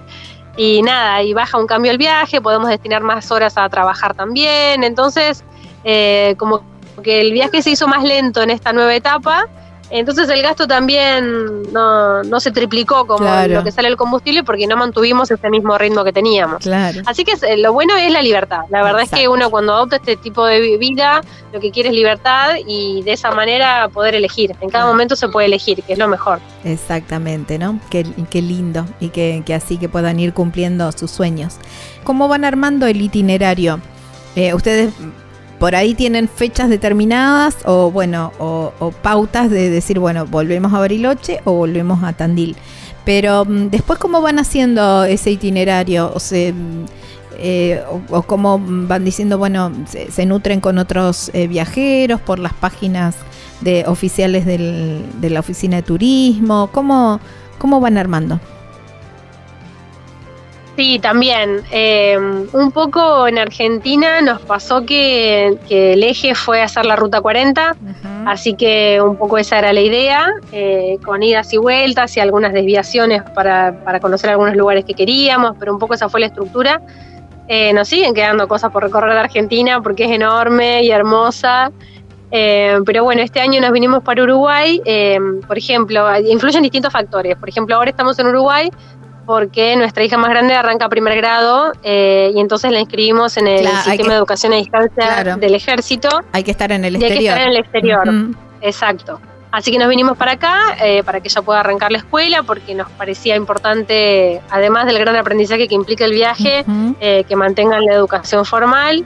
y 0.55 0.81
nada, 0.81 1.21
y 1.21 1.33
baja 1.33 1.57
un 1.57 1.67
cambio 1.67 1.91
el 1.91 1.97
viaje, 1.97 2.39
podemos 2.41 2.69
destinar 2.69 3.01
más 3.01 3.29
horas 3.31 3.57
a 3.57 3.67
trabajar 3.67 4.13
también, 4.13 4.83
entonces 4.85 5.43
eh, 5.83 6.35
como 6.37 6.63
que 7.01 7.21
el 7.21 7.31
viaje 7.33 7.61
se 7.61 7.71
hizo 7.71 7.87
más 7.87 8.03
lento 8.03 8.41
en 8.41 8.49
esta 8.49 8.73
nueva 8.73 8.93
etapa, 8.95 9.45
entonces 9.91 10.29
el 10.29 10.43
gasto 10.43 10.67
también 10.67 11.63
no, 11.73 12.21
no 12.21 12.39
se 12.39 12.51
triplicó 12.51 13.07
como 13.07 13.21
Claro. 13.25 13.55
lo 13.55 13.63
que 13.63 13.71
sale 13.71 13.87
el 13.87 13.97
combustible 13.97 14.43
porque 14.43 14.67
no 14.67 14.77
mantuvimos 14.77 15.31
ese 15.31 15.49
mismo 15.49 15.75
ritmo 15.79 16.03
que 16.03 16.13
teníamos. 16.13 16.59
Claro. 16.61 17.01
Así 17.07 17.25
que 17.25 17.31
eh, 17.47 17.57
lo 17.57 17.73
bueno 17.73 17.97
es 17.97 18.11
la 18.11 18.21
libertad. 18.21 18.65
La 18.69 18.83
verdad 18.83 19.01
es 19.01 19.09
que 19.09 19.27
uno 19.27 19.49
cuando 19.49 19.73
adopta 19.73 19.95
este 19.95 20.15
tipo 20.15 20.45
de 20.45 20.59
vi- 20.59 20.77
vida, 20.77 21.21
lo 21.51 21.59
que 21.59 21.71
quiere 21.71 21.89
es 21.89 21.95
libertad 21.95 22.51
y 22.67 23.01
de 23.01 23.13
esa 23.13 23.31
manera 23.31 23.89
poder 23.89 24.13
elegir. 24.13 24.55
En 24.61 24.69
cada 24.69 24.85
momento 24.85 25.15
se 25.15 25.27
puede 25.27 25.47
elegir, 25.47 25.81
que 25.81 25.93
es 25.93 25.97
lo 25.99 26.07
mejor. 26.07 26.39
Exactamente, 26.63 27.57
¿no? 27.57 27.79
Qué, 27.89 28.05
qué 28.29 28.43
lindo 28.43 28.85
y 28.99 29.09
que, 29.09 29.41
que 29.43 29.55
así 29.55 29.77
que 29.77 29.89
puedan 29.89 30.19
ir 30.19 30.33
cumpliendo 30.35 30.91
sus 30.91 31.09
sueños. 31.09 31.55
¿Cómo 32.03 32.27
van 32.27 32.45
armando 32.45 32.85
el 32.85 33.01
itinerario? 33.01 33.79
Eh, 34.35 34.53
¿Ustedes 34.53 34.93
por 35.59 35.75
ahí 35.75 35.93
tienen 35.93 36.27
fechas 36.29 36.69
determinadas 36.69 37.57
o 37.65 37.91
bueno, 37.91 38.31
o, 38.39 38.71
pautas 39.01 39.49
de 39.49 39.69
decir, 39.69 39.99
bueno, 39.99 40.25
volvemos 40.25 40.73
a 40.73 40.79
Bariloche 40.79 41.41
o 41.43 41.53
volvemos 41.53 42.03
a 42.03 42.13
Tandil? 42.13 42.55
Pero 43.05 43.45
mm, 43.45 43.69
después, 43.69 43.99
¿cómo 43.99 44.21
van 44.21 44.39
haciendo 44.39 45.03
ese 45.03 45.31
itinerario? 45.31 46.11
O 46.13 46.19
sea, 46.19 46.51
mm, 46.53 46.85
eh, 47.41 47.81
o, 48.09 48.17
o 48.17 48.21
cómo 48.23 48.59
van 48.63 49.03
diciendo, 49.05 49.37
bueno, 49.37 49.71
se, 49.87 50.11
se 50.11 50.25
nutren 50.25 50.59
con 50.61 50.77
otros 50.77 51.29
eh, 51.33 51.47
viajeros 51.47 52.19
por 52.21 52.39
las 52.39 52.53
páginas 52.53 53.15
de 53.61 53.83
oficiales 53.87 54.45
del- 54.45 55.03
de 55.21 55.29
la 55.29 55.39
oficina 55.41 55.77
de 55.77 55.83
turismo? 55.83 56.69
¿Cómo, 56.71 57.19
cómo 57.57 57.79
van 57.79 57.97
armando? 57.97 58.39
Sí, 60.79 60.97
también. 60.97 61.61
eh, 61.71 62.17
un 62.17 62.71
poco 62.71 63.27
en 63.27 63.37
Argentina 63.37 64.21
nos 64.21 64.39
pasó 64.39 64.85
que, 64.85 65.57
que 65.67 65.91
el 65.91 66.03
eje 66.03 66.35
fue 66.35 66.61
hacer 66.61 66.85
la 66.85 66.95
ruta 66.95 67.19
40, 67.19 67.75
así 68.25 68.53
que 68.53 69.01
un 69.01 69.17
poco 69.17 69.37
esa 69.37 69.59
era 69.59 69.73
la 69.73 69.81
idea, 69.81 70.31
eh, 70.53 70.97
con 71.03 71.21
idas 71.21 71.51
y 71.51 71.57
vueltas 71.57 72.15
y 72.15 72.21
algunas 72.21 72.53
desviaciones 72.53 73.23
para, 73.35 73.83
para 73.83 73.99
conocer 73.99 74.29
algunos 74.29 74.55
lugares 74.55 74.85
que 74.85 74.93
queríamos, 74.93 75.57
pero 75.59 75.73
un 75.73 75.79
poco 75.79 75.95
esa 75.95 76.07
fue 76.07 76.21
la 76.21 76.27
estructura. 76.27 76.81
Eh, 77.49 77.73
nos 77.73 77.89
siguen 77.89 78.13
quedando 78.13 78.47
cosas 78.47 78.71
por 78.71 78.81
recorrer 78.81 79.11
de 79.15 79.19
Argentina 79.19 79.81
porque 79.81 80.05
es 80.05 80.11
enorme 80.11 80.81
y 80.83 80.91
hermosa. 80.91 81.73
Eh, 82.31 82.77
pero 82.85 83.03
bueno, 83.03 83.21
este 83.21 83.41
año 83.41 83.59
nos 83.59 83.71
vinimos 83.71 84.01
para 84.01 84.23
Uruguay. 84.23 84.81
eh, 84.85 85.19
por 85.45 85.57
ejemplo, 85.57 86.07
influyen 86.21 86.63
distintos 86.63 86.93
factores. 86.93 87.35
Por 87.35 87.49
ejemplo, 87.49 87.75
ahora 87.75 87.89
estamos 87.89 88.17
en 88.19 88.27
Uruguay 88.27 88.69
porque 89.29 89.75
nuestra 89.75 90.03
hija 90.03 90.17
más 90.17 90.31
grande 90.31 90.55
arranca 90.55 90.89
primer 90.89 91.15
grado 91.15 91.71
eh, 91.83 92.31
y 92.33 92.39
entonces 92.39 92.71
la 92.71 92.79
inscribimos 92.79 93.37
en 93.37 93.45
el 93.47 93.61
Claro, 93.61 93.75
sistema 93.83 93.97
que- 93.97 94.09
de 94.09 94.15
educación 94.15 94.53
a 94.53 94.55
distancia 94.55 95.03
Claro. 95.05 95.35
del 95.37 95.53
ejército 95.53 96.09
Hay 96.31 96.41
que 96.41 96.49
estar 96.49 96.71
en 96.71 96.83
el 96.83 96.93
y 96.93 96.95
hay 96.95 97.01
que 97.01 97.07
exterior. 97.09 97.33
estar 97.37 97.47
en 97.47 97.53
el 97.53 97.57
exterior. 97.59 98.09
Exacto. 98.61 99.21
Así 99.51 99.71
que 99.71 99.77
nos 99.77 99.87
vinimos 99.87 100.17
para 100.17 100.31
acá 100.31 100.75
eh, 100.83 101.03
para 101.03 101.19
que 101.21 101.27
ella 101.27 101.43
pueda 101.43 101.59
arrancar 101.59 101.91
la 101.91 101.99
escuela 101.99 102.41
porque 102.41 102.73
nos 102.73 102.89
parecía 102.89 103.35
importante, 103.35 104.41
además 104.49 104.87
del 104.87 104.97
gran 104.97 105.15
aprendizaje 105.15 105.67
que 105.67 105.75
implica 105.75 106.05
el 106.05 106.13
viaje, 106.13 106.65
eh, 106.99 107.23
que 107.29 107.35
mantengan 107.35 107.85
la 107.85 107.93
educación 107.93 108.45
formal. 108.45 109.05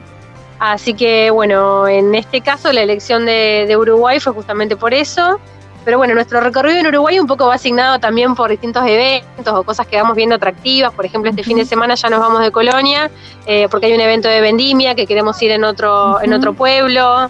Así 0.57 0.93
que 0.93 1.31
bueno, 1.31 1.85
en 1.89 2.15
este 2.15 2.39
caso 2.39 2.71
la 2.71 2.81
elección 2.81 3.25
de, 3.25 3.65
de 3.67 3.75
Uruguay 3.75 4.21
fue 4.21 4.31
justamente 4.31 4.77
por 4.77 4.93
eso. 4.93 5.37
Pero 5.85 5.97
bueno, 5.97 6.13
nuestro 6.13 6.39
recorrido 6.39 6.79
en 6.79 6.87
Uruguay 6.87 7.19
un 7.19 7.27
poco 7.27 7.47
va 7.47 7.55
asignado 7.55 7.99
también 7.99 8.35
por 8.35 8.49
distintos 8.49 8.85
eventos 8.87 9.53
o 9.53 9.63
cosas 9.63 9.85
que 9.85 9.97
vamos 9.97 10.15
viendo 10.15 10.35
atractivas. 10.35 10.93
Por 10.93 11.05
ejemplo, 11.05 11.29
este 11.29 11.43
fin 11.43 11.57
de 11.57 11.65
semana 11.65 11.95
ya 11.95 12.09
nos 12.09 12.19
vamos 12.19 12.41
de 12.41 12.51
Colonia 12.51 13.11
eh, 13.45 13.67
porque 13.69 13.87
hay 13.87 13.93
un 13.93 14.01
evento 14.01 14.29
de 14.29 14.39
vendimia 14.39 14.95
que 14.95 15.05
queremos 15.05 15.41
ir 15.41 15.51
en 15.51 15.63
otro, 15.63 16.21
en 16.21 16.33
otro 16.33 16.53
pueblo. 16.53 17.29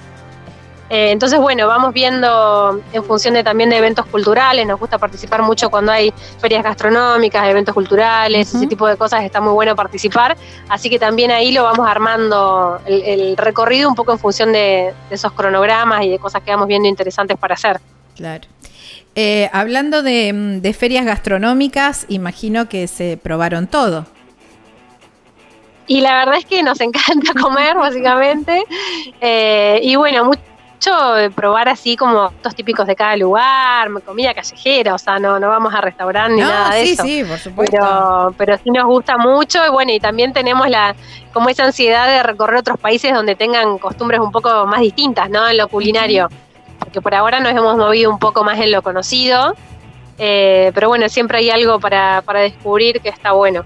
Eh, 0.89 1.09
entonces, 1.09 1.39
bueno, 1.39 1.65
vamos 1.65 1.91
viendo 1.91 2.79
en 2.91 3.03
función 3.03 3.33
de 3.33 3.43
también 3.43 3.71
de 3.71 3.77
eventos 3.77 4.05
culturales. 4.05 4.67
Nos 4.67 4.79
gusta 4.79 4.99
participar 4.99 5.41
mucho 5.41 5.71
cuando 5.71 5.91
hay 5.91 6.13
ferias 6.39 6.63
gastronómicas, 6.63 7.47
eventos 7.47 7.73
culturales, 7.73 8.53
ese 8.53 8.67
tipo 8.67 8.85
de 8.85 8.95
cosas. 8.95 9.23
Está 9.23 9.41
muy 9.41 9.53
bueno 9.53 9.75
participar. 9.75 10.37
Así 10.69 10.91
que 10.91 10.99
también 10.99 11.31
ahí 11.31 11.51
lo 11.51 11.63
vamos 11.63 11.87
armando 11.87 12.79
el, 12.85 13.01
el 13.01 13.37
recorrido 13.37 13.89
un 13.89 13.95
poco 13.95 14.11
en 14.11 14.19
función 14.19 14.53
de, 14.53 14.93
de 15.09 15.15
esos 15.15 15.31
cronogramas 15.31 16.03
y 16.03 16.09
de 16.09 16.19
cosas 16.19 16.43
que 16.43 16.51
vamos 16.51 16.67
viendo 16.67 16.87
interesantes 16.87 17.39
para 17.39 17.55
hacer. 17.55 17.79
Claro. 18.15 18.47
Eh, 19.15 19.49
hablando 19.53 20.03
de, 20.03 20.33
mm, 20.33 20.61
de 20.61 20.73
ferias 20.73 21.05
gastronómicas, 21.05 22.05
imagino 22.09 22.67
que 22.69 22.87
se 22.87 23.17
probaron 23.17 23.67
todo. 23.67 24.05
Y 25.87 26.01
la 26.01 26.15
verdad 26.15 26.35
es 26.37 26.45
que 26.45 26.63
nos 26.63 26.79
encanta 26.81 27.33
comer, 27.39 27.75
básicamente. 27.75 28.63
Eh, 29.21 29.79
y 29.83 29.95
bueno, 29.95 30.25
mucho 30.25 31.13
de 31.15 31.31
probar 31.31 31.69
así 31.69 31.95
como 31.95 32.27
estos 32.27 32.55
típicos 32.55 32.85
de 32.87 32.95
cada 32.95 33.15
lugar, 33.15 33.89
comida 34.05 34.33
callejera, 34.33 34.93
o 34.93 34.97
sea, 34.97 35.17
no, 35.17 35.39
no 35.39 35.47
vamos 35.47 35.73
a 35.73 35.79
restaurar 35.79 36.29
ni 36.29 36.41
no, 36.41 36.47
nada 36.47 36.75
de 36.75 36.85
sí, 36.85 36.91
eso. 36.93 37.03
sí, 37.03 37.23
por 37.23 37.37
supuesto. 37.37 37.77
pero, 37.77 38.35
pero 38.37 38.57
sí 38.57 38.69
nos 38.69 38.85
gusta 38.85 39.17
mucho 39.17 39.65
y 39.65 39.69
bueno, 39.69 39.93
y 39.93 39.99
también 39.99 40.33
tenemos 40.33 40.67
la 40.69 40.93
como 41.31 41.47
esa 41.49 41.63
ansiedad 41.63 42.07
de 42.07 42.21
recorrer 42.21 42.57
otros 42.57 42.77
países 42.79 43.13
donde 43.13 43.35
tengan 43.35 43.77
costumbres 43.77 44.19
un 44.19 44.31
poco 44.31 44.65
más 44.67 44.81
distintas, 44.81 45.29
¿no? 45.29 45.47
En 45.47 45.57
lo 45.57 45.69
culinario, 45.69 46.27
porque 46.93 47.01
por 47.01 47.15
ahora 47.15 47.39
nos 47.39 47.53
hemos 47.53 47.75
movido 47.75 48.11
un 48.11 48.19
poco 48.19 48.43
más 48.43 48.59
en 48.59 48.71
lo 48.71 48.83
conocido, 48.83 49.55
eh, 50.19 50.71
pero 50.75 50.89
bueno, 50.89 51.09
siempre 51.09 51.39
hay 51.39 51.49
algo 51.49 51.79
para, 51.79 52.21
para 52.21 52.41
descubrir 52.41 53.01
que 53.01 53.09
está 53.09 53.31
bueno. 53.31 53.65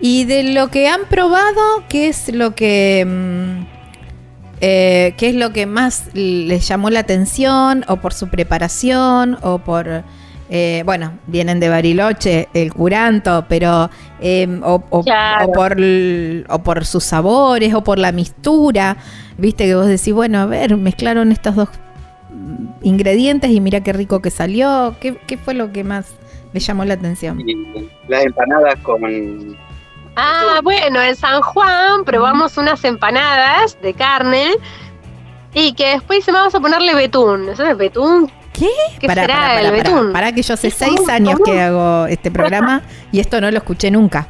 Y 0.00 0.24
de 0.24 0.42
lo 0.42 0.72
que 0.72 0.88
han 0.88 1.02
probado, 1.04 1.84
¿qué 1.88 2.08
es 2.08 2.34
lo 2.34 2.56
que 2.56 3.06
mm, 3.06 3.64
eh, 4.60 5.14
qué 5.16 5.28
es 5.28 5.36
lo 5.36 5.52
que 5.52 5.66
más 5.66 6.06
les 6.14 6.66
llamó 6.66 6.90
la 6.90 6.98
atención 6.98 7.84
o 7.86 7.98
por 7.98 8.12
su 8.12 8.28
preparación 8.28 9.38
o 9.42 9.58
por 9.58 10.02
eh, 10.54 10.82
bueno, 10.84 11.12
vienen 11.28 11.60
de 11.60 11.70
Bariloche, 11.70 12.46
el 12.52 12.74
curanto, 12.74 13.46
pero 13.48 13.88
eh, 14.20 14.46
o, 14.62 14.82
o- 14.90 15.02
Claro. 15.02 15.46
o 15.46 15.52
por, 15.52 15.76
o 16.50 16.58
por 16.62 16.84
sus 16.84 17.04
sabores, 17.04 17.72
o 17.72 17.82
por 17.82 17.98
la 17.98 18.12
mistura, 18.12 18.98
viste 19.38 19.64
que 19.64 19.74
vos 19.74 19.86
decís, 19.86 20.12
bueno, 20.12 20.40
a 20.40 20.46
ver, 20.46 20.76
mezclaron 20.76 21.32
estos 21.32 21.56
dos 21.56 21.68
ingredientes 22.82 23.50
y 23.50 23.60
mira 23.60 23.80
qué 23.82 23.92
rico 23.94 24.20
que 24.20 24.30
salió. 24.30 24.94
¿Qué, 25.00 25.16
qué 25.26 25.38
fue 25.38 25.54
lo 25.54 25.72
que 25.72 25.84
más 25.84 26.12
le 26.52 26.60
llamó 26.60 26.84
la 26.84 26.94
atención? 26.94 27.40
Y 27.48 27.88
las 28.08 28.24
empanadas 28.24 28.76
con. 28.82 29.56
Ah, 30.16 30.60
bueno, 30.62 31.00
en 31.00 31.16
San 31.16 31.40
Juan 31.40 32.04
probamos 32.04 32.58
unas 32.58 32.84
empanadas 32.84 33.80
de 33.80 33.94
carne 33.94 34.50
y 35.54 35.72
que 35.72 35.86
después 35.94 36.24
se 36.24 36.32
me 36.32 36.36
vamos 36.38 36.54
a 36.54 36.60
ponerle 36.60 36.94
betún. 36.94 37.48
¿Eso 37.48 37.64
es 37.64 37.76
betún? 37.78 38.30
¿Qué? 38.52 38.68
¿Qué 39.00 39.06
Pará, 39.06 39.22
será 39.22 39.34
pará, 39.34 39.60
el 39.60 39.66
pará, 39.70 39.82
pará. 39.82 39.90
betún? 39.94 40.12
Pará 40.12 40.32
que 40.32 40.42
yo 40.42 40.54
hace 40.54 40.70
seis 40.70 41.08
años 41.08 41.38
que 41.44 41.60
hago 41.60 42.06
este 42.06 42.30
programa 42.30 42.82
y 43.10 43.20
esto 43.20 43.40
no 43.40 43.50
lo 43.50 43.56
escuché 43.58 43.90
nunca. 43.90 44.26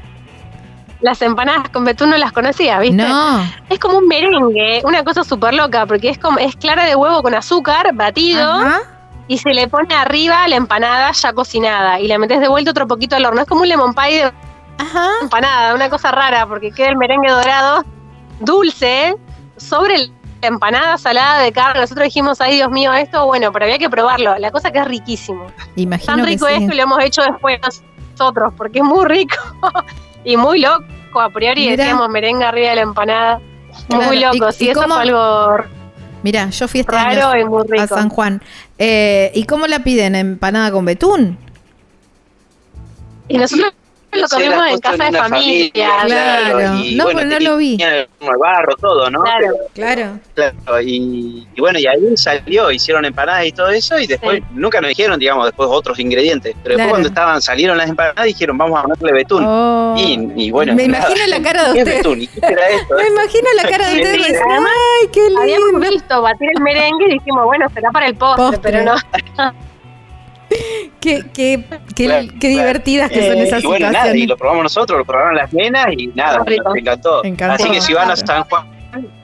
Las 1.00 1.20
empanadas 1.20 1.68
con 1.70 1.84
betún 1.84 2.10
no 2.10 2.16
las 2.16 2.30
conocía, 2.30 2.78
¿viste? 2.78 2.96
No. 3.02 3.40
Es 3.68 3.80
como 3.80 3.98
un 3.98 4.06
merengue, 4.06 4.82
una 4.84 5.02
cosa 5.02 5.24
súper 5.24 5.52
loca, 5.54 5.84
porque 5.86 6.08
es 6.08 6.18
como 6.18 6.38
es 6.38 6.54
clara 6.54 6.84
de 6.84 6.94
huevo 6.94 7.22
con 7.22 7.34
azúcar 7.34 7.92
batido 7.94 8.48
Ajá. 8.48 8.82
y 9.26 9.38
se 9.38 9.50
le 9.52 9.66
pone 9.66 9.92
arriba 9.96 10.46
la 10.46 10.54
empanada 10.54 11.10
ya 11.10 11.32
cocinada 11.32 11.98
y 11.98 12.06
le 12.06 12.18
metes 12.18 12.38
de 12.38 12.46
vuelta 12.46 12.70
otro 12.70 12.86
poquito 12.86 13.16
al 13.16 13.26
horno. 13.26 13.40
Es 13.40 13.48
como 13.48 13.62
un 13.62 13.68
lemon 13.68 13.94
pie 13.94 14.26
de 14.26 14.32
Ajá. 14.78 15.08
empanada, 15.22 15.74
una 15.74 15.90
cosa 15.90 16.12
rara, 16.12 16.46
porque 16.46 16.70
queda 16.70 16.90
el 16.90 16.96
merengue 16.96 17.30
dorado 17.30 17.84
dulce 18.38 19.16
sobre 19.56 19.98
la 19.98 20.12
empanada 20.42 20.98
salada 20.98 21.40
de 21.40 21.52
carne. 21.52 21.80
Nosotros 21.80 22.04
dijimos, 22.04 22.40
ay 22.40 22.56
Dios 22.56 22.70
mío, 22.70 22.92
esto, 22.92 23.26
bueno, 23.26 23.52
pero 23.52 23.64
había 23.64 23.78
que 23.78 23.88
probarlo. 23.90 24.36
La 24.38 24.50
cosa 24.50 24.70
que 24.70 24.78
es 24.78 24.84
riquísimo. 24.86 25.46
Imagino 25.76 26.14
Tan 26.16 26.24
que 26.24 26.30
rico 26.30 26.46
sí. 26.48 26.54
es 26.54 26.68
que 26.70 26.74
lo 26.76 26.82
hemos 26.82 27.02
hecho 27.04 27.22
después 27.22 27.58
nosotros, 28.12 28.52
porque 28.56 28.78
es 28.80 28.84
muy 28.84 29.04
rico 29.06 29.36
y 30.24 30.36
muy 30.36 30.60
loco. 30.60 30.84
A 31.20 31.28
priori 31.30 31.68
Mirá. 31.68 31.76
decíamos 31.84 32.08
merengue 32.08 32.44
arriba 32.44 32.70
de 32.70 32.76
la 32.76 32.82
empanada. 32.82 33.40
Muy 33.88 34.18
Claro. 34.18 34.34
loco, 34.38 34.50
¿Y- 34.50 34.52
sí, 34.52 34.64
y 34.66 34.68
eso 34.70 34.82
cómo- 34.82 34.94
fue 34.94 35.02
algo 35.02 35.56
Mira, 36.22 36.48
yo 36.50 36.68
fui 36.68 36.80
este 36.80 36.94
año 36.94 37.30
muy 37.48 37.66
a. 37.78 37.88
San 37.88 38.08
Juan. 38.08 38.40
Eh, 38.78 39.32
¿Y 39.34 39.44
cómo 39.44 39.66
la 39.66 39.80
piden? 39.80 40.14
¿Empanada 40.14 40.70
con 40.70 40.84
betún? 40.84 41.36
Y 43.28 43.38
nosotros 43.38 43.72
lo 44.12 44.28
comimos 44.28 44.66
en 44.70 44.78
casa 44.80 45.10
de 45.10 45.18
familia. 45.18 45.88
Claro. 46.06 46.74
y 46.76 46.94
No, 46.94 47.04
bueno, 47.04 47.22
no 47.24 47.28
tenía 47.30 47.50
lo 47.50 47.56
vi. 47.56 47.78
el 47.82 48.06
barro, 48.40 48.76
todo, 48.76 49.10
¿no? 49.10 49.22
Claro. 49.22 49.46
Claro. 49.74 50.18
Claro, 50.34 50.80
y, 50.82 51.46
y 51.54 51.60
bueno, 51.60 51.78
y 51.78 51.86
ahí 51.86 52.16
salió, 52.16 52.70
hicieron 52.70 53.04
empanadas 53.04 53.46
y 53.46 53.52
todo 53.52 53.70
eso, 53.70 53.98
y 53.98 54.06
después 54.06 54.38
Sí. 54.38 54.44
nunca 54.54 54.80
nos 54.80 54.88
dijeron, 54.88 55.18
digamos, 55.18 55.46
después 55.46 55.68
otros 55.72 55.98
ingredientes. 55.98 56.54
Pero 56.62 56.76
después 56.76 56.90
cuando 56.90 57.08
estaban, 57.08 57.40
salieron 57.42 57.76
las 57.78 57.88
empanadas, 57.88 58.24
dijeron, 58.24 58.56
vamos 58.58 58.78
a 58.78 58.82
ponerle 58.82 59.12
betún. 59.12 59.44
Oh. 59.46 59.94
Y, 59.98 60.32
y 60.46 60.50
bueno, 60.50 60.74
Me 60.74 60.86
nada. 60.88 61.04
imagino 61.10 61.26
la 61.28 61.42
cara 61.42 61.68
de 61.68 61.72
¿Qué 61.74 61.80
es 61.80 61.86
usted. 61.86 61.96
betún? 61.98 62.22
¿Y 62.22 62.26
qué 62.28 62.40
será 62.40 62.68
esto? 62.68 62.94
Me 62.96 63.06
imagino 63.06 63.48
la 63.56 63.68
cara 63.68 63.88
de 63.88 63.94
ustedes. 64.02 64.40
Ay, 64.42 65.08
qué 65.12 65.20
Habíamos 65.40 65.70
lindo. 65.72 65.90
visto 65.90 66.22
batir 66.22 66.48
el 66.56 66.62
merengue 66.62 67.06
y 67.08 67.12
dijimos, 67.14 67.44
bueno, 67.44 67.66
será 67.74 67.90
para 67.90 68.06
el 68.06 68.14
postre, 68.14 68.44
Postre. 68.44 68.60
pero 68.72 68.84
no. 68.84 69.52
Qué, 71.00 71.24
qué, 71.34 71.64
qué, 71.96 72.06
Claro, 72.06 72.28
qué 72.40 72.48
divertidas 72.48 73.10
que 73.10 73.26
son 73.28 73.38
Eh, 73.38 73.42
esas 73.42 73.64
y 73.64 73.66
bueno, 73.66 73.86
nada, 73.86 73.92
situaciones. 74.04 74.22
y 74.22 74.26
lo 74.28 74.36
probamos 74.36 74.62
nosotros, 74.64 74.98
lo 74.98 75.04
probaron 75.04 75.34
las 75.34 75.52
nenas 75.52 75.86
y 75.96 76.06
nada, 76.08 76.38
nos 76.38 76.46
encantó. 76.76 77.24
Encantó. 77.24 77.54
Así 77.64 77.70
que 77.72 77.80
si 77.80 77.92
van 77.92 78.10
a. 78.10 78.14
San 78.16 78.44
Juan, 78.44 78.66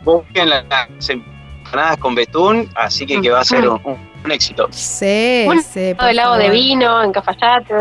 busquen 0.03 0.49
las 0.51 0.65
empanadas 1.09 1.99
con 1.99 2.17
betún, 2.17 2.69
así 2.75 3.07
que, 3.07 3.21
que 3.21 3.31
va 3.31 3.41
a 3.41 3.45
ser 3.45 3.69
un, 3.69 3.81
un- 3.85 4.09
un 4.25 4.33
éxito. 4.33 4.67
Sí, 4.73 5.45
Un 5.47 5.63
sí. 5.63 5.95
helado 6.01 6.37
de 6.37 6.51
vino, 6.51 7.05
en 7.05 7.13
cafayate, 7.13 7.73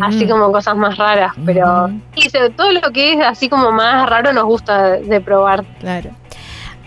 así 0.00 0.26
como 0.26 0.50
cosas 0.50 0.74
más 0.74 0.98
raras, 0.98 1.32
pero 1.46 1.88
sí, 2.16 2.28
todo 2.56 2.72
lo 2.72 2.90
que 2.92 3.12
es 3.12 3.20
así 3.20 3.48
como 3.48 3.70
más 3.70 4.10
raro 4.10 4.32
nos 4.32 4.44
gusta 4.46 4.82
de, 4.94 5.02
de 5.04 5.20
probar. 5.20 5.64
Claro. 5.78 6.10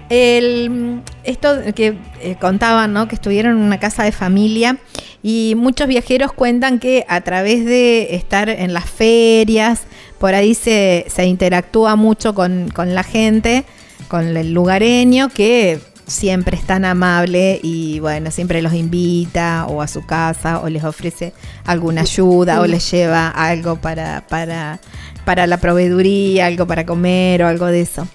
El, 0.10 1.02
esto 1.24 1.56
que 1.74 1.98
eh, 2.22 2.36
contaban, 2.40 2.94
¿no? 2.94 3.08
Que 3.08 3.16
estuvieron 3.16 3.54
en 3.58 3.64
una 3.64 3.80
casa 3.80 4.04
de 4.04 4.12
familia 4.12 4.78
y 5.28 5.56
muchos 5.56 5.88
viajeros 5.88 6.34
cuentan 6.34 6.78
que 6.78 7.04
a 7.10 7.22
través 7.22 7.66
de 7.66 8.14
estar 8.14 8.48
en 8.48 8.76
las 8.76 8.88
ferias, 8.88 9.82
por 10.20 10.36
ahí 10.36 10.54
se, 10.54 11.04
se 11.08 11.26
interactúa 11.26 11.96
mucho 11.96 12.36
con, 12.36 12.70
con 12.70 12.94
la 12.94 13.02
gente, 13.02 13.66
con 14.08 14.38
el 14.38 14.54
lugareño, 14.54 15.30
que 15.30 15.80
siempre 16.06 16.58
es 16.58 16.64
tan 16.64 16.86
amable 16.86 17.60
y 17.64 18.00
bueno, 18.02 18.30
siempre 18.30 18.62
los 18.62 18.76
invita 18.76 19.66
o 19.68 19.82
a 19.82 19.88
su 19.88 20.06
casa 20.06 20.60
o 20.60 20.70
les 20.70 20.84
ofrece 20.84 21.34
alguna 21.66 22.02
ayuda 22.02 22.62
o 22.62 22.68
les 22.68 22.92
lleva 22.92 23.30
algo 23.30 23.78
para, 23.78 24.28
para, 24.28 24.80
para 25.26 25.48
la 25.48 25.58
proveeduría, 25.58 26.46
algo 26.46 26.66
para 26.68 26.86
comer 26.86 27.44
o 27.44 27.48
algo 27.48 27.66
de 27.66 27.82
eso. 27.82 28.08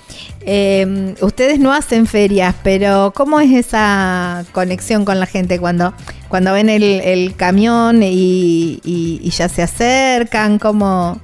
Eh, 0.43 1.15
ustedes 1.21 1.59
no 1.59 1.73
hacen 1.75 2.07
ferias, 2.07 2.55
pero 2.63 3.13
¿cómo 3.15 3.41
es 3.41 3.53
esa 3.53 4.45
conexión 4.53 5.05
con 5.05 5.21
la 5.21 5.27
gente 5.27 5.59
cuando, 5.59 5.93
cuando 6.29 6.53
ven 6.53 6.69
el, 6.71 6.83
el 6.83 7.35
camión 7.37 8.03
y, 8.03 8.81
y- 8.85 9.21
y 9.23 9.31
ya 9.31 9.49
se 9.49 9.63
acercan? 9.63 10.59
¿Cómo, 10.59 11.21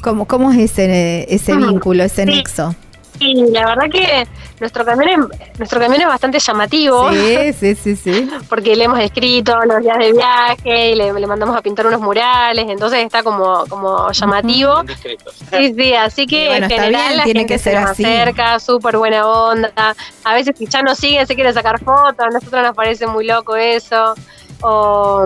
cómo, 0.00 0.26
cómo 0.26 0.52
es 0.52 0.58
ese, 0.70 1.26
ese 1.28 1.56
vínculo, 1.56 2.04
ese 2.04 2.24
sí. 2.24 2.30
nexo? 2.30 2.74
Y 3.22 3.50
la 3.50 3.66
verdad 3.66 3.88
que 3.90 4.26
nuestro 4.60 4.84
camión 4.84 5.08
es, 5.08 5.58
nuestro 5.58 5.80
camión 5.80 6.00
es 6.00 6.08
bastante 6.08 6.38
llamativo. 6.38 7.10
Sí, 7.10 7.52
sí, 7.58 7.74
sí, 7.74 7.96
sí. 7.96 8.30
porque 8.48 8.74
le 8.74 8.84
hemos 8.84 8.98
escrito 8.98 9.56
los 9.64 9.80
días 9.80 9.98
de 9.98 10.12
viaje 10.12 10.90
y 10.90 10.94
le, 10.94 11.12
le 11.12 11.26
mandamos 11.26 11.56
a 11.56 11.62
pintar 11.62 11.86
unos 11.86 12.00
murales, 12.00 12.66
entonces 12.68 13.04
está 13.04 13.22
como, 13.22 13.64
como 13.68 14.10
llamativo. 14.10 14.82
Sí, 15.50 15.74
sí, 15.76 15.94
así 15.94 16.26
que 16.26 16.48
bueno, 16.48 16.66
en 16.66 16.70
general 16.70 16.90
bien, 17.08 17.16
la 17.16 17.24
tiene 17.24 17.40
gente 17.40 17.54
que 17.54 17.58
se 17.58 17.70
ser 17.70 17.80
nos 17.80 17.90
así. 17.90 18.04
acerca, 18.04 18.58
súper 18.58 18.96
buena 18.96 19.26
onda. 19.26 19.72
A 20.24 20.34
veces 20.34 20.56
si 20.58 20.66
ya 20.66 20.82
nos 20.82 20.98
siguen, 20.98 21.26
se 21.26 21.34
quieren 21.34 21.54
sacar 21.54 21.78
fotos, 21.78 22.20
a 22.20 22.30
nosotros 22.30 22.62
nos 22.62 22.74
parece 22.74 23.06
muy 23.06 23.26
loco 23.26 23.56
eso. 23.56 24.14
O, 24.62 25.24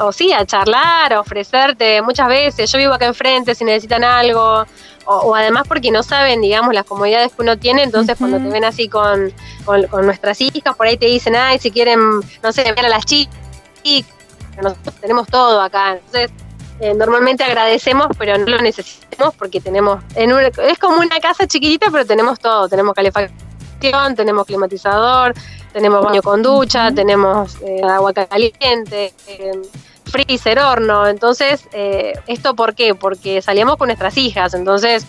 o 0.00 0.12
sí, 0.12 0.32
a 0.32 0.44
charlar, 0.44 1.12
a 1.12 1.20
ofrecerte 1.20 2.02
muchas 2.02 2.28
veces. 2.28 2.70
Yo 2.70 2.78
vivo 2.78 2.92
acá 2.94 3.06
enfrente 3.06 3.54
si 3.54 3.64
necesitan 3.64 4.02
algo. 4.04 4.64
O, 5.08 5.14
o 5.18 5.34
además 5.36 5.64
porque 5.68 5.92
no 5.92 6.02
saben, 6.02 6.40
digamos, 6.40 6.74
las 6.74 6.84
comodidades 6.84 7.32
que 7.32 7.42
uno 7.42 7.56
tiene, 7.56 7.84
entonces 7.84 8.16
cuando 8.18 8.38
te 8.38 8.48
ven 8.48 8.64
así 8.64 8.88
con, 8.88 9.32
con, 9.64 9.86
con 9.86 10.04
nuestras 10.04 10.40
hijas, 10.40 10.74
por 10.76 10.88
ahí 10.88 10.96
te 10.96 11.06
dicen, 11.06 11.36
ay, 11.36 11.60
si 11.60 11.70
quieren, 11.70 12.00
no 12.42 12.52
sé, 12.52 12.64
ver 12.64 12.84
a 12.86 12.88
las 12.88 13.04
chicas, 13.04 13.32
nosotros 14.60 14.94
tenemos 15.00 15.28
todo 15.28 15.60
acá. 15.60 15.92
Entonces, 15.92 16.30
eh, 16.80 16.92
normalmente 16.94 17.44
agradecemos, 17.44 18.08
pero 18.18 18.36
no 18.36 18.46
lo 18.46 18.58
necesitamos 18.58 19.32
porque 19.36 19.60
tenemos, 19.60 20.02
en 20.16 20.32
un- 20.32 20.40
es 20.40 20.78
como 20.80 20.96
una 20.96 21.20
casa 21.20 21.46
chiquitita, 21.46 21.86
pero 21.92 22.04
tenemos 22.04 22.40
todo, 22.40 22.68
tenemos 22.68 22.92
calefacción, 22.92 23.38
tenemos 24.14 24.46
climatizador, 24.46 25.34
tenemos 25.72 26.04
baño 26.04 26.22
con 26.22 26.42
ducha, 26.42 26.90
tenemos 26.92 27.56
eh, 27.62 27.82
agua 27.82 28.12
caliente, 28.12 29.12
eh, 29.26 29.52
freezer, 30.04 30.58
horno, 30.58 31.06
entonces, 31.06 31.68
eh, 31.72 32.14
¿esto 32.26 32.54
por 32.54 32.74
qué? 32.74 32.94
Porque 32.94 33.42
salíamos 33.42 33.76
con 33.76 33.88
nuestras 33.88 34.16
hijas, 34.16 34.54
entonces 34.54 35.06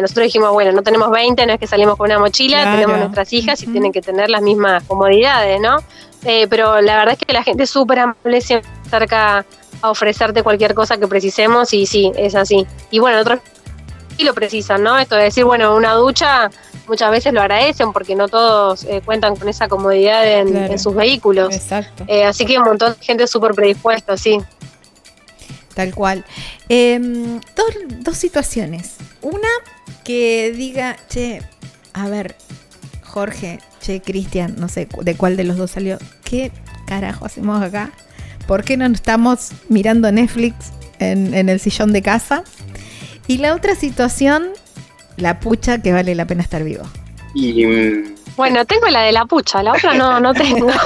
nosotros 0.00 0.24
dijimos, 0.24 0.50
bueno, 0.52 0.72
no 0.72 0.82
tenemos 0.82 1.10
20, 1.10 1.44
no 1.44 1.52
es 1.52 1.58
que 1.58 1.66
salimos 1.66 1.96
con 1.96 2.06
una 2.06 2.18
mochila, 2.18 2.62
Claro. 2.62 2.72
tenemos 2.76 2.98
nuestras 3.00 3.30
hijas 3.34 3.62
y 3.62 3.66
tienen 3.66 3.92
que 3.92 4.00
tener 4.00 4.30
las 4.30 4.40
mismas 4.40 4.82
comodidades, 4.84 5.60
¿no? 5.60 5.76
Pero 6.22 6.80
la 6.80 6.96
verdad 6.96 7.16
es 7.20 7.26
que 7.26 7.32
la 7.34 7.42
gente 7.42 7.64
es 7.64 7.70
súper 7.70 7.98
amable, 7.98 8.40
siempre 8.40 8.70
se 8.82 8.96
acerca 8.96 9.44
a 9.82 9.90
ofrecerte 9.90 10.42
cualquier 10.42 10.72
cosa 10.72 10.96
que 10.96 11.06
precisemos 11.06 11.74
y 11.74 11.84
sí, 11.84 12.10
es 12.16 12.34
así. 12.34 12.66
Y 12.90 12.98
bueno, 12.98 13.20
otros 13.20 13.40
sí 14.16 14.24
lo 14.24 14.32
precisan, 14.32 14.82
¿no? 14.82 14.98
Esto 14.98 15.16
de 15.16 15.24
decir, 15.24 15.44
bueno, 15.44 15.76
una 15.76 15.92
ducha 15.92 16.50
muchas 16.88 17.10
veces 17.10 17.32
lo 17.32 17.40
agradecen 17.40 17.92
porque 17.92 18.14
no 18.14 18.28
todos 18.28 18.84
eh, 18.84 19.00
cuentan 19.04 19.36
con 19.36 19.48
esa 19.48 19.68
comodidad 19.68 20.26
en, 20.26 20.48
Claro. 20.50 20.72
en 20.72 20.78
sus 20.78 20.94
vehículos. 20.94 21.54
Exacto. 21.54 22.04
Eh, 22.08 22.24
así 22.24 22.44
que 22.46 22.58
un 22.58 22.64
montón 22.64 22.94
de 22.98 23.04
gente 23.04 23.26
súper 23.26 23.52
predispuesta, 23.52 24.16
sí. 24.16 24.38
Tal 25.74 25.94
cual. 25.94 26.24
Eh, 26.68 26.98
dos, 27.56 27.66
dos 28.00 28.16
situaciones. 28.16 28.96
Una 29.22 29.48
que 30.04 30.52
diga, 30.56 30.96
che, 31.08 31.40
a 31.92 32.08
ver, 32.08 32.36
Jorge, 33.04 33.58
che, 33.80 34.00
Cristian, 34.02 34.56
no 34.58 34.68
sé 34.68 34.88
de 35.02 35.14
cuál 35.14 35.36
de 35.36 35.44
los 35.44 35.56
dos 35.56 35.70
salió. 35.70 35.98
¿Qué 36.24 36.50
carajo 36.86 37.26
hacemos 37.26 37.62
acá? 37.62 37.92
¿Por 38.46 38.64
qué 38.64 38.76
no 38.76 38.86
estamos 38.86 39.50
mirando 39.68 40.10
Netflix 40.10 40.56
en, 40.98 41.34
en 41.34 41.48
el 41.48 41.60
sillón 41.60 41.92
de 41.92 42.02
casa? 42.02 42.42
Y 43.26 43.38
la 43.38 43.54
otra 43.54 43.74
situación, 43.74 44.48
la 45.18 45.40
pucha 45.40 45.78
que 45.82 45.92
vale 45.92 46.14
la 46.14 46.26
pena 46.26 46.42
estar 46.42 46.62
vivo. 46.64 46.84
Y 47.34 47.66
mm, 47.66 48.14
Bueno, 48.36 48.64
tengo 48.64 48.86
la 48.88 49.02
de 49.02 49.12
la 49.12 49.24
pucha, 49.26 49.62
la 49.62 49.72
otra 49.72 49.94
no, 49.94 50.20
no 50.20 50.32
tengo. 50.34 50.68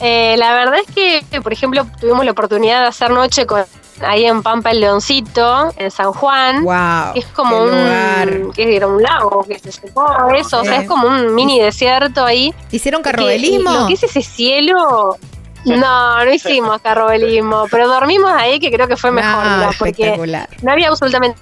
Eh, 0.00 0.36
la 0.36 0.52
verdad 0.52 0.74
es 0.86 0.94
que, 0.94 1.40
por 1.40 1.52
ejemplo, 1.52 1.86
tuvimos 1.98 2.24
la 2.26 2.32
oportunidad 2.32 2.82
de 2.82 2.88
hacer 2.88 3.10
noche 3.10 3.46
con 3.46 3.64
ahí 4.02 4.26
en 4.26 4.42
Pampa 4.42 4.72
el 4.72 4.80
Leoncito, 4.80 5.72
en 5.76 5.90
San 5.90 6.12
Juan. 6.12 6.62
¡Wow! 6.64 7.12
es 7.14 7.24
como 7.26 7.62
un, 7.62 7.70
lugar. 7.70 8.30
que 8.54 8.76
era 8.76 8.86
un 8.86 9.02
lago 9.02 9.44
que 9.44 9.58
se 9.58 9.72
secó, 9.72 10.06
eso, 10.36 10.60
o 10.60 10.64
sea, 10.64 10.80
es 10.82 10.88
como 10.88 11.06
un 11.06 11.34
mini 11.34 11.60
desierto 11.60 12.24
ahí. 12.24 12.52
¿Hicieron 12.70 13.02
Que- 13.02 13.12
carrobelismo? 13.12 13.72
Lo 13.72 13.86
que 13.86 13.94
es 13.94 14.02
ese 14.02 14.20
cielo, 14.20 15.16
No, 15.64 16.24
no 16.24 16.30
hicimos 16.34 16.82
carrobelismo, 16.82 17.64
pero 17.70 17.88
dormimos 17.88 18.30
ahí 18.30 18.58
que 18.60 18.70
creo 18.70 18.86
que 18.86 18.98
fue 18.98 19.10
mejor, 19.10 19.74
porque 19.78 20.18
no 20.60 20.72
había 20.72 20.88
absolutamente 20.88 21.38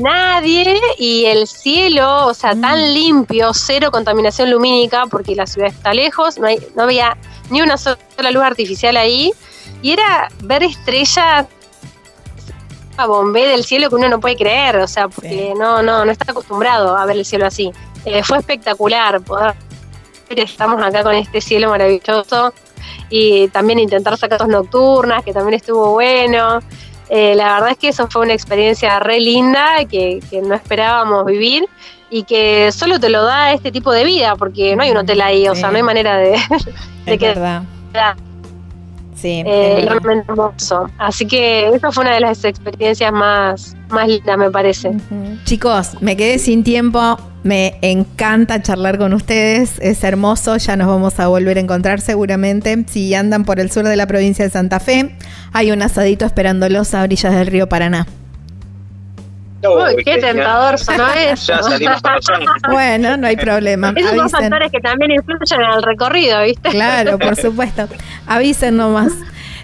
nadie 0.00 0.78
y 0.98 1.24
el 1.24 1.46
cielo, 1.46 2.26
o 2.26 2.34
sea, 2.34 2.54
Mm. 2.54 2.60
tan 2.60 2.94
limpio, 2.94 3.52
cero 3.54 3.90
contaminación 3.90 4.50
lumínica, 4.50 5.06
porque 5.06 5.34
la 5.34 5.46
ciudad 5.46 5.68
está 5.68 5.94
lejos, 5.94 6.38
no, 6.38 6.46
hay, 6.46 6.58
no 6.76 6.82
había 6.84 7.16
ni 7.50 7.62
una 7.62 7.76
sola 7.76 8.30
luz 8.30 8.42
artificial 8.42 8.96
ahí, 8.96 9.32
y 9.82 9.92
era 9.92 10.28
ver 10.42 10.62
estrellas 10.62 11.46
a 12.96 13.06
bombé 13.06 13.46
del 13.46 13.64
cielo 13.64 13.88
que 13.88 13.94
uno 13.94 14.08
no 14.08 14.20
puede 14.20 14.36
creer, 14.36 14.76
o 14.76 14.86
sea, 14.86 15.08
porque 15.08 15.54
no, 15.56 15.82
no, 15.82 16.04
no 16.04 16.12
está 16.12 16.32
acostumbrado 16.32 16.96
a 16.96 17.06
ver 17.06 17.16
el 17.16 17.24
cielo 17.24 17.46
así. 17.46 17.72
Eh, 18.04 18.22
fue 18.22 18.38
espectacular 18.38 19.20
poder 19.22 19.54
estamos 20.28 20.82
acá 20.82 21.02
con 21.02 21.14
este 21.14 21.40
cielo 21.40 21.70
maravilloso 21.70 22.52
y 23.08 23.48
también 23.48 23.78
intentar 23.78 24.16
sacar 24.16 24.38
fotos 24.38 24.52
nocturnas, 24.52 25.24
que 25.24 25.32
también 25.32 25.54
estuvo 25.54 25.92
bueno. 25.92 26.60
Eh, 27.12 27.34
la 27.34 27.54
verdad 27.54 27.70
es 27.72 27.78
que 27.78 27.88
eso 27.88 28.06
fue 28.08 28.22
una 28.22 28.34
experiencia 28.34 29.00
re 29.00 29.18
linda 29.18 29.84
que, 29.84 30.20
que 30.30 30.40
no 30.40 30.54
esperábamos 30.54 31.26
vivir 31.26 31.68
y 32.08 32.22
que 32.22 32.70
solo 32.72 33.00
te 33.00 33.08
lo 33.08 33.24
da 33.24 33.52
este 33.52 33.72
tipo 33.72 33.92
de 33.92 34.04
vida, 34.04 34.36
porque 34.36 34.76
no 34.76 34.84
hay 34.84 34.92
un 34.92 34.98
hotel 34.98 35.20
ahí, 35.20 35.48
o 35.48 35.54
sea, 35.56 35.70
no 35.70 35.76
hay 35.76 35.82
manera 35.82 36.16
de, 36.16 36.30
de 37.04 37.14
Es 37.14 37.18
que 37.18 37.26
verdad. 37.26 37.62
Sí, 39.20 39.42
eh, 39.44 39.86
hermoso. 40.26 40.88
Así 40.96 41.26
que 41.26 41.68
eso 41.68 41.92
fue 41.92 42.04
una 42.04 42.14
de 42.14 42.20
las 42.20 42.42
experiencias 42.44 43.12
más, 43.12 43.76
más 43.90 44.08
lindas, 44.08 44.38
me 44.38 44.50
parece. 44.50 44.92
Chicos, 45.44 46.00
me 46.00 46.16
quedé 46.16 46.38
sin 46.38 46.64
tiempo. 46.64 47.18
Me 47.42 47.78
encanta 47.82 48.62
charlar 48.62 48.98
con 48.98 49.12
ustedes. 49.12 49.78
Es 49.80 50.04
hermoso. 50.04 50.56
Ya 50.56 50.76
nos 50.76 50.88
vamos 50.88 51.20
a 51.20 51.28
volver 51.28 51.58
a 51.58 51.60
encontrar 51.60 52.00
seguramente. 52.00 52.84
Si 52.88 53.14
andan 53.14 53.44
por 53.44 53.60
el 53.60 53.70
sur 53.70 53.86
de 53.86 53.96
la 53.96 54.06
provincia 54.06 54.44
de 54.44 54.50
Santa 54.50 54.80
Fe, 54.80 55.16
hay 55.52 55.70
un 55.70 55.82
asadito 55.82 56.24
esperándolos 56.24 56.94
a 56.94 57.02
orillas 57.02 57.34
del 57.34 57.46
río 57.46 57.68
Paraná. 57.68 58.06
Uy, 59.62 60.04
qué 60.04 60.18
tentador 60.18 60.78
sonó 60.78 61.06
eso. 61.12 61.52
Ya 61.52 61.62
salimos 61.62 62.02
para 62.02 62.16
allá. 62.28 62.44
Bueno, 62.70 63.16
no 63.16 63.26
hay 63.26 63.36
problema. 63.36 63.92
Esos 63.96 64.16
son 64.16 64.30
factores 64.30 64.70
que 64.70 64.80
también 64.80 65.12
influyen 65.12 65.60
en 65.60 65.70
el 65.72 65.82
recorrido, 65.82 66.42
¿viste? 66.42 66.70
Claro, 66.70 67.18
por 67.18 67.36
supuesto. 67.40 67.88
Avisen 68.26 68.76
nomás. 68.76 69.12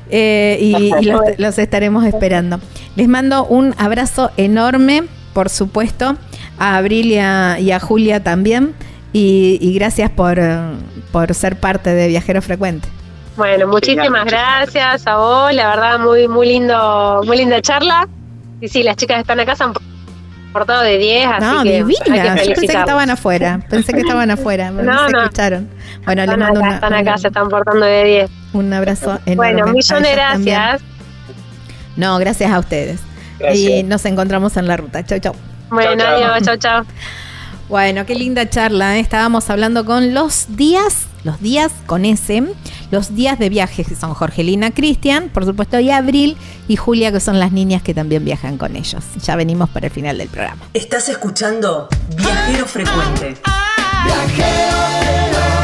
Eh, 0.08 0.58
y 0.60 0.92
y 1.00 1.04
los, 1.04 1.20
los 1.38 1.58
estaremos 1.58 2.04
esperando. 2.04 2.60
Les 2.94 3.08
mando 3.08 3.44
un 3.44 3.74
abrazo 3.78 4.30
enorme, 4.36 5.04
por 5.32 5.48
supuesto, 5.48 6.16
a 6.58 6.76
Abril 6.76 7.06
y 7.06 7.18
a, 7.18 7.58
y 7.58 7.72
a 7.72 7.80
Julia 7.80 8.22
también. 8.22 8.74
Y, 9.12 9.58
y 9.60 9.74
gracias 9.74 10.10
por, 10.10 10.38
por 11.10 11.34
ser 11.34 11.56
parte 11.58 11.90
de 11.90 12.06
Viajero 12.08 12.42
Frecuente. 12.42 12.88
Bueno, 13.36 13.66
muchísimas 13.66 14.24
gracias 14.24 15.06
a 15.06 15.16
vos, 15.16 15.52
la 15.52 15.68
verdad 15.68 15.98
muy 15.98 16.26
muy 16.26 16.46
lindo, 16.46 17.20
muy 17.26 17.36
linda 17.36 17.60
charla. 17.60 18.08
Y 18.66 18.68
sí, 18.68 18.82
las 18.82 18.96
chicas 18.96 19.20
están 19.20 19.38
acá, 19.40 19.54
se 19.54 19.62
han 19.64 19.72
portado 20.52 20.82
de 20.82 20.98
10, 20.98 21.26
así 21.26 21.44
No, 21.44 21.62
que 21.62 21.72
divina. 21.84 22.34
que 22.34 22.40
Yo 22.48 22.54
pensé 22.54 22.72
que 22.72 22.78
estaban 22.78 23.10
afuera. 23.10 23.60
Pensé 23.70 23.92
que 23.92 24.00
estaban 24.00 24.30
afuera. 24.30 24.70
No, 24.72 24.82
No, 24.82 25.06
se 25.06 25.12
no. 25.12 25.22
escucharon. 25.22 25.68
Bueno, 26.04 26.22
les 26.22 26.30
Están 26.32 26.40
mando 26.40 26.58
acá, 26.60 26.66
una- 26.68 26.74
están 26.76 26.92
acá, 26.94 27.10
una- 27.10 27.18
se 27.18 27.28
están 27.28 27.48
portando 27.48 27.86
de 27.86 28.04
10. 28.04 28.30
un 28.54 28.72
abrazo 28.72 29.10
enorme. 29.26 29.34
Bueno, 29.36 29.64
a 29.64 29.72
millones 29.72 30.10
de 30.10 30.16
también. 30.16 30.56
gracias. 30.56 30.82
No, 31.96 32.18
gracias 32.18 32.50
a 32.52 32.58
ustedes. 32.58 33.00
Gracias. 33.38 33.58
Y 33.70 33.82
nos 33.82 34.04
encontramos 34.04 34.56
en 34.56 34.66
la 34.66 34.76
ruta. 34.76 35.04
Chau, 35.04 35.18
chau. 35.18 35.34
Bueno, 35.70 36.04
adiós, 36.04 36.42
chao, 36.42 36.56
chao. 36.56 36.84
Bueno, 37.68 38.06
qué 38.06 38.14
linda 38.14 38.48
charla. 38.48 38.96
¿eh? 38.96 39.00
Estábamos 39.00 39.50
hablando 39.50 39.84
con 39.84 40.14
los 40.14 40.56
días, 40.56 41.06
los 41.24 41.40
días 41.40 41.72
con 41.86 42.04
S, 42.04 42.42
los 42.90 43.14
días 43.14 43.38
de 43.38 43.48
viaje, 43.48 43.84
que 43.84 43.94
son 43.94 44.14
Jorgelina, 44.14 44.70
Cristian, 44.70 45.28
por 45.28 45.44
supuesto, 45.44 45.78
y 45.80 45.90
Abril 45.90 46.36
y 46.68 46.76
Julia, 46.76 47.12
que 47.12 47.20
son 47.20 47.38
las 47.38 47.52
niñas 47.52 47.82
que 47.82 47.94
también 47.94 48.24
viajan 48.24 48.58
con 48.58 48.76
ellos. 48.76 49.04
Ya 49.22 49.36
venimos 49.36 49.68
para 49.70 49.86
el 49.86 49.92
final 49.92 50.18
del 50.18 50.28
programa. 50.28 50.62
Estás 50.74 51.08
escuchando 51.08 51.88
Viajero 52.16 52.66
Frecuente. 52.66 53.34
Explorar, 54.06 55.55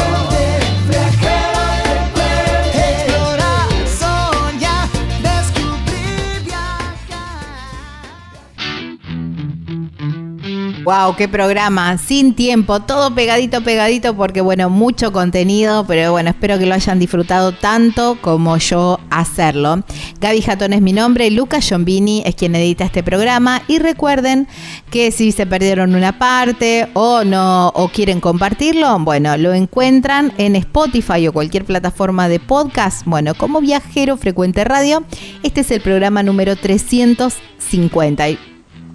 Wow, 10.85 11.15
qué 11.15 11.29
programa, 11.29 11.97
sin 11.97 12.35
tiempo, 12.35 12.81
todo 12.81 13.15
pegadito, 13.15 13.63
pegadito, 13.63 14.17
porque 14.17 14.41
bueno, 14.41 14.69
mucho 14.69 15.13
contenido, 15.13 15.85
pero 15.87 16.11
bueno, 16.11 16.31
espero 16.31 16.59
que 16.59 16.67
lo 16.67 16.75
hayan 16.75 16.99
disfrutado 16.99 17.53
tanto 17.53 18.19
como 18.21 18.57
yo 18.57 18.99
hacerlo. 19.09 19.85
Gaby 20.21 20.43
Jatón 20.43 20.73
es 20.73 20.83
mi 20.83 20.93
nombre, 20.93 21.31
Lucas 21.31 21.69
Giombini 21.69 22.25
es 22.27 22.35
quien 22.35 22.57
edita 22.57 22.85
este 22.85 23.05
programa 23.05 23.63
y 23.69 23.79
recuerden 23.79 24.49
que 24.91 25.13
si 25.13 25.31
se 25.31 25.47
perdieron 25.47 25.95
una 25.95 26.19
parte 26.19 26.89
o 26.95 27.23
no 27.23 27.69
o 27.69 27.89
quieren 27.89 28.21
compartirlo, 28.21 28.99
bueno, 28.99 29.37
lo 29.37 29.55
encuentran 29.55 30.33
en 30.37 30.57
Spotify 30.57 31.29
o 31.29 31.33
cualquier 31.33 31.65
plataforma 31.65 32.29
de 32.29 32.41
podcast, 32.41 33.07
bueno, 33.07 33.35
como 33.35 33.61
Viajero 33.61 34.17
Frecuente 34.17 34.65
Radio. 34.65 35.05
Este 35.45 35.61
es 35.61 35.71
el 35.71 35.81
programa 35.81 36.25
número 36.25 36.57
350. 36.57 38.52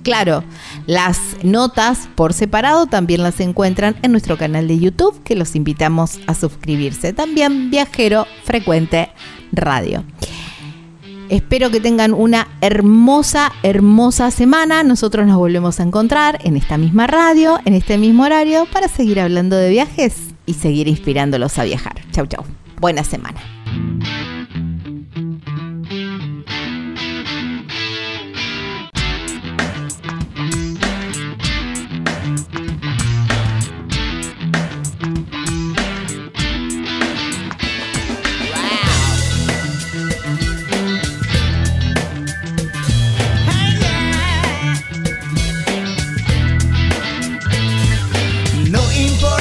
Claro, 0.07 0.41
las 0.85 1.19
notas 1.43 2.07
por 2.15 2.31
separado 2.31 2.85
también 2.85 3.23
las 3.23 3.41
encuentran 3.41 3.97
en 4.03 4.13
nuestro 4.13 4.37
canal 4.37 4.65
de 4.65 4.79
YouTube, 4.79 5.21
que 5.23 5.35
los 5.35 5.53
invitamos 5.53 6.21
a 6.27 6.33
suscribirse. 6.33 7.11
También 7.11 7.69
Viajero 7.69 8.25
Frecuente 8.45 9.09
Radio. 9.51 10.05
Espero 11.27 11.71
que 11.71 11.81
tengan 11.81 12.13
una 12.13 12.47
hermosa, 12.61 13.51
hermosa 13.63 14.31
semana. 14.31 14.81
Nosotros 14.83 15.27
nos 15.27 15.35
volvemos 15.35 15.81
a 15.81 15.83
encontrar 15.83 16.39
en 16.45 16.55
esta 16.55 16.77
misma 16.77 17.05
radio, 17.05 17.59
en 17.65 17.73
este 17.73 17.97
mismo 17.97 18.23
horario, 18.23 18.65
para 18.71 18.87
seguir 18.87 19.19
hablando 19.19 19.57
de 19.57 19.69
viajes 19.69 20.15
y 20.45 20.53
seguir 20.53 20.87
inspirándolos 20.87 21.59
a 21.59 21.65
viajar. 21.65 21.95
Chau, 22.13 22.27
chau. 22.27 22.45
Buena 22.79 23.03
semana. 23.03 23.41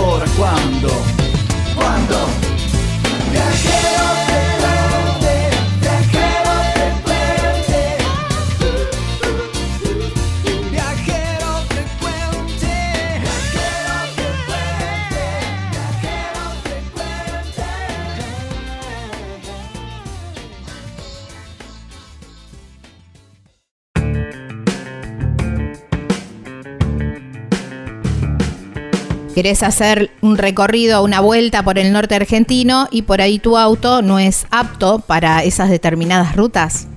Es 0.00 0.38
ahora 0.38 0.79
Querés 29.40 29.62
hacer 29.62 30.10
un 30.20 30.36
recorrido, 30.36 31.02
una 31.02 31.20
vuelta 31.20 31.62
por 31.62 31.78
el 31.78 31.94
norte 31.94 32.14
argentino 32.14 32.88
y 32.90 33.00
por 33.00 33.22
ahí 33.22 33.38
tu 33.38 33.56
auto 33.56 34.02
no 34.02 34.18
es 34.18 34.46
apto 34.50 34.98
para 34.98 35.44
esas 35.44 35.70
determinadas 35.70 36.36
rutas. 36.36 36.88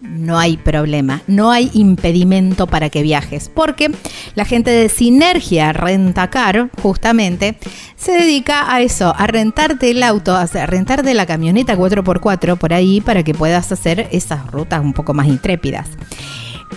No 0.00 0.40
hay 0.40 0.56
problema, 0.56 1.22
no 1.28 1.52
hay 1.52 1.70
impedimento 1.72 2.66
para 2.66 2.90
que 2.90 3.02
viajes, 3.02 3.48
porque 3.48 3.92
la 4.34 4.44
gente 4.44 4.72
de 4.72 4.88
Sinergia 4.88 5.72
Rentacar, 5.72 6.68
justamente, 6.82 7.56
se 7.94 8.10
dedica 8.10 8.74
a 8.74 8.80
eso, 8.80 9.14
a 9.16 9.28
rentarte 9.28 9.92
el 9.92 10.02
auto, 10.02 10.34
a 10.34 10.46
rentarte 10.66 11.14
la 11.14 11.26
camioneta 11.26 11.76
4x4 11.76 12.58
por 12.58 12.74
ahí 12.74 13.00
para 13.00 13.22
que 13.22 13.34
puedas 13.34 13.70
hacer 13.70 14.08
esas 14.10 14.50
rutas 14.50 14.80
un 14.80 14.94
poco 14.94 15.14
más 15.14 15.28
intrépidas. 15.28 15.90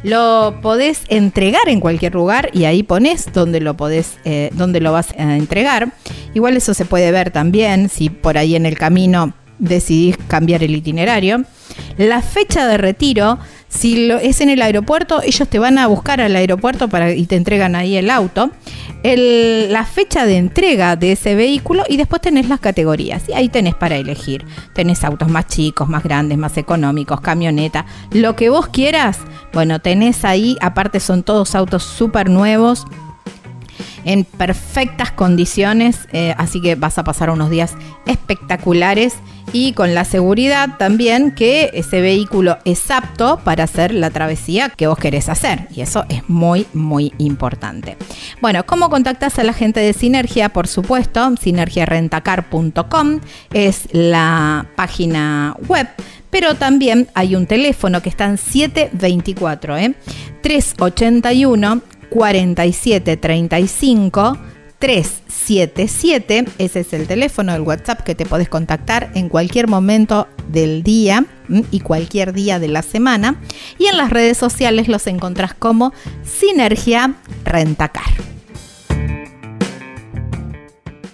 lo 0.02 0.58
podés 0.62 1.02
entregar 1.08 1.68
en 1.68 1.78
cualquier 1.80 2.14
lugar 2.14 2.50
y 2.52 2.64
ahí 2.64 2.82
pones 2.82 3.32
donde 3.32 3.60
lo 3.60 3.76
eh, 4.24 4.50
donde 4.54 4.80
lo 4.80 4.92
vas 4.92 5.14
a 5.18 5.36
entregar. 5.36 5.92
Igual 6.34 6.56
eso 6.56 6.74
se 6.74 6.84
puede 6.84 7.12
ver 7.12 7.30
también 7.30 7.88
si 7.88 8.10
por 8.10 8.38
ahí 8.38 8.56
en 8.56 8.66
el 8.66 8.76
camino 8.76 9.34
decidís 9.58 10.16
cambiar 10.28 10.62
el 10.62 10.74
itinerario. 10.74 11.44
La 11.96 12.22
fecha 12.22 12.66
de 12.66 12.78
retiro, 12.78 13.38
si 13.74 14.06
lo, 14.06 14.18
es 14.18 14.40
en 14.42 14.50
el 14.50 14.60
aeropuerto, 14.60 15.22
ellos 15.22 15.48
te 15.48 15.58
van 15.58 15.78
a 15.78 15.86
buscar 15.86 16.20
al 16.20 16.36
aeropuerto 16.36 16.88
para, 16.88 17.12
y 17.14 17.24
te 17.26 17.36
entregan 17.36 17.74
ahí 17.74 17.96
el 17.96 18.10
auto. 18.10 18.50
El- 19.02 19.72
la 19.72 19.84
fecha 19.86 20.26
de 20.26 20.36
entrega 20.36 20.94
de 20.94 21.12
ese 21.12 21.34
vehículo 21.34 21.84
y 21.88 21.96
después 21.96 22.20
tenés 22.20 22.48
las 22.48 22.60
categorías. 22.60 23.22
Y 23.28 23.32
ahí 23.32 23.48
tenés 23.48 23.74
para 23.74 23.96
elegir. 23.96 24.44
Tenés 24.74 25.02
autos 25.04 25.28
más 25.28 25.46
chicos, 25.46 25.88
más 25.88 26.02
grandes, 26.04 26.36
más 26.38 26.56
económicos, 26.58 27.20
camioneta, 27.20 27.86
lo 28.12 28.36
que 28.36 28.50
vos 28.50 28.68
quieras. 28.68 29.18
Bueno, 29.52 29.80
tenés 29.80 30.24
ahí, 30.24 30.56
aparte 30.60 31.00
son 31.00 31.22
todos 31.22 31.54
autos 31.54 31.82
súper 31.82 32.28
nuevos 32.30 32.86
en 34.04 34.24
perfectas 34.24 35.12
condiciones, 35.12 36.08
eh, 36.12 36.34
así 36.38 36.60
que 36.60 36.74
vas 36.74 36.98
a 36.98 37.04
pasar 37.04 37.30
unos 37.30 37.50
días 37.50 37.74
espectaculares 38.06 39.14
y 39.52 39.72
con 39.72 39.94
la 39.94 40.04
seguridad 40.04 40.76
también 40.78 41.34
que 41.34 41.70
ese 41.74 42.00
vehículo 42.00 42.58
es 42.64 42.90
apto 42.90 43.38
para 43.44 43.64
hacer 43.64 43.92
la 43.92 44.10
travesía 44.10 44.70
que 44.70 44.86
vos 44.86 44.98
querés 44.98 45.28
hacer 45.28 45.68
y 45.74 45.82
eso 45.82 46.04
es 46.08 46.28
muy 46.28 46.66
muy 46.72 47.12
importante. 47.18 47.96
Bueno, 48.40 48.64
¿cómo 48.64 48.88
contactas 48.90 49.38
a 49.38 49.44
la 49.44 49.52
gente 49.52 49.80
de 49.80 49.92
Sinergia? 49.92 50.48
Por 50.48 50.68
supuesto, 50.68 51.34
sinergiarentacar.com 51.40 53.20
es 53.52 53.88
la 53.92 54.66
página 54.76 55.56
web 55.68 55.88
pero 56.32 56.54
también 56.54 57.08
hay 57.12 57.36
un 57.36 57.46
teléfono 57.46 58.00
que 58.00 58.08
está 58.08 58.24
en 58.24 58.38
724, 58.38 59.76
¿eh? 59.76 59.94
381 60.40 61.82
4735 62.12 64.38
377. 64.82 66.44
Ese 66.58 66.80
es 66.80 66.92
el 66.92 67.06
teléfono, 67.06 67.54
el 67.54 67.60
WhatsApp 67.60 68.00
que 68.00 68.16
te 68.16 68.26
podés 68.26 68.48
contactar 68.48 69.12
en 69.14 69.28
cualquier 69.28 69.68
momento 69.68 70.26
del 70.48 70.82
día 70.82 71.24
y 71.70 71.78
cualquier 71.78 72.32
día 72.32 72.58
de 72.58 72.66
la 72.66 72.82
semana. 72.82 73.40
Y 73.78 73.86
en 73.86 73.96
las 73.96 74.10
redes 74.10 74.38
sociales 74.38 74.88
los 74.88 75.06
encontrás 75.06 75.54
como 75.54 75.92
Sinergia 76.24 77.14
Rentacar. 77.44 78.10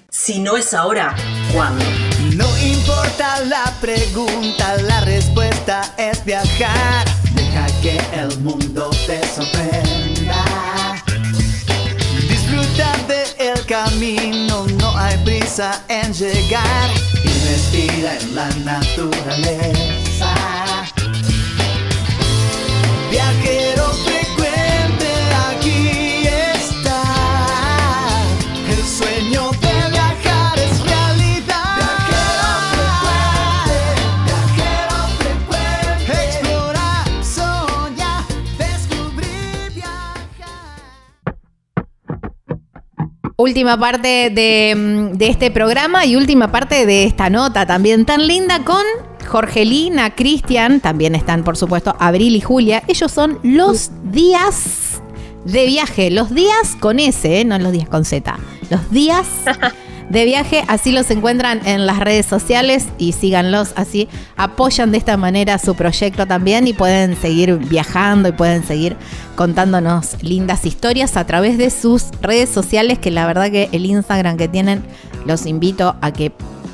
Si 0.09 0.41
no 0.41 0.57
es 0.57 0.73
ahora, 0.73 1.15
¿cuándo? 1.53 1.85
No 2.37 2.47
importa 2.59 3.45
la 3.45 3.71
pregunta, 3.83 4.81
la 4.83 5.03
respuesta 5.03 5.95
es 5.99 6.25
viajar. 6.25 7.07
Deja 7.35 7.67
que 7.83 8.01
el 8.19 8.41
mundo 8.41 8.89
te 9.07 9.21
sorprenda. 9.27 10.18
Camino, 13.69 14.67
no 14.81 14.99
hay 14.99 15.17
prisa 15.19 15.85
en 15.89 16.13
llegar. 16.13 16.91
Investiga 17.23 18.17
en 18.19 18.35
la 18.35 18.49
naturaleza. 18.65 20.35
Viajero 23.11 23.88
Última 43.41 43.79
parte 43.79 44.31
de, 44.31 44.75
mm, 44.75 45.17
de 45.17 45.29
este 45.29 45.53
programa 45.53 46.05
y 46.05 46.17
última 46.17 46.51
parte 46.51 46.87
de 46.87 47.05
esta 47.05 47.31
nota 47.31 47.67
también 47.67 48.05
tan 48.05 48.27
linda 48.27 48.65
con 48.65 48.83
Jorgelina, 49.29 50.17
Cristian, 50.17 50.81
también 50.81 51.15
están 51.15 51.45
por 51.45 51.57
supuesto 51.57 51.95
Abril 52.01 52.35
y 52.35 52.41
Julia. 52.41 52.83
Ellos 52.89 53.13
son 53.13 53.39
los 53.45 53.93
días 54.11 55.01
de 55.45 55.67
viaje, 55.67 56.11
los 56.11 56.35
días 56.35 56.75
con 56.81 56.99
S, 56.99 57.41
¿eh? 57.41 57.45
no 57.45 57.57
los 57.61 57.71
días 57.71 57.89
con 57.89 58.05
Z, 58.05 58.37
los 58.71 58.91
días 58.91 59.29
de 60.11 60.25
viaje, 60.25 60.65
así 60.69 60.93
los 60.93 61.11
encuentran 61.11 61.61
en 61.67 61.87
las 61.87 61.99
redes 61.99 62.27
sociales 62.27 62.87
y 62.99 63.13
síganlos 63.13 63.73
así, 63.77 64.09
apoyan 64.37 64.91
de 64.91 64.99
esta 64.99 65.17
manera 65.17 65.59
su 65.59 65.75
proyecto 65.75 66.27
también 66.27 66.67
y 66.67 66.73
pueden 66.73 67.17
seguir 67.17 67.57
viajando 67.57 68.29
y 68.29 68.33
pueden 68.33 68.65
seguir 68.65 68.97
contándonos 69.37 70.23
lindas 70.23 70.65
historias 70.65 71.17
a 71.17 71.27
través 71.27 71.59
de 71.59 71.71
sus 71.71 72.07
redes 72.23 72.49
sociales, 72.49 72.99
que 72.99 73.11
la 73.11 73.27
verdad 73.27 73.51
que 73.51 73.69
el 73.73 73.87
Instagram 73.87 74.37
que 74.37 74.49
tienen 74.49 74.83
los 75.27 75.47
invito 75.47 75.97
a 76.01 76.13
que 76.13 76.33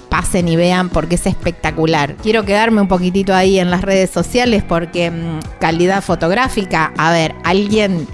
pasen 0.08 0.48
y 0.48 0.54
vean 0.54 0.90
porque 0.90 1.16
es 1.16 1.26
espectacular. 1.26 2.14
Quiero 2.22 2.44
quedarme 2.44 2.80
un 2.80 2.88
poquitito 2.88 3.34
ahí 3.34 3.58
en 3.58 3.70
las 3.70 3.82
redes 3.82 4.10
sociales 4.10 4.62
porque 4.62 5.10
mm, 5.10 5.58
calidad 5.58 6.02
fotográfica, 6.02 6.92
a 6.96 7.10
ver, 7.10 7.34
¿alguien, 7.42 8.06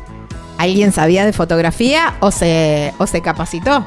¿alguien 0.57 0.93
sabía 0.93 1.27
de 1.27 1.35
fotografía 1.35 2.15
o 2.21 2.31
se, 2.31 2.95
o 2.97 3.07
se 3.07 3.21
capacitó? 3.21 3.85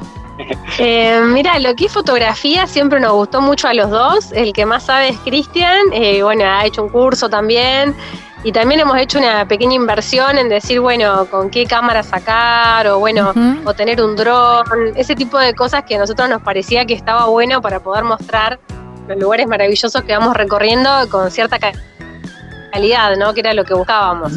Eh, 0.78 1.20
mira, 1.26 1.58
lo 1.58 1.74
que 1.74 1.86
es 1.86 1.92
fotografía 1.92 2.66
siempre 2.66 3.00
nos 3.00 3.12
gustó 3.12 3.40
mucho 3.40 3.68
a 3.68 3.74
los 3.74 3.90
dos. 3.90 4.32
El 4.32 4.52
que 4.52 4.66
más 4.66 4.84
sabe 4.84 5.08
es 5.10 5.18
Cristian. 5.18 5.78
eh, 5.92 6.22
bueno, 6.22 6.44
ha 6.44 6.64
hecho 6.66 6.82
un 6.82 6.88
curso 6.88 7.28
también. 7.28 7.94
Y 8.42 8.52
también 8.52 8.80
hemos 8.80 8.98
hecho 8.98 9.18
una 9.18 9.48
pequeña 9.48 9.74
inversión 9.74 10.36
en 10.36 10.50
decir, 10.50 10.78
bueno, 10.80 11.24
con 11.30 11.48
qué 11.48 11.64
cámara 11.64 12.02
sacar, 12.02 12.86
o 12.88 12.98
bueno, 12.98 13.32
o 13.64 13.72
tener 13.72 14.02
un 14.02 14.16
dron, 14.16 14.64
ese 14.96 15.14
tipo 15.16 15.38
de 15.38 15.54
cosas 15.54 15.84
que 15.84 15.94
a 15.94 15.98
nosotros 15.98 16.28
nos 16.28 16.42
parecía 16.42 16.84
que 16.84 16.92
estaba 16.92 17.24
bueno 17.26 17.62
para 17.62 17.80
poder 17.80 18.04
mostrar 18.04 18.58
los 19.08 19.16
lugares 19.18 19.46
maravillosos 19.46 20.02
que 20.02 20.12
vamos 20.12 20.36
recorriendo 20.36 20.90
con 21.10 21.30
cierta 21.30 21.58
ca- 21.58 21.72
calidad, 22.70 23.16
¿no? 23.16 23.32
Que 23.32 23.40
era 23.40 23.54
lo 23.54 23.64
que 23.64 23.72
buscábamos. 23.72 24.32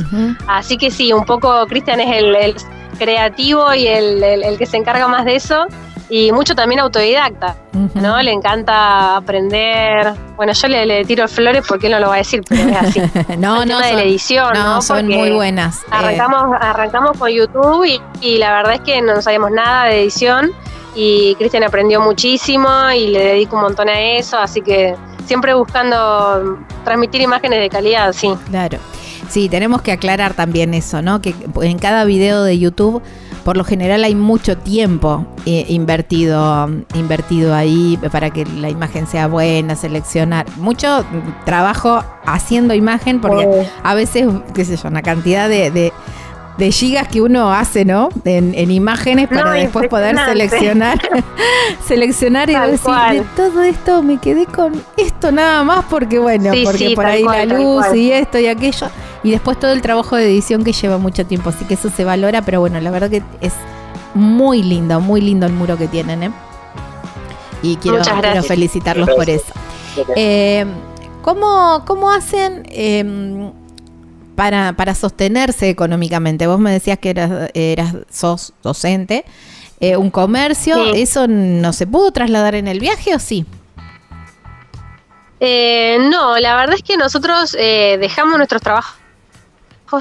Así 0.48 0.78
que 0.78 0.90
sí, 0.90 1.12
un 1.12 1.26
poco 1.26 1.66
Cristian 1.68 2.00
es 2.00 2.16
el, 2.18 2.34
el 2.36 2.56
creativo 2.98 3.74
y 3.74 3.88
el, 3.88 4.24
el- 4.24 4.44
el 4.44 4.58
que 4.58 4.66
se 4.66 4.78
encarga 4.78 5.10
más 5.10 5.26
de 5.26 5.36
eso. 5.36 5.66
Y 6.10 6.32
mucho 6.32 6.56
también 6.56 6.80
autodidacta. 6.80 7.56
¿no? 7.96 8.22
Le 8.22 8.32
encanta 8.32 9.18
aprender. 9.18 10.14
Bueno, 10.36 10.54
yo 10.54 10.68
le, 10.68 10.86
le 10.86 11.06
tiro 11.06 11.28
flores 11.28 11.64
porque 11.68 11.88
él 11.88 11.94
no 11.94 12.00
lo 12.00 12.08
va 12.08 12.16
a 12.16 12.18
decir, 12.20 12.42
pero 12.48 12.70
es 12.70 12.76
así. 12.78 13.00
no, 13.38 13.64
El 13.64 13.70
no, 13.70 13.78
tema 13.78 13.82
de 13.82 13.88
son, 13.90 13.96
la 13.98 14.04
edición, 14.04 14.54
no, 14.54 14.64
¿no? 14.76 14.82
son 14.82 15.02
Porque 15.02 15.18
muy 15.18 15.32
buenas. 15.32 15.82
Eh, 15.82 15.88
Arrancamos, 15.92 16.44
arrancamos 16.60 17.18
con 17.18 17.30
YouTube 17.30 17.86
y, 17.86 18.02
y 18.22 18.38
la 18.38 18.54
verdad 18.54 18.74
es 18.76 18.82
que 18.82 19.02
no 19.02 19.22
sabíamos 19.22 19.52
nada 19.52 19.86
de 19.86 20.02
edición 20.02 20.52
y 20.96 21.36
Cristian 21.36 21.64
aprendió 21.64 22.02
muchísimo 22.02 22.70
y 22.96 23.08
le 23.10 23.20
dedico 23.20 23.56
un 23.56 23.64
montón 23.64 23.90
a 23.90 24.00
eso, 24.00 24.40
así 24.40 24.62
que 24.62 24.96
siempre 25.26 25.54
buscando 25.54 26.58
transmitir 26.84 27.22
imágenes 27.22 27.60
de 27.60 27.70
calidad, 27.70 28.14
sí. 28.14 28.34
Claro. 28.50 28.80
Sí, 29.30 29.50
tenemos 29.50 29.82
que 29.82 29.92
aclarar 29.92 30.34
también 30.34 30.74
eso, 30.74 31.02
¿no? 31.02 31.22
Que 31.22 31.36
en 31.62 31.78
cada 31.80 32.06
video 32.06 32.44
de 32.44 32.58
YouTube 32.58 33.04
por 33.48 33.56
lo 33.56 33.64
general 33.64 34.04
hay 34.04 34.14
mucho 34.14 34.58
tiempo 34.58 35.26
eh, 35.46 35.64
invertido, 35.70 36.68
invertido 36.96 37.56
ahí 37.56 37.98
para 38.12 38.30
que 38.30 38.44
la 38.44 38.70
imagen 38.70 39.08
sea 39.08 39.28
buena, 39.28 39.78
seleccionar. 39.78 40.46
Mucho 40.58 41.06
trabajo 41.46 42.04
haciendo 42.26 42.74
imagen 42.74 43.22
porque 43.22 43.46
Oh. 43.48 43.66
a 43.84 43.96
veces, 43.96 44.28
qué 44.54 44.66
sé 44.66 44.76
yo, 44.76 44.90
una 44.90 45.02
cantidad 45.02 45.48
de, 45.48 45.72
de- 45.72 45.94
de 46.58 46.72
gigas 46.74 47.08
que 47.08 47.22
uno 47.22 47.54
hace, 47.54 47.86
¿no? 47.86 48.10
En, 48.26 48.54
en 48.54 48.70
imágenes 48.70 49.30
para 49.30 49.46
No, 49.46 49.52
después 49.52 49.88
poder 49.88 50.18
seleccionar, 50.26 51.00
seleccionar 51.88 52.50
y 52.50 52.54
decir, 52.56 52.80
cual. 52.82 53.18
de 53.20 53.24
todo 53.36 53.62
esto 53.64 54.04
me 54.04 54.18
quedé 54.18 54.46
con 54.46 54.74
esto 54.98 55.32
nada 55.32 55.64
más 55.64 55.86
porque 55.90 56.20
bueno, 56.20 56.52
Sí, 56.54 56.64
porque 56.66 56.88
sí, 56.90 56.96
por 56.96 57.06
ahí 57.06 57.24
cual, 57.24 57.48
la 57.48 57.56
luz 57.58 57.86
y 57.96 58.12
esto 58.12 58.40
y 58.40 58.48
aquello. 58.48 58.88
Y 59.24 59.32
después 59.32 59.60
todo 59.60 59.72
el 59.72 59.82
trabajo 59.82 60.16
de 60.16 60.26
edición 60.26 60.64
que 60.64 60.74
lleva 60.74 60.98
mucho 60.98 61.26
tiempo, 61.26 61.50
así 61.50 61.66
que 61.66 61.74
eso 61.74 61.90
se 61.90 62.04
valora, 62.04 62.44
pero 62.44 62.60
bueno, 62.60 62.80
la 62.80 62.92
verdad 62.92 63.10
que 63.10 63.24
es 63.42 63.54
muy 64.14 64.64
lindo, 64.64 65.00
muy 65.00 65.22
lindo 65.22 65.46
el 65.46 65.54
muro 65.54 65.78
que 65.78 65.88
tienen, 65.88 66.24
¿eh? 66.24 66.32
Y 67.62 67.76
quiero, 67.78 68.04
felicitarlos 68.44 69.10
por 69.10 69.30
eso. 69.30 69.52
Eh, 70.16 70.66
¿cómo, 71.24 71.84
cómo 71.86 72.12
hacen 72.12 72.64
eh, 72.70 73.52
para, 74.36 74.74
para 74.74 74.94
sostenerse 74.94 75.70
económicamente? 75.70 76.46
Vos 76.46 76.60
me 76.60 76.72
decías 76.72 77.00
que 77.00 77.10
eras, 77.10 77.50
eras 77.56 77.96
sos 78.12 78.54
docente, 78.62 79.26
eh, 79.80 79.98
un 79.98 80.12
comercio, 80.12 80.76
Sí. 80.94 81.02
¿eso 81.02 81.28
no 81.28 81.74
se 81.74 81.88
pudo 81.88 82.12
trasladar 82.12 82.54
en 82.56 82.68
el 82.68 82.80
viaje 82.80 83.16
o 83.16 83.20
sí? 83.20 83.46
Eh, 85.40 85.98
no, 86.10 86.38
la 86.40 86.56
verdad 86.56 86.76
es 86.76 86.84
que 86.84 86.98
nosotros 86.98 87.56
eh, 87.60 87.98
dejamos 88.00 88.38
nuestros 88.38 88.62
trabajos 88.62 88.96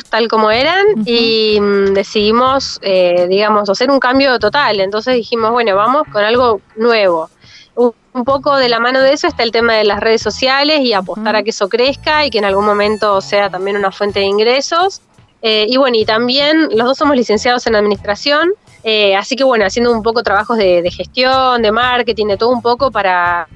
tal 0.09 0.29
como 0.29 0.51
eran 0.51 0.85
y 1.05 1.59
mm, 1.61 1.95
decidimos, 1.95 2.79
eh, 2.83 3.27
digamos, 3.29 3.69
hacer 3.71 3.91
un 3.91 3.99
cambio 3.99 4.39
total. 4.39 4.81
Entonces 4.81 5.15
dijimos, 5.15 5.51
bueno, 5.51 5.75
vamos 5.77 6.03
con 6.13 6.25
algo 6.25 6.61
nuevo. 6.77 7.31
Un, 7.75 7.93
un 8.13 8.25
poco 8.25 8.57
de 8.57 8.69
la 8.69 8.81
mano 8.81 9.01
de 9.01 9.13
eso 9.13 9.27
está 9.27 9.43
el 9.43 9.53
tema 9.53 9.75
de 9.75 9.85
las 9.85 10.01
redes 10.01 10.23
sociales 10.23 10.81
y 10.81 10.93
apostar 10.93 11.37
a 11.37 11.43
que 11.43 11.51
eso 11.51 11.69
crezca 11.69 12.25
y 12.25 12.31
que 12.31 12.39
en 12.39 12.45
algún 12.45 12.65
momento 12.65 13.21
sea 13.21 13.51
también 13.51 13.77
una 13.77 13.93
fuente 13.93 14.21
de 14.21 14.27
ingresos. 14.27 15.03
Eh, 15.43 15.67
y 15.69 15.77
bueno, 15.77 15.97
y 15.97 16.05
también 16.05 16.69
los 16.73 16.87
dos 16.87 16.99
somos 16.99 17.15
licenciados 17.17 17.67
en 17.67 17.77
administración, 17.77 18.53
eh, 18.83 19.15
así 19.15 19.37
que 19.37 19.45
bueno, 19.45 19.67
haciendo 19.67 19.93
un 19.93 20.03
poco 20.03 20.23
trabajos 20.23 20.57
de, 20.57 20.83
de 20.83 20.91
gestión, 20.91 21.63
de 21.63 21.73
marketing, 21.73 22.27
de 22.27 22.37
todo 22.37 22.51
un 22.51 22.63
poco 22.63 22.91
para, 22.91 23.47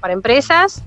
para 0.00 0.12
empresas. 0.12 0.82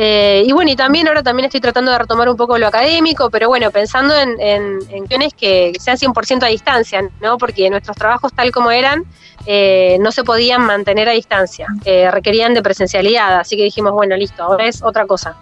Eh, 0.00 0.44
y 0.46 0.52
bueno, 0.52 0.70
y 0.70 0.76
también 0.76 1.08
ahora 1.08 1.24
también 1.24 1.46
estoy 1.46 1.58
tratando 1.58 1.90
de 1.90 1.98
retomar 1.98 2.28
un 2.28 2.36
poco 2.36 2.56
lo 2.56 2.68
académico, 2.68 3.30
pero 3.30 3.48
bueno, 3.48 3.72
pensando 3.72 4.14
en, 4.14 4.40
en, 4.40 4.78
en 4.90 4.98
cuestiones 4.98 5.34
que 5.34 5.72
sean 5.80 5.96
100% 5.96 6.44
a 6.44 6.46
distancia, 6.46 7.02
¿no? 7.20 7.36
Porque 7.36 7.68
nuestros 7.68 7.96
trabajos 7.96 8.32
tal 8.32 8.52
como 8.52 8.70
eran 8.70 9.04
eh, 9.44 9.98
no 10.00 10.12
se 10.12 10.22
podían 10.22 10.64
mantener 10.64 11.08
a 11.08 11.12
distancia, 11.12 11.66
eh, 11.84 12.08
requerían 12.12 12.54
de 12.54 12.62
presencialidad, 12.62 13.40
así 13.40 13.56
que 13.56 13.64
dijimos, 13.64 13.90
bueno, 13.90 14.16
listo, 14.16 14.44
ahora 14.44 14.66
es 14.68 14.84
otra 14.84 15.04
cosa. 15.04 15.34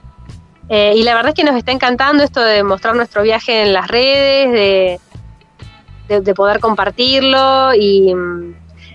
Eh, 0.71 0.95
y 0.97 1.03
la 1.03 1.15
verdad 1.15 1.31
es 1.31 1.35
que 1.35 1.45
nos 1.45 1.55
está 1.55 1.73
encantando 1.73 2.25
esto 2.25 2.41
de 2.41 2.63
mostrar 2.63 2.97
nuestro 2.97 3.23
viaje 3.23 3.61
en 3.61 3.75
las 3.75 3.89
redes, 3.89 4.53
de, 4.53 5.01
de, 6.09 6.21
de 6.23 6.35
poder 6.35 6.61
compartirlo 6.61 7.75
y, 7.75 8.15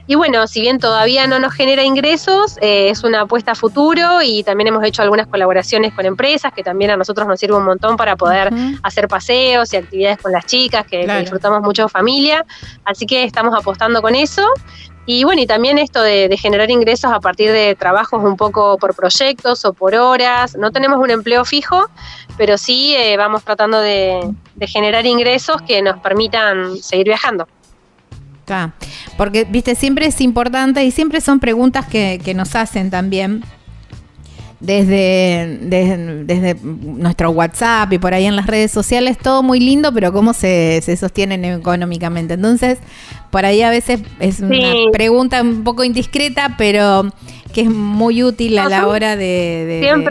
y 0.08 0.16
bueno, 0.16 0.48
si 0.48 0.62
bien 0.62 0.80
todavía 0.80 1.28
no 1.28 1.40
nos 1.40 1.54
genera 1.54 1.84
ingresos, 1.84 2.58
eh, 2.62 2.90
es 2.90 3.04
una 3.04 3.22
apuesta 3.22 3.52
a 3.52 3.56
futuro 3.56 4.22
y 4.24 4.44
también 4.44 4.68
hemos 4.68 4.84
hecho 4.84 5.02
algunas 5.02 5.28
colaboraciones 5.28 5.94
con 5.94 6.06
empresas 6.06 6.54
que 6.54 6.64
también 6.64 6.92
a 6.92 6.98
nosotros 6.98 7.28
nos 7.28 7.40
sirve 7.40 7.56
un 7.56 7.66
montón 7.66 7.98
para 7.98 8.16
poder 8.16 8.52
hacer 8.84 9.08
paseos 9.08 9.74
y 9.74 9.78
actividades 9.78 10.18
con 10.18 10.32
las 10.32 10.46
chicas, 10.46 10.86
que, 10.86 11.08
disfrutamos 11.22 11.62
mucho 11.62 11.88
familia, 11.88 12.46
así 12.86 13.06
que 13.06 13.24
estamos 13.24 13.54
apostando 13.54 14.02
con 14.02 14.16
eso. 14.16 14.48
Y 15.06 15.24
bueno, 15.24 15.42
y 15.42 15.48
también 15.48 15.78
esto 15.80 16.02
de, 16.04 16.30
de 16.30 16.38
generar 16.38 16.70
ingresos 16.70 17.12
a 17.12 17.20
partir 17.20 17.52
de 17.52 17.76
trabajos 17.76 18.24
un 18.24 18.38
poco 18.38 18.78
por 18.78 18.96
proyectos 18.96 19.66
o 19.66 19.74
por 19.74 19.96
horas. 19.96 20.56
No 20.56 20.72
tenemos 20.72 21.00
un 21.00 21.10
empleo 21.10 21.44
fijo, 21.44 21.90
pero 22.38 22.58
sí 22.58 22.96
eh, 22.96 23.18
vamos 23.18 23.44
tratando 23.44 23.80
de, 23.80 24.32
de 24.56 24.68
generar 24.68 25.06
ingresos 25.06 25.62
que 25.64 25.82
nos 25.82 26.00
permitan 26.00 26.78
seguir 26.78 27.08
viajando. 27.08 27.48
Porque, 29.18 29.46
viste, 29.46 29.76
siempre 29.76 30.06
es 30.08 30.20
importante 30.22 30.84
y 30.84 30.92
siempre 30.92 31.22
son 31.22 31.40
preguntas 31.40 31.86
que, 31.88 32.20
que 32.24 32.34
nos 32.34 32.56
hacen 32.56 32.90
también 32.90 33.44
desde, 34.60 35.58
desde, 35.62 36.24
desde 36.26 36.56
nuestro 36.64 37.32
WhatsApp 37.32 37.92
y 37.94 37.98
por 37.98 38.14
ahí 38.14 38.26
en 38.26 38.36
las 38.36 38.46
redes 38.46 38.70
sociales, 38.72 39.18
todo 39.18 39.42
muy 39.42 39.60
lindo, 39.60 39.92
pero 39.92 40.14
cómo 40.14 40.34
se, 40.34 40.82
se 40.84 40.96
sostienen 40.98 41.44
económicamente. 41.46 42.36
Entonces, 42.36 42.78
por 43.32 43.44
ahí 43.46 43.64
a 43.64 43.72
veces 43.72 44.02
es 44.20 44.40
una 44.40 44.58
pregunta 44.92 45.42
un 45.42 45.64
poco 45.64 45.84
indiscreta, 45.84 46.56
pero 46.58 47.08
que 47.54 47.62
es 47.62 47.70
muy 47.72 48.24
útil 48.24 48.58
a 48.60 48.66
la 48.70 48.88
hora 48.88 49.16
de... 49.16 49.66
de- 49.68 49.82
de- 49.98 50.04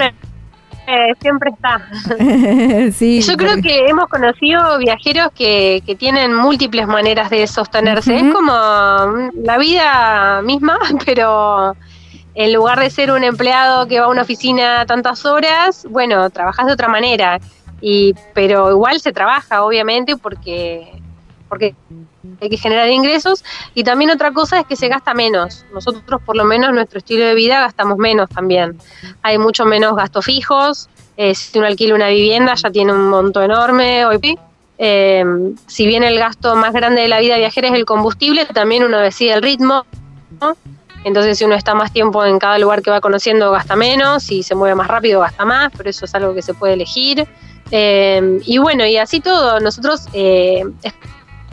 Siempre, 0.90 1.10
eh, 1.10 1.14
siempre 1.20 1.50
está. 1.50 2.92
sí, 2.92 3.22
Yo 3.22 3.36
creo 3.36 3.60
que 3.62 3.88
hemos 3.88 4.08
conocido 4.08 4.78
viajeros 4.78 5.30
que, 5.34 5.82
que 5.86 5.94
tienen 5.94 6.34
múltiples 6.34 6.86
maneras 6.86 7.30
de 7.30 7.46
sostenerse. 7.46 8.16
Es 8.16 8.32
como 8.32 8.52
mm, 8.52 9.44
la 9.44 9.58
vida 9.58 10.42
misma, 10.42 10.78
pero 11.06 11.76
en 12.34 12.52
lugar 12.52 12.80
de 12.80 12.90
ser 12.90 13.10
un 13.10 13.24
empleado 13.24 13.86
que 13.86 14.00
va 14.00 14.06
a 14.06 14.08
una 14.08 14.22
oficina 14.22 14.86
tantas 14.86 15.24
horas, 15.24 15.86
bueno, 15.88 16.30
trabajas 16.30 16.66
de 16.66 16.72
otra 16.72 16.88
manera. 16.88 17.38
Y, 17.80 18.14
pero 18.34 18.70
igual 18.70 19.00
se 19.00 19.12
trabaja, 19.12 19.64
obviamente, 19.64 20.16
porque, 20.16 21.00
porque 21.48 21.74
hay 22.40 22.48
que 22.48 22.56
generar 22.56 22.88
ingresos. 22.88 23.44
Y 23.74 23.84
también 23.84 24.10
otra 24.10 24.32
cosa 24.32 24.60
es 24.60 24.66
que 24.66 24.76
se 24.76 24.88
gasta 24.88 25.14
menos. 25.14 25.64
Nosotros, 25.72 26.20
por 26.24 26.36
lo 26.36 26.44
menos, 26.44 26.72
nuestro 26.72 26.98
estilo 26.98 27.24
de 27.24 27.34
vida 27.34 27.60
gastamos 27.60 27.98
menos 27.98 28.28
también. 28.28 28.78
Hay 29.22 29.38
mucho 29.38 29.64
menos 29.64 29.96
gastos 29.96 30.24
fijos. 30.24 30.88
Eh, 31.16 31.34
si 31.34 31.58
uno 31.58 31.66
alquila 31.66 31.94
una 31.94 32.08
vivienda 32.08 32.54
ya 32.54 32.70
tiene 32.70 32.92
un 32.92 33.08
monto 33.08 33.42
enorme 33.42 34.06
hoy. 34.06 34.38
Eh, 34.78 35.24
si 35.66 35.86
bien 35.86 36.02
el 36.02 36.18
gasto 36.18 36.56
más 36.56 36.72
grande 36.72 37.02
de 37.02 37.08
la 37.08 37.20
vida 37.20 37.36
viajera 37.36 37.68
es 37.68 37.74
el 37.74 37.84
combustible, 37.84 38.46
también 38.46 38.84
uno 38.84 38.98
decide 38.98 39.32
el 39.32 39.42
ritmo. 39.42 39.84
¿no? 40.40 40.56
Entonces, 41.04 41.38
si 41.38 41.44
uno 41.44 41.54
está 41.54 41.74
más 41.74 41.92
tiempo 41.92 42.24
en 42.24 42.38
cada 42.38 42.58
lugar 42.58 42.82
que 42.82 42.90
va 42.90 43.00
conociendo, 43.00 43.50
gasta 43.52 43.76
menos. 43.76 44.22
Si 44.22 44.42
se 44.42 44.54
mueve 44.54 44.74
más 44.74 44.88
rápido, 44.88 45.20
gasta 45.20 45.44
más, 45.44 45.72
pero 45.76 45.88
eso 45.88 46.04
es 46.04 46.14
algo 46.14 46.34
que 46.34 46.42
se 46.42 46.54
puede 46.54 46.74
elegir. 46.74 47.26
Eh, 47.70 48.40
y 48.44 48.58
bueno, 48.58 48.86
y 48.86 48.96
así 48.96 49.20
todo. 49.20 49.60
Nosotros 49.60 50.06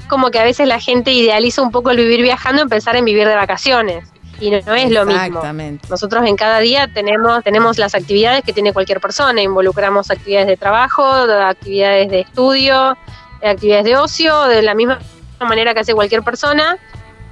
como 0.08 0.32
que 0.32 0.40
a 0.40 0.44
veces 0.44 0.68
la 0.68 0.80
gente 0.80 1.12
idealiza 1.12 1.62
un 1.62 1.72
poco 1.72 1.92
el 1.92 1.98
vivir 1.98 2.22
viajando 2.22 2.62
en 2.62 2.70
pensar 2.70 2.96
en 2.96 3.06
vivir 3.06 3.28
de 3.28 3.36
vacaciones. 3.36 4.08
Y 4.40 4.52
no, 4.52 4.60
no 4.66 4.76
es 4.76 4.92
lo 4.92 5.04
mismo. 5.06 5.24
Exactamente. 5.24 5.88
Nosotros 5.90 6.24
en 6.28 6.36
cada 6.36 6.60
día 6.60 6.88
tenemos, 6.94 7.44
tenemos 7.44 7.78
las 7.80 7.96
actividades 7.96 8.44
que 8.44 8.54
tiene 8.54 8.72
cualquier 8.72 9.00
persona, 9.02 9.42
involucramos 9.42 10.12
actividades 10.12 10.48
de 10.48 10.58
trabajo, 10.58 11.26
de 11.26 11.42
actividades 11.44 12.10
de 12.10 12.20
estudio, 12.20 12.96
de 13.42 13.50
actividades 13.50 13.86
de 13.86 13.98
ocio, 13.98 14.44
de 14.44 14.62
la 14.62 14.76
misma 14.76 15.00
manera 15.40 15.74
que 15.74 15.80
hace 15.80 15.94
cualquier 15.96 16.22
persona. 16.22 16.78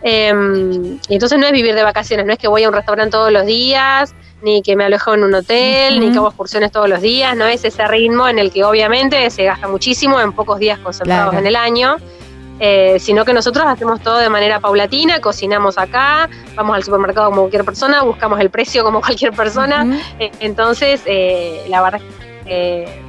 Eh, 0.02 0.98
y 1.10 1.14
entonces 1.14 1.40
no 1.40 1.46
es 1.46 1.52
vivir 1.52 1.74
de 1.76 1.84
vacaciones, 1.84 2.26
no 2.26 2.34
es 2.34 2.40
que 2.40 2.48
voy 2.48 2.64
a 2.64 2.70
un 2.70 2.74
restaurante 2.76 3.12
todos 3.12 3.32
los 3.32 3.46
días, 3.46 4.14
ni 4.42 4.62
que 4.62 4.76
me 4.76 4.84
alojo 4.86 5.14
en 5.14 5.24
un 5.24 5.34
hotel, 5.34 6.00
ni 6.00 6.12
que 6.12 6.18
hago 6.18 6.28
excursiones 6.28 6.72
todos 6.72 6.88
los 6.90 7.02
días, 7.02 7.36
no 7.36 7.46
es 7.48 7.64
ese 7.66 7.88
ritmo 7.88 8.28
en 8.28 8.38
el 8.38 8.52
que 8.52 8.64
obviamente 8.64 9.28
se 9.32 9.44
gasta 9.46 9.68
muchísimo 9.68 10.20
en 10.22 10.32
pocos 10.34 10.60
días 10.60 10.78
concentrados 10.80 11.32
Claro. 11.32 11.40
en 11.40 11.48
el 11.48 11.56
año. 11.56 11.96
Eh, 12.60 12.98
sino 13.00 13.26
que 13.26 13.34
nosotros 13.34 13.66
hacemos 13.68 14.00
todo 14.02 14.18
de 14.20 14.30
manera 14.30 14.60
paulatina, 14.60 15.20
cocinamos 15.20 15.78
acá, 15.78 16.30
vamos 16.56 16.76
al 16.76 16.84
supermercado 16.84 17.30
como 17.30 17.42
cualquier 17.42 17.66
persona, 17.66 18.04
buscamos 18.04 18.40
el 18.40 18.50
precio 18.50 18.84
como 18.84 19.02
cualquier 19.06 19.34
persona, 19.34 20.00
eh, 20.20 20.32
entonces 20.40 21.02
eh, 21.06 21.66
la 21.70 21.82
verdad 21.82 22.00
que 22.46 22.84
eh, 22.84 23.02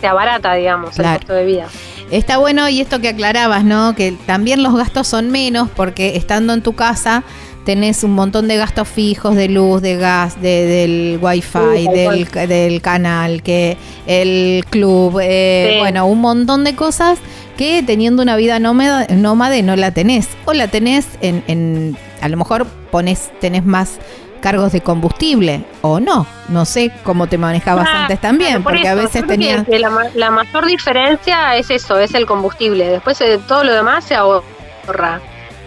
se 0.00 0.06
abarata, 0.06 0.54
digamos, 0.54 0.94
Claro. 0.94 1.12
el 1.14 1.18
costo 1.18 1.34
de 1.34 1.44
vida. 1.44 1.66
Está 2.10 2.38
bueno 2.38 2.68
y 2.68 2.80
esto 2.80 3.00
que 3.00 3.08
aclarabas, 3.08 3.64
¿no? 3.64 3.94
Que 3.94 4.12
también 4.12 4.62
los 4.62 4.74
gastos 4.74 5.06
son 5.08 5.30
menos 5.30 5.68
porque 5.74 6.16
estando 6.16 6.54
en 6.54 6.62
tu 6.62 6.74
casa 6.74 7.22
tenés 7.68 8.02
un 8.02 8.12
montón 8.14 8.48
de 8.48 8.56
gastos 8.56 8.88
fijos 8.88 9.36
de 9.36 9.46
luz, 9.50 9.82
de 9.82 9.96
gas, 9.98 10.40
de, 10.40 10.64
del 10.64 11.18
wifi, 11.20 11.58
Sí, 11.76 11.86
del, 11.92 12.24
del 12.48 12.80
canal, 12.80 13.42
que 13.42 13.76
el 14.06 14.64
club, 14.70 15.20
eh, 15.22 15.72
Sí. 15.74 15.78
bueno, 15.80 16.06
un 16.06 16.22
montón 16.22 16.64
de 16.64 16.74
cosas 16.74 17.18
que 17.58 17.82
teniendo 17.82 18.22
una 18.22 18.36
vida 18.36 18.58
nómada, 18.58 19.06
nómade 19.10 19.62
no 19.62 19.76
la 19.76 19.90
tenés. 19.90 20.28
O 20.46 20.54
la 20.54 20.68
tenés 20.68 21.06
en, 21.20 21.44
en 21.46 21.98
a 22.22 22.30
lo 22.30 22.38
mejor 22.38 22.64
pones, 22.90 23.30
tenés 23.38 23.66
más 23.66 23.98
cargos 24.40 24.72
de 24.72 24.80
combustible 24.80 25.62
o 25.82 26.00
no. 26.00 26.26
No 26.48 26.64
sé 26.64 26.90
cómo 27.02 27.26
te 27.26 27.36
manejabas 27.36 27.84
Claro, 27.84 27.98
antes 28.04 28.18
también, 28.18 28.48
claro, 28.62 28.62
por 28.64 28.72
porque 28.72 28.88
a 28.88 28.94
veces 28.94 29.20
que- 29.24 29.28
tenías... 29.28 29.66
que 29.66 29.78
la 29.78 30.30
mayor 30.30 30.64
diferencia 30.64 31.54
es 31.58 31.68
eso, 31.70 31.98
es 31.98 32.14
el 32.14 32.24
combustible. 32.24 32.86
Después 32.88 33.20
eh, 33.20 33.38
todo 33.46 33.62
lo 33.62 33.74
demás 33.74 34.04
se 34.04 34.14
ahorra. 34.14 35.20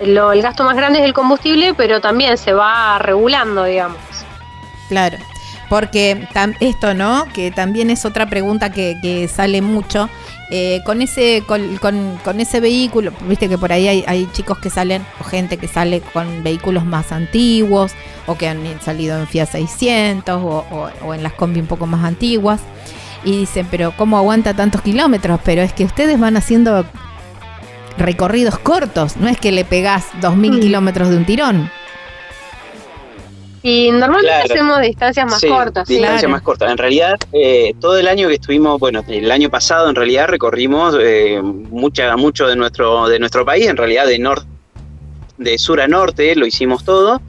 Lo- 0.06 0.32
el 0.32 0.42
gasto 0.42 0.64
más 0.64 0.76
grande 0.76 1.00
es 1.00 1.06
el 1.06 1.14
combustible, 1.14 1.74
pero 1.74 2.02
también 2.02 2.38
se 2.38 2.54
va 2.54 2.98
regulando, 3.00 3.64
digamos. 3.66 3.98
Claro, 4.90 5.18
porque 5.70 6.28
esto, 6.60 6.94
¿no? 6.94 7.26
Que 7.34 7.52
también 7.52 7.90
es 7.90 8.04
otra 8.06 8.26
pregunta 8.30 8.72
que, 8.72 8.98
que 9.02 9.28
sale 9.28 9.62
mucho 9.62 10.10
eh, 10.50 10.82
con 10.86 11.02
ese 11.02 11.44
con, 11.48 11.78
con- 11.78 12.18
con 12.26 12.42
ese 12.42 12.60
vehículo, 12.60 13.14
viste 13.22 13.48
que 13.48 13.58
por 13.58 13.72
ahí 13.72 13.88
hay, 13.88 14.04
hay 14.06 14.28
chicos 14.34 14.58
que 14.60 14.70
salen 14.70 15.06
o 15.22 15.24
gente 15.24 15.56
que 15.58 15.70
sale 15.70 16.02
con 16.02 16.44
vehículos 16.44 16.84
más 16.84 17.14
antiguos 17.14 17.94
o 18.28 18.36
que 18.36 18.50
han 18.50 18.60
salido 18.82 19.18
en 19.18 19.28
Fiat 19.28 19.48
600 19.50 20.36
o, 20.44 20.66
o- 20.70 20.90
o 21.08 21.14
en 21.14 21.24
las 21.24 21.32
combi 21.34 21.62
un 21.62 21.68
poco 21.68 21.86
más 21.88 22.04
antiguas 22.04 22.60
y 23.24 23.38
dicen, 23.38 23.66
pero 23.72 23.94
¿cómo 23.96 24.18
aguanta 24.18 24.54
tantos 24.54 24.82
kilómetros? 24.82 25.40
Pero 25.46 25.62
es 25.62 25.72
que 25.72 25.86
ustedes 25.86 26.20
van 26.20 26.36
haciendo 26.36 26.84
recorridos 27.98 28.58
cortos, 28.60 29.18
no 29.18 29.28
es 29.28 29.38
que 29.40 29.52
le 29.52 29.66
pegás 29.66 30.06
2.000 30.22 30.58
Mm. 30.58 30.60
kilómetros 30.60 31.10
de 31.10 31.18
un 31.18 31.26
tirón. 31.26 31.72
Y 33.64 33.92
normalmente 33.92 34.28
Claro. 34.28 34.54
hacemos 34.54 34.82
distancias 34.82 35.26
más 35.28 35.40
Sí, 35.40 35.48
cortas. 35.48 35.88
sí. 35.88 35.94
distancia 35.96 36.20
Claro. 36.22 36.32
más 36.32 36.42
corta. 36.42 36.72
En 36.72 36.78
realidad, 36.80 37.16
eh, 37.32 37.76
todo 37.80 37.98
el 37.98 38.08
año 38.08 38.28
que 38.28 38.36
estuvimos, 38.36 38.80
bueno, 38.80 39.04
el 39.08 39.30
año 39.32 39.52
pasado 39.52 39.88
en 39.88 39.96
realidad 39.96 40.28
recorrimos 40.28 40.96
eh, 41.00 41.40
mucha, 41.44 42.18
mucho 42.18 42.48
de 42.48 42.56
nuestro, 42.56 43.08
de 43.08 43.20
nuestro 43.20 43.46
país, 43.46 43.68
en 43.68 43.78
realidad 43.78 44.08
de 44.08 44.18
norte, 44.18 44.48
de 45.38 45.58
sur 45.60 45.80
a 45.80 45.88
norte, 45.88 46.36
lo 46.36 46.48
hicimos 46.48 46.84
todo. 46.84 47.22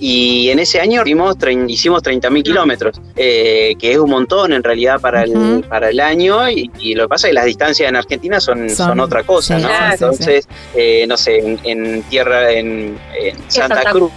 Y 0.00 0.50
en 0.50 0.58
ese 0.58 0.80
año 0.80 1.02
hicimos, 1.02 1.36
trein- 1.38 1.70
hicimos 1.70 2.02
30.000 2.02 2.42
kilómetros, 2.42 3.00
eh, 3.16 3.74
que 3.78 3.92
es 3.92 3.98
un 3.98 4.10
montón 4.10 4.52
en 4.52 4.62
realidad 4.62 5.00
para, 5.00 5.22
el, 5.22 5.64
para 5.68 5.88
el 5.90 6.00
año. 6.00 6.48
Y, 6.50 6.70
y 6.80 6.94
lo 6.94 7.04
que 7.04 7.08
pasa 7.08 7.26
es 7.28 7.30
que 7.30 7.34
las 7.34 7.44
distancias 7.46 7.88
en 7.88 7.96
Argentina 7.96 8.40
son, 8.40 8.68
Son- 8.70 8.88
son, 8.88 9.00
otra 9.00 9.22
cosa, 9.22 9.56
sí, 9.58 9.62
¿no? 9.62 9.68
sí, 9.68 9.74
sí, 9.74 9.86
sí. 9.86 9.92
Entonces, 9.94 10.48
eh, 10.74 11.04
no 11.08 11.16
sé, 11.16 11.38
en, 11.38 11.58
en 11.64 12.02
tierra, 12.04 12.50
en, 12.52 12.98
en 13.18 13.36
Santa, 13.48 13.76
Santa 13.76 13.90
Cruz. 13.92 14.10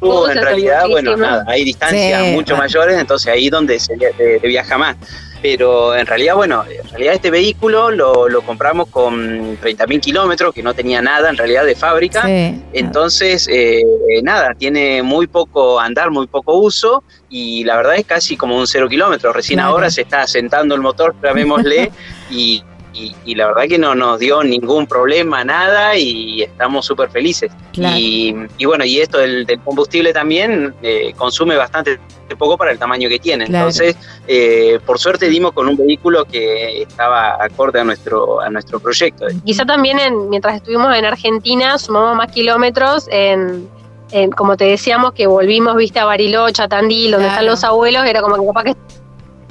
Cruz 0.00 0.30
en 0.30 0.42
realidad, 0.42 0.84
bueno, 0.88 1.16
nada, 1.16 1.44
hay 1.46 1.64
distancias 1.64 2.32
mucho 2.32 2.54
ah. 2.56 2.58
mayores, 2.58 2.98
entonces 2.98 3.32
ahí 3.32 3.48
donde 3.48 3.78
se, 3.78 3.96
se- 3.96 4.40
se 4.40 4.46
viaja 4.48 4.76
más. 4.76 4.96
Pero 5.44 5.94
en 5.94 6.06
realidad, 6.06 6.36
bueno, 6.36 6.64
en 6.66 6.88
realidad 6.88 7.12
este 7.12 7.30
vehículo 7.30 7.90
lo, 7.90 8.30
lo 8.30 8.40
compramos 8.40 8.88
con 8.88 9.60
30.000 9.60 10.00
kilómetros, 10.00 10.54
que 10.54 10.62
no 10.62 10.72
tenía 10.72 11.02
nada 11.02 11.28
en 11.28 11.36
realidad 11.36 11.66
de 11.66 11.74
fábrica. 11.76 12.22
Sí. 12.22 12.62
Entonces, 12.72 13.46
eh, 13.48 13.82
eh, 13.82 14.22
nada, 14.22 14.54
tiene 14.56 15.02
muy 15.02 15.26
poco 15.26 15.78
andar, 15.78 16.10
muy 16.10 16.28
poco 16.28 16.54
uso 16.56 17.04
y 17.28 17.62
la 17.64 17.76
verdad 17.76 17.96
es 17.96 18.06
casi 18.06 18.38
como 18.38 18.56
un 18.56 18.66
cero 18.66 18.88
kilómetro. 18.88 19.34
Recién 19.34 19.58
Claro. 19.58 19.72
ahora 19.72 19.90
se 19.90 20.00
está 20.00 20.22
asentando 20.22 20.74
el 20.74 20.80
motor, 20.80 21.14
llamémosle, 21.22 21.92
y, 22.30 22.64
y, 22.94 23.14
y 23.24 23.34
la 23.34 23.48
verdad 23.48 23.64
que 23.68 23.78
no 23.78 23.94
nos 23.94 24.18
dio 24.20 24.42
ningún 24.42 24.86
problema, 24.86 25.44
nada 25.44 25.96
y 25.96 26.42
estamos 26.42 26.86
súper 26.86 27.10
felices. 27.10 27.50
Claro. 27.72 27.96
Y, 27.98 28.34
y 28.58 28.64
bueno, 28.64 28.84
y 28.84 29.00
esto 29.00 29.18
del, 29.18 29.44
del 29.46 29.60
combustible 29.60 30.12
también 30.12 30.74
eh, 30.82 31.12
consume 31.16 31.56
bastante 31.56 31.98
poco 32.38 32.56
para 32.56 32.70
el 32.72 32.78
tamaño 32.78 33.08
que 33.08 33.18
tiene. 33.18 33.44
Claro. 33.46 33.66
Entonces, 33.68 33.96
eh, 34.26 34.78
por 34.86 34.98
suerte 34.98 35.28
dimos 35.28 35.52
con 35.52 35.68
un 35.68 35.76
vehículo 35.76 36.24
que 36.24 36.82
estaba 36.82 37.36
acorde 37.42 37.80
a 37.80 37.84
nuestro, 37.84 38.40
a 38.40 38.48
nuestro 38.50 38.80
proyecto. 38.80 39.26
Quizá 39.44 39.64
también 39.64 39.98
en- 39.98 40.30
mientras 40.30 40.56
estuvimos 40.56 40.96
en 40.96 41.04
Argentina 41.04 41.78
sumamos 41.78 42.16
más 42.16 42.32
kilómetros 42.32 43.06
en, 43.10 43.68
en, 44.10 44.30
como 44.30 44.56
te 44.56 44.64
decíamos, 44.64 45.12
que 45.12 45.26
volvimos, 45.26 45.76
viste, 45.76 45.98
a 46.00 46.04
Bariloche, 46.06 46.62
a 46.62 46.68
Tandil, 46.68 47.10
donde 47.12 47.26
Claro. 47.26 47.32
están 47.40 47.46
los 47.46 47.64
abuelos, 47.64 48.04
era 48.06 48.20
como 48.22 48.36
que 48.36 48.46
capaz 48.46 48.64
que 48.64 48.74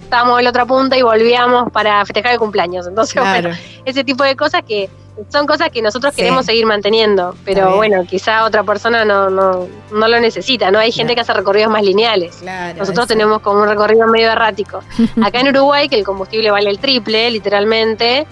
estábamos 0.04 0.38
en 0.40 0.44
la 0.46 0.50
otra 0.52 0.66
punta 0.66 0.98
y 0.98 1.02
volvíamos 1.02 1.72
para 1.72 2.06
festejar 2.06 2.34
el 2.34 2.40
cumpleaños. 2.40 2.88
Entonces, 2.88 3.14
Claro. 3.14 3.50
bueno, 3.50 3.58
ese 3.86 4.04
tipo 4.04 4.24
de 4.24 4.36
cosas 4.36 4.62
que 4.68 4.90
son 5.30 5.46
cosas 5.46 5.70
que 5.70 5.80
nosotros 5.84 6.14
Sí. 6.16 6.22
queremos 6.22 6.46
seguir 6.48 6.66
manteniendo, 6.66 7.36
pero 7.46 7.76
bueno, 7.76 8.04
quizá 8.04 8.46
otra 8.46 8.64
persona 8.64 9.06
no, 9.06 9.30
no, 9.30 9.68
no 9.92 10.08
lo 10.08 10.20
necesita, 10.20 10.72
¿no? 10.72 10.80
Hay 10.80 10.92
gente 10.92 11.14
que 11.14 11.22
hace 11.22 11.34
recorridos 11.34 11.72
más 11.72 11.84
lineales. 11.84 12.38
Claro, 12.38 12.80
Nosotros 12.80 13.04
eso. 13.06 13.08
tenemos 13.14 13.40
como 13.42 13.62
un 13.62 13.68
recorrido 13.68 14.08
medio 14.08 14.32
errático. 14.32 14.80
Acá 15.24 15.40
en 15.42 15.50
Uruguay, 15.50 15.88
que 15.88 15.98
el 16.00 16.04
combustible 16.04 16.50
vale 16.50 16.68
el 16.70 16.80
triple, 16.80 17.30
literalmente, 17.30 18.26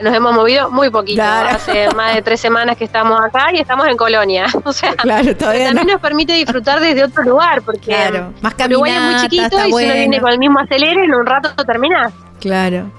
nos 0.00 0.14
hemos 0.14 0.34
movido 0.34 0.70
muy 0.70 0.90
poquito. 0.90 1.16
Claro. 1.22 1.50
Hace 1.50 1.88
más 1.94 2.14
de 2.14 2.22
tres 2.22 2.40
semanas 2.40 2.76
que 2.76 2.84
estamos 2.84 3.20
acá 3.20 3.52
y 3.52 3.58
estamos 3.60 3.86
en 3.88 3.96
Colonia. 3.96 4.46
O 4.64 4.72
sea, 4.72 4.92
Claro, 4.94 5.34
todavía 5.36 5.70
no. 5.70 5.76
también 5.76 5.94
nos 5.94 6.00
permite 6.02 6.32
disfrutar 6.34 6.80
desde 6.80 7.04
otro 7.04 7.22
lugar, 7.22 7.62
porque 7.62 7.86
Claro, 7.86 8.32
más 8.40 8.54
Uruguay 8.66 8.92
es 8.92 9.00
muy 9.02 9.14
chiquito 9.22 9.56
y 9.66 9.72
si 9.72 9.84
uno 9.84 9.94
viene 9.94 10.20
con 10.20 10.30
el 10.30 10.38
mismo 10.38 10.60
acelere, 10.60 11.04
en 11.04 11.14
un 11.14 11.24
rato 11.26 11.50
terminás. 11.64 12.12
Claro. 12.40 12.90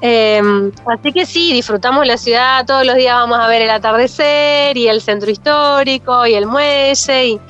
Eh, 0.00 0.42
así 0.86 1.12
que 1.12 1.24
sí, 1.24 1.52
disfrutamos 1.52 2.04
la 2.06 2.16
ciudad, 2.16 2.64
todos 2.66 2.84
los 2.84 2.96
días 2.96 3.14
vamos 3.14 3.38
a 3.38 3.46
ver 3.46 3.62
el 3.62 3.70
atardecer 3.70 4.76
y 4.76 4.88
el 4.88 5.00
centro 5.00 5.30
histórico 5.30 6.26
y 6.26 6.34
el 6.34 6.46
muelle 6.46 7.26
y, 7.26 7.40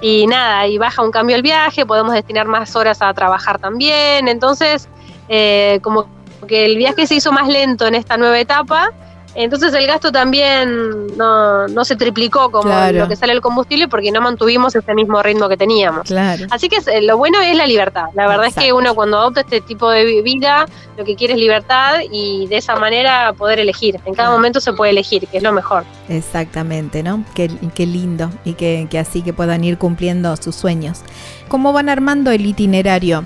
y 0.00 0.26
nada, 0.28 0.66
y 0.68 0.78
baja 0.78 1.02
un 1.02 1.10
cambio 1.10 1.34
el 1.34 1.42
viaje, 1.42 1.84
podemos 1.84 2.12
destinar 2.12 2.46
más 2.46 2.76
horas 2.76 3.02
a 3.02 3.12
trabajar 3.14 3.58
también, 3.58 4.28
entonces 4.28 4.88
eh, 5.28 5.80
como 5.82 6.06
que 6.46 6.64
el 6.66 6.76
viaje 6.76 7.06
se 7.06 7.14
hizo 7.16 7.32
más 7.32 7.48
lento 7.48 7.86
en 7.86 7.94
esta 7.94 8.16
nueva 8.16 8.38
etapa, 8.38 8.90
entonces 9.34 9.72
el 9.72 9.86
gasto 9.86 10.12
también 10.12 11.16
no, 11.16 11.66
no 11.68 11.84
se 11.86 11.96
triplicó 11.96 12.50
como 12.50 12.64
Claro. 12.64 12.98
lo 12.98 13.08
que 13.08 13.16
sale 13.16 13.32
el 13.32 13.40
combustible 13.40 13.88
porque 13.88 14.10
no 14.12 14.20
mantuvimos 14.20 14.74
ese 14.74 14.92
mismo 14.94 15.22
ritmo 15.22 15.48
que 15.48 15.56
teníamos. 15.56 16.02
Claro. 16.06 16.44
Así 16.50 16.68
que 16.68 16.76
es- 16.76 16.86
lo 17.04 17.16
bueno 17.16 17.40
es 17.40 17.56
la 17.56 17.66
libertad. 17.66 18.08
La 18.14 18.26
verdad 18.26 18.46
es 18.48 18.54
que 18.54 18.74
uno 18.74 18.94
cuando 18.94 19.16
adopta 19.16 19.40
este 19.40 19.62
tipo 19.62 19.88
de 19.90 20.04
vi- 20.04 20.20
vida, 20.20 20.66
lo 20.98 21.04
que 21.06 21.16
quiere 21.16 21.32
es 21.32 21.38
libertad 21.40 22.00
y 22.10 22.46
de 22.48 22.58
esa 22.58 22.76
manera 22.76 23.32
poder 23.32 23.58
elegir. 23.58 23.98
En 24.04 24.12
cada 24.14 24.30
momento 24.30 24.60
se 24.60 24.74
puede 24.74 24.90
elegir, 24.90 25.26
que 25.26 25.38
es 25.38 25.42
lo 25.42 25.52
mejor. 25.52 25.84
Exactamente, 26.10 27.02
¿no? 27.02 27.24
Qué, 27.34 27.50
qué 27.74 27.86
lindo 27.86 28.30
y 28.44 28.52
que, 28.52 28.86
que 28.90 28.98
así 28.98 29.22
que 29.22 29.32
puedan 29.32 29.64
ir 29.64 29.78
cumpliendo 29.78 30.36
sus 30.36 30.54
sueños. 30.56 31.00
¿Cómo 31.48 31.72
van 31.72 31.88
armando 31.88 32.30
el 32.32 32.44
itinerario? 32.44 33.24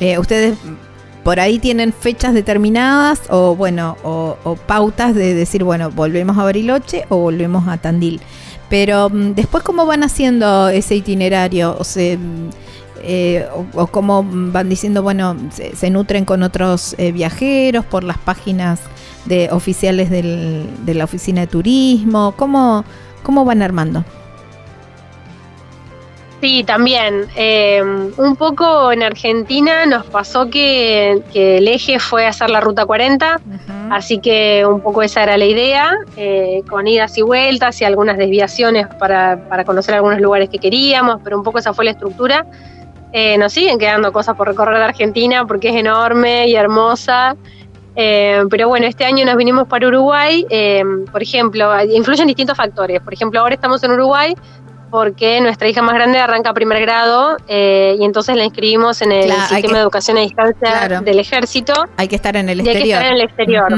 Eh, 0.00 0.18
¿Ustedes 0.18 0.56
por 1.24 1.38
ahí 1.40 1.58
tienen 1.58 1.92
fechas 1.92 2.34
determinadas 2.34 3.22
o 3.30 3.54
bueno, 3.54 3.96
o, 4.02 4.36
pautas 4.66 5.14
de 5.14 5.34
decir, 5.34 5.62
bueno, 5.64 5.90
volvemos 5.90 6.36
a 6.38 6.44
Bariloche 6.44 7.04
o 7.08 7.16
volvemos 7.18 7.68
a 7.68 7.78
Tandil? 7.78 8.20
Pero 8.68 9.08
mm, 9.10 9.34
después, 9.34 9.62
¿cómo 9.62 9.86
van 9.86 10.02
haciendo 10.02 10.68
ese 10.68 10.96
itinerario? 10.96 11.76
O 11.78 11.84
sea, 11.84 12.16
mm, 12.16 12.50
eh, 13.04 13.46
o, 13.74 13.86
cómo 13.88 14.24
van 14.26 14.68
diciendo, 14.68 15.02
bueno, 15.02 15.36
se, 15.52 15.76
se 15.76 15.90
nutren 15.90 16.24
con 16.24 16.42
otros 16.42 16.94
eh, 16.98 17.12
viajeros 17.12 17.84
por 17.84 18.04
las 18.04 18.18
páginas 18.18 18.80
de 19.26 19.48
oficiales 19.52 20.10
del- 20.10 20.66
de 20.84 20.94
la 20.94 21.04
oficina 21.04 21.42
de 21.42 21.46
turismo, 21.46 22.34
¿cómo, 22.36 22.84
cómo 23.22 23.44
van 23.44 23.62
armando? 23.62 24.04
Sí, 26.42 26.64
también. 26.64 27.28
eh, 27.36 27.80
un 28.16 28.34
poco 28.36 28.90
en 28.90 29.04
Argentina 29.04 29.86
nos 29.86 30.04
pasó 30.06 30.50
que, 30.50 31.22
que 31.32 31.58
el 31.58 31.68
eje 31.68 32.00
fue 32.00 32.26
hacer 32.26 32.50
la 32.50 32.60
ruta 32.60 32.84
40, 32.84 33.40
así 33.90 34.18
que 34.18 34.66
un 34.66 34.80
poco 34.80 35.02
esa 35.02 35.22
era 35.22 35.36
la 35.36 35.44
idea, 35.44 35.94
eh, 36.16 36.62
con 36.68 36.88
idas 36.88 37.16
y 37.16 37.22
vueltas 37.22 37.80
y 37.80 37.84
algunas 37.84 38.18
desviaciones 38.18 38.88
para, 38.98 39.48
para 39.48 39.64
conocer 39.64 39.94
algunos 39.94 40.20
lugares 40.20 40.48
que 40.48 40.58
queríamos, 40.58 41.20
pero 41.22 41.36
un 41.38 41.44
poco 41.44 41.60
esa 41.60 41.72
fue 41.72 41.84
la 41.84 41.92
estructura. 41.92 42.44
Eh, 43.12 43.38
nos 43.38 43.52
siguen 43.52 43.78
quedando 43.78 44.12
cosas 44.12 44.34
por 44.36 44.48
recorrer 44.48 44.78
de 44.78 44.84
Argentina 44.84 45.46
porque 45.46 45.68
es 45.68 45.76
enorme 45.76 46.48
y 46.48 46.56
hermosa. 46.56 47.36
Eh, 47.94 48.42
pero 48.48 48.68
bueno, 48.68 48.86
este 48.86 49.04
año 49.04 49.24
nos 49.26 49.36
vinimos 49.36 49.68
para 49.68 49.86
Uruguay. 49.86 50.44
eh, 50.50 50.82
por 51.12 51.22
ejemplo, 51.22 51.70
influyen 51.84 52.26
distintos 52.26 52.56
factores. 52.56 53.00
Por 53.02 53.12
ejemplo, 53.12 53.38
ahora 53.38 53.54
estamos 53.54 53.82
en 53.84 53.92
Uruguay 53.92 54.34
porque 54.92 55.40
nuestra 55.40 55.66
hija 55.68 55.80
más 55.80 55.94
grande 55.94 56.18
arranca 56.18 56.52
primer 56.52 56.78
grado 56.82 57.38
eh, 57.48 57.96
y 57.98 58.04
entonces 58.04 58.36
la 58.36 58.44
inscribimos 58.44 59.00
en 59.00 59.10
el 59.10 59.24
Claro, 59.24 59.40
sistema 59.48 59.68
que- 59.68 59.74
de 59.74 59.80
educación 59.80 60.18
a 60.18 60.20
distancia 60.20 60.70
Claro. 60.70 61.00
del 61.00 61.18
ejército 61.18 61.72
Hay 61.96 62.08
que 62.08 62.16
estar 62.16 62.36
en 62.36 62.50
el 62.50 62.58
y 62.58 62.60
hay 62.60 62.64
que 62.66 62.72
exterior. 62.72 62.98
estar 63.00 63.12
en 63.12 63.18
el 63.18 63.24
exterior. 63.26 63.72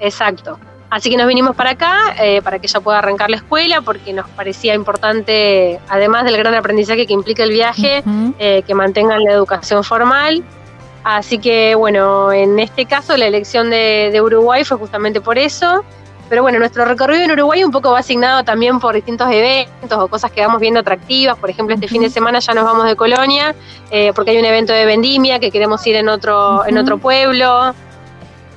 Exacto. 0.00 0.58
Así 0.90 1.08
que 1.08 1.16
nos 1.16 1.28
vinimos 1.28 1.54
para 1.54 1.70
acá 1.70 2.16
eh, 2.20 2.42
para 2.42 2.58
que 2.58 2.66
ella 2.66 2.80
pueda 2.80 2.98
arrancar 2.98 3.30
la 3.30 3.36
escuela 3.36 3.80
porque 3.80 4.12
nos 4.12 4.28
parecía 4.30 4.74
importante, 4.74 5.78
además 5.88 6.24
del 6.24 6.36
gran 6.36 6.54
aprendizaje 6.54 7.06
que 7.06 7.12
implica 7.12 7.44
el 7.44 7.50
viaje, 7.50 8.02
eh, 8.40 8.62
que 8.66 8.74
mantengan 8.74 9.22
la 9.22 9.32
educación 9.32 9.84
formal. 9.84 10.42
Así 11.04 11.38
que 11.38 11.76
bueno, 11.76 12.32
en 12.32 12.58
este 12.58 12.86
caso 12.86 13.16
la 13.16 13.26
elección 13.26 13.70
de, 13.70 14.10
de 14.12 14.20
Uruguay 14.20 14.64
fue 14.64 14.76
justamente 14.78 15.20
por 15.20 15.38
eso. 15.38 15.84
Pero 16.28 16.42
bueno, 16.42 16.58
nuestro 16.58 16.84
recorrido 16.84 17.22
en 17.22 17.30
Uruguay 17.30 17.62
un 17.62 17.70
poco 17.70 17.92
va 17.92 18.00
asignado 18.00 18.42
también 18.42 18.80
por 18.80 18.94
distintos 18.94 19.30
eventos 19.30 19.98
o 19.98 20.08
cosas 20.08 20.32
que 20.32 20.40
vamos 20.44 20.60
viendo 20.60 20.80
atractivas. 20.80 21.38
Por 21.38 21.50
ejemplo, 21.50 21.74
este 21.74 21.86
fin 21.86 22.02
de 22.02 22.10
semana 22.10 22.40
ya 22.40 22.52
nos 22.52 22.64
vamos 22.64 22.86
de 22.86 22.96
Colonia 22.96 23.54
eh, 23.90 24.12
porque 24.14 24.32
hay 24.32 24.38
un 24.38 24.44
evento 24.44 24.72
de 24.72 24.86
vendimia 24.86 25.38
que 25.38 25.52
queremos 25.52 25.86
ir 25.86 25.94
en 25.96 26.08
otro, 26.08 26.66
en 26.66 26.78
otro 26.78 26.98
pueblo. 26.98 27.74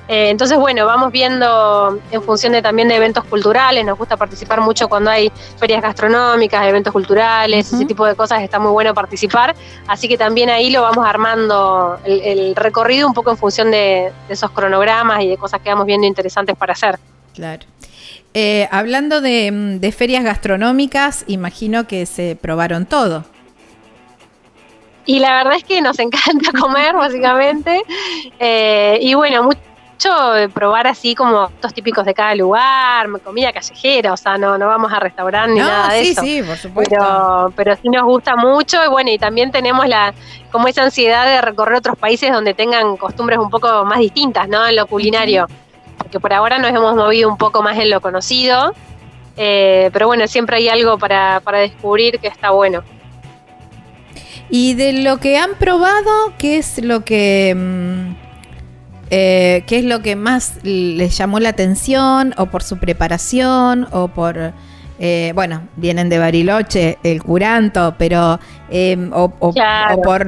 Eh, 0.08 0.30
entonces, 0.30 0.58
bueno, 0.58 0.86
vamos 0.86 1.12
viendo 1.12 2.00
en 2.10 2.20
función 2.22 2.52
de 2.52 2.60
también 2.60 2.88
de 2.88 2.96
eventos 2.96 3.22
culturales. 3.22 3.84
Nos 3.84 3.96
gusta 3.96 4.16
participar 4.16 4.60
mucho 4.60 4.88
cuando 4.88 5.08
hay 5.08 5.30
ferias 5.56 5.80
gastronómicas, 5.80 6.66
eventos 6.66 6.92
culturales, 6.92 7.72
ese 7.72 7.84
tipo 7.86 8.04
de 8.04 8.16
cosas. 8.16 8.42
Está 8.42 8.58
muy 8.58 8.72
bueno 8.72 8.92
participar. 8.92 9.54
Así 9.86 10.08
que 10.08 10.18
también 10.18 10.50
ahí 10.50 10.70
lo 10.70 10.82
vamos 10.82 11.06
armando 11.06 11.98
el, 12.04 12.20
el 12.22 12.56
recorrido 12.56 13.06
un 13.06 13.14
poco 13.14 13.30
en 13.30 13.36
función 13.36 13.70
de, 13.70 14.12
de 14.26 14.34
esos 14.34 14.50
cronogramas 14.50 15.22
y 15.22 15.28
de 15.28 15.36
cosas 15.36 15.60
que 15.60 15.70
vamos 15.70 15.86
viendo 15.86 16.08
interesantes 16.08 16.56
para 16.56 16.72
hacer. 16.72 16.98
Claro. 17.34 17.62
Eh, 18.34 18.68
hablando 18.70 19.20
de, 19.20 19.50
mm, 19.50 19.80
de 19.80 19.92
ferias 19.92 20.24
gastronómicas, 20.24 21.24
imagino 21.26 21.86
que 21.86 22.06
se 22.06 22.36
probaron 22.40 22.86
todo. 22.86 23.24
Y 25.06 25.18
la 25.18 25.32
verdad 25.34 25.54
es 25.56 25.64
que 25.64 25.80
nos 25.80 25.98
encanta 26.00 26.52
comer, 26.58 26.94
básicamente. 26.94 27.82
Eh, 28.38 28.98
y 29.00 29.14
bueno, 29.14 29.42
mucho 29.42 29.58
probar 30.54 30.86
así 30.86 31.14
como 31.14 31.46
estos 31.46 31.74
típicos 31.74 32.04
de 32.06 32.14
cada 32.14 32.34
lugar, 32.34 33.06
comida 33.22 33.52
callejera, 33.52 34.12
o 34.12 34.16
sea, 34.16 34.38
no, 34.38 34.56
no 34.56 34.66
vamos 34.66 34.90
a 34.92 34.98
restaurar 35.00 35.48
ni 35.48 35.58
No, 35.58 35.66
nada 35.66 35.92
de 35.92 36.04
sí, 36.04 36.10
eso. 36.12 36.22
sí, 36.22 36.42
por 36.42 36.56
supuesto. 36.56 36.94
Pero, 36.96 37.52
pero 37.56 37.76
sí 37.76 37.88
nos 37.88 38.04
gusta 38.04 38.34
mucho 38.36 38.82
y 38.84 38.88
bueno, 38.88 39.10
y 39.10 39.18
también 39.18 39.50
tenemos 39.50 39.86
la 39.88 40.14
como 40.50 40.68
esa 40.68 40.84
ansiedad 40.84 41.26
de 41.26 41.40
recorrer 41.42 41.76
otros 41.78 41.98
países 41.98 42.32
donde 42.32 42.54
tengan 42.54 42.96
costumbres 42.96 43.38
un 43.38 43.50
poco 43.50 43.84
más 43.84 43.98
distintas, 43.98 44.48
¿no? 44.48 44.66
En 44.66 44.76
lo 44.76 44.86
culinario. 44.86 45.46
Porque 46.10 46.18
por 46.18 46.32
ahora 46.32 46.58
nos 46.58 46.70
hemos 46.72 46.96
movido 46.96 47.28
un 47.30 47.36
poco 47.38 47.62
más 47.62 47.78
en 47.78 47.88
lo 47.88 48.00
conocido. 48.00 48.74
eh, 49.36 49.90
pero 49.92 50.08
bueno, 50.08 50.26
siempre 50.26 50.56
hay 50.56 50.68
algo 50.68 50.98
para, 50.98 51.38
para 51.44 51.58
descubrir 51.60 52.18
que 52.18 52.26
está 52.26 52.50
bueno. 52.50 52.82
Y 54.50 54.74
de 54.74 54.92
lo 54.92 55.18
que 55.18 55.38
han 55.38 55.50
probado, 55.54 56.10
¿qué 56.36 56.58
es 56.58 56.82
lo 56.82 57.04
que 57.04 57.54
mm, 57.56 58.14
eh, 59.10 59.62
qué 59.68 59.78
es 59.78 59.84
lo 59.84 60.02
que 60.02 60.16
más 60.16 60.54
les 60.64 61.16
llamó 61.16 61.38
la 61.38 61.50
atención 61.50 62.34
o 62.38 62.46
por 62.46 62.64
su 62.64 62.78
preparación 62.78 63.86
o 63.92 64.08
por 64.08 64.52
eh, 64.98 65.30
bueno 65.36 65.62
vienen 65.76 66.08
de 66.08 66.18
Bariloche 66.18 66.98
el 67.04 67.22
curanto 67.22 67.94
pero 67.98 68.38
eh, 68.70 68.96
o, 69.12 69.32
o- 69.38 69.52
Claro. 69.52 69.94
o 69.96 70.02
por 70.02 70.26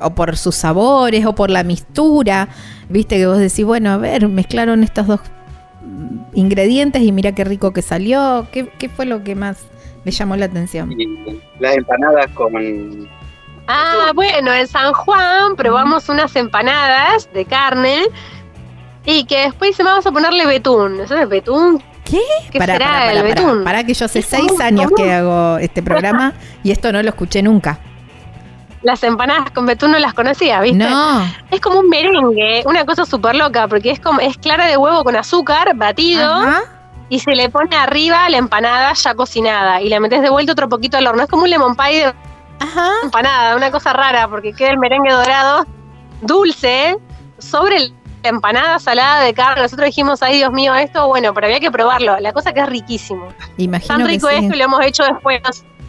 o 0.00 0.10
por 0.14 0.36
sus 0.36 0.54
sabores 0.56 1.24
o 1.26 1.34
por 1.34 1.50
la 1.50 1.62
mistura 1.62 2.48
viste 2.88 3.16
que 3.16 3.26
vos 3.26 3.38
decís 3.38 3.64
bueno 3.64 3.90
a 3.90 3.96
ver 3.96 4.28
mezclaron 4.28 4.82
estos 4.82 5.06
dos 5.06 5.20
ingredientes 6.34 7.02
y 7.02 7.12
mira 7.12 7.32
qué 7.32 7.44
rico 7.44 7.72
que 7.72 7.82
salió 7.82 8.46
qué, 8.52 8.68
qué 8.78 8.88
fue 8.88 9.06
lo 9.06 9.22
que 9.22 9.34
más 9.34 9.66
les 10.04 10.16
llamó 10.16 10.36
la 10.36 10.46
atención 10.46 10.94
las 11.58 11.76
empanadas 11.76 12.28
con 12.32 12.52
Ah, 13.68 14.10
bueno, 14.14 14.52
en 14.52 14.66
San 14.66 14.92
Juan 14.92 15.54
probamos 15.56 16.08
unas 16.08 16.34
empanadas 16.36 17.32
de 17.32 17.44
carne 17.44 18.02
y 19.04 19.24
que 19.24 19.38
después 19.38 19.76
se 19.76 19.82
vamos 19.82 20.06
a 20.06 20.12
ponerle 20.12 20.46
betún. 20.46 21.00
¿Eso 21.00 21.16
es 21.16 21.28
betún? 21.28 21.82
¿Qué? 22.04 22.20
¿Qué 22.50 22.58
Pará, 22.58 22.74
será 22.74 22.86
pará, 22.86 23.12
el 23.12 23.22
betún? 23.22 23.64
Pará 23.64 23.84
que 23.84 23.94
yo 23.94 24.04
hace 24.04 24.22
seis 24.22 24.60
años 24.60 24.90
que 24.96 25.12
hago 25.12 25.58
este 25.58 25.82
programa 25.82 26.34
y 26.62 26.72
esto 26.72 26.92
no 26.92 27.02
lo 27.02 27.08
escuché 27.08 27.42
nunca. 27.42 27.78
Las 28.82 29.02
empanadas 29.04 29.50
con 29.52 29.66
betún 29.66 29.92
no 29.92 29.98
las 29.98 30.14
conocía, 30.14 30.60
¿viste? 30.60 30.78
No. 30.88 31.22
Es 31.50 31.60
como 31.60 31.78
un 31.78 31.88
merengue, 31.88 32.62
una 32.66 32.84
cosa 32.84 33.06
súper 33.06 33.36
loca, 33.36 33.68
porque 33.68 33.90
es 33.90 34.00
como 34.00 34.20
es 34.20 34.36
clara 34.38 34.66
de 34.66 34.76
huevo 34.76 35.04
con 35.04 35.14
azúcar, 35.16 35.76
batido, 35.76 36.32
Ajá. 36.32 36.62
y 37.08 37.20
se 37.20 37.32
le 37.32 37.48
pone 37.48 37.76
arriba 37.76 38.28
la 38.28 38.38
empanada 38.38 38.92
ya 38.94 39.14
cocinada, 39.14 39.80
y 39.80 39.88
la 39.88 40.00
metes 40.00 40.20
de 40.22 40.30
vuelta 40.30 40.52
otro 40.52 40.68
poquito 40.68 40.96
al 40.96 41.06
horno. 41.06 41.22
Es 41.22 41.28
como 41.28 41.44
un 41.44 41.50
lemon 41.50 41.76
pie 41.76 42.06
de 42.06 42.14
Ajá. 42.58 42.90
empanada, 43.04 43.56
una 43.56 43.70
cosa 43.70 43.92
rara, 43.92 44.26
porque 44.28 44.52
queda 44.52 44.70
el 44.70 44.78
merengue 44.78 45.12
dorado, 45.12 45.64
dulce, 46.22 46.96
sobre 47.38 47.78
la 48.22 48.28
empanada 48.28 48.78
salada 48.78 49.22
de 49.22 49.34
carne. 49.34 49.62
Nosotros 49.62 49.86
dijimos, 49.86 50.22
ay 50.22 50.36
Dios 50.38 50.50
mío, 50.52 50.74
esto, 50.74 51.06
bueno, 51.08 51.32
pero 51.34 51.46
había 51.46 51.60
que 51.60 51.70
probarlo. 51.70 52.18
La 52.20 52.32
cosa 52.32 52.52
que 52.52 52.60
es 52.60 52.68
riquísimo. 52.68 53.28
Imagino 53.58 53.96
Tan 53.96 54.06
que 54.06 54.12
rico 54.12 54.28
sí. 54.28 54.36
es 54.36 54.50
que 54.50 54.56
lo 54.56 54.64
hemos 54.64 54.84
hecho 54.84 55.04
después 55.04 55.40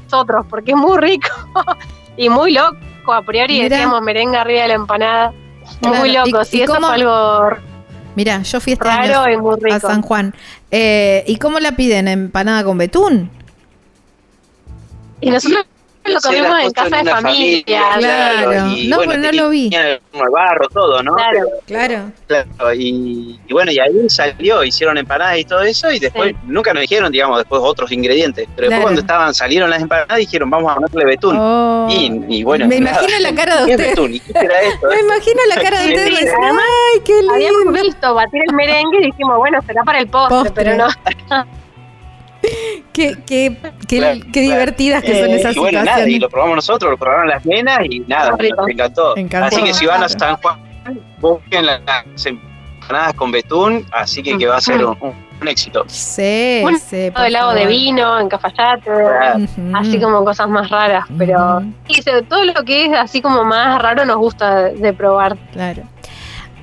nosotros, 0.05 0.45
porque 0.49 0.71
es 0.71 0.77
muy 0.77 0.97
rico 0.97 1.29
y 2.17 2.29
muy 2.29 2.53
loco. 2.53 2.77
A 3.13 3.21
priori 3.21 3.55
Mirá. 3.61 3.69
decíamos 3.75 4.01
merengue 4.01 4.37
arriba 4.37 4.61
de 4.63 4.67
la 4.69 4.73
empanada. 4.75 5.33
Muy 5.81 6.11
loco, 6.13 6.41
¿Y- 6.41 6.45
sí, 6.45 6.57
y 6.57 6.61
eso 6.61 6.73
cómo- 6.75 6.87
fue 6.87 6.95
algo 6.95 7.57
Mira, 8.15 8.41
yo 8.43 8.59
fui 8.61 8.73
este 8.73 8.85
raro 8.85 9.21
año 9.21 9.33
y 9.33 9.37
muy 9.41 9.55
a. 9.59 9.87
San 9.87 10.01
Juan. 10.03 10.35
Eh, 10.71 11.23
¿Y 11.27 11.37
cómo 11.37 11.59
la 11.59 11.71
piden? 11.75 12.07
¿Empanada 12.07 12.63
con 12.63 12.77
betún? 12.77 13.29
Y 15.21 15.29
nosotros 15.31 15.65
lo 16.05 16.19
comimos 16.19 16.59
en 16.63 16.71
casa 16.71 16.97
de 17.03 17.09
familia. 17.09 17.81
claro. 17.97 18.67
y 18.69 18.87
No, 18.87 18.97
bueno, 18.97 19.11
pues 19.13 19.19
no 19.23 19.31
lo 19.43 19.49
vi. 19.49 19.69
el 19.73 19.99
barro, 20.31 20.67
todo, 20.69 21.01
¿no? 21.03 21.15
Claro. 21.15 21.39
Claro. 21.65 22.11
Pero, 22.27 22.45
claro, 22.57 22.73
y, 22.73 23.39
y 23.47 23.53
bueno, 23.53 23.71
y 23.71 23.79
ahí 23.79 24.09
salió, 24.09 24.63
hicieron 24.63 24.97
empanadas 24.97 25.37
y 25.39 25.45
todo 25.45 25.61
eso, 25.61 25.91
y 25.91 25.99
después 25.99 26.31
Sí. 26.31 26.35
nunca 26.45 26.73
nos 26.73 26.81
dijeron, 26.81 27.11
digamos, 27.11 27.37
después 27.37 27.61
otros 27.63 27.91
ingredientes. 27.91 28.47
Pero 28.55 28.67
después 28.69 28.83
cuando 28.83 29.01
estaban, 29.01 29.33
salieron 29.33 29.69
las 29.69 29.81
empanadas, 29.81 30.17
dijeron, 30.17 30.49
vamos 30.49 30.71
a 30.71 30.75
ponerle 30.75 31.05
betún. 31.05 31.37
Oh. 31.39 31.87
Y, 31.89 32.11
y 32.29 32.43
bueno, 32.43 32.67
Me 32.67 32.77
imagino 32.77 33.19
la 33.19 33.33
cara 33.35 33.61
de 33.61 33.65
¿Qué 33.65 33.71
es 33.73 33.77
ustedes. 33.77 33.95
betún? 33.95 34.13
¿Y 34.13 34.19
qué 34.19 34.33
será 34.33 34.61
esto? 34.61 34.87
Me 34.89 34.99
imagino 34.99 35.39
la 35.55 35.61
cara 35.61 35.81
de 35.81 35.87
ustedes. 35.89 36.19
sí, 36.19 36.25
Ay, 36.29 37.01
qué 37.05 37.13
Habíamos 37.33 37.63
lindo. 37.65 37.81
visto 37.83 38.13
batir 38.13 38.41
el 38.47 38.55
merengue 38.55 38.99
y 39.01 39.05
dijimos, 39.05 39.37
bueno, 39.37 39.59
será 39.65 39.83
para 39.83 39.99
el 39.99 40.07
postre, 40.07 40.37
Postre. 40.37 40.63
pero 40.63 40.77
no. 40.77 40.87
Qué, 42.93 43.17
qué, 43.25 43.57
qué, 43.87 43.97
Claro, 43.97 44.19
qué 44.31 44.41
divertidas 44.41 45.01
que 45.03 45.19
son 45.19 45.31
Eh, 45.31 45.35
esas 45.37 45.55
y 45.55 45.59
bueno, 45.59 45.79
nada, 45.79 45.85
situaciones. 45.97 46.15
y 46.15 46.19
lo 46.19 46.29
probamos 46.29 46.55
nosotros, 46.57 46.91
lo 46.91 46.97
probaron 46.97 47.27
las 47.29 47.43
nenas 47.45 47.79
y 47.89 48.01
nada, 48.01 48.31
nos 48.31 48.39
encantó. 48.69 49.17
Encantó. 49.17 49.47
Así 49.47 49.63
que 49.63 49.73
si 49.73 49.85
van 49.87 50.03
a. 50.03 50.09
San 50.09 50.35
Juan, 50.37 50.59
busquen 51.19 51.65
las 51.65 51.81
empanadas 52.25 53.13
con 53.15 53.31
betún, 53.31 53.85
así 53.91 54.21
que, 54.21 54.37
que 54.37 54.45
va 54.45 54.57
a 54.57 54.61
ser 54.61 54.85
un, 54.85 54.95
un- 55.01 55.13
un 55.41 55.47
éxito. 55.47 55.83
Sí, 55.87 56.59
Bueno, 56.61 56.77
sí. 56.77 57.11
helado 57.15 57.53
de 57.53 57.65
vino, 57.65 58.19
en 58.19 58.29
Cafayate. 58.29 58.91
Así 59.73 59.99
como 59.99 60.23
cosas 60.23 60.47
más 60.49 60.69
raras, 60.69 61.05
pero 61.17 61.63
sí, 61.89 62.01
todo 62.29 62.45
lo 62.45 62.63
que 62.63 62.85
es 62.85 62.91
así 62.93 63.21
como 63.21 63.43
más 63.43 63.81
raro 63.81 64.05
nos 64.05 64.17
gusta 64.17 64.65
de, 64.65 64.75
de 64.75 64.93
probar. 64.93 65.35
Claro. 65.51 65.81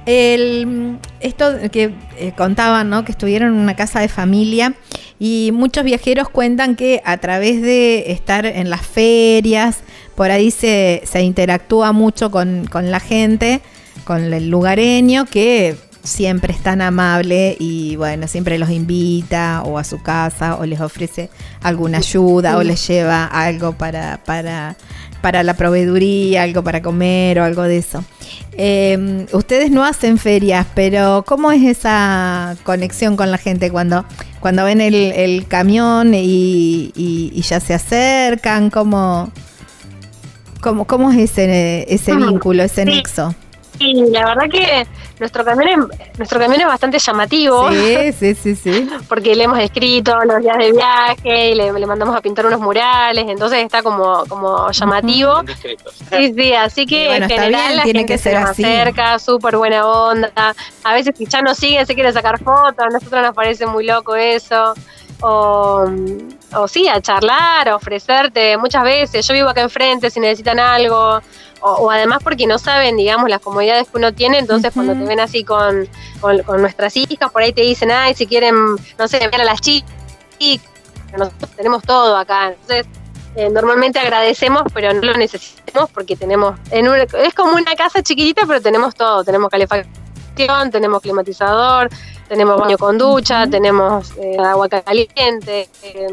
El, 0.06 0.98
esto 1.20 1.44
que 1.70 1.92
eh, 2.16 2.32
contaban, 2.36 2.88
¿no? 2.88 3.04
Que 3.04 3.12
estuvieron 3.12 3.54
en 3.54 3.58
una 3.60 3.76
casa 3.76 4.00
de 4.00 4.08
familia 4.08 4.72
y 5.20 5.50
muchos 5.52 5.84
viajeros 5.84 6.30
cuentan 6.30 6.74
que 6.74 7.02
a 7.04 7.18
través 7.18 7.60
de 7.60 8.10
estar 8.10 8.46
en 8.46 8.70
las 8.70 8.84
ferias, 8.84 9.76
por 10.16 10.30
ahí 10.30 10.50
se, 10.50 11.02
se 11.04 11.22
interactúa 11.22 11.92
mucho 11.92 12.30
con, 12.30 12.66
con 12.66 12.90
la 12.90 13.00
gente, 13.00 13.60
con 14.04 14.32
el 14.32 14.48
lugareño, 14.48 15.26
que 15.26 15.76
siempre 16.02 16.54
es 16.54 16.62
tan 16.62 16.80
amable 16.80 17.56
y 17.58 17.96
bueno, 17.96 18.26
siempre 18.26 18.58
los 18.58 18.70
invita 18.70 19.62
o 19.64 19.78
a 19.78 19.84
su 19.84 20.02
casa 20.02 20.56
o 20.56 20.64
les 20.64 20.80
ofrece 20.80 21.30
alguna 21.62 21.98
ayuda 21.98 22.56
o 22.56 22.62
les 22.62 22.86
lleva 22.88 23.26
algo 23.26 23.72
para, 23.72 24.20
para, 24.24 24.76
para 25.20 25.42
la 25.42 25.54
proveeduría, 25.54 26.42
algo 26.42 26.62
para 26.64 26.82
comer 26.82 27.38
o 27.40 27.44
algo 27.44 27.62
de 27.62 27.78
eso. 27.78 28.04
Eh, 28.52 29.26
ustedes 29.32 29.70
no 29.70 29.84
hacen 29.84 30.18
ferias, 30.18 30.66
pero 30.74 31.24
¿cómo 31.26 31.50
es 31.52 31.62
esa 31.62 32.56
conexión 32.62 33.16
con 33.16 33.30
la 33.30 33.38
gente 33.38 33.70
cuando, 33.70 34.04
cuando 34.40 34.64
ven 34.64 34.80
el, 34.80 34.94
el 34.94 35.46
camión 35.46 36.12
y, 36.14 36.92
y- 36.94 37.30
y 37.34 37.42
ya 37.42 37.60
se 37.60 37.74
acercan? 37.74 38.70
¿Cómo, 38.70 39.30
cómo, 40.60 40.86
cómo 40.86 41.10
es 41.12 41.18
ese, 41.30 41.86
ese 41.92 42.14
vínculo, 42.16 42.62
ese 42.62 42.84
sí. 42.84 42.90
nexo? 42.90 43.34
Y 43.80 43.94
la 44.10 44.26
verdad 44.26 44.44
que 44.50 44.86
nuestro 45.18 45.42
camión 45.42 45.68
es, 45.68 46.18
nuestro 46.18 46.38
camión 46.38 46.60
es 46.60 46.66
bastante 46.66 46.98
llamativo. 46.98 47.70
Sí, 47.70 48.12
sí, 48.18 48.34
sí, 48.34 48.54
sí. 48.54 48.90
Porque 49.08 49.34
le 49.34 49.44
hemos 49.44 49.58
escrito 49.58 50.14
los 50.24 50.42
días 50.42 50.58
de 50.58 50.72
viaje 50.72 51.50
y 51.50 51.54
le, 51.54 51.72
le 51.72 51.86
mandamos 51.86 52.14
a 52.14 52.20
pintar 52.20 52.44
unos 52.44 52.60
murales, 52.60 53.24
entonces 53.26 53.64
está 53.64 53.82
como, 53.82 54.24
como 54.28 54.70
llamativo. 54.70 55.42
Sí, 56.10 56.34
sí, 56.36 56.52
así 56.52 56.84
que 56.84 57.06
bueno, 57.06 57.24
en 57.24 57.30
está 57.30 57.42
general 57.42 57.66
bien, 57.68 57.76
la 57.76 57.82
tiene 57.84 57.98
gente 58.00 58.12
que 58.12 58.18
se 58.18 58.30
ser 58.30 58.40
nos 58.40 58.50
así. 58.50 58.64
acerca, 58.64 59.18
súper 59.18 59.56
buena 59.56 59.86
onda. 59.86 60.54
A 60.84 60.92
veces 60.92 61.14
si 61.16 61.24
ya 61.24 61.40
nos 61.40 61.56
siguen 61.56 61.86
se 61.86 61.94
quieren 61.94 62.12
sacar 62.12 62.38
fotos, 62.38 62.84
a 62.84 62.88
nosotros 62.90 63.22
nos 63.22 63.34
parece 63.34 63.66
muy 63.66 63.86
loco 63.86 64.14
eso. 64.14 64.74
O, 65.22 65.84
o 66.54 66.68
sí, 66.68 66.88
a 66.88 67.00
charlar, 67.00 67.68
a 67.68 67.76
ofrecerte 67.76 68.56
muchas 68.56 68.82
veces. 68.84 69.26
Yo 69.26 69.34
vivo 69.34 69.48
acá 69.48 69.60
enfrente 69.60 70.10
si 70.10 70.18
necesitan 70.20 70.58
algo. 70.58 71.20
O, 71.62 71.70
o 71.72 71.90
además 71.90 72.20
porque 72.24 72.46
no 72.46 72.58
saben, 72.58 72.96
digamos, 72.96 73.28
las 73.28 73.40
comodidades 73.40 73.86
que 73.88 73.98
uno 73.98 74.14
tiene, 74.14 74.38
entonces 74.38 74.72
cuando 74.72 74.94
te 74.94 75.00
ven 75.04 75.20
así 75.20 75.44
con, 75.44 75.86
con, 76.18 76.42
con 76.44 76.62
nuestras 76.62 76.96
hijas, 76.96 77.30
por 77.30 77.42
ahí 77.42 77.52
te 77.52 77.60
dicen, 77.60 77.90
ay, 77.90 78.14
si 78.14 78.26
quieren, 78.26 78.54
no 78.98 79.08
sé, 79.08 79.22
enviar 79.22 79.42
a 79.42 79.44
las 79.44 79.60
chicas, 79.60 79.90
nosotros 81.16 81.50
tenemos 81.56 81.82
todo 81.82 82.16
acá. 82.16 82.48
Entonces, 82.48 82.86
eh, 83.36 83.50
normalmente 83.50 83.98
agradecemos, 83.98 84.62
pero 84.72 84.94
no 84.94 85.02
lo 85.02 85.14
necesitamos 85.14 85.90
porque 85.90 86.16
tenemos, 86.16 86.58
en 86.70 86.88
un- 86.88 86.96
es 86.96 87.34
como 87.34 87.52
una 87.52 87.74
casa 87.76 88.02
chiquitita, 88.02 88.42
pero 88.46 88.60
tenemos 88.62 88.94
todo, 88.94 89.22
tenemos 89.22 89.50
calefacción, 89.50 89.92
tenemos 90.70 91.02
climatizador, 91.02 91.88
tenemos 92.28 92.60
baño 92.60 92.78
con 92.78 92.98
ducha, 92.98 93.46
tenemos 93.48 94.12
eh, 94.18 94.36
agua 94.38 94.68
caliente, 94.68 95.68
eh, 95.82 96.08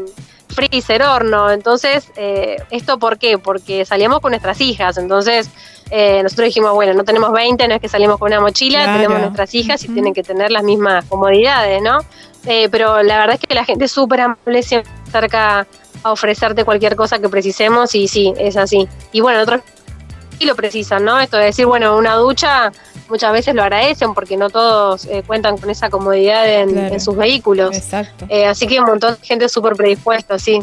freezer, 0.48 1.02
horno, 1.02 1.50
entonces, 1.50 2.10
eh, 2.16 2.56
¿esto 2.70 2.98
por 2.98 3.18
qué? 3.18 3.38
Porque 3.38 3.84
salíamos 3.84 4.20
con 4.20 4.32
nuestras 4.32 4.60
hijas, 4.60 4.98
entonces 4.98 5.50
eh, 5.90 6.20
nosotros 6.22 6.46
dijimos, 6.46 6.72
bueno, 6.72 6.94
no 6.94 7.04
tenemos 7.04 7.30
20, 7.32 7.68
no 7.68 7.74
es 7.74 7.80
que 7.80 7.88
salimos 7.88 8.18
con 8.18 8.28
una 8.32 8.40
mochila, 8.40 8.82
Claro. 8.82 8.98
tenemos 8.98 9.20
nuestras 9.20 9.54
hijas 9.54 9.84
y 9.84 9.88
tienen 9.88 10.12
que 10.14 10.22
tener 10.22 10.50
las 10.50 10.64
mismas 10.64 11.04
comodidades, 11.06 11.80
¿no? 11.82 11.98
Pero 12.70 13.02
la 13.02 13.18
verdad 13.18 13.36
es 13.40 13.46
que 13.46 13.54
la 13.54 13.64
gente 13.64 13.84
es 13.84 13.92
súper 13.92 14.22
amable, 14.22 14.62
siempre 14.62 14.90
se 15.04 15.10
acerca 15.10 15.66
a 16.02 16.12
ofrecerte 16.12 16.64
cualquier 16.64 16.96
cosa 16.96 17.18
que 17.18 17.28
precisemos 17.28 17.94
y 17.94 18.08
sí, 18.08 18.32
es 18.38 18.56
así. 18.56 18.88
Y 19.12 19.20
bueno, 19.20 19.42
otros 19.42 19.60
sí 20.38 20.46
lo 20.46 20.54
precisan, 20.54 21.04
¿no? 21.04 21.18
Esto 21.20 21.36
de 21.36 21.46
decir, 21.46 21.66
bueno, 21.66 21.96
una 21.96 22.14
ducha 22.14 22.72
muchas 23.08 23.32
veces 23.32 23.54
lo 23.54 23.62
agradecen 23.62 24.14
porque 24.14 24.36
no 24.36 24.50
todos 24.50 25.06
eh, 25.06 25.22
cuentan 25.26 25.56
con 25.58 25.70
esa 25.70 25.90
comodidad 25.90 26.46
en, 26.48 26.70
Claro. 26.72 26.94
en 26.94 27.00
sus 27.00 27.16
vehículos. 27.16 27.76
Exacto. 27.76 28.26
Eh, 28.28 28.46
así 28.46 28.66
que 28.66 28.78
un 28.80 28.86
montón 28.86 29.16
de 29.20 29.26
gente 29.26 29.48
súper 29.48 29.74
predispuesta, 29.74 30.38
sí. 30.38 30.60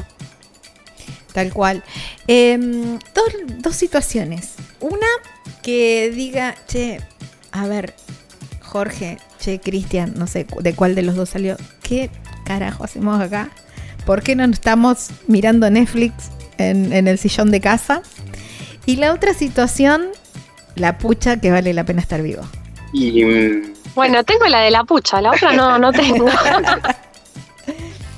Tal 1.33 1.51
cual. 1.51 1.83
Eh, 2.27 2.57
dos, 3.13 3.25
dos 3.59 3.75
situaciones. 3.75 4.53
Una 4.79 5.07
que 5.61 6.11
diga, 6.13 6.55
che, 6.67 7.01
a 7.51 7.67
ver, 7.67 7.93
Jorge, 8.61 9.17
che, 9.39 9.59
Cristian, 9.59 10.13
no 10.15 10.27
sé 10.27 10.45
de 10.59 10.73
cuál 10.75 10.95
de 10.95 11.01
los 11.01 11.15
dos 11.15 11.29
salió, 11.29 11.57
¿qué 11.83 12.09
carajo 12.45 12.83
hacemos 12.83 13.19
acá? 13.21 13.49
¿Por 14.05 14.21
qué 14.21 14.35
no 14.35 14.45
estamos 14.45 15.07
mirando 15.27 15.69
Netflix 15.69 16.13
en, 16.57 16.93
en 16.93 17.07
el 17.07 17.17
sillón 17.17 17.51
de 17.51 17.59
casa? 17.59 18.01
Y 18.85 18.97
la 18.97 19.13
otra 19.13 19.33
situación, 19.33 20.05
la 20.75 20.97
pucha 20.97 21.37
que 21.39 21.51
vale 21.51 21.73
la 21.73 21.83
pena 21.83 22.01
estar 22.01 22.21
vivo. 22.21 22.43
Y 22.93 23.23
mm, 23.23 23.73
Bueno, 23.95 24.23
tengo 24.23 24.45
la 24.47 24.59
de 24.59 24.71
la 24.71 24.83
pucha, 24.83 25.21
la 25.21 25.31
otra 25.31 25.53
no, 25.53 25.77
no 25.79 25.91
tengo. 25.91 26.25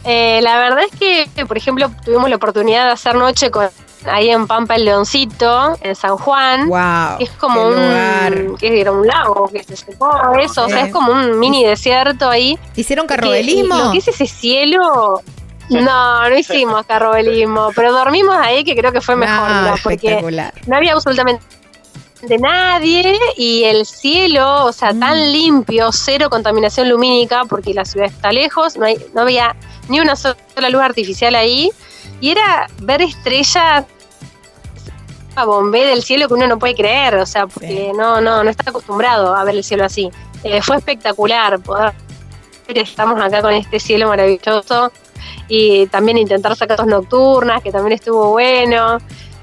Eh, 0.09 0.39
la 0.41 0.57
verdad 0.57 0.79
es 0.89 0.97
que, 1.35 1.45
por 1.45 1.57
ejemplo, 1.57 1.91
tuvimos 2.05 2.29
la 2.29 2.37
oportunidad 2.37 2.85
de 2.85 2.91
hacer 2.93 3.15
noche 3.15 3.51
con 3.51 3.67
ahí 4.05 4.29
en 4.29 4.47
Pampa 4.47 4.75
el 4.75 4.85
Leoncito, 4.85 5.77
en 5.81 5.95
San 5.95 6.15
Juan. 6.15 6.69
Wow. 6.69 7.17
que 7.17 7.25
es 7.25 7.29
como 7.31 7.67
un, 7.67 7.73
lugar. 7.75 8.33
que 8.57 8.79
era 8.79 8.93
un 8.93 9.05
lago 9.05 9.49
que 9.51 9.63
se 9.65 9.75
secó, 9.75 10.09
eso, 10.39 10.65
o 10.65 10.69
sea, 10.69 10.85
es 10.85 10.93
como 10.93 11.11
un 11.11 11.37
mini 11.39 11.65
desierto 11.65 12.29
ahí. 12.29 12.57
¿Hicieron 12.77 13.05
Que- 13.05 13.15
carrobelismo? 13.15 13.75
Lo 13.75 13.91
que 13.91 13.97
es 13.97 14.07
ese 14.07 14.27
cielo. 14.27 15.21
No, 15.69 16.29
no 16.29 16.37
hicimos 16.37 16.85
carrobelismo, 16.85 17.71
pero 17.75 17.91
dormimos 17.91 18.37
ahí 18.37 18.63
que 18.63 18.77
creo 18.77 18.93
que 18.93 19.01
fue 19.01 19.17
mejor, 19.17 19.49
No, 19.49 19.61
mira, 19.61 19.75
porque 19.83 19.95
espectacular. 20.07 20.53
no 20.67 20.77
había 20.77 20.93
absolutamente 20.93 21.43
de 22.21 22.37
nadie 22.37 23.17
y 23.35 23.63
el 23.63 23.85
cielo, 23.85 24.65
o 24.65 24.73
sea, 24.73 24.93
Mm. 24.93 24.99
tan 24.99 25.31
limpio, 25.31 25.91
cero 25.91 26.29
contaminación 26.29 26.89
lumínica, 26.89 27.43
porque 27.45 27.73
la 27.73 27.85
ciudad 27.85 28.07
está 28.07 28.31
lejos, 28.31 28.77
no, 28.77 28.85
hay, 28.85 28.97
no 29.13 29.21
había 29.21 29.55
ni 29.87 29.99
una 29.99 30.15
sola 30.15 30.69
luz 30.69 30.81
artificial 30.81 31.35
ahí, 31.35 31.71
y 32.19 32.31
era 32.31 32.67
ver 32.81 33.01
estrellas 33.01 33.85
a 35.35 35.45
bombé 35.45 35.85
del 35.85 36.01
cielo 36.01 36.27
que 36.27 36.33
uno 36.33 36.47
no 36.47 36.57
puede 36.57 36.73
creer, 36.73 37.15
o 37.15 37.25
sea, 37.25 37.45
porque 37.45 37.91
no, 37.95 38.19
no, 38.21 38.43
no 38.43 38.49
está 38.49 38.71
acostumbrado 38.71 39.35
a 39.35 39.43
ver 39.43 39.55
el 39.55 39.63
cielo 39.63 39.85
así. 39.85 40.09
Eh, 40.43 40.61
fue 40.63 40.77
espectacular 40.77 41.59
poder 41.59 41.93
estamos 42.67 43.19
acá 43.21 43.41
con 43.41 43.53
este 43.53 43.79
cielo 43.79 44.07
maravilloso 44.07 44.91
y 45.47 45.87
también 45.87 46.17
intentar 46.17 46.55
sacar 46.55 46.77
fotos 46.77 46.91
nocturnas, 46.91 47.61
que 47.61 47.71
también 47.71 47.93
estuvo 47.93 48.31
bueno. 48.31 48.97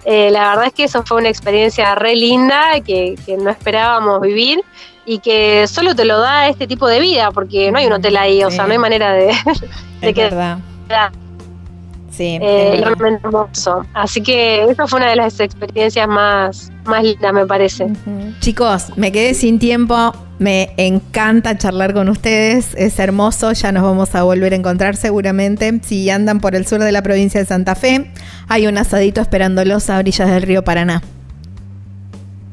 Eh, 0.04 0.30
la 0.30 0.50
verdad 0.50 0.66
es 0.66 0.72
que 0.74 0.84
eso 0.84 1.02
fue 1.04 1.18
una 1.18 1.28
experiencia 1.30 1.94
re 1.94 2.14
linda 2.14 2.80
que, 2.84 3.14
que 3.24 3.36
no 3.36 3.48
esperábamos 3.50 4.20
vivir 4.20 4.60
y 5.06 5.18
que 5.18 5.66
solo 5.66 5.94
te 5.94 6.04
lo 6.04 6.18
da 6.20 6.48
este 6.48 6.66
tipo 6.66 6.86
de 6.88 7.00
vida, 7.00 7.30
porque 7.30 7.70
no 7.72 7.78
hay 7.78 7.86
un 7.86 7.92
hotel 7.94 8.16
ahí, 8.16 8.42
o 8.44 8.50
sea, 8.50 8.64
Sí. 8.64 8.68
no 8.68 8.72
hay 8.72 8.78
manera 8.78 9.12
de, 9.12 9.26
de 9.26 10.08
Es 10.08 10.14
que 10.14 10.22
verdad. 10.24 10.58
Sí, 12.10 12.38
eh, 12.40 12.80
realmente 12.84 13.26
hermoso. 13.26 13.84
Así 13.92 14.22
que 14.22 14.62
esa 14.70 14.86
fue 14.86 14.98
una 15.00 15.10
de 15.10 15.16
las 15.16 15.40
experiencias 15.40 16.06
más, 16.06 16.70
más 16.84 17.02
lindas, 17.02 17.32
me 17.32 17.44
parece. 17.44 17.88
Chicos, 18.38 18.92
me 18.96 19.10
quedé 19.10 19.34
sin 19.34 19.58
tiempo. 19.58 20.12
Me 20.38 20.74
encanta 20.76 21.58
charlar 21.58 21.92
con 21.92 22.08
ustedes. 22.08 22.72
Es 22.76 23.00
hermoso. 23.00 23.50
Ya 23.52 23.72
nos 23.72 23.82
vamos 23.82 24.14
a 24.14 24.22
volver 24.22 24.52
a 24.52 24.56
encontrar 24.56 24.94
seguramente. 24.94 25.80
Si 25.82 26.08
andan 26.08 26.38
por 26.40 26.54
el 26.54 26.66
sur 26.68 26.80
de 26.84 26.92
la 26.92 27.02
provincia 27.02 27.40
de 27.40 27.46
Santa 27.46 27.74
Fe, 27.74 28.12
hay 28.48 28.66
un 28.66 28.78
asadito 28.78 29.20
esperándolos 29.20 29.90
a 29.90 29.98
orillas 29.98 30.30
del 30.30 30.42
río 30.42 30.62
Paraná. 30.64 31.02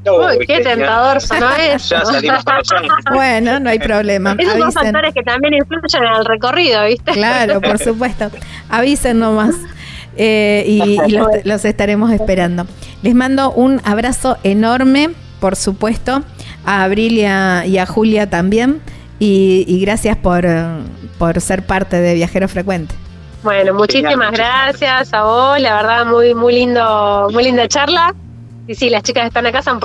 Uy, 0.06 0.46
qué 0.48 0.62
tentador 0.62 1.22
sonó 1.22 1.50
eso. 1.56 1.96
Bueno, 3.12 3.60
no 3.60 3.70
hay 3.70 3.80
problema. 3.80 4.36
Esos 4.38 4.54
son 4.54 4.64
Avisen. 4.64 4.84
factores 4.84 5.14
que 5.14 5.22
también 5.24 5.54
influyen 5.54 6.04
en 6.04 6.16
el 6.16 6.26
recorrido, 6.26 6.86
¿viste? 6.86 7.12
Claro, 7.12 7.62
por 7.62 7.78
supuesto. 7.84 8.32
Avisen 8.70 9.20
nomás. 9.20 9.56
Eh, 10.18 10.64
y 10.68 11.00
y 11.08 11.12
los, 11.12 11.28
los 11.44 11.66
estaremos 11.66 12.12
esperando. 12.12 12.66
Les 13.04 13.14
mando 13.16 13.52
un 13.52 13.80
abrazo 13.86 14.38
enorme, 14.44 15.12
por 15.40 15.56
supuesto, 15.56 16.24
a 16.66 16.84
Abril 16.84 17.14
y 17.14 17.26
a, 17.26 17.66
y 17.66 17.78
a 17.78 17.86
Julia 17.86 18.30
también. 18.30 18.82
Y, 19.20 19.66
y 19.68 19.80
gracias 19.82 20.18
por, 20.18 20.48
por 21.20 21.40
ser 21.42 21.64
parte 21.64 21.98
de 21.98 22.16
Viajero 22.16 22.48
Frecuente. 22.48 22.96
Bueno, 23.44 23.74
muchísimas 23.74 24.32
gracias 24.32 25.14
a 25.14 25.24
vos, 25.24 25.60
la 25.60 25.76
verdad 25.76 26.06
muy 26.06 26.36
muy 26.36 26.54
lindo, 26.54 27.28
muy 27.32 27.44
linda 27.44 27.68
charla. 27.68 28.14
Y 28.68 28.76
sí, 28.76 28.90
las 28.90 29.02
chicas 29.04 29.26
están 29.26 29.46
acá 29.48 29.62
se 29.64 29.72
han 29.72 29.80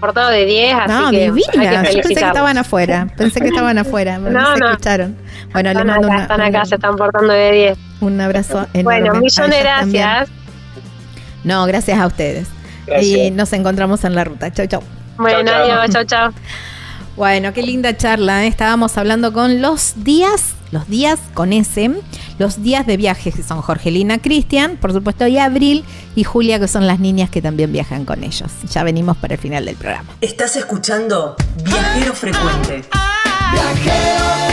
portado 0.00 0.30
de 0.30 0.44
10, 0.44 0.74
así 0.74 0.88
No, 0.92 1.10
que 1.10 1.16
hay 1.16 1.30
divina. 1.30 1.82
que 1.82 1.94
Yo 1.94 2.02
pensé 2.02 2.14
que 2.20 2.26
estaban 2.26 2.58
afuera. 2.58 3.06
Pensé 3.16 3.40
que 3.40 3.48
estaban 3.48 3.78
afuera. 3.78 4.18
No, 4.18 4.30
No, 4.30 4.54
se 4.54 4.60
no. 4.60 4.70
escucharon. 4.70 5.16
Bueno, 5.52 5.70
les 5.70 5.78
Están 5.78 5.86
mando 5.86 6.06
acá, 6.08 6.14
una- 6.16 6.22
están 6.22 6.40
acá, 6.40 6.48
una- 6.58 6.64
se 6.66 6.74
están 6.74 6.96
portando 6.96 7.32
de 7.32 7.52
10. 7.52 7.78
un 8.00 8.20
abrazo 8.20 8.66
enorme. 8.74 8.82
Bueno, 8.82 9.14
millón 9.20 9.50
de 9.50 9.62
también. 9.62 10.02
gracias. 10.04 10.30
No, 11.44 11.64
gracias 11.66 12.00
a 12.00 12.06
ustedes. 12.06 12.48
Y 13.00 13.30
nos 13.30 13.52
encontramos 13.52 14.02
en 14.04 14.14
la 14.16 14.24
ruta. 14.24 14.52
Chau, 14.52 14.66
chau. 14.66 14.82
Bueno, 15.18 15.38
Chau, 15.50 15.66
chau. 15.68 15.78
adiós, 15.80 15.90
chao, 15.94 16.04
chao. 16.04 16.30
Bueno, 17.16 17.52
qué 17.52 17.62
linda 17.62 17.96
charla. 17.96 18.44
¿eh? 18.44 18.48
Estábamos 18.48 18.96
hablando 18.98 19.32
con 19.32 19.62
los 19.62 20.02
días, 20.02 20.54
los 20.72 20.88
días 20.88 21.20
con 21.34 21.52
S, 21.52 21.90
los 22.42 22.60
días 22.60 22.84
de 22.86 22.96
viajes 22.96 23.36
que 23.36 23.42
son 23.44 23.62
Jorgelina, 23.62 24.18
Cristian, 24.18 24.76
por 24.76 24.92
supuesto, 24.92 25.28
y 25.28 25.38
Abril 25.38 25.84
y 26.16 26.24
Julia, 26.24 26.58
que 26.58 26.66
son 26.66 26.88
las 26.88 26.98
niñas 26.98 27.30
que 27.30 27.40
también 27.40 27.72
viajan 27.72 28.04
con 28.04 28.24
ellos. 28.24 28.50
Ya 28.68 28.82
venimos 28.82 29.16
para 29.16 29.34
el 29.34 29.40
final 29.40 29.64
del 29.64 29.76
programa. 29.76 30.10
Estás 30.20 30.56
escuchando 30.56 31.36
Viajero 31.64 32.12
Frecuente. 32.14 32.82
Explorar, 33.54 34.51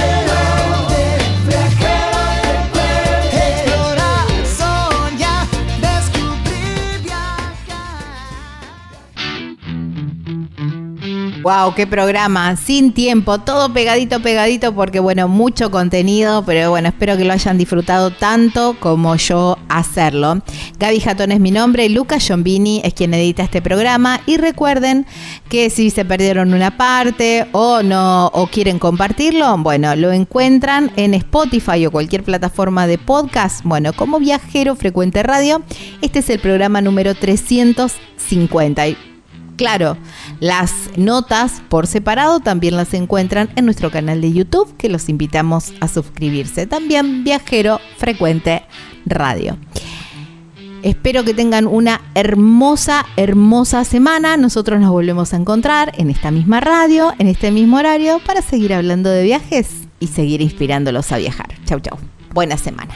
Wow, 11.41 11.73
qué 11.73 11.87
programa, 11.87 12.57
sin 12.57 12.91
tiempo, 12.91 13.39
todo 13.39 13.71
pegadito, 13.71 14.21
pegadito, 14.21 14.73
porque 14.73 14.99
bueno, 14.99 15.29
mucho 15.29 15.71
contenido, 15.71 16.43
pero 16.43 16.69
bueno, 16.69 16.89
espero 16.89 17.15
que 17.15 17.23
lo 17.23 17.31
hayan 17.31 17.57
disfrutado 17.57 18.11
tanto 18.11 18.75
como 18.79 19.15
yo 19.15 19.57
hacerlo. 19.69 20.41
Gaby 20.79 20.99
Jatón 20.99 21.31
es 21.31 21.39
mi 21.39 21.51
nombre, 21.51 21.87
Lucas 21.87 22.25
Giombini 22.25 22.81
es 22.83 22.93
quien 22.93 23.13
edita 23.13 23.43
este 23.43 23.61
programa 23.61 24.19
y 24.25 24.35
recuerden 24.35 25.05
que 25.47 25.69
si 25.69 25.91
se 25.91 26.03
perdieron 26.03 26.53
una 26.53 26.75
parte 26.75 27.47
o 27.53 27.83
no 27.83 28.27
o 28.27 28.47
quieren 28.47 28.77
compartirlo, 28.77 29.57
bueno, 29.59 29.95
lo 29.95 30.11
encuentran 30.11 30.91
en 30.97 31.13
Spotify 31.13 31.85
o 31.85 31.91
cualquier 31.91 32.23
plataforma 32.23 32.85
de 32.85 32.97
podcast, 32.97 33.63
bueno, 33.63 33.93
como 33.93 34.19
Viajero 34.19 34.75
Frecuente 34.75 35.23
Radio. 35.23 35.61
Este 36.01 36.19
es 36.19 36.29
el 36.29 36.39
programa 36.39 36.81
número 36.81 37.15
350. 37.15 39.08
Claro, 39.59 39.97
las 40.39 40.71
notas 40.95 41.61
por 41.67 41.85
separado 41.85 42.39
también 42.39 42.77
las 42.77 42.93
encuentran 42.93 43.49
en 43.57 43.65
nuestro 43.65 43.91
canal 43.91 44.21
de 44.21 44.31
YouTube, 44.31 44.73
que 44.77 44.87
los 44.87 45.09
invitamos 45.09 45.73
a 45.81 45.89
suscribirse. 45.89 46.65
También 46.65 47.25
Viajero 47.25 47.81
Frecuente 47.97 48.63
Radio. 49.05 49.57
Espero 50.81 51.25
que 51.25 51.33
tengan 51.33 51.67
una 51.67 51.99
hermosa, 52.15 53.05
hermosa 53.17 53.83
semana. 53.83 54.37
Nosotros 54.37 54.79
nos 54.79 54.91
volvemos 54.91 55.33
a 55.33 55.35
encontrar 55.35 55.91
en 55.97 56.09
esta 56.09 56.31
misma 56.31 56.61
radio, 56.61 57.13
en 57.19 57.27
este 57.27 57.51
mismo 57.51 57.79
horario, 57.79 58.21
para 58.25 58.41
seguir 58.41 58.73
hablando 58.73 59.09
de 59.09 59.23
viajes 59.23 59.89
y 59.99 60.07
seguir 60.07 60.39
inspirándolos 60.39 61.11
a 61.11 61.17
viajar. 61.17 61.49
Chau, 61.65 61.81
chau. 61.81 61.97
Buena 62.31 62.55
semana. 62.55 62.95